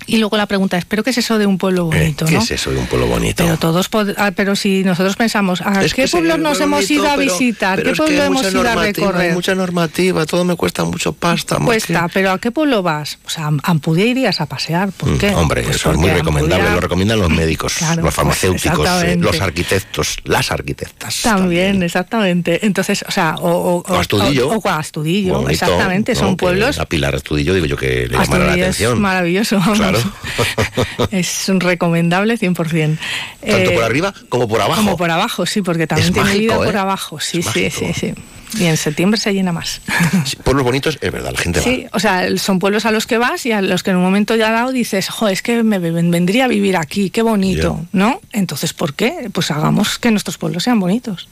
Y 0.06 0.18
luego 0.18 0.36
la 0.36 0.46
pregunta 0.46 0.76
es, 0.78 0.84
¿pero 0.84 1.02
qué 1.02 1.10
es 1.10 1.18
eso 1.18 1.38
de 1.38 1.46
un 1.46 1.58
pueblo 1.58 1.86
bonito? 1.86 2.24
Eh, 2.24 2.28
¿Qué 2.28 2.34
no? 2.36 2.42
es 2.42 2.50
eso 2.50 2.70
de 2.70 2.78
un 2.78 2.86
pueblo 2.86 3.06
bonito? 3.06 3.44
Pero 3.44 3.56
todos, 3.58 3.88
ah, 4.16 4.32
pero 4.34 4.56
si 4.56 4.84
nosotros 4.84 5.16
pensamos, 5.16 5.60
¿a 5.62 5.84
Es 5.84 5.94
qué 5.94 6.02
que 6.04 6.08
pueblos 6.08 6.38
nos 6.38 6.58
muy 6.58 6.64
hemos 6.64 6.76
bonito, 6.88 6.92
ido 6.94 7.08
a 7.10 7.16
pero- 7.16 7.32
visitar? 7.38 7.76
pero 7.76 7.84
¿Qué 7.86 7.90
es 7.92 7.98
que 7.98 8.02
pueblo 8.04 8.22
hemos 8.24 8.40
ido 8.42 8.48
a 8.60 8.64
normativa, 8.64 8.82
hay 8.82 8.92
recorrer? 9.12 9.32
mucha 9.34 9.54
normativa, 9.54 10.26
todo 10.26 10.44
me 10.44 10.56
cuesta 10.56 10.84
mucho 10.84 11.12
pasta. 11.12 11.56
Cuesta, 11.56 12.08
pero 12.12 12.30
¿a 12.32 12.38
qué 12.38 12.50
pueblo 12.50 12.82
vas? 12.82 13.18
O 13.26 13.30
sea, 13.30 13.46
a 13.46 13.70
Ampudia 13.70 14.04
irías 14.06 14.40
a 14.40 14.46
pasear. 14.46 14.90
¿Por 14.92 15.12
qué? 15.18 15.28
que- 15.28 15.34
Hombre, 15.34 15.62
Pues 15.62 15.76
eso 15.76 15.92
es 15.92 15.96
muy 15.98 16.10
recomendable, 16.10 16.64
Ampudia- 16.64 16.74
lo 16.74 16.80
recomiendan 16.80 17.18
los 17.20 17.30
médicos, 17.30 17.74
Claro, 17.74 17.96
los 17.96 18.02
pues 18.02 18.14
farmacéuticos, 18.14 18.78
eh, 18.78 18.82
exactamente. 18.82 19.24
los 19.24 19.40
arquitectos, 19.40 20.16
las 20.24 20.50
arquitectas. 20.50 21.22
También, 21.22 21.82
exactamente. 21.82 22.64
Entonces, 22.66 23.04
o 23.06 23.10
sea, 23.10 23.36
o, 23.36 23.50
o, 23.50 23.92
O 23.92 23.96
Astudillo. 23.98 24.48
O, 24.50 24.56
o 24.58 24.68
Astudillo, 24.68 25.34
Bonito, 25.34 25.50
exactamente. 25.50 26.14
Son 26.14 26.36
Que 26.36 26.44
pueblos. 26.44 26.78
A 26.78 26.86
Pilar 26.86 27.14
Astudillo, 27.14 27.54
digo 27.54 27.66
yo 27.66 27.76
que 27.76 28.06
le 28.08 28.08
llamará 28.08 28.18
la 28.18 28.22
Astudillo 28.22 28.52
es 28.54 28.60
atención. 28.76 29.00
maravilloso, 29.00 29.58
vamos. 29.58 29.78
Claro. 29.92 31.08
Es 31.10 31.48
un 31.48 31.60
recomendable 31.60 32.38
100%. 32.38 32.54
Tanto 32.56 32.98
Eh, 33.42 33.70
por 33.74 33.84
arriba 33.84 34.14
como 34.28 34.48
por 34.48 34.60
abajo. 34.60 34.80
Como 34.82 34.96
por 34.96 35.10
abajo, 35.10 35.46
sí, 35.46 35.62
porque 35.62 35.86
también 35.86 36.08
Es 36.08 36.12
tiene 36.14 36.28
mágico, 36.28 36.54
vida 36.54 36.62
¿eh? 36.62 36.66
por 36.66 36.76
abajo. 36.76 37.20
Sí, 37.20 37.42
sí, 37.42 37.70
sí, 37.70 37.92
sí. 37.94 38.14
Y 38.58 38.64
en 38.66 38.76
septiembre 38.76 39.18
se 39.18 39.32
llena 39.32 39.52
más. 39.52 39.80
Sí, 40.26 40.36
pueblos 40.36 40.64
bonitos, 40.64 40.98
es 41.00 41.10
verdad, 41.12 41.32
la 41.32 41.38
gente 41.40 41.60
va. 41.60 41.64
Sí, 41.64 41.86
o 41.92 41.98
sea, 41.98 42.28
son 42.36 42.58
pueblos 42.58 42.84
a 42.86 42.90
los 42.90 43.06
que 43.06 43.18
vas 43.18 43.44
y 43.46 43.52
a 43.52 43.62
los 43.62 43.82
que 43.82 43.90
en 43.90 43.96
un 43.96 44.02
momento 44.02 44.36
ya 44.36 44.50
dado 44.50 44.72
dices, 44.72 45.08
jo, 45.08 45.28
es 45.28 45.40
que 45.42 45.62
me 45.62 45.78
ven- 45.78 46.10
vendría 46.10 46.44
a 46.44 46.48
vivir 46.48 46.76
aquí, 46.76 47.10
qué 47.10 47.22
bonito, 47.22 47.80
¿no? 47.92 48.20
Entonces, 48.32 48.72
¿por 48.74 48.94
qué? 48.94 49.28
Pues 49.32 49.50
hagamos 49.50 49.98
que 49.98 50.10
nuestros 50.10 50.36
pueblos 50.38 50.62
sean 50.64 50.78
bonitos. 50.80 51.28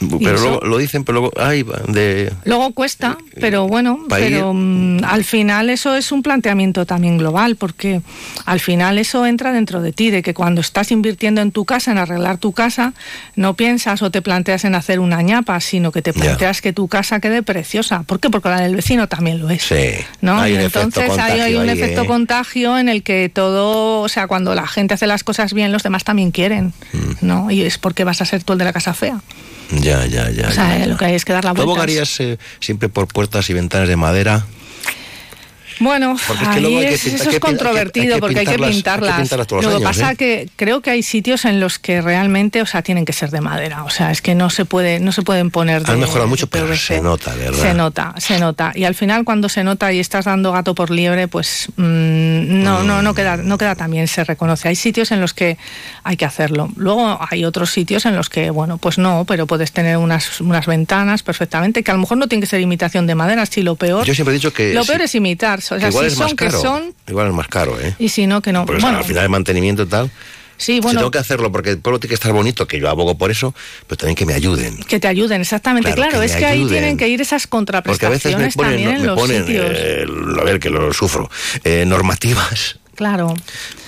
Pero 0.00 0.38
luego 0.38 0.60
lo 0.64 0.78
dicen, 0.78 1.02
pero 1.02 1.20
luego, 1.20 1.32
ay, 1.40 1.64
de... 1.88 2.32
Luego 2.44 2.72
cuesta, 2.72 3.18
pero 3.40 3.66
bueno, 3.66 4.04
pero 4.08 4.52
mm, 4.54 5.02
al 5.04 5.24
final 5.24 5.70
eso 5.70 5.96
es 5.96 6.12
un 6.12 6.22
planteamiento 6.22 6.86
también 6.86 7.18
global, 7.18 7.56
porque 7.56 8.00
al 8.44 8.60
final 8.60 8.98
eso 8.98 9.26
entra 9.26 9.52
dentro 9.52 9.82
de 9.82 9.92
ti, 9.92 10.10
de 10.10 10.22
que 10.22 10.34
cuando 10.34 10.60
estás 10.60 10.92
invirtiendo 10.92 11.40
en 11.40 11.50
tu 11.50 11.64
casa, 11.64 11.90
en 11.90 11.98
arreglar 11.98 12.38
tu 12.38 12.52
casa, 12.52 12.92
no 13.34 13.54
piensas 13.54 14.00
o 14.02 14.10
te 14.10 14.22
planteas 14.22 14.64
en 14.64 14.76
hacer 14.76 15.00
una 15.00 15.20
ñapa, 15.22 15.60
sino 15.60 15.90
que 15.90 16.00
te 16.00 16.12
planteas 16.12 16.60
que 16.62 16.72
tu 16.72 16.86
casa 16.86 17.18
quede 17.18 17.42
preciosa. 17.42 18.04
¿Por 18.04 18.20
qué? 18.20 18.30
Porque 18.30 18.48
la 18.50 18.60
del 18.60 18.76
vecino 18.76 19.08
también 19.08 19.40
lo 19.40 19.50
es. 19.50 19.62
Sí, 19.62 20.04
¿no? 20.20 20.38
hay 20.40 20.52
Y 20.52 20.56
entonces 20.56 21.02
hay 21.02 21.08
contagio 21.08 21.60
un 21.60 21.68
ahí, 21.68 21.78
efecto 21.78 22.02
¿eh? 22.02 22.06
contagio 22.06 22.78
en 22.78 22.88
el 22.88 23.02
que 23.02 23.28
todo, 23.32 24.00
o 24.02 24.08
sea, 24.08 24.28
cuando 24.28 24.54
la 24.54 24.68
gente 24.68 24.94
hace 24.94 25.08
las 25.08 25.24
cosas 25.24 25.52
bien, 25.52 25.72
los 25.72 25.82
demás 25.82 26.04
también 26.04 26.30
quieren, 26.30 26.72
Mm. 26.92 27.26
¿no? 27.26 27.50
Y 27.50 27.62
es 27.62 27.78
porque 27.78 28.04
vas 28.04 28.20
a 28.22 28.24
ser 28.24 28.42
tú 28.44 28.52
el 28.52 28.58
de 28.58 28.64
la 28.64 28.72
casa 28.72 28.94
fea. 28.94 29.20
Ya, 29.70 30.06
ya, 30.06 30.30
ya. 30.30 30.48
O 30.48 30.52
sea, 30.52 30.68
ya, 30.70 30.78
ya. 30.78 30.86
lo 30.86 30.96
que 30.96 31.04
hay 31.04 31.14
es 31.14 31.24
que 31.24 31.32
dar 31.32 31.44
la 31.44 31.50
¿Tú 31.50 31.56
vuelta. 31.56 31.72
abogarías 31.72 32.20
eh, 32.20 32.38
siempre 32.60 32.88
por 32.88 33.06
puertas 33.08 33.48
y 33.50 33.52
ventanas 33.54 33.88
de 33.88 33.96
madera? 33.96 34.46
Bueno, 35.80 36.16
Porque 36.26 36.42
es 36.42 36.48
que 36.48 36.54
ahí 36.56 36.62
luego 36.62 36.78
hay 36.78 36.86
que 36.88 36.94
es- 36.94 37.00
pintar- 37.04 37.14
eso 37.14 37.22
hay 37.22 37.28
es 37.28 37.34
que 37.34 37.40
controvertido 37.40 38.14
hay 38.14 38.20
porque 38.20 38.38
hay 38.40 38.46
que 38.46 38.52
pintarlas- 38.52 38.64
hay 38.64 38.70
que 38.70 38.74
pintarlas. 38.76 39.20
pintarlas 39.20 39.46
todos 39.46 39.64
Lo 39.64 39.70
que 39.70 39.76
años, 39.76 39.88
pasa 39.88 40.12
¿eh? 40.12 40.16
que 40.16 40.48
creo 40.56 40.80
que 40.80 40.90
hay 40.90 41.02
sitios 41.02 41.44
en 41.44 41.60
los 41.60 41.78
que 41.78 42.00
realmente, 42.02 42.62
o 42.62 42.66
sea, 42.66 42.82
tienen 42.82 43.04
que 43.04 43.12
ser 43.12 43.30
de 43.30 43.40
madera. 43.40 43.84
O 43.84 43.90
sea, 43.90 44.10
es 44.10 44.22
que 44.22 44.34
no 44.34 44.50
se 44.50 44.64
puede, 44.64 45.00
no 45.00 45.12
se 45.12 45.22
pueden 45.22 45.50
poner 45.50 45.84
de, 45.84 45.92
Han 45.92 46.00
mejorado 46.00 46.26
mucho, 46.28 46.46
pero 46.48 46.74
se 46.76 47.00
nota, 47.00 47.34
¿verdad? 47.34 47.58
Se 47.62 47.74
nota, 47.74 48.14
se 48.18 48.38
nota. 48.38 48.72
Y 48.74 48.84
al 48.84 48.94
final 48.94 49.24
cuando 49.24 49.48
se 49.48 49.64
nota 49.64 49.92
y 49.92 50.00
estás 50.00 50.24
dando 50.24 50.52
gato 50.52 50.74
por 50.74 50.90
liebre, 50.90 51.28
pues 51.28 51.68
mm, 51.76 52.62
no, 52.62 52.82
no, 52.82 53.02
no 53.02 53.14
queda, 53.14 53.36
no 53.36 53.58
queda 53.58 53.74
tan 53.74 53.90
bien, 53.90 54.08
se 54.08 54.24
reconoce. 54.24 54.68
Hay 54.68 54.76
sitios 54.76 55.10
en 55.12 55.20
los 55.20 55.34
que 55.34 55.58
hay 56.04 56.16
que 56.16 56.24
hacerlo. 56.24 56.70
Luego 56.76 57.18
hay 57.30 57.44
otros 57.44 57.70
sitios 57.70 58.06
en 58.06 58.16
los 58.16 58.28
que, 58.28 58.50
bueno, 58.50 58.78
pues 58.78 58.98
no, 58.98 59.24
pero 59.26 59.46
puedes 59.46 59.72
tener 59.72 59.96
unas, 59.96 60.40
unas 60.40 60.66
ventanas 60.66 61.22
perfectamente, 61.22 61.82
que 61.82 61.90
a 61.90 61.94
lo 61.94 62.00
mejor 62.00 62.18
no 62.18 62.26
tiene 62.28 62.40
que 62.40 62.46
ser 62.46 62.60
imitación 62.60 63.06
de 63.06 63.14
madera, 63.14 63.46
si 63.46 63.62
lo 63.62 63.76
peor. 63.76 64.04
Yo 64.04 64.14
siempre 64.14 64.34
he 64.34 64.38
dicho 64.38 64.52
que... 64.52 64.74
lo 64.74 64.84
peor 64.84 65.02
es 65.02 65.14
imitar. 65.14 65.60
O 65.76 65.78
sea, 65.80 65.88
que 65.88 65.88
igual 65.88 66.06
si 66.06 66.12
es 66.12 66.18
más 66.18 66.28
son 66.28 66.36
que 66.36 66.44
caro. 66.46 66.60
son, 66.60 66.94
Igual 67.06 67.28
es 67.28 67.34
más 67.34 67.48
caro, 67.48 67.80
¿eh? 67.80 67.94
y 67.98 68.08
si 68.08 68.26
no, 68.26 68.40
que 68.42 68.52
no. 68.52 68.66
Porque 68.66 68.80
bueno, 68.82 68.98
al 68.98 69.04
final 69.04 69.24
el 69.24 69.30
mantenimiento 69.30 69.82
y 69.82 69.86
tal... 69.86 70.10
sí, 70.56 70.74
Si 70.76 70.80
bueno, 70.80 71.00
tengo 71.00 71.10
que 71.10 71.18
hacerlo 71.18 71.52
porque 71.52 71.70
el 71.70 71.78
pueblo 71.78 72.00
tiene 72.00 72.10
que 72.10 72.14
estar 72.14 72.32
bonito, 72.32 72.66
que 72.66 72.80
yo 72.80 72.88
abogo 72.88 73.16
por 73.16 73.30
eso, 73.30 73.54
pero 73.86 73.96
también 73.98 74.16
que 74.16 74.26
me 74.26 74.34
ayuden. 74.34 74.76
que 74.84 74.98
te 74.98 75.08
ayuden, 75.08 75.40
exactamente. 75.40 75.92
Claro, 75.92 76.10
Claro, 76.10 76.20
que 76.20 76.26
es 76.26 76.36
que 76.36 76.46
ahí 76.46 76.64
tienen 76.66 76.96
que 76.96 77.08
ir 77.08 77.20
esas 77.20 77.46
Porque 77.46 78.06
a 78.06 78.08
veces 78.08 78.36
me 78.36 78.48
contraprestaciones 78.48 78.54
ponen, 78.56 78.70
también 78.72 78.90
en 78.96 79.00
me 79.02 79.06
los 79.06 79.18
ponen 79.18 79.46
sitios. 79.46 79.66
eh, 79.74 80.06
a 80.40 80.44
ver, 80.44 80.58
que 80.60 80.70
lo 80.70 80.92
sufro, 80.92 81.30
eh, 81.64 81.84
normativas. 81.86 82.78
Claro. 82.98 83.32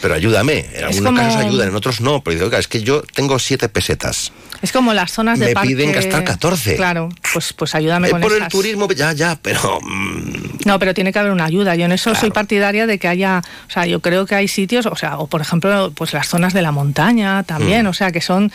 Pero 0.00 0.14
ayúdame, 0.14 0.66
en 0.72 0.84
algunos 0.84 1.04
como- 1.12 1.18
casos 1.20 1.40
ayudan, 1.42 1.68
en 1.70 1.74
otros 1.74 2.00
no. 2.00 2.22
Pero 2.22 2.34
digo, 2.34 2.46
oiga, 2.46 2.60
es 2.60 2.68
que 2.68 2.80
yo 2.84 3.02
tengo 3.02 3.40
siete 3.40 3.68
pesetas. 3.68 4.30
Es 4.62 4.70
como 4.70 4.94
las 4.94 5.10
zonas 5.10 5.40
de 5.40 5.46
Me 5.46 5.52
parque. 5.54 5.70
piden 5.70 5.90
gastar 5.90 6.22
14. 6.22 6.76
Claro, 6.76 7.08
pues, 7.32 7.52
pues 7.54 7.74
ayúdame 7.74 8.06
Eh, 8.06 8.10
con 8.12 8.20
por 8.20 8.32
el 8.32 8.46
turismo, 8.46 8.86
ya, 8.92 9.12
ya, 9.12 9.36
pero... 9.42 9.80
mm, 9.82 10.60
No, 10.64 10.78
pero 10.78 10.94
tiene 10.94 11.12
que 11.12 11.18
haber 11.18 11.32
una 11.32 11.46
ayuda. 11.46 11.74
Yo 11.74 11.86
en 11.86 11.92
eso 11.92 12.14
soy 12.14 12.30
partidaria 12.30 12.86
de 12.86 12.98
que 13.00 13.08
haya, 13.08 13.42
o 13.68 13.70
sea, 13.72 13.86
yo 13.86 13.98
creo 14.00 14.26
que 14.26 14.36
hay 14.36 14.46
sitios, 14.46 14.86
o 14.86 14.94
sea, 14.94 15.18
o 15.18 15.26
por 15.26 15.40
ejemplo, 15.40 15.90
pues 15.96 16.12
las 16.12 16.28
zonas 16.28 16.52
de 16.52 16.62
la 16.62 16.70
montaña 16.70 17.42
también, 17.42 17.86
Mm. 17.86 17.88
o 17.88 17.94
sea, 17.94 18.12
que 18.12 18.20
son 18.20 18.52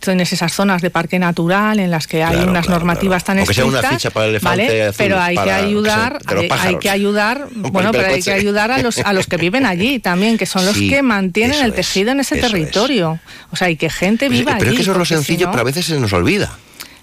tienes 0.00 0.32
esas 0.32 0.52
zonas 0.52 0.80
de 0.80 0.90
parque 0.90 1.18
natural 1.18 1.80
en 1.80 1.90
las 1.90 2.06
que 2.06 2.22
hay 2.22 2.34
Claro, 2.36 2.50
unas 2.50 2.66
claro, 2.66 2.78
normativas 2.80 3.24
tan 3.24 3.38
Aunque 3.38 3.52
sea 3.54 3.64
una 3.64 3.78
estrictas, 3.78 3.98
ficha 4.02 4.10
para 4.10 4.26
el 4.26 4.30
elefante 4.30 4.62
¿vale? 4.62 4.82
azul, 4.84 4.94
pero 4.98 5.20
hay 5.20 5.34
que 5.36 5.40
para, 5.42 5.56
ayudar, 5.56 6.18
de 6.22 6.34
los 6.34 6.42
hay- 6.44 6.50
hay, 6.68 6.76
que 6.78 6.90
ayudar, 6.90 7.48
bueno, 7.52 7.90
pero 7.92 8.06
hay 8.08 8.22
que 8.22 8.32
ayudar 8.32 8.70
a 8.70 8.78
los 8.78 8.98
a 8.98 9.12
los 9.12 9.26
que 9.26 9.36
viven 9.36 9.66
allí 9.66 9.98
también, 9.98 10.38
que 10.38 10.46
son 10.46 10.64
los 10.64 10.76
Sí, 10.76 10.88
que 10.88 11.02
mantienen 11.02 11.60
el 11.62 11.70
es, 11.70 11.76
tejido 11.76 12.12
en 12.12 12.20
ese 12.20 12.36
eso 12.38 12.46
es. 12.46 12.52
territorio. 12.52 13.18
O 13.50 13.56
sea, 13.56 13.70
y 13.70 13.76
que 13.76 13.90
gente 13.90 14.26
Pues, 14.28 14.38
viva 14.38 14.52
pero 14.58 14.70
allí. 14.70 14.70
es 14.70 14.76
que 14.76 14.82
eso 14.82 14.92
es 14.92 14.96
lo 14.96 15.00
porque 15.02 15.08
si 15.08 15.14
sencillo, 15.14 15.46
no- 15.46 15.52
pero 15.52 15.60
a 15.62 15.64
veces 15.64 15.86
se 15.86 15.98
nos 15.98 16.12
olvida. 16.12 16.56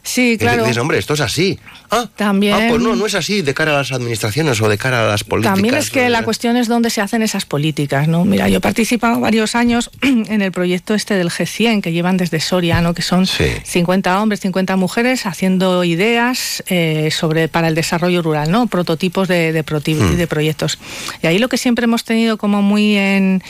Sí, 0.05 0.33
Y 0.33 0.37
claro. 0.37 0.63
dices, 0.63 0.77
hombre, 0.77 0.97
esto 0.99 1.15
es 1.15 1.19
así. 1.21 1.59
Ah, 1.91 2.07
También. 2.15 2.53
ah, 2.55 2.65
pues 2.69 2.81
no, 2.81 2.95
no 2.95 3.05
es 3.05 3.15
así 3.15 3.41
de 3.41 3.53
cara 3.53 3.73
a 3.73 3.77
las 3.79 3.91
administraciones 3.91 4.61
o 4.61 4.69
de 4.69 4.77
cara 4.77 5.05
a 5.05 5.07
las 5.07 5.23
políticas. 5.23 5.55
También 5.55 5.75
es 5.75 5.89
que 5.89 6.09
la 6.09 6.23
cuestión 6.23 6.57
es 6.57 6.67
dónde 6.67 6.89
se 6.89 7.01
hacen 7.01 7.21
esas 7.21 7.45
políticas, 7.45 8.07
¿no? 8.07 8.23
Mira, 8.25 8.47
yo 8.49 8.57
he 8.57 8.61
participado 8.61 9.19
varios 9.19 9.55
años 9.55 9.89
en 10.01 10.41
el 10.41 10.51
proyecto 10.51 10.93
este 10.93 11.15
del 11.15 11.29
G100 11.29 11.81
que 11.81 11.91
llevan 11.91 12.17
desde 12.17 12.39
Soria, 12.39 12.81
¿no? 12.81 12.93
Que 12.93 13.01
son 13.01 13.25
50 13.27 14.21
hombres, 14.21 14.39
50 14.41 14.75
mujeres 14.77 15.25
haciendo 15.25 15.83
ideas 15.83 16.63
eh, 16.67 17.09
sobre 17.11 17.47
para 17.47 17.67
el 17.67 17.75
desarrollo 17.75 18.21
rural, 18.21 18.51
¿no? 18.51 18.67
Prototipos 18.67 19.27
de, 19.27 19.51
de, 19.51 19.63
proti- 19.65 19.95
Mm. 19.95 20.17
de 20.17 20.27
proyectos. 20.27 20.77
Y 21.23 21.27
ahí 21.27 21.39
lo 21.39 21.49
que 21.49 21.57
siempre 21.57 21.85
hemos 21.85 22.03
tenido 22.03 22.37
como 22.37 22.61
muy 22.61 22.95
en 22.97 23.41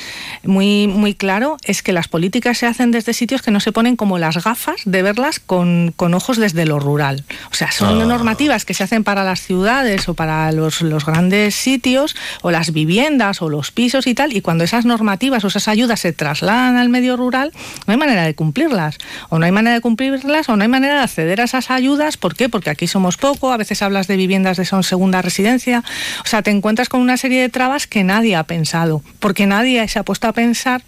muy 0.44 0.88
muy 0.88 1.14
claro 1.16 1.58
es 1.66 1.82
que 1.82 1.92
las 1.94 2.08
políticas 2.08 2.58
se 2.58 2.66
hacen 2.68 2.92
desde 2.92 3.14
sitios 3.14 3.42
que 3.42 3.52
no 3.52 3.60
se 3.60 3.72
ponen 3.72 3.96
como 3.96 4.18
las 4.20 4.44
gafas 4.44 4.76
de 4.86 5.02
verlas 5.02 5.40
con, 5.40 5.94
con 5.96 6.14
ojos 6.14 6.38
desde 6.46 6.66
lo 6.66 6.80
rural. 6.80 7.24
O 7.52 7.56
sea, 7.56 7.72
son 7.72 8.00
Ah. 8.02 8.06
normativas 8.06 8.66
que 8.66 8.76
se 8.76 8.84
hacen 8.84 9.04
para 9.04 9.24
las 9.24 9.40
ciudades 9.42 10.08
o 10.08 10.14
para 10.14 10.52
los, 10.52 10.82
los 10.82 11.04
grandes 11.06 11.56
sitios 11.56 12.16
o 12.44 12.52
las 12.52 12.72
viviendas 12.72 13.42
o 13.42 13.50
los 13.50 13.72
pisos 13.72 14.06
y 14.06 14.14
tal, 14.14 14.36
y 14.36 14.42
cuando 14.42 14.64
esas 14.64 14.86
normativas 14.86 15.44
o 15.44 15.48
esas 15.48 15.68
ayudas 15.68 16.02
se 16.02 16.14
trasladan 16.14 16.78
al 16.78 16.90
medio 16.90 17.18
rural, 17.18 17.52
no 17.88 17.94
hay 17.94 17.98
manera 17.98 18.24
de 18.24 18.36
cumplirlas. 18.36 19.00
O 19.30 19.40
no 19.40 19.46
hay 19.46 19.52
manera 19.52 19.74
de 19.74 19.82
cumplirlas 19.82 20.48
o 20.50 20.56
no 20.56 20.62
hay 20.62 20.70
manera 20.70 20.96
de 20.98 21.02
acceder 21.02 21.42
a 21.42 21.46
esas 21.46 21.72
ayudas. 21.72 22.18
¿Por 22.18 22.36
qué? 22.36 22.48
Porque 22.48 22.70
aquí 22.70 22.86
somos 22.86 23.18
poco, 23.18 23.52
a 23.52 23.58
veces 23.58 23.82
hablas 23.82 24.06
de 24.08 24.18
viviendas 24.18 24.58
de 24.58 24.66
son 24.66 24.84
segunda 24.84 25.24
residencia. 25.24 25.84
O 26.24 26.28
sea, 26.28 26.44
te 26.44 26.52
encuentras 26.52 26.90
con 26.90 27.02
una 27.02 27.18
serie 27.18 27.42
de 27.42 27.50
trabas 27.50 27.88
que 27.88 28.04
nadie 28.04 28.36
ha 28.36 28.44
pensado, 28.44 29.02
porque 29.20 29.48
nadie 29.48 29.88
se 29.88 29.98
ha 29.98 30.04
puesto 30.04 30.28
a 30.28 30.34
pensar 30.34 30.84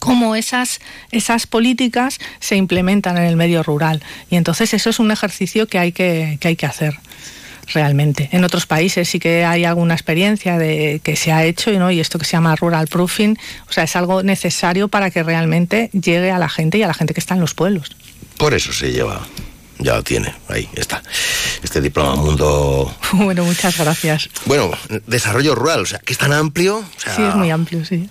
cómo 0.00 0.34
esas, 0.34 0.80
esas 1.12 1.46
políticas 1.46 2.18
se 2.40 2.56
implementan 2.56 3.16
en 3.16 3.24
el 3.24 3.36
medio 3.36 3.62
rural. 3.62 4.02
Y 4.30 4.34
entonces 4.36 4.74
eso 4.74 4.90
es 4.90 4.98
un 4.98 5.12
ejercicio 5.12 5.68
que 5.68 5.78
hay 5.78 5.92
que, 5.92 6.38
que 6.40 6.48
hay 6.48 6.56
que 6.56 6.66
hacer 6.66 6.98
realmente. 7.72 8.28
En 8.32 8.42
otros 8.42 8.66
países 8.66 9.08
sí 9.08 9.20
que 9.20 9.44
hay 9.44 9.64
alguna 9.64 9.94
experiencia 9.94 10.58
de 10.58 11.00
que 11.04 11.14
se 11.14 11.30
ha 11.30 11.44
hecho 11.44 11.70
¿no? 11.70 11.92
y 11.92 12.00
esto 12.00 12.18
que 12.18 12.24
se 12.24 12.32
llama 12.32 12.56
rural 12.56 12.88
proofing, 12.88 13.38
o 13.68 13.72
sea, 13.72 13.84
es 13.84 13.94
algo 13.94 14.24
necesario 14.24 14.88
para 14.88 15.12
que 15.12 15.22
realmente 15.22 15.88
llegue 15.92 16.32
a 16.32 16.38
la 16.38 16.48
gente 16.48 16.78
y 16.78 16.82
a 16.82 16.88
la 16.88 16.94
gente 16.94 17.14
que 17.14 17.20
está 17.20 17.34
en 17.34 17.40
los 17.40 17.54
pueblos. 17.54 17.94
Por 18.38 18.54
eso 18.54 18.72
se 18.72 18.90
lleva. 18.90 19.20
Ya 19.78 19.94
lo 19.94 20.02
tiene, 20.02 20.34
ahí 20.48 20.68
está. 20.74 21.02
Este 21.62 21.80
diploma 21.80 22.14
mundo. 22.16 22.94
Bueno, 23.12 23.44
muchas 23.44 23.78
gracias. 23.78 24.28
Bueno, 24.44 24.70
desarrollo 25.06 25.54
rural, 25.54 25.80
o 25.80 25.86
sea, 25.86 26.00
que 26.00 26.12
es 26.12 26.18
tan 26.18 26.32
amplio. 26.34 26.78
O 26.78 27.00
sea, 27.00 27.16
Sí, 27.16 27.22
es 27.22 27.34
muy 27.34 27.50
amplio, 27.50 27.84
sí. 27.84 28.08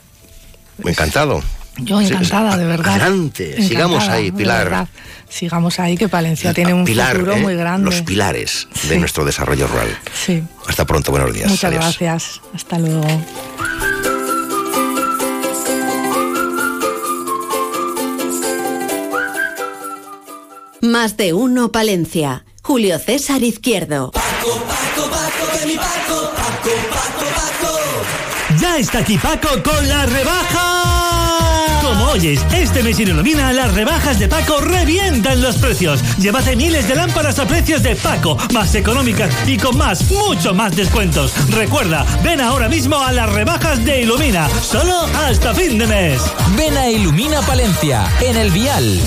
me 0.84 0.92
encantado. 0.92 1.44
Yo 1.82 2.02
encantada, 2.02 2.58
de 2.58 2.66
verdad. 2.66 2.96
Adelante, 2.96 3.44
Encantada, 3.44 3.68
sigamos 3.68 4.08
ahí, 4.10 4.32
de 4.32 4.38
Pilar. 4.38 4.88
Sigamos 5.30 5.80
ahí, 5.80 5.96
que 5.98 6.10
Palencia 6.10 6.54
tiene 6.54 6.74
un 6.74 6.86
Pilar, 6.86 7.14
futuro 7.14 7.34
¿eh? 7.34 7.42
muy 7.42 7.56
grande. 7.56 7.86
Los 7.86 8.02
pilares 8.02 8.68
de 8.88 8.98
nuestro 8.98 9.26
desarrollo 9.26 9.68
rural. 9.68 9.96
Sí. 10.14 10.44
Hasta 10.68 10.86
pronto, 10.86 11.12
buenos 11.12 11.34
días. 11.34 11.50
Muchas 11.50 11.66
Adiós. 11.66 11.84
gracias. 11.84 12.42
Hasta 12.54 12.80
luego. 12.80 13.06
Más 20.82 21.18
de 21.18 21.34
uno 21.34 21.72
Palencia. 21.72 22.46
Julio 22.64 23.00
César 23.00 23.44
Izquierdo. 23.44 24.12
Ya 28.60 28.78
está 28.78 29.00
aquí 29.00 29.18
Paco 29.18 29.50
con 29.64 29.88
la 29.90 30.06
rebaja. 30.06 30.99
Como 31.90 32.06
oyes, 32.12 32.46
este 32.54 32.84
mes 32.84 33.00
en 33.00 33.08
Ilumina 33.08 33.52
las 33.52 33.74
rebajas 33.74 34.20
de 34.20 34.28
Paco 34.28 34.62
revientan 34.62 35.42
los 35.42 35.56
precios. 35.56 36.04
Llévate 36.20 36.56
miles 36.56 36.88
de 36.88 36.94
lámparas 36.94 37.40
a 37.40 37.48
precios 37.48 37.82
de 37.82 37.96
Paco, 37.96 38.38
más 38.54 38.76
económicas 38.76 39.34
y 39.48 39.58
con 39.58 39.76
más, 39.76 40.08
mucho 40.12 40.54
más 40.54 40.76
descuentos. 40.76 41.34
Recuerda, 41.50 42.06
ven 42.24 42.42
ahora 42.42 42.70
mismo 42.70 43.00
a 43.00 43.12
las 43.12 43.34
rebajas 43.34 43.84
de 43.84 44.04
Ilumina, 44.04 44.48
solo 44.62 45.02
hasta 45.16 45.56
fin 45.56 45.80
de 45.80 45.88
mes. 45.88 46.22
Ven 46.56 46.78
a 46.78 46.88
Ilumina 46.92 47.42
Palencia, 47.42 48.06
en 48.22 48.38
el 48.38 48.52
Vial. 48.52 49.00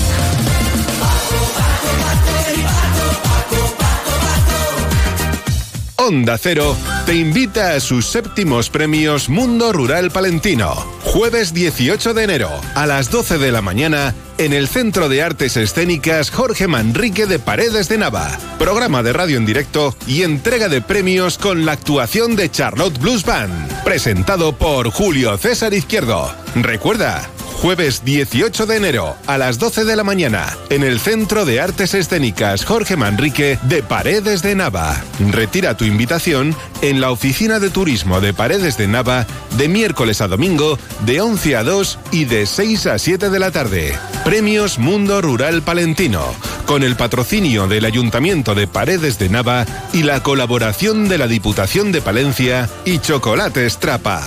Onda 5.95 6.37
Cero 6.37 6.75
te 7.05 7.15
invita 7.15 7.75
a 7.75 7.79
sus 7.79 8.07
séptimos 8.07 8.69
premios 8.69 9.29
Mundo 9.29 9.71
Rural 9.71 10.11
Palentino. 10.11 11.02
Jueves 11.13 11.53
18 11.53 12.15
de 12.15 12.23
enero 12.23 12.49
a 12.73 12.87
las 12.87 13.11
12 13.11 13.37
de 13.37 13.51
la 13.51 13.61
mañana 13.61 14.15
en 14.39 14.51
el 14.51 14.67
Centro 14.67 15.09
de 15.09 15.21
Artes 15.21 15.57
Escénicas 15.57 16.31
Jorge 16.31 16.67
Manrique 16.67 17.27
de 17.27 17.37
Paredes 17.37 17.87
de 17.87 17.99
Nava. 17.99 18.35
Programa 18.57 19.03
de 19.03 19.13
radio 19.13 19.37
en 19.37 19.45
directo 19.45 19.95
y 20.07 20.23
entrega 20.23 20.69
de 20.69 20.81
premios 20.81 21.37
con 21.37 21.67
la 21.67 21.73
actuación 21.73 22.35
de 22.35 22.49
Charlotte 22.49 22.97
Blues 22.97 23.23
Band. 23.25 23.83
Presentado 23.83 24.57
por 24.57 24.89
Julio 24.89 25.37
César 25.37 25.75
Izquierdo. 25.75 26.33
Recuerda, 26.55 27.29
Jueves 27.63 28.03
18 28.03 28.65
de 28.65 28.75
enero 28.75 29.15
a 29.25 29.37
las 29.37 29.57
12 29.57 29.85
de 29.85 29.95
la 29.95 30.03
mañana 30.03 30.57
en 30.69 30.83
el 30.83 30.99
Centro 30.99 31.45
de 31.45 31.61
Artes 31.61 31.93
Escénicas 31.93 32.65
Jorge 32.65 32.97
Manrique 32.97 33.57
de 33.61 33.81
Paredes 33.81 34.41
de 34.41 34.53
Nava. 34.53 35.01
Retira 35.31 35.77
tu 35.77 35.85
invitación 35.85 36.53
en 36.81 36.99
la 36.99 37.09
Oficina 37.09 37.61
de 37.61 37.69
Turismo 37.69 38.19
de 38.19 38.33
Paredes 38.33 38.77
de 38.77 38.89
Nava 38.89 39.25
de 39.57 39.69
miércoles 39.69 40.19
a 40.19 40.27
domingo 40.27 40.77
de 41.05 41.21
11 41.21 41.55
a 41.55 41.63
2 41.63 41.99
y 42.11 42.25
de 42.25 42.45
6 42.47 42.85
a 42.87 42.99
7 42.99 43.29
de 43.29 43.39
la 43.39 43.51
tarde. 43.51 43.97
Premios 44.25 44.77
Mundo 44.77 45.21
Rural 45.21 45.61
Palentino 45.61 46.21
con 46.65 46.83
el 46.83 46.97
patrocinio 46.97 47.67
del 47.67 47.85
Ayuntamiento 47.85 48.55
de 48.55 48.67
Paredes 48.67 49.19
de 49.19 49.29
Nava 49.29 49.65
y 49.93 50.03
la 50.03 50.21
colaboración 50.21 51.07
de 51.07 51.17
la 51.17 51.27
Diputación 51.27 51.93
de 51.93 52.01
Palencia 52.01 52.69
y 52.83 52.99
Chocolates 52.99 53.77
Trapa. 53.77 54.21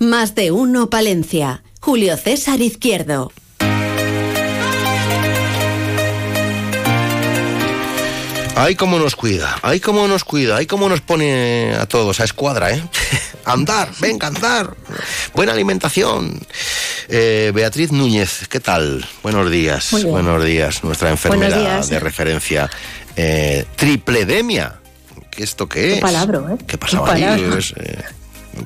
Más 0.00 0.34
de 0.34 0.50
uno 0.50 0.90
Palencia. 0.90 1.62
Julio 1.86 2.16
César 2.16 2.60
Izquierdo. 2.62 3.30
Ay, 8.56 8.74
cómo 8.74 8.98
nos 8.98 9.14
cuida, 9.14 9.56
ay, 9.62 9.78
cómo 9.78 10.08
nos 10.08 10.24
cuida, 10.24 10.56
ay, 10.56 10.66
cómo 10.66 10.88
nos 10.88 11.00
pone 11.00 11.74
a 11.78 11.86
todos 11.86 12.18
a 12.18 12.24
escuadra, 12.24 12.72
¿eh? 12.72 12.82
andar, 13.44 13.88
venga, 14.00 14.26
andar. 14.26 14.74
Buena 15.32 15.52
alimentación. 15.52 16.40
Eh, 17.08 17.52
Beatriz 17.54 17.92
Núñez, 17.92 18.48
¿qué 18.48 18.58
tal? 18.58 19.06
Buenos 19.22 19.48
días, 19.48 19.92
Muy 19.92 20.02
bien. 20.02 20.12
buenos 20.12 20.44
días. 20.44 20.82
Nuestra 20.82 21.10
enfermera 21.10 21.56
días. 21.56 21.88
de 21.88 22.00
referencia. 22.00 22.68
Eh, 23.14 23.64
tripledemia. 23.76 24.80
¿Qué 25.30 25.44
esto 25.44 25.68
qué 25.68 25.90
es? 25.90 25.94
Qué 25.94 26.00
palabra, 26.00 26.40
¿eh? 26.52 26.64
¿Qué 26.66 26.78
pasaba 26.78 27.14
Qué 27.14 27.24
ahí? 27.24 27.38
palabra. 27.42 27.58
Es, 27.60 27.74
eh, 27.76 28.02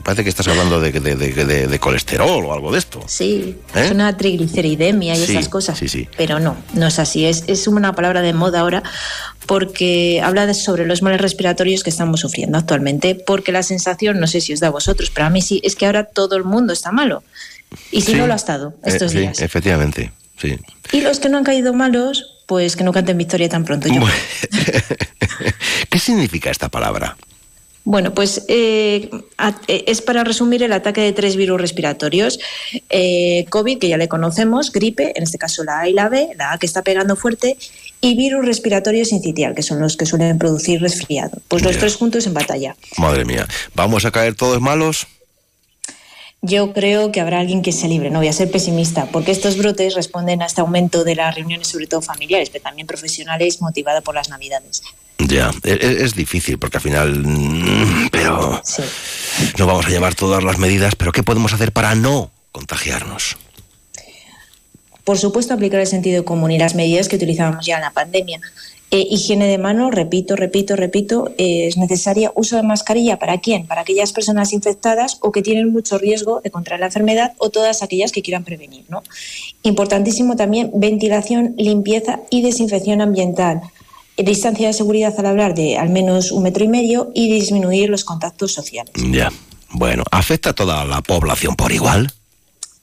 parece 0.03 0.23
que 0.25 0.31
estás 0.31 0.47
hablando 0.49 0.81
de, 0.81 0.93
de- 0.93 1.17
de- 1.17 1.45
de- 1.45 1.67
de 1.67 1.79
colesterol 1.79 2.45
o 2.45 2.53
algo 2.53 2.73
de 2.73 2.79
esto. 2.79 3.03
Sí, 3.07 3.57
¿Eh? 3.75 3.83
es 3.87 3.91
una 3.91 4.17
trigliceridemia 4.17 5.15
y 5.15 5.27
Sí, 5.27 5.33
esas 5.33 5.49
cosas. 5.49 5.79
sí, 5.79 5.89
sí. 5.89 6.09
Pero 6.17 6.39
no, 6.41 6.57
no 6.75 6.87
es 6.87 6.99
así. 6.99 7.27
Es, 7.27 7.45
es 7.47 7.67
una 7.69 7.95
palabra 7.95 8.23
de 8.23 8.33
moda 8.33 8.61
ahora 8.61 8.83
porque 9.47 10.21
habla 10.23 10.53
sobre 10.55 10.87
los 10.87 11.03
males 11.03 11.21
respiratorios 11.21 11.83
que 11.83 11.91
estamos 11.91 12.21
sufriendo 12.21 12.57
actualmente. 12.59 13.15
Porque 13.15 13.53
la 13.53 13.63
sensación, 13.63 14.21
no 14.21 14.27
sé 14.27 14.41
si 14.41 14.53
os 14.53 14.61
da 14.61 14.69
a 14.69 14.71
vosotros, 14.71 15.11
pero 15.11 15.27
a 15.27 15.31
mí 15.31 15.43
sí, 15.43 15.61
es 15.65 15.77
que 15.77 15.87
ahora 15.87 16.05
todo 16.05 16.37
el 16.37 16.45
mundo 16.45 16.73
está 16.73 16.93
malo. 16.93 17.23
Y 17.93 18.01
si 18.03 18.13
Sí. 18.13 18.19
no 18.19 18.27
lo 18.27 18.33
ha 18.33 18.37
estado 18.37 18.75
estos 18.85 19.11
Eh, 19.13 19.15
sí, 19.15 19.19
días. 19.21 19.41
efectivamente, 19.41 20.13
sí. 20.41 20.57
Y 20.93 21.01
los 21.03 21.21
que 21.21 21.29
no 21.29 21.39
han 21.39 21.45
caído 21.45 21.73
malos, 21.73 22.37
pues 22.47 22.75
que 22.77 22.83
no 22.85 22.93
canten 22.93 23.17
victoria 23.19 23.49
tan 23.49 23.65
pronto. 23.65 23.89
Yo 23.89 24.01
¿Qué 25.91 25.99
significa 25.99 26.51
esta 26.51 26.69
palabra? 26.69 27.17
Bueno, 27.85 28.13
pues 28.13 28.45
eh, 28.49 29.11
eh, 29.67 29.85
es 29.87 30.03
para 30.03 30.23
resumir 30.23 30.63
el 30.63 30.73
ataque 30.73 31.01
de 31.01 31.13
tres 31.13 31.37
virus 31.37 31.61
respiratorios. 31.61 32.39
Eh, 32.91 33.47
COVID, 33.49 33.79
que 33.79 33.89
ya 33.89 33.97
le 33.97 34.09
conocemos, 34.09 34.71
gripe, 34.71 35.13
en 35.17 35.23
este 35.23 35.39
caso 35.39 35.65
la 35.65 35.81
A 35.81 35.89
y 35.89 35.93
la 35.93 36.09
B, 36.09 36.29
la 36.37 36.53
A 36.53 36.59
que 36.59 36.67
está 36.67 36.83
pegando 36.83 37.17
fuerte, 37.17 37.57
y 38.01 38.17
virus 38.17 38.45
respiratorio 38.45 39.05
sincitial, 39.05 39.55
que 39.55 39.63
son 39.63 39.81
los 39.81 39.97
que 39.97 40.07
suelen 40.07 40.39
producir 40.39 40.81
resfriado. 40.81 41.39
Pues 41.49 41.63
los 41.63 41.79
tres 41.79 41.97
juntos 41.97 42.27
en 42.27 42.35
batalla. 42.35 42.77
Madre 42.99 43.25
mía, 43.25 43.47
¿vamos 43.75 44.05
a 44.05 44.11
caer 44.11 44.35
todos 44.35 44.61
malos? 44.61 45.07
Yo 46.43 46.73
creo 46.73 47.13
que 47.13 47.21
habrá 47.21 47.39
alguien 47.41 47.61
que 47.61 47.71
se 47.71 47.87
libre, 47.87 48.09
no 48.09 48.19
voy 48.21 48.29
a 48.29 48.33
ser 48.33 48.51
pesimista, 48.51 49.07
porque 49.07 49.31
estos 49.31 49.59
brotes 49.59 49.95
responden 49.95 50.41
a 50.41 50.47
este 50.47 50.63
aumento 50.63 51.05
de 51.05 51.15
las 51.15 51.35
reuniones, 51.35 51.69
sobre 51.69 51.87
todo 51.87 52.01
familiares, 52.01 52.49
pero 52.49 52.63
también 52.65 52.87
profesionales, 52.87 53.61
motivada 53.61 54.01
por 54.01 54.15
las 54.15 54.31
navidades. 54.31 54.83
Ya, 55.19 55.51
e- 55.65 55.73
e- 55.73 56.03
es, 56.03 56.15
difícil 56.15 56.59
porque 56.59 56.79
al 56.79 56.83
final... 56.83 57.19
mm, 57.23 58.09
Pero... 58.11 58.63
No 59.59 59.67
vamos 59.67 59.85
a 59.87 59.91
llevar 59.91 60.15
todas 60.15 60.43
las 60.43 60.59
medidas, 60.59 60.97
pero 60.97 61.13
¿qué 61.13 61.23
podemos 61.23 61.53
hacer 61.53 61.73
para 61.73 61.95
no 61.95 62.31
contagiarnos? 62.53 63.37
Por 65.05 65.19
supuesto, 65.19 65.53
aplicar 65.53 65.81
el 65.81 65.87
sentido 65.87 66.25
común 66.25 66.53
y 66.53 66.59
las 66.59 66.75
medidas 66.75 67.09
que 67.09 67.17
utilizábamos 67.17 67.67
ya 67.67 67.77
en 67.77 67.83
la 67.83 67.91
pandemia. 67.91 68.41
Eh, 68.93 69.07
higiene 69.09 69.47
de 69.47 69.57
mano, 69.57 69.93
repito, 69.93 70.35
repito, 70.35 70.75
repito, 70.75 71.33
eh, 71.39 71.69
es 71.69 71.77
necesaria 71.77 72.33
uso 72.35 72.57
de 72.57 72.65
mascarilla 72.65 73.21
para 73.21 73.39
quién? 73.39 73.67
Para 73.67 73.83
aquellas 73.83 74.13
personas 74.13 74.53
infectadas 74.53 75.19
o 75.21 75.31
que 75.31 75.43
tienen 75.43 75.71
mucho 75.71 75.97
riesgo 75.97 76.41
de 76.41 76.51
contraer 76.51 76.81
la 76.81 76.87
enfermedad 76.87 77.35
o 77.39 77.51
todas 77.51 77.85
aquellas 77.85 78.11
que 78.11 78.21
quieran 78.21 78.43
prevenir. 78.43 78.85
¿no? 78.89 79.05
Importantísimo 79.63 80.35
también 80.35 80.73
ventilación, 80.75 81.55
limpieza 81.57 82.19
y 82.31 82.43
desinfección 82.43 83.01
ambiental. 83.01 83.61
Eh, 84.17 84.25
Distancia 84.25 84.67
de 84.67 84.73
seguridad 84.73 85.15
al 85.19 85.27
hablar 85.27 85.55
de 85.55 85.77
al 85.77 85.91
menos 85.91 86.33
un 86.33 86.43
metro 86.43 86.65
y 86.65 86.69
medio 86.69 87.13
y 87.15 87.33
disminuir 87.33 87.91
los 87.91 88.03
contactos 88.03 88.53
sociales. 88.53 88.93
Ya. 89.13 89.31
Bueno, 89.73 90.03
¿afecta 90.11 90.51
a 90.51 90.53
toda 90.53 90.85
la 90.85 91.01
población 91.01 91.55
por 91.55 91.71
igual? 91.71 92.13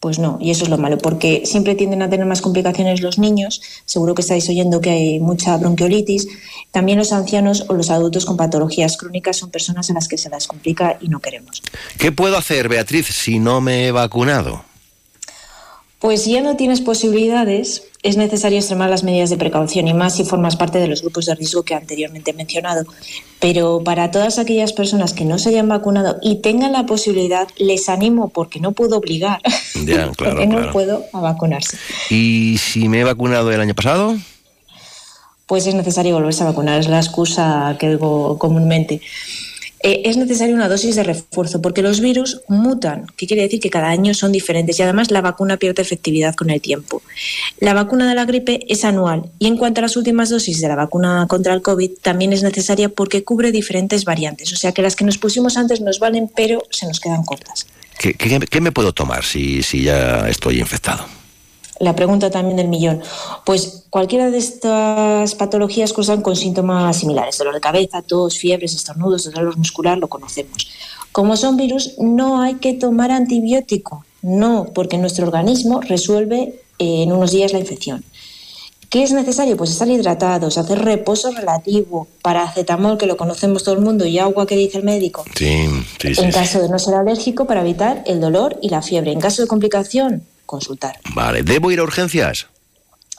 Pues 0.08 0.20
no, 0.20 0.38
y 0.40 0.52
eso 0.52 0.64
es 0.64 0.70
lo 0.70 0.78
malo, 0.78 0.98
porque 0.98 1.42
siempre 1.44 1.76
tienden 1.76 2.02
a 2.02 2.10
tener 2.10 2.26
más 2.26 2.40
complicaciones 2.40 3.02
los 3.02 3.20
niños, 3.20 3.62
seguro 3.84 4.16
que 4.16 4.22
estáis 4.22 4.48
oyendo 4.48 4.80
que 4.80 4.90
hay 4.90 5.20
mucha 5.20 5.58
bronquiolitis, 5.58 6.30
también 6.72 6.98
los 6.98 7.12
ancianos 7.12 7.66
o 7.68 7.74
los 7.74 7.90
adultos 7.90 8.26
con 8.26 8.38
patologías 8.38 8.96
crónicas 8.96 9.36
son 9.36 9.52
personas 9.52 9.90
a 9.90 9.94
las 9.94 10.08
que 10.08 10.18
se 10.18 10.30
las 10.30 10.48
complica 10.48 10.98
y 11.02 11.10
no 11.10 11.20
queremos. 11.20 11.62
¿Qué 11.98 12.14
puedo 12.14 12.38
hacer, 12.38 12.70
Beatriz, 12.70 13.08
si 13.08 13.38
no 13.38 13.60
me 13.60 13.86
he 13.86 13.92
vacunado? 13.92 14.64
Pues 16.00 16.24
si 16.24 16.34
ya 16.34 16.42
no 16.42 16.56
tienes 16.56 16.82
posibilidades, 16.82 17.84
es 18.04 18.18
necesario 18.18 18.60
extremar 18.60 18.90
las 18.90 19.04
medidas 19.04 19.32
de 19.32 19.38
precaución 19.38 19.88
y 19.88 19.94
más 19.96 20.16
si 20.16 20.24
formas 20.24 20.56
parte 20.56 20.78
de 20.78 20.88
los 20.88 21.02
grupos 21.02 21.26
de 21.26 21.34
riesgo 21.34 21.64
que 21.64 21.74
anteriormente 21.74 22.32
he 22.32 22.34
mencionado. 22.36 22.86
Pero 23.40 23.82
para 23.84 24.12
todas 24.12 24.38
aquellas 24.38 24.74
personas 24.74 25.14
que 25.14 25.26
no 25.26 25.40
se 25.40 25.50
hayan 25.50 25.68
vacunado 25.68 26.18
y 26.22 26.36
tengan 26.36 26.74
la 26.74 26.86
posibilidad, 26.86 27.48
les 27.58 27.90
animo, 27.90 28.30
porque 28.30 28.60
no 28.60 28.74
puedo 28.74 28.98
obligar, 28.98 29.42
Ya, 29.86 30.12
claro, 30.12 30.14
porque 30.16 30.46
no 30.46 30.58
claro. 30.58 30.72
puedo, 30.72 31.06
a 31.14 31.20
vacunarse. 31.20 31.78
¿Y 32.12 32.60
si 32.60 32.88
me 32.90 33.00
he 33.00 33.04
vacunado 33.04 33.52
el 33.52 33.60
año 33.60 33.74
pasado? 33.74 34.16
Pues 35.48 35.66
es 35.66 35.74
necesario 35.74 36.14
volverse 36.14 36.44
a 36.44 36.48
vacunar, 36.48 36.80
es 36.80 36.90
la 36.90 37.00
excusa 37.00 37.76
que 37.80 37.90
digo 37.90 38.38
comúnmente. 38.38 39.02
Eh, 39.84 40.02
es 40.06 40.18
necesaria 40.18 40.56
una 40.56 40.68
dosis 40.70 40.96
de 40.96 41.04
refuerzo 41.04 41.62
porque 41.62 41.82
los 41.84 42.00
virus 42.00 42.42
mutan, 42.48 43.06
que 43.16 43.28
quiere 43.28 43.44
decir 43.44 43.60
que 43.60 43.70
cada 43.70 43.90
año 43.90 44.14
son 44.16 44.32
diferentes 44.32 44.80
y 44.80 44.82
además 44.82 45.12
la 45.12 45.22
vacuna 45.22 45.58
pierde 45.58 45.82
efectividad 45.84 46.34
con 46.36 46.50
el 46.50 46.60
tiempo. 46.62 47.02
La 47.60 47.74
vacuna 47.76 48.10
de 48.10 48.16
la 48.16 48.26
gripe 48.26 48.60
es 48.70 48.84
anual 48.84 49.30
y 49.38 49.46
en 49.48 49.56
cuanto 49.58 49.80
a 49.80 49.84
las 49.84 49.96
últimas 49.96 50.30
dosis 50.30 50.62
de 50.62 50.68
la 50.68 50.76
vacuna 50.76 51.26
contra 51.30 51.54
el 51.54 51.62
COVID 51.62 51.92
también 52.02 52.34
es 52.34 52.42
necesaria 52.42 52.90
porque 52.90 53.24
cubre 53.24 53.52
diferentes 53.52 54.04
variantes, 54.04 54.52
o 54.52 54.56
sea 54.56 54.72
que 54.72 54.82
las 54.82 54.96
que 54.96 55.06
nos 55.06 55.18
pusimos 55.20 55.58
antes 55.58 55.80
nos 55.82 56.00
valen 56.00 56.30
pero 56.36 56.64
se 56.72 56.88
nos 56.88 57.00
quedan 57.00 57.24
cortas. 57.24 57.68
¿Qué, 58.00 58.14
qué- 58.14 58.62
me 58.62 58.72
puedo 58.72 58.94
tomar 58.94 59.24
si, 59.24 59.62
si 59.64 59.84
ya 59.84 60.28
estoy 60.28 60.60
infectado? 60.60 61.06
La 61.80 61.96
pregunta 61.96 62.30
también 62.30 62.58
del 62.58 62.68
millón. 62.68 63.02
Pues 63.46 63.84
cualquiera 63.90 64.32
de 64.32 64.38
estas 64.38 65.36
patologías 65.36 65.94
cursan 65.94 66.22
con 66.22 66.36
síntomas 66.36 66.98
similares. 66.98 67.38
Dolor 67.38 67.54
de 67.54 67.62
cabeza, 67.62 68.02
tos, 68.02 68.38
fiebres, 68.38 68.74
estornudos, 68.74 69.32
dolor 69.32 69.58
muscular, 69.58 69.98
lo 69.98 70.08
conocemos. 70.08 70.68
Como 71.12 71.38
son 71.38 71.58
virus, 71.58 71.94
no 72.00 72.42
hay 72.42 72.56
que 72.56 72.74
tomar 72.74 73.12
antibiótico. 73.12 74.06
No, 74.22 74.66
porque 74.74 74.98
nuestro 74.98 75.26
organismo 75.26 75.82
resuelve 75.82 76.62
eh, 76.80 77.04
en 77.04 77.12
unos 77.12 77.32
días 77.32 77.54
la 77.54 77.60
infección. 77.60 78.04
¿Qué 78.90 79.04
es 79.04 79.12
necesario? 79.12 79.58
Pues 79.58 79.72
estar 79.72 79.88
hidratados, 79.90 80.58
hacer 80.58 80.80
reposo 80.80 81.32
relativo, 81.32 82.08
paracetamol, 82.22 82.98
que 82.98 83.06
lo 83.06 83.18
conocemos 83.18 83.64
todo 83.64 83.76
el 83.76 83.82
mundo, 83.82 84.06
y 84.06 84.18
agua 84.18 84.48
que 84.48 84.56
dice 84.56 84.78
el 84.78 84.86
médico. 84.86 85.26
Sí, 85.36 85.68
sí, 86.00 86.08
en 86.08 86.16
sí. 86.16 86.30
caso 86.32 86.62
de 86.62 86.70
no 86.70 86.80
ser 86.80 86.96
alérgico, 86.96 87.46
para 87.46 87.62
evitar 87.62 88.02
el 88.06 88.22
dolor 88.22 88.58
y 88.62 88.70
la 88.70 88.82
fiebre. 88.82 89.12
En 89.12 89.20
caso 89.20 89.42
de 89.42 89.50
complicación, 89.50 90.24
consultar. 90.48 91.00
Vale, 91.14 91.44
¿debo 91.44 91.70
ir 91.70 91.80
a 91.80 91.84
urgencias? 91.84 92.48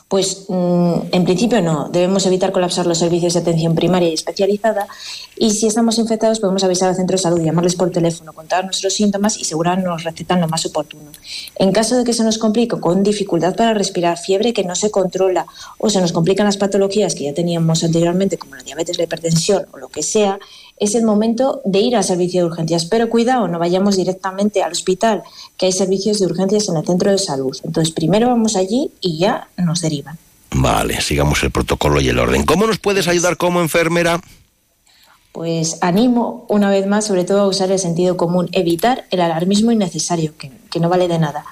Pues 0.08 0.46
mm, 0.48 0.94
en 1.12 1.24
principio 1.24 1.60
no. 1.60 1.90
Debemos 1.90 2.24
evitar 2.24 2.50
colapsar 2.50 2.86
los 2.86 2.98
servicios 2.98 3.34
de 3.34 3.40
atención 3.40 3.74
primaria 3.74 4.08
y 4.08 4.14
especializada. 4.14 4.88
Y 5.36 5.50
si 5.50 5.66
estamos 5.66 5.98
infectados, 5.98 6.40
podemos 6.40 6.64
avisar 6.64 6.88
al 6.88 6.96
centro 6.96 7.16
de 7.18 7.22
salud, 7.22 7.42
llamarles 7.42 7.76
por 7.76 7.90
teléfono, 7.90 8.32
contar 8.32 8.64
nuestros 8.64 8.94
síntomas 8.94 9.36
y 9.36 9.44
seguramente 9.44 9.86
nos 9.86 10.04
recetan 10.04 10.40
lo 10.40 10.48
más 10.48 10.64
oportuno. 10.64 11.10
En 11.56 11.72
caso 11.72 11.94
de 11.94 12.04
que 12.04 12.14
se 12.14 12.24
nos 12.24 12.38
complique 12.38 12.80
con 12.80 13.02
dificultad 13.02 13.54
para 13.54 13.74
respirar, 13.74 14.16
fiebre 14.16 14.54
que 14.54 14.64
no 14.64 14.74
se 14.74 14.90
controla 14.90 15.46
o 15.76 15.90
se 15.90 16.00
nos 16.00 16.12
complican 16.12 16.46
las 16.46 16.56
patologías 16.56 17.14
que 17.14 17.24
ya 17.24 17.34
teníamos 17.34 17.84
anteriormente, 17.84 18.38
como 18.38 18.54
la 18.56 18.62
diabetes, 18.62 18.96
la 18.96 19.04
hipertensión 19.04 19.66
o 19.72 19.76
lo 19.76 19.88
que 19.88 20.02
sea, 20.02 20.38
es 20.80 20.94
el 20.94 21.04
momento 21.04 21.60
de 21.64 21.80
ir 21.80 21.96
al 21.96 22.04
servicio 22.04 22.42
de 22.42 22.46
urgencias. 22.46 22.84
Pero 22.84 23.08
cuidado, 23.08 23.48
no 23.48 23.58
vayamos 23.58 23.96
directamente 23.96 24.62
al 24.62 24.72
hospital, 24.72 25.22
que 25.56 25.66
hay 25.66 25.72
servicios 25.72 26.18
de 26.20 26.26
urgencias 26.26 26.68
en 26.68 26.76
el 26.76 26.86
centro 26.86 27.10
de 27.10 27.18
salud. 27.18 27.56
Entonces, 27.64 27.92
primero 27.92 28.28
vamos 28.28 28.56
allí 28.56 28.90
y 29.00 29.18
ya 29.18 29.48
nos 29.56 29.80
derivan. 29.80 30.18
Vale, 30.50 31.00
sigamos 31.00 31.42
el 31.42 31.50
protocolo 31.50 32.00
y 32.00 32.08
el 32.08 32.18
orden. 32.18 32.44
¿Cómo 32.44 32.66
nos 32.66 32.78
puedes 32.78 33.06
ayudar 33.08 33.36
como 33.36 33.60
enfermera? 33.60 34.20
Pues 35.32 35.78
animo 35.82 36.46
una 36.48 36.70
vez 36.70 36.86
más, 36.86 37.06
sobre 37.06 37.24
todo, 37.24 37.42
a 37.42 37.46
usar 37.46 37.70
el 37.70 37.78
sentido 37.78 38.16
común, 38.16 38.48
evitar 38.52 39.04
el 39.10 39.20
alarmismo 39.20 39.70
innecesario, 39.70 40.34
que, 40.36 40.50
que 40.70 40.80
no 40.80 40.88
vale 40.88 41.06
de 41.06 41.18
nada. 41.18 41.44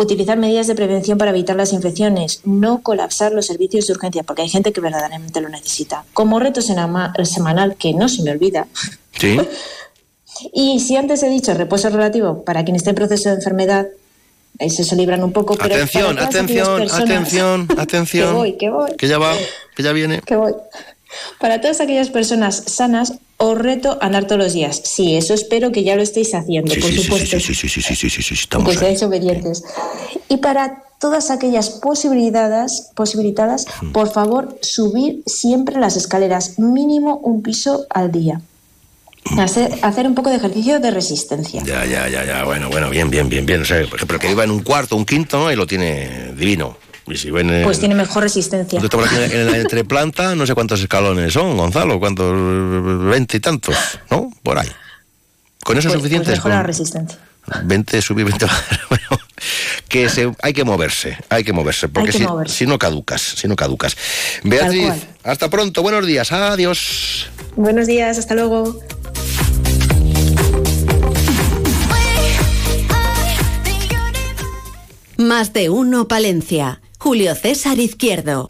Utilizar 0.00 0.38
medidas 0.38 0.66
de 0.66 0.74
prevención 0.74 1.18
para 1.18 1.30
evitar 1.30 1.56
las 1.56 1.72
infecciones, 1.74 2.40
no 2.44 2.80
colapsar 2.82 3.32
los 3.32 3.46
servicios 3.46 3.86
de 3.86 3.92
urgencia, 3.92 4.22
porque 4.22 4.42
hay 4.42 4.48
gente 4.48 4.72
que 4.72 4.80
verdaderamente 4.80 5.40
lo 5.42 5.48
necesita. 5.50 6.04
Como 6.14 6.38
reto 6.38 6.62
semanal, 6.62 7.76
que 7.76 7.92
no 7.92 8.08
se 8.08 8.22
me 8.22 8.30
olvida, 8.30 8.66
Sí. 9.18 9.38
y 10.54 10.80
si 10.80 10.96
antes 10.96 11.22
he 11.22 11.28
dicho 11.28 11.52
reposo 11.54 11.90
relativo 11.90 12.44
para 12.44 12.64
quien 12.64 12.76
esté 12.76 12.90
en 12.90 12.96
proceso 12.96 13.28
de 13.28 13.34
enfermedad, 13.36 13.86
ahí 14.58 14.70
se 14.70 14.96
libran 14.96 15.22
un 15.22 15.32
poco. 15.32 15.56
Pero 15.56 15.74
Atención, 15.74 16.18
atención, 16.18 16.78
personas- 16.80 17.00
atención, 17.00 17.68
atención. 17.78 18.28
Que 18.28 18.34
voy, 18.34 18.52
que 18.56 18.70
voy. 18.70 18.90
Que 18.96 19.06
ya 19.08 19.18
va, 19.18 19.34
que 19.76 19.82
ya 19.82 19.92
viene. 19.92 20.22
que 20.22 20.36
voy. 20.36 20.52
Para 21.38 21.60
todas 21.60 21.80
aquellas 21.80 22.10
personas 22.10 22.62
sanas, 22.66 23.14
os 23.36 23.58
reto 23.58 23.98
a 24.00 24.06
andar 24.06 24.26
todos 24.26 24.38
los 24.38 24.52
días. 24.52 24.82
Sí, 24.84 25.16
eso 25.16 25.34
espero 25.34 25.72
que 25.72 25.82
ya 25.82 25.96
lo 25.96 26.02
estéis 26.02 26.34
haciendo, 26.34 26.74
sí, 26.74 26.80
por 26.80 26.90
sí, 26.90 27.02
supuesto. 27.02 27.40
Sí, 27.40 27.54
sí, 27.54 27.68
sí, 27.68 27.82
sí, 27.82 27.94
sí, 27.96 28.10
sí, 28.10 28.22
sí 28.22 28.34
estamos 28.34 28.72
que 28.72 28.78
seáis 28.78 29.02
obedientes. 29.02 29.64
Y 30.28 30.36
para 30.38 30.84
todas 31.00 31.30
aquellas 31.30 31.70
posibilidades, 31.70 32.90
posibilitadas, 32.94 33.66
por 33.92 34.12
favor, 34.12 34.58
subir 34.60 35.22
siempre 35.26 35.80
las 35.80 35.96
escaleras, 35.96 36.58
mínimo 36.58 37.16
un 37.16 37.42
piso 37.42 37.86
al 37.88 38.12
día. 38.12 38.42
Hacer, 39.38 39.78
hacer, 39.82 40.06
un 40.06 40.14
poco 40.14 40.30
de 40.30 40.36
ejercicio 40.36 40.80
de 40.80 40.90
resistencia. 40.90 41.62
Ya, 41.64 41.84
ya, 41.84 42.08
ya, 42.08 42.24
ya. 42.24 42.44
Bueno, 42.44 42.68
bueno, 42.70 42.90
bien, 42.90 43.10
bien, 43.10 43.28
bien, 43.28 43.46
bien. 43.46 43.62
O 43.62 43.64
sea, 43.64 43.82
pero 44.06 44.18
que 44.18 44.30
iba 44.30 44.44
en 44.44 44.50
un 44.50 44.62
cuarto, 44.62 44.96
un 44.96 45.04
quinto, 45.04 45.38
¿no? 45.38 45.52
y 45.52 45.56
lo 45.56 45.66
tiene 45.66 46.32
divino. 46.36 46.76
Y 47.10 47.16
si 47.16 47.30
ven 47.30 47.50
en- 47.50 47.64
Pues 47.64 47.78
tiene 47.80 47.94
mejor 47.94 48.22
resistencia. 48.22 48.78
Yo 48.78 48.84
estaba 48.86 49.04
aquí 49.04 49.16
en 49.16 49.46
la 49.50 49.58
entreplanta, 49.58 50.34
no 50.34 50.46
sé 50.46 50.54
cuántos 50.54 50.80
escalones 50.80 51.32
son, 51.32 51.56
Gonzalo, 51.56 51.98
cuántos, 51.98 52.32
veinte 53.10 53.36
y 53.38 53.40
tantos, 53.40 53.74
¿no? 54.10 54.30
Por 54.42 54.58
ahí. 54.58 54.68
Con 55.64 55.76
eso 55.76 55.88
es 55.88 55.94
Pues- 55.94 56.02
suficiente. 56.02 56.26
pues 56.26 56.38
mejor 56.38 56.50
la 56.52 56.62
resistencia. 56.62 57.18
20 57.64 58.00
subir, 58.00 58.24
20 58.26 58.44
bajar. 58.44 58.80
Bueno, 58.90 59.22
que 59.88 60.08
se, 60.08 60.30
hay 60.42 60.52
que 60.52 60.62
moverse, 60.64 61.16
hay 61.30 61.42
que 61.42 61.52
moverse, 61.52 61.88
porque 61.88 62.12
que 62.12 62.18
si, 62.18 62.24
moverse. 62.24 62.54
si 62.54 62.66
no 62.66 62.78
caducas, 62.78 63.20
si 63.22 63.48
no 63.48 63.56
caducas. 63.56 63.96
Beatriz, 64.44 64.92
hasta 65.24 65.48
pronto, 65.50 65.82
buenos 65.82 66.06
días, 66.06 66.30
adiós. 66.32 67.28
Buenos 67.56 67.86
días, 67.88 68.18
hasta 68.18 68.34
luego. 68.34 68.78
Más 75.16 75.52
de 75.52 75.70
uno 75.70 76.08
Palencia. 76.08 76.80
Julio 77.02 77.34
César 77.34 77.78
Izquierdo. 77.78 78.46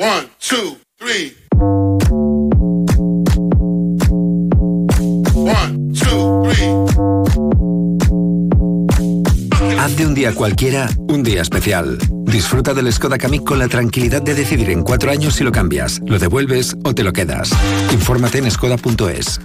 Haz 9.78 9.96
de 9.96 10.04
un 10.04 10.14
día 10.14 10.34
cualquiera 10.34 10.90
un 11.08 11.22
día 11.22 11.42
especial. 11.42 11.96
Disfruta 12.24 12.74
del 12.74 12.92
Skoda 12.92 13.18
Kamiq 13.18 13.44
con 13.44 13.60
la 13.60 13.68
tranquilidad 13.68 14.20
de 14.20 14.34
decidir 14.34 14.70
en 14.70 14.82
cuatro 14.82 15.12
años 15.12 15.36
si 15.36 15.44
lo 15.44 15.52
cambias, 15.52 16.00
lo 16.04 16.18
devuelves 16.18 16.76
o 16.84 16.92
te 16.92 17.04
lo 17.04 17.12
quedas. 17.12 17.52
Infórmate 17.92 18.38
en 18.38 18.50
skoda.es. 18.50 19.40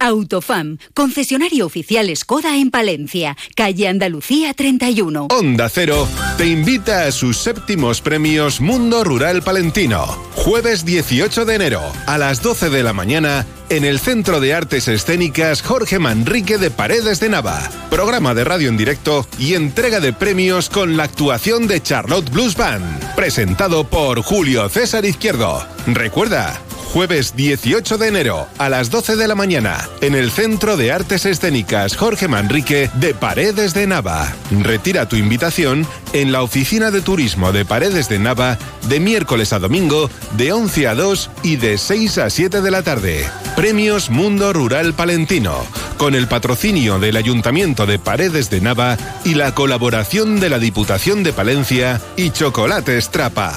Autofam, 0.00 0.78
concesionario 0.94 1.66
oficial 1.66 2.14
Skoda 2.16 2.56
en 2.56 2.70
Palencia, 2.70 3.36
calle 3.54 3.88
Andalucía 3.88 4.54
31. 4.54 5.28
Onda 5.30 5.68
Cero 5.68 6.08
te 6.36 6.46
invita 6.46 7.04
a 7.04 7.12
sus 7.12 7.38
séptimos 7.38 8.00
premios 8.00 8.60
Mundo 8.60 9.04
Rural 9.04 9.42
Palentino. 9.42 10.06
Jueves 10.34 10.84
18 10.84 11.44
de 11.44 11.54
enero 11.54 11.82
a 12.06 12.18
las 12.18 12.42
12 12.42 12.70
de 12.70 12.82
la 12.82 12.92
mañana 12.92 13.46
en 13.70 13.84
el 13.84 13.98
Centro 13.98 14.40
de 14.40 14.54
Artes 14.54 14.88
Escénicas 14.88 15.62
Jorge 15.62 15.98
Manrique 15.98 16.58
de 16.58 16.70
Paredes 16.70 17.20
de 17.20 17.28
Nava. 17.28 17.60
Programa 17.90 18.34
de 18.34 18.44
radio 18.44 18.68
en 18.68 18.76
directo 18.76 19.26
y 19.38 19.54
entrega 19.54 20.00
de 20.00 20.12
premios 20.12 20.70
con 20.70 20.96
la 20.96 21.04
actuación 21.04 21.66
de 21.66 21.82
Charlotte 21.82 22.30
Blues 22.30 22.56
Band. 22.56 23.14
Presentado 23.14 23.84
por 23.84 24.22
Julio 24.22 24.68
César 24.68 25.04
Izquierdo. 25.04 25.66
Recuerda, 25.86 26.60
Jueves 26.92 27.36
18 27.36 27.98
de 27.98 28.08
enero 28.08 28.48
a 28.56 28.70
las 28.70 28.90
12 28.90 29.16
de 29.16 29.28
la 29.28 29.34
mañana 29.34 29.86
en 30.00 30.14
el 30.14 30.30
Centro 30.30 30.78
de 30.78 30.90
Artes 30.90 31.26
Escénicas 31.26 31.94
Jorge 31.94 32.28
Manrique 32.28 32.90
de 32.94 33.12
Paredes 33.12 33.74
de 33.74 33.86
Nava. 33.86 34.32
Retira 34.50 35.06
tu 35.06 35.16
invitación 35.16 35.86
en 36.14 36.32
la 36.32 36.42
Oficina 36.42 36.90
de 36.90 37.02
Turismo 37.02 37.52
de 37.52 37.66
Paredes 37.66 38.08
de 38.08 38.18
Nava 38.18 38.56
de 38.88 39.00
miércoles 39.00 39.52
a 39.52 39.58
domingo 39.58 40.10
de 40.38 40.52
11 40.52 40.88
a 40.88 40.94
2 40.94 41.30
y 41.42 41.56
de 41.56 41.76
6 41.76 42.18
a 42.18 42.30
7 42.30 42.62
de 42.62 42.70
la 42.70 42.82
tarde. 42.82 43.28
Premios 43.54 44.08
Mundo 44.08 44.54
Rural 44.54 44.94
Palentino, 44.94 45.66
con 45.98 46.14
el 46.14 46.26
patrocinio 46.26 46.98
del 46.98 47.16
Ayuntamiento 47.16 47.84
de 47.84 47.98
Paredes 47.98 48.48
de 48.48 48.62
Nava 48.62 48.96
y 49.24 49.34
la 49.34 49.54
colaboración 49.54 50.40
de 50.40 50.48
la 50.48 50.58
Diputación 50.58 51.22
de 51.22 51.34
Palencia 51.34 52.00
y 52.16 52.30
Chocolate 52.30 52.98
Trapa. 53.10 53.54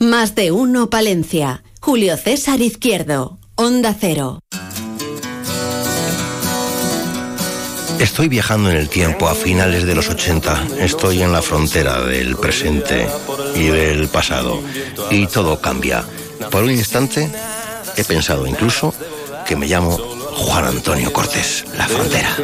Más 0.00 0.34
de 0.34 0.50
uno 0.50 0.88
Palencia. 0.88 1.62
Julio 1.82 2.16
César 2.16 2.62
Izquierdo. 2.62 3.38
Onda 3.54 3.94
Cero. 4.00 4.38
Estoy 7.98 8.28
viajando 8.28 8.70
en 8.70 8.78
el 8.78 8.88
tiempo 8.88 9.28
a 9.28 9.34
finales 9.34 9.84
de 9.84 9.94
los 9.94 10.08
80. 10.08 10.68
Estoy 10.78 11.20
en 11.20 11.32
la 11.32 11.42
frontera 11.42 12.00
del 12.00 12.38
presente 12.38 13.06
y 13.54 13.66
del 13.66 14.08
pasado. 14.08 14.62
Y 15.10 15.26
todo 15.26 15.60
cambia. 15.60 16.02
Por 16.50 16.64
un 16.64 16.70
instante 16.70 17.30
he 17.94 18.04
pensado 18.04 18.46
incluso 18.46 18.94
que 19.46 19.54
me 19.54 19.66
llamo 19.66 19.98
Juan 19.98 20.64
Antonio 20.64 21.12
Cortés, 21.12 21.66
la 21.76 21.86
frontera. 21.86 22.34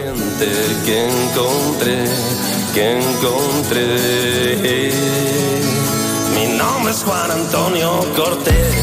Que 0.84 1.06
encontré, 1.06 2.04
que 2.74 3.00
encontré. 3.00 4.26
Es 6.88 7.02
Juan 7.02 7.30
Antonio 7.32 8.00
Cortés. 8.14 8.74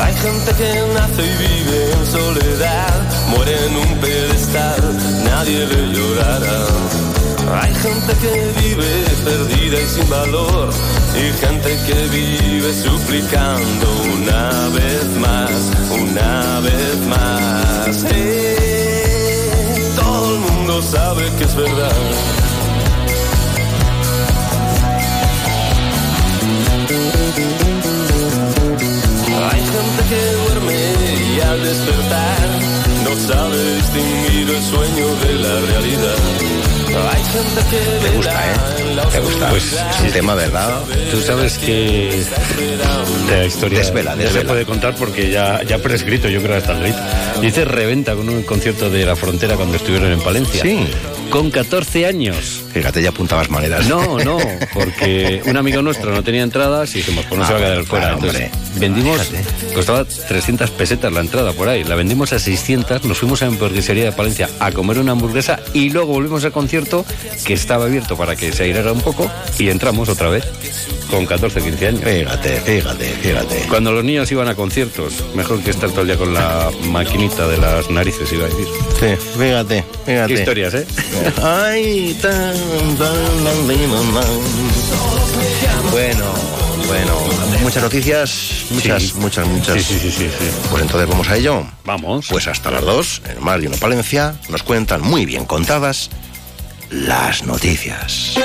Hay 0.00 0.14
gente 0.14 0.52
que 0.56 0.84
nace 0.94 1.22
y 1.24 1.36
vive 1.36 1.92
en 1.92 2.06
soledad, 2.06 2.94
muere 3.28 3.66
en 3.66 3.76
un 3.76 4.00
pedestal, 4.00 4.80
nadie 5.24 5.66
le 5.66 5.92
llorará. 5.92 6.66
Hay 7.60 7.74
gente 7.74 8.12
que 8.22 8.52
vive 8.60 9.04
perdida 9.24 9.80
y 9.80 9.86
sin 9.86 10.08
valor, 10.08 10.70
y 11.16 11.44
gente 11.44 11.76
que 11.86 12.08
vive 12.08 12.72
suplicando 12.72 13.86
una 14.14 14.68
vez 14.68 15.04
más, 15.18 15.50
una 15.90 16.60
vez 16.60 16.98
más. 17.08 18.04
El 18.04 18.67
sabe 20.82 21.24
que 21.36 21.44
es 21.44 21.54
verdad. 21.56 21.92
Hay 29.50 29.60
gente 29.60 30.02
que 30.08 30.32
duerme 30.32 31.34
y 31.34 31.40
al 31.40 31.62
despertar 31.62 32.48
no 33.04 33.16
sabe 33.16 33.74
distinguir 33.76 34.50
el 34.50 34.62
sueño 34.62 35.06
de 35.26 35.34
la 35.34 35.60
realidad. 35.60 36.67
Me 36.88 38.10
gusta, 38.16 38.32
¿eh? 38.32 38.56
Me 39.12 39.20
gusta. 39.20 39.50
Pues 39.50 39.72
es 39.72 40.00
un 40.02 40.10
tema, 40.12 40.34
¿verdad? 40.34 40.80
Tú 41.10 41.20
sabes 41.20 41.58
que 41.58 42.24
la 43.28 43.44
historia 43.44 43.78
Desvela, 43.80 44.12
ya 44.12 44.16
se 44.16 44.24
desvela. 44.24 44.48
puede 44.48 44.64
contar 44.64 44.94
porque 44.94 45.30
ya, 45.30 45.62
ya 45.62 45.78
prescrito, 45.78 46.28
yo 46.28 46.42
creo, 46.42 46.56
hasta 46.56 46.72
el 46.72 46.80
grito. 46.80 46.98
Dice 47.42 47.64
reventa 47.64 48.14
con 48.14 48.28
un 48.28 48.42
concierto 48.42 48.88
de 48.90 49.04
La 49.04 49.16
Frontera 49.16 49.56
cuando 49.56 49.76
estuvieron 49.76 50.10
en 50.12 50.20
Palencia. 50.20 50.62
Sí. 50.62 50.86
Con 51.30 51.50
14 51.50 52.06
años. 52.06 52.62
Fíjate, 52.72 53.02
ya 53.02 53.08
apuntabas 53.10 53.48
maneras. 53.50 53.86
No, 53.88 54.18
no, 54.18 54.38
porque 54.74 55.40
un 55.46 55.56
amigo 55.56 55.82
nuestro 55.82 56.12
no 56.12 56.22
tenía 56.22 56.42
entradas 56.42 56.94
y 56.94 56.98
dijimos, 56.98 57.24
pues 57.28 57.38
no 57.40 57.46
se 57.46 57.52
va 57.54 57.58
a 57.58 57.62
quedar 57.62 57.78
Ah, 57.78 57.84
fuera. 57.84 58.04
claro, 58.06 58.18
Entonces, 58.18 58.50
hombre. 58.52 58.78
vendimos, 58.78 59.30
costaba 59.74 60.04
300 60.04 60.70
pesetas 60.70 61.12
la 61.12 61.20
entrada 61.20 61.52
por 61.52 61.68
ahí, 61.68 61.82
la 61.84 61.94
vendimos 61.94 62.32
a 62.32 62.38
600, 62.38 63.04
nos 63.04 63.18
fuimos 63.18 63.42
a 63.42 63.46
la 63.46 63.52
hamburguesería 63.52 64.04
de 64.04 64.12
Palencia 64.12 64.48
a 64.60 64.70
comer 64.72 64.98
una 64.98 65.12
hamburguesa 65.12 65.60
y 65.72 65.90
luego 65.90 66.12
volvimos 66.12 66.44
al 66.44 66.52
concierto 66.52 67.04
que 67.44 67.54
estaba 67.54 67.86
abierto 67.86 68.16
para 68.16 68.36
que 68.36 68.52
se 68.52 68.64
airara 68.64 68.92
un 68.92 69.00
poco 69.00 69.30
y 69.58 69.70
entramos 69.70 70.08
otra 70.08 70.28
vez 70.28 70.44
con 71.10 71.24
14, 71.24 71.62
15 71.62 71.86
años. 71.86 72.00
Fíjate, 72.04 72.60
fíjate, 72.60 73.04
fíjate. 73.22 73.56
Cuando 73.70 73.92
los 73.92 74.04
niños 74.04 74.30
iban 74.30 74.46
a 74.48 74.54
conciertos, 74.54 75.14
mejor 75.34 75.62
que 75.62 75.70
estar 75.70 75.88
todo 75.90 76.02
el 76.02 76.08
día 76.08 76.16
con 76.18 76.34
la 76.34 76.70
maquinita 76.90 77.48
de 77.48 77.56
las 77.56 77.88
narices, 77.90 78.30
iba 78.30 78.44
a 78.44 78.48
decir. 78.48 78.66
Sí, 79.00 79.38
fíjate, 79.38 79.84
fíjate. 80.04 80.34
Qué 80.34 80.38
historias, 80.40 80.74
¿eh? 80.74 80.86
Ay, 81.42 82.16
tan, 82.20 82.54
Bueno, 85.90 86.24
bueno, 86.86 87.14
muchas 87.62 87.82
noticias, 87.82 88.64
muchas, 88.70 89.02
Sí. 89.02 89.12
muchas, 89.16 89.46
muchas. 89.46 89.82
Sí, 89.82 89.94
sí, 89.94 89.98
sí, 90.00 90.10
sí, 90.10 90.28
sí. 90.28 90.50
Pues 90.70 90.82
entonces 90.82 91.08
vamos 91.08 91.28
a 91.28 91.36
ello. 91.36 91.66
Vamos. 91.84 92.26
Pues 92.28 92.46
hasta 92.46 92.70
las 92.70 92.82
dos, 92.82 93.22
en 93.28 93.42
Mar 93.42 93.62
y 93.62 93.68
Palencia, 93.68 94.34
nos 94.48 94.62
cuentan 94.62 95.00
muy 95.02 95.24
bien 95.24 95.44
contadas 95.44 96.10
las 96.90 97.44
noticias. 97.44 98.36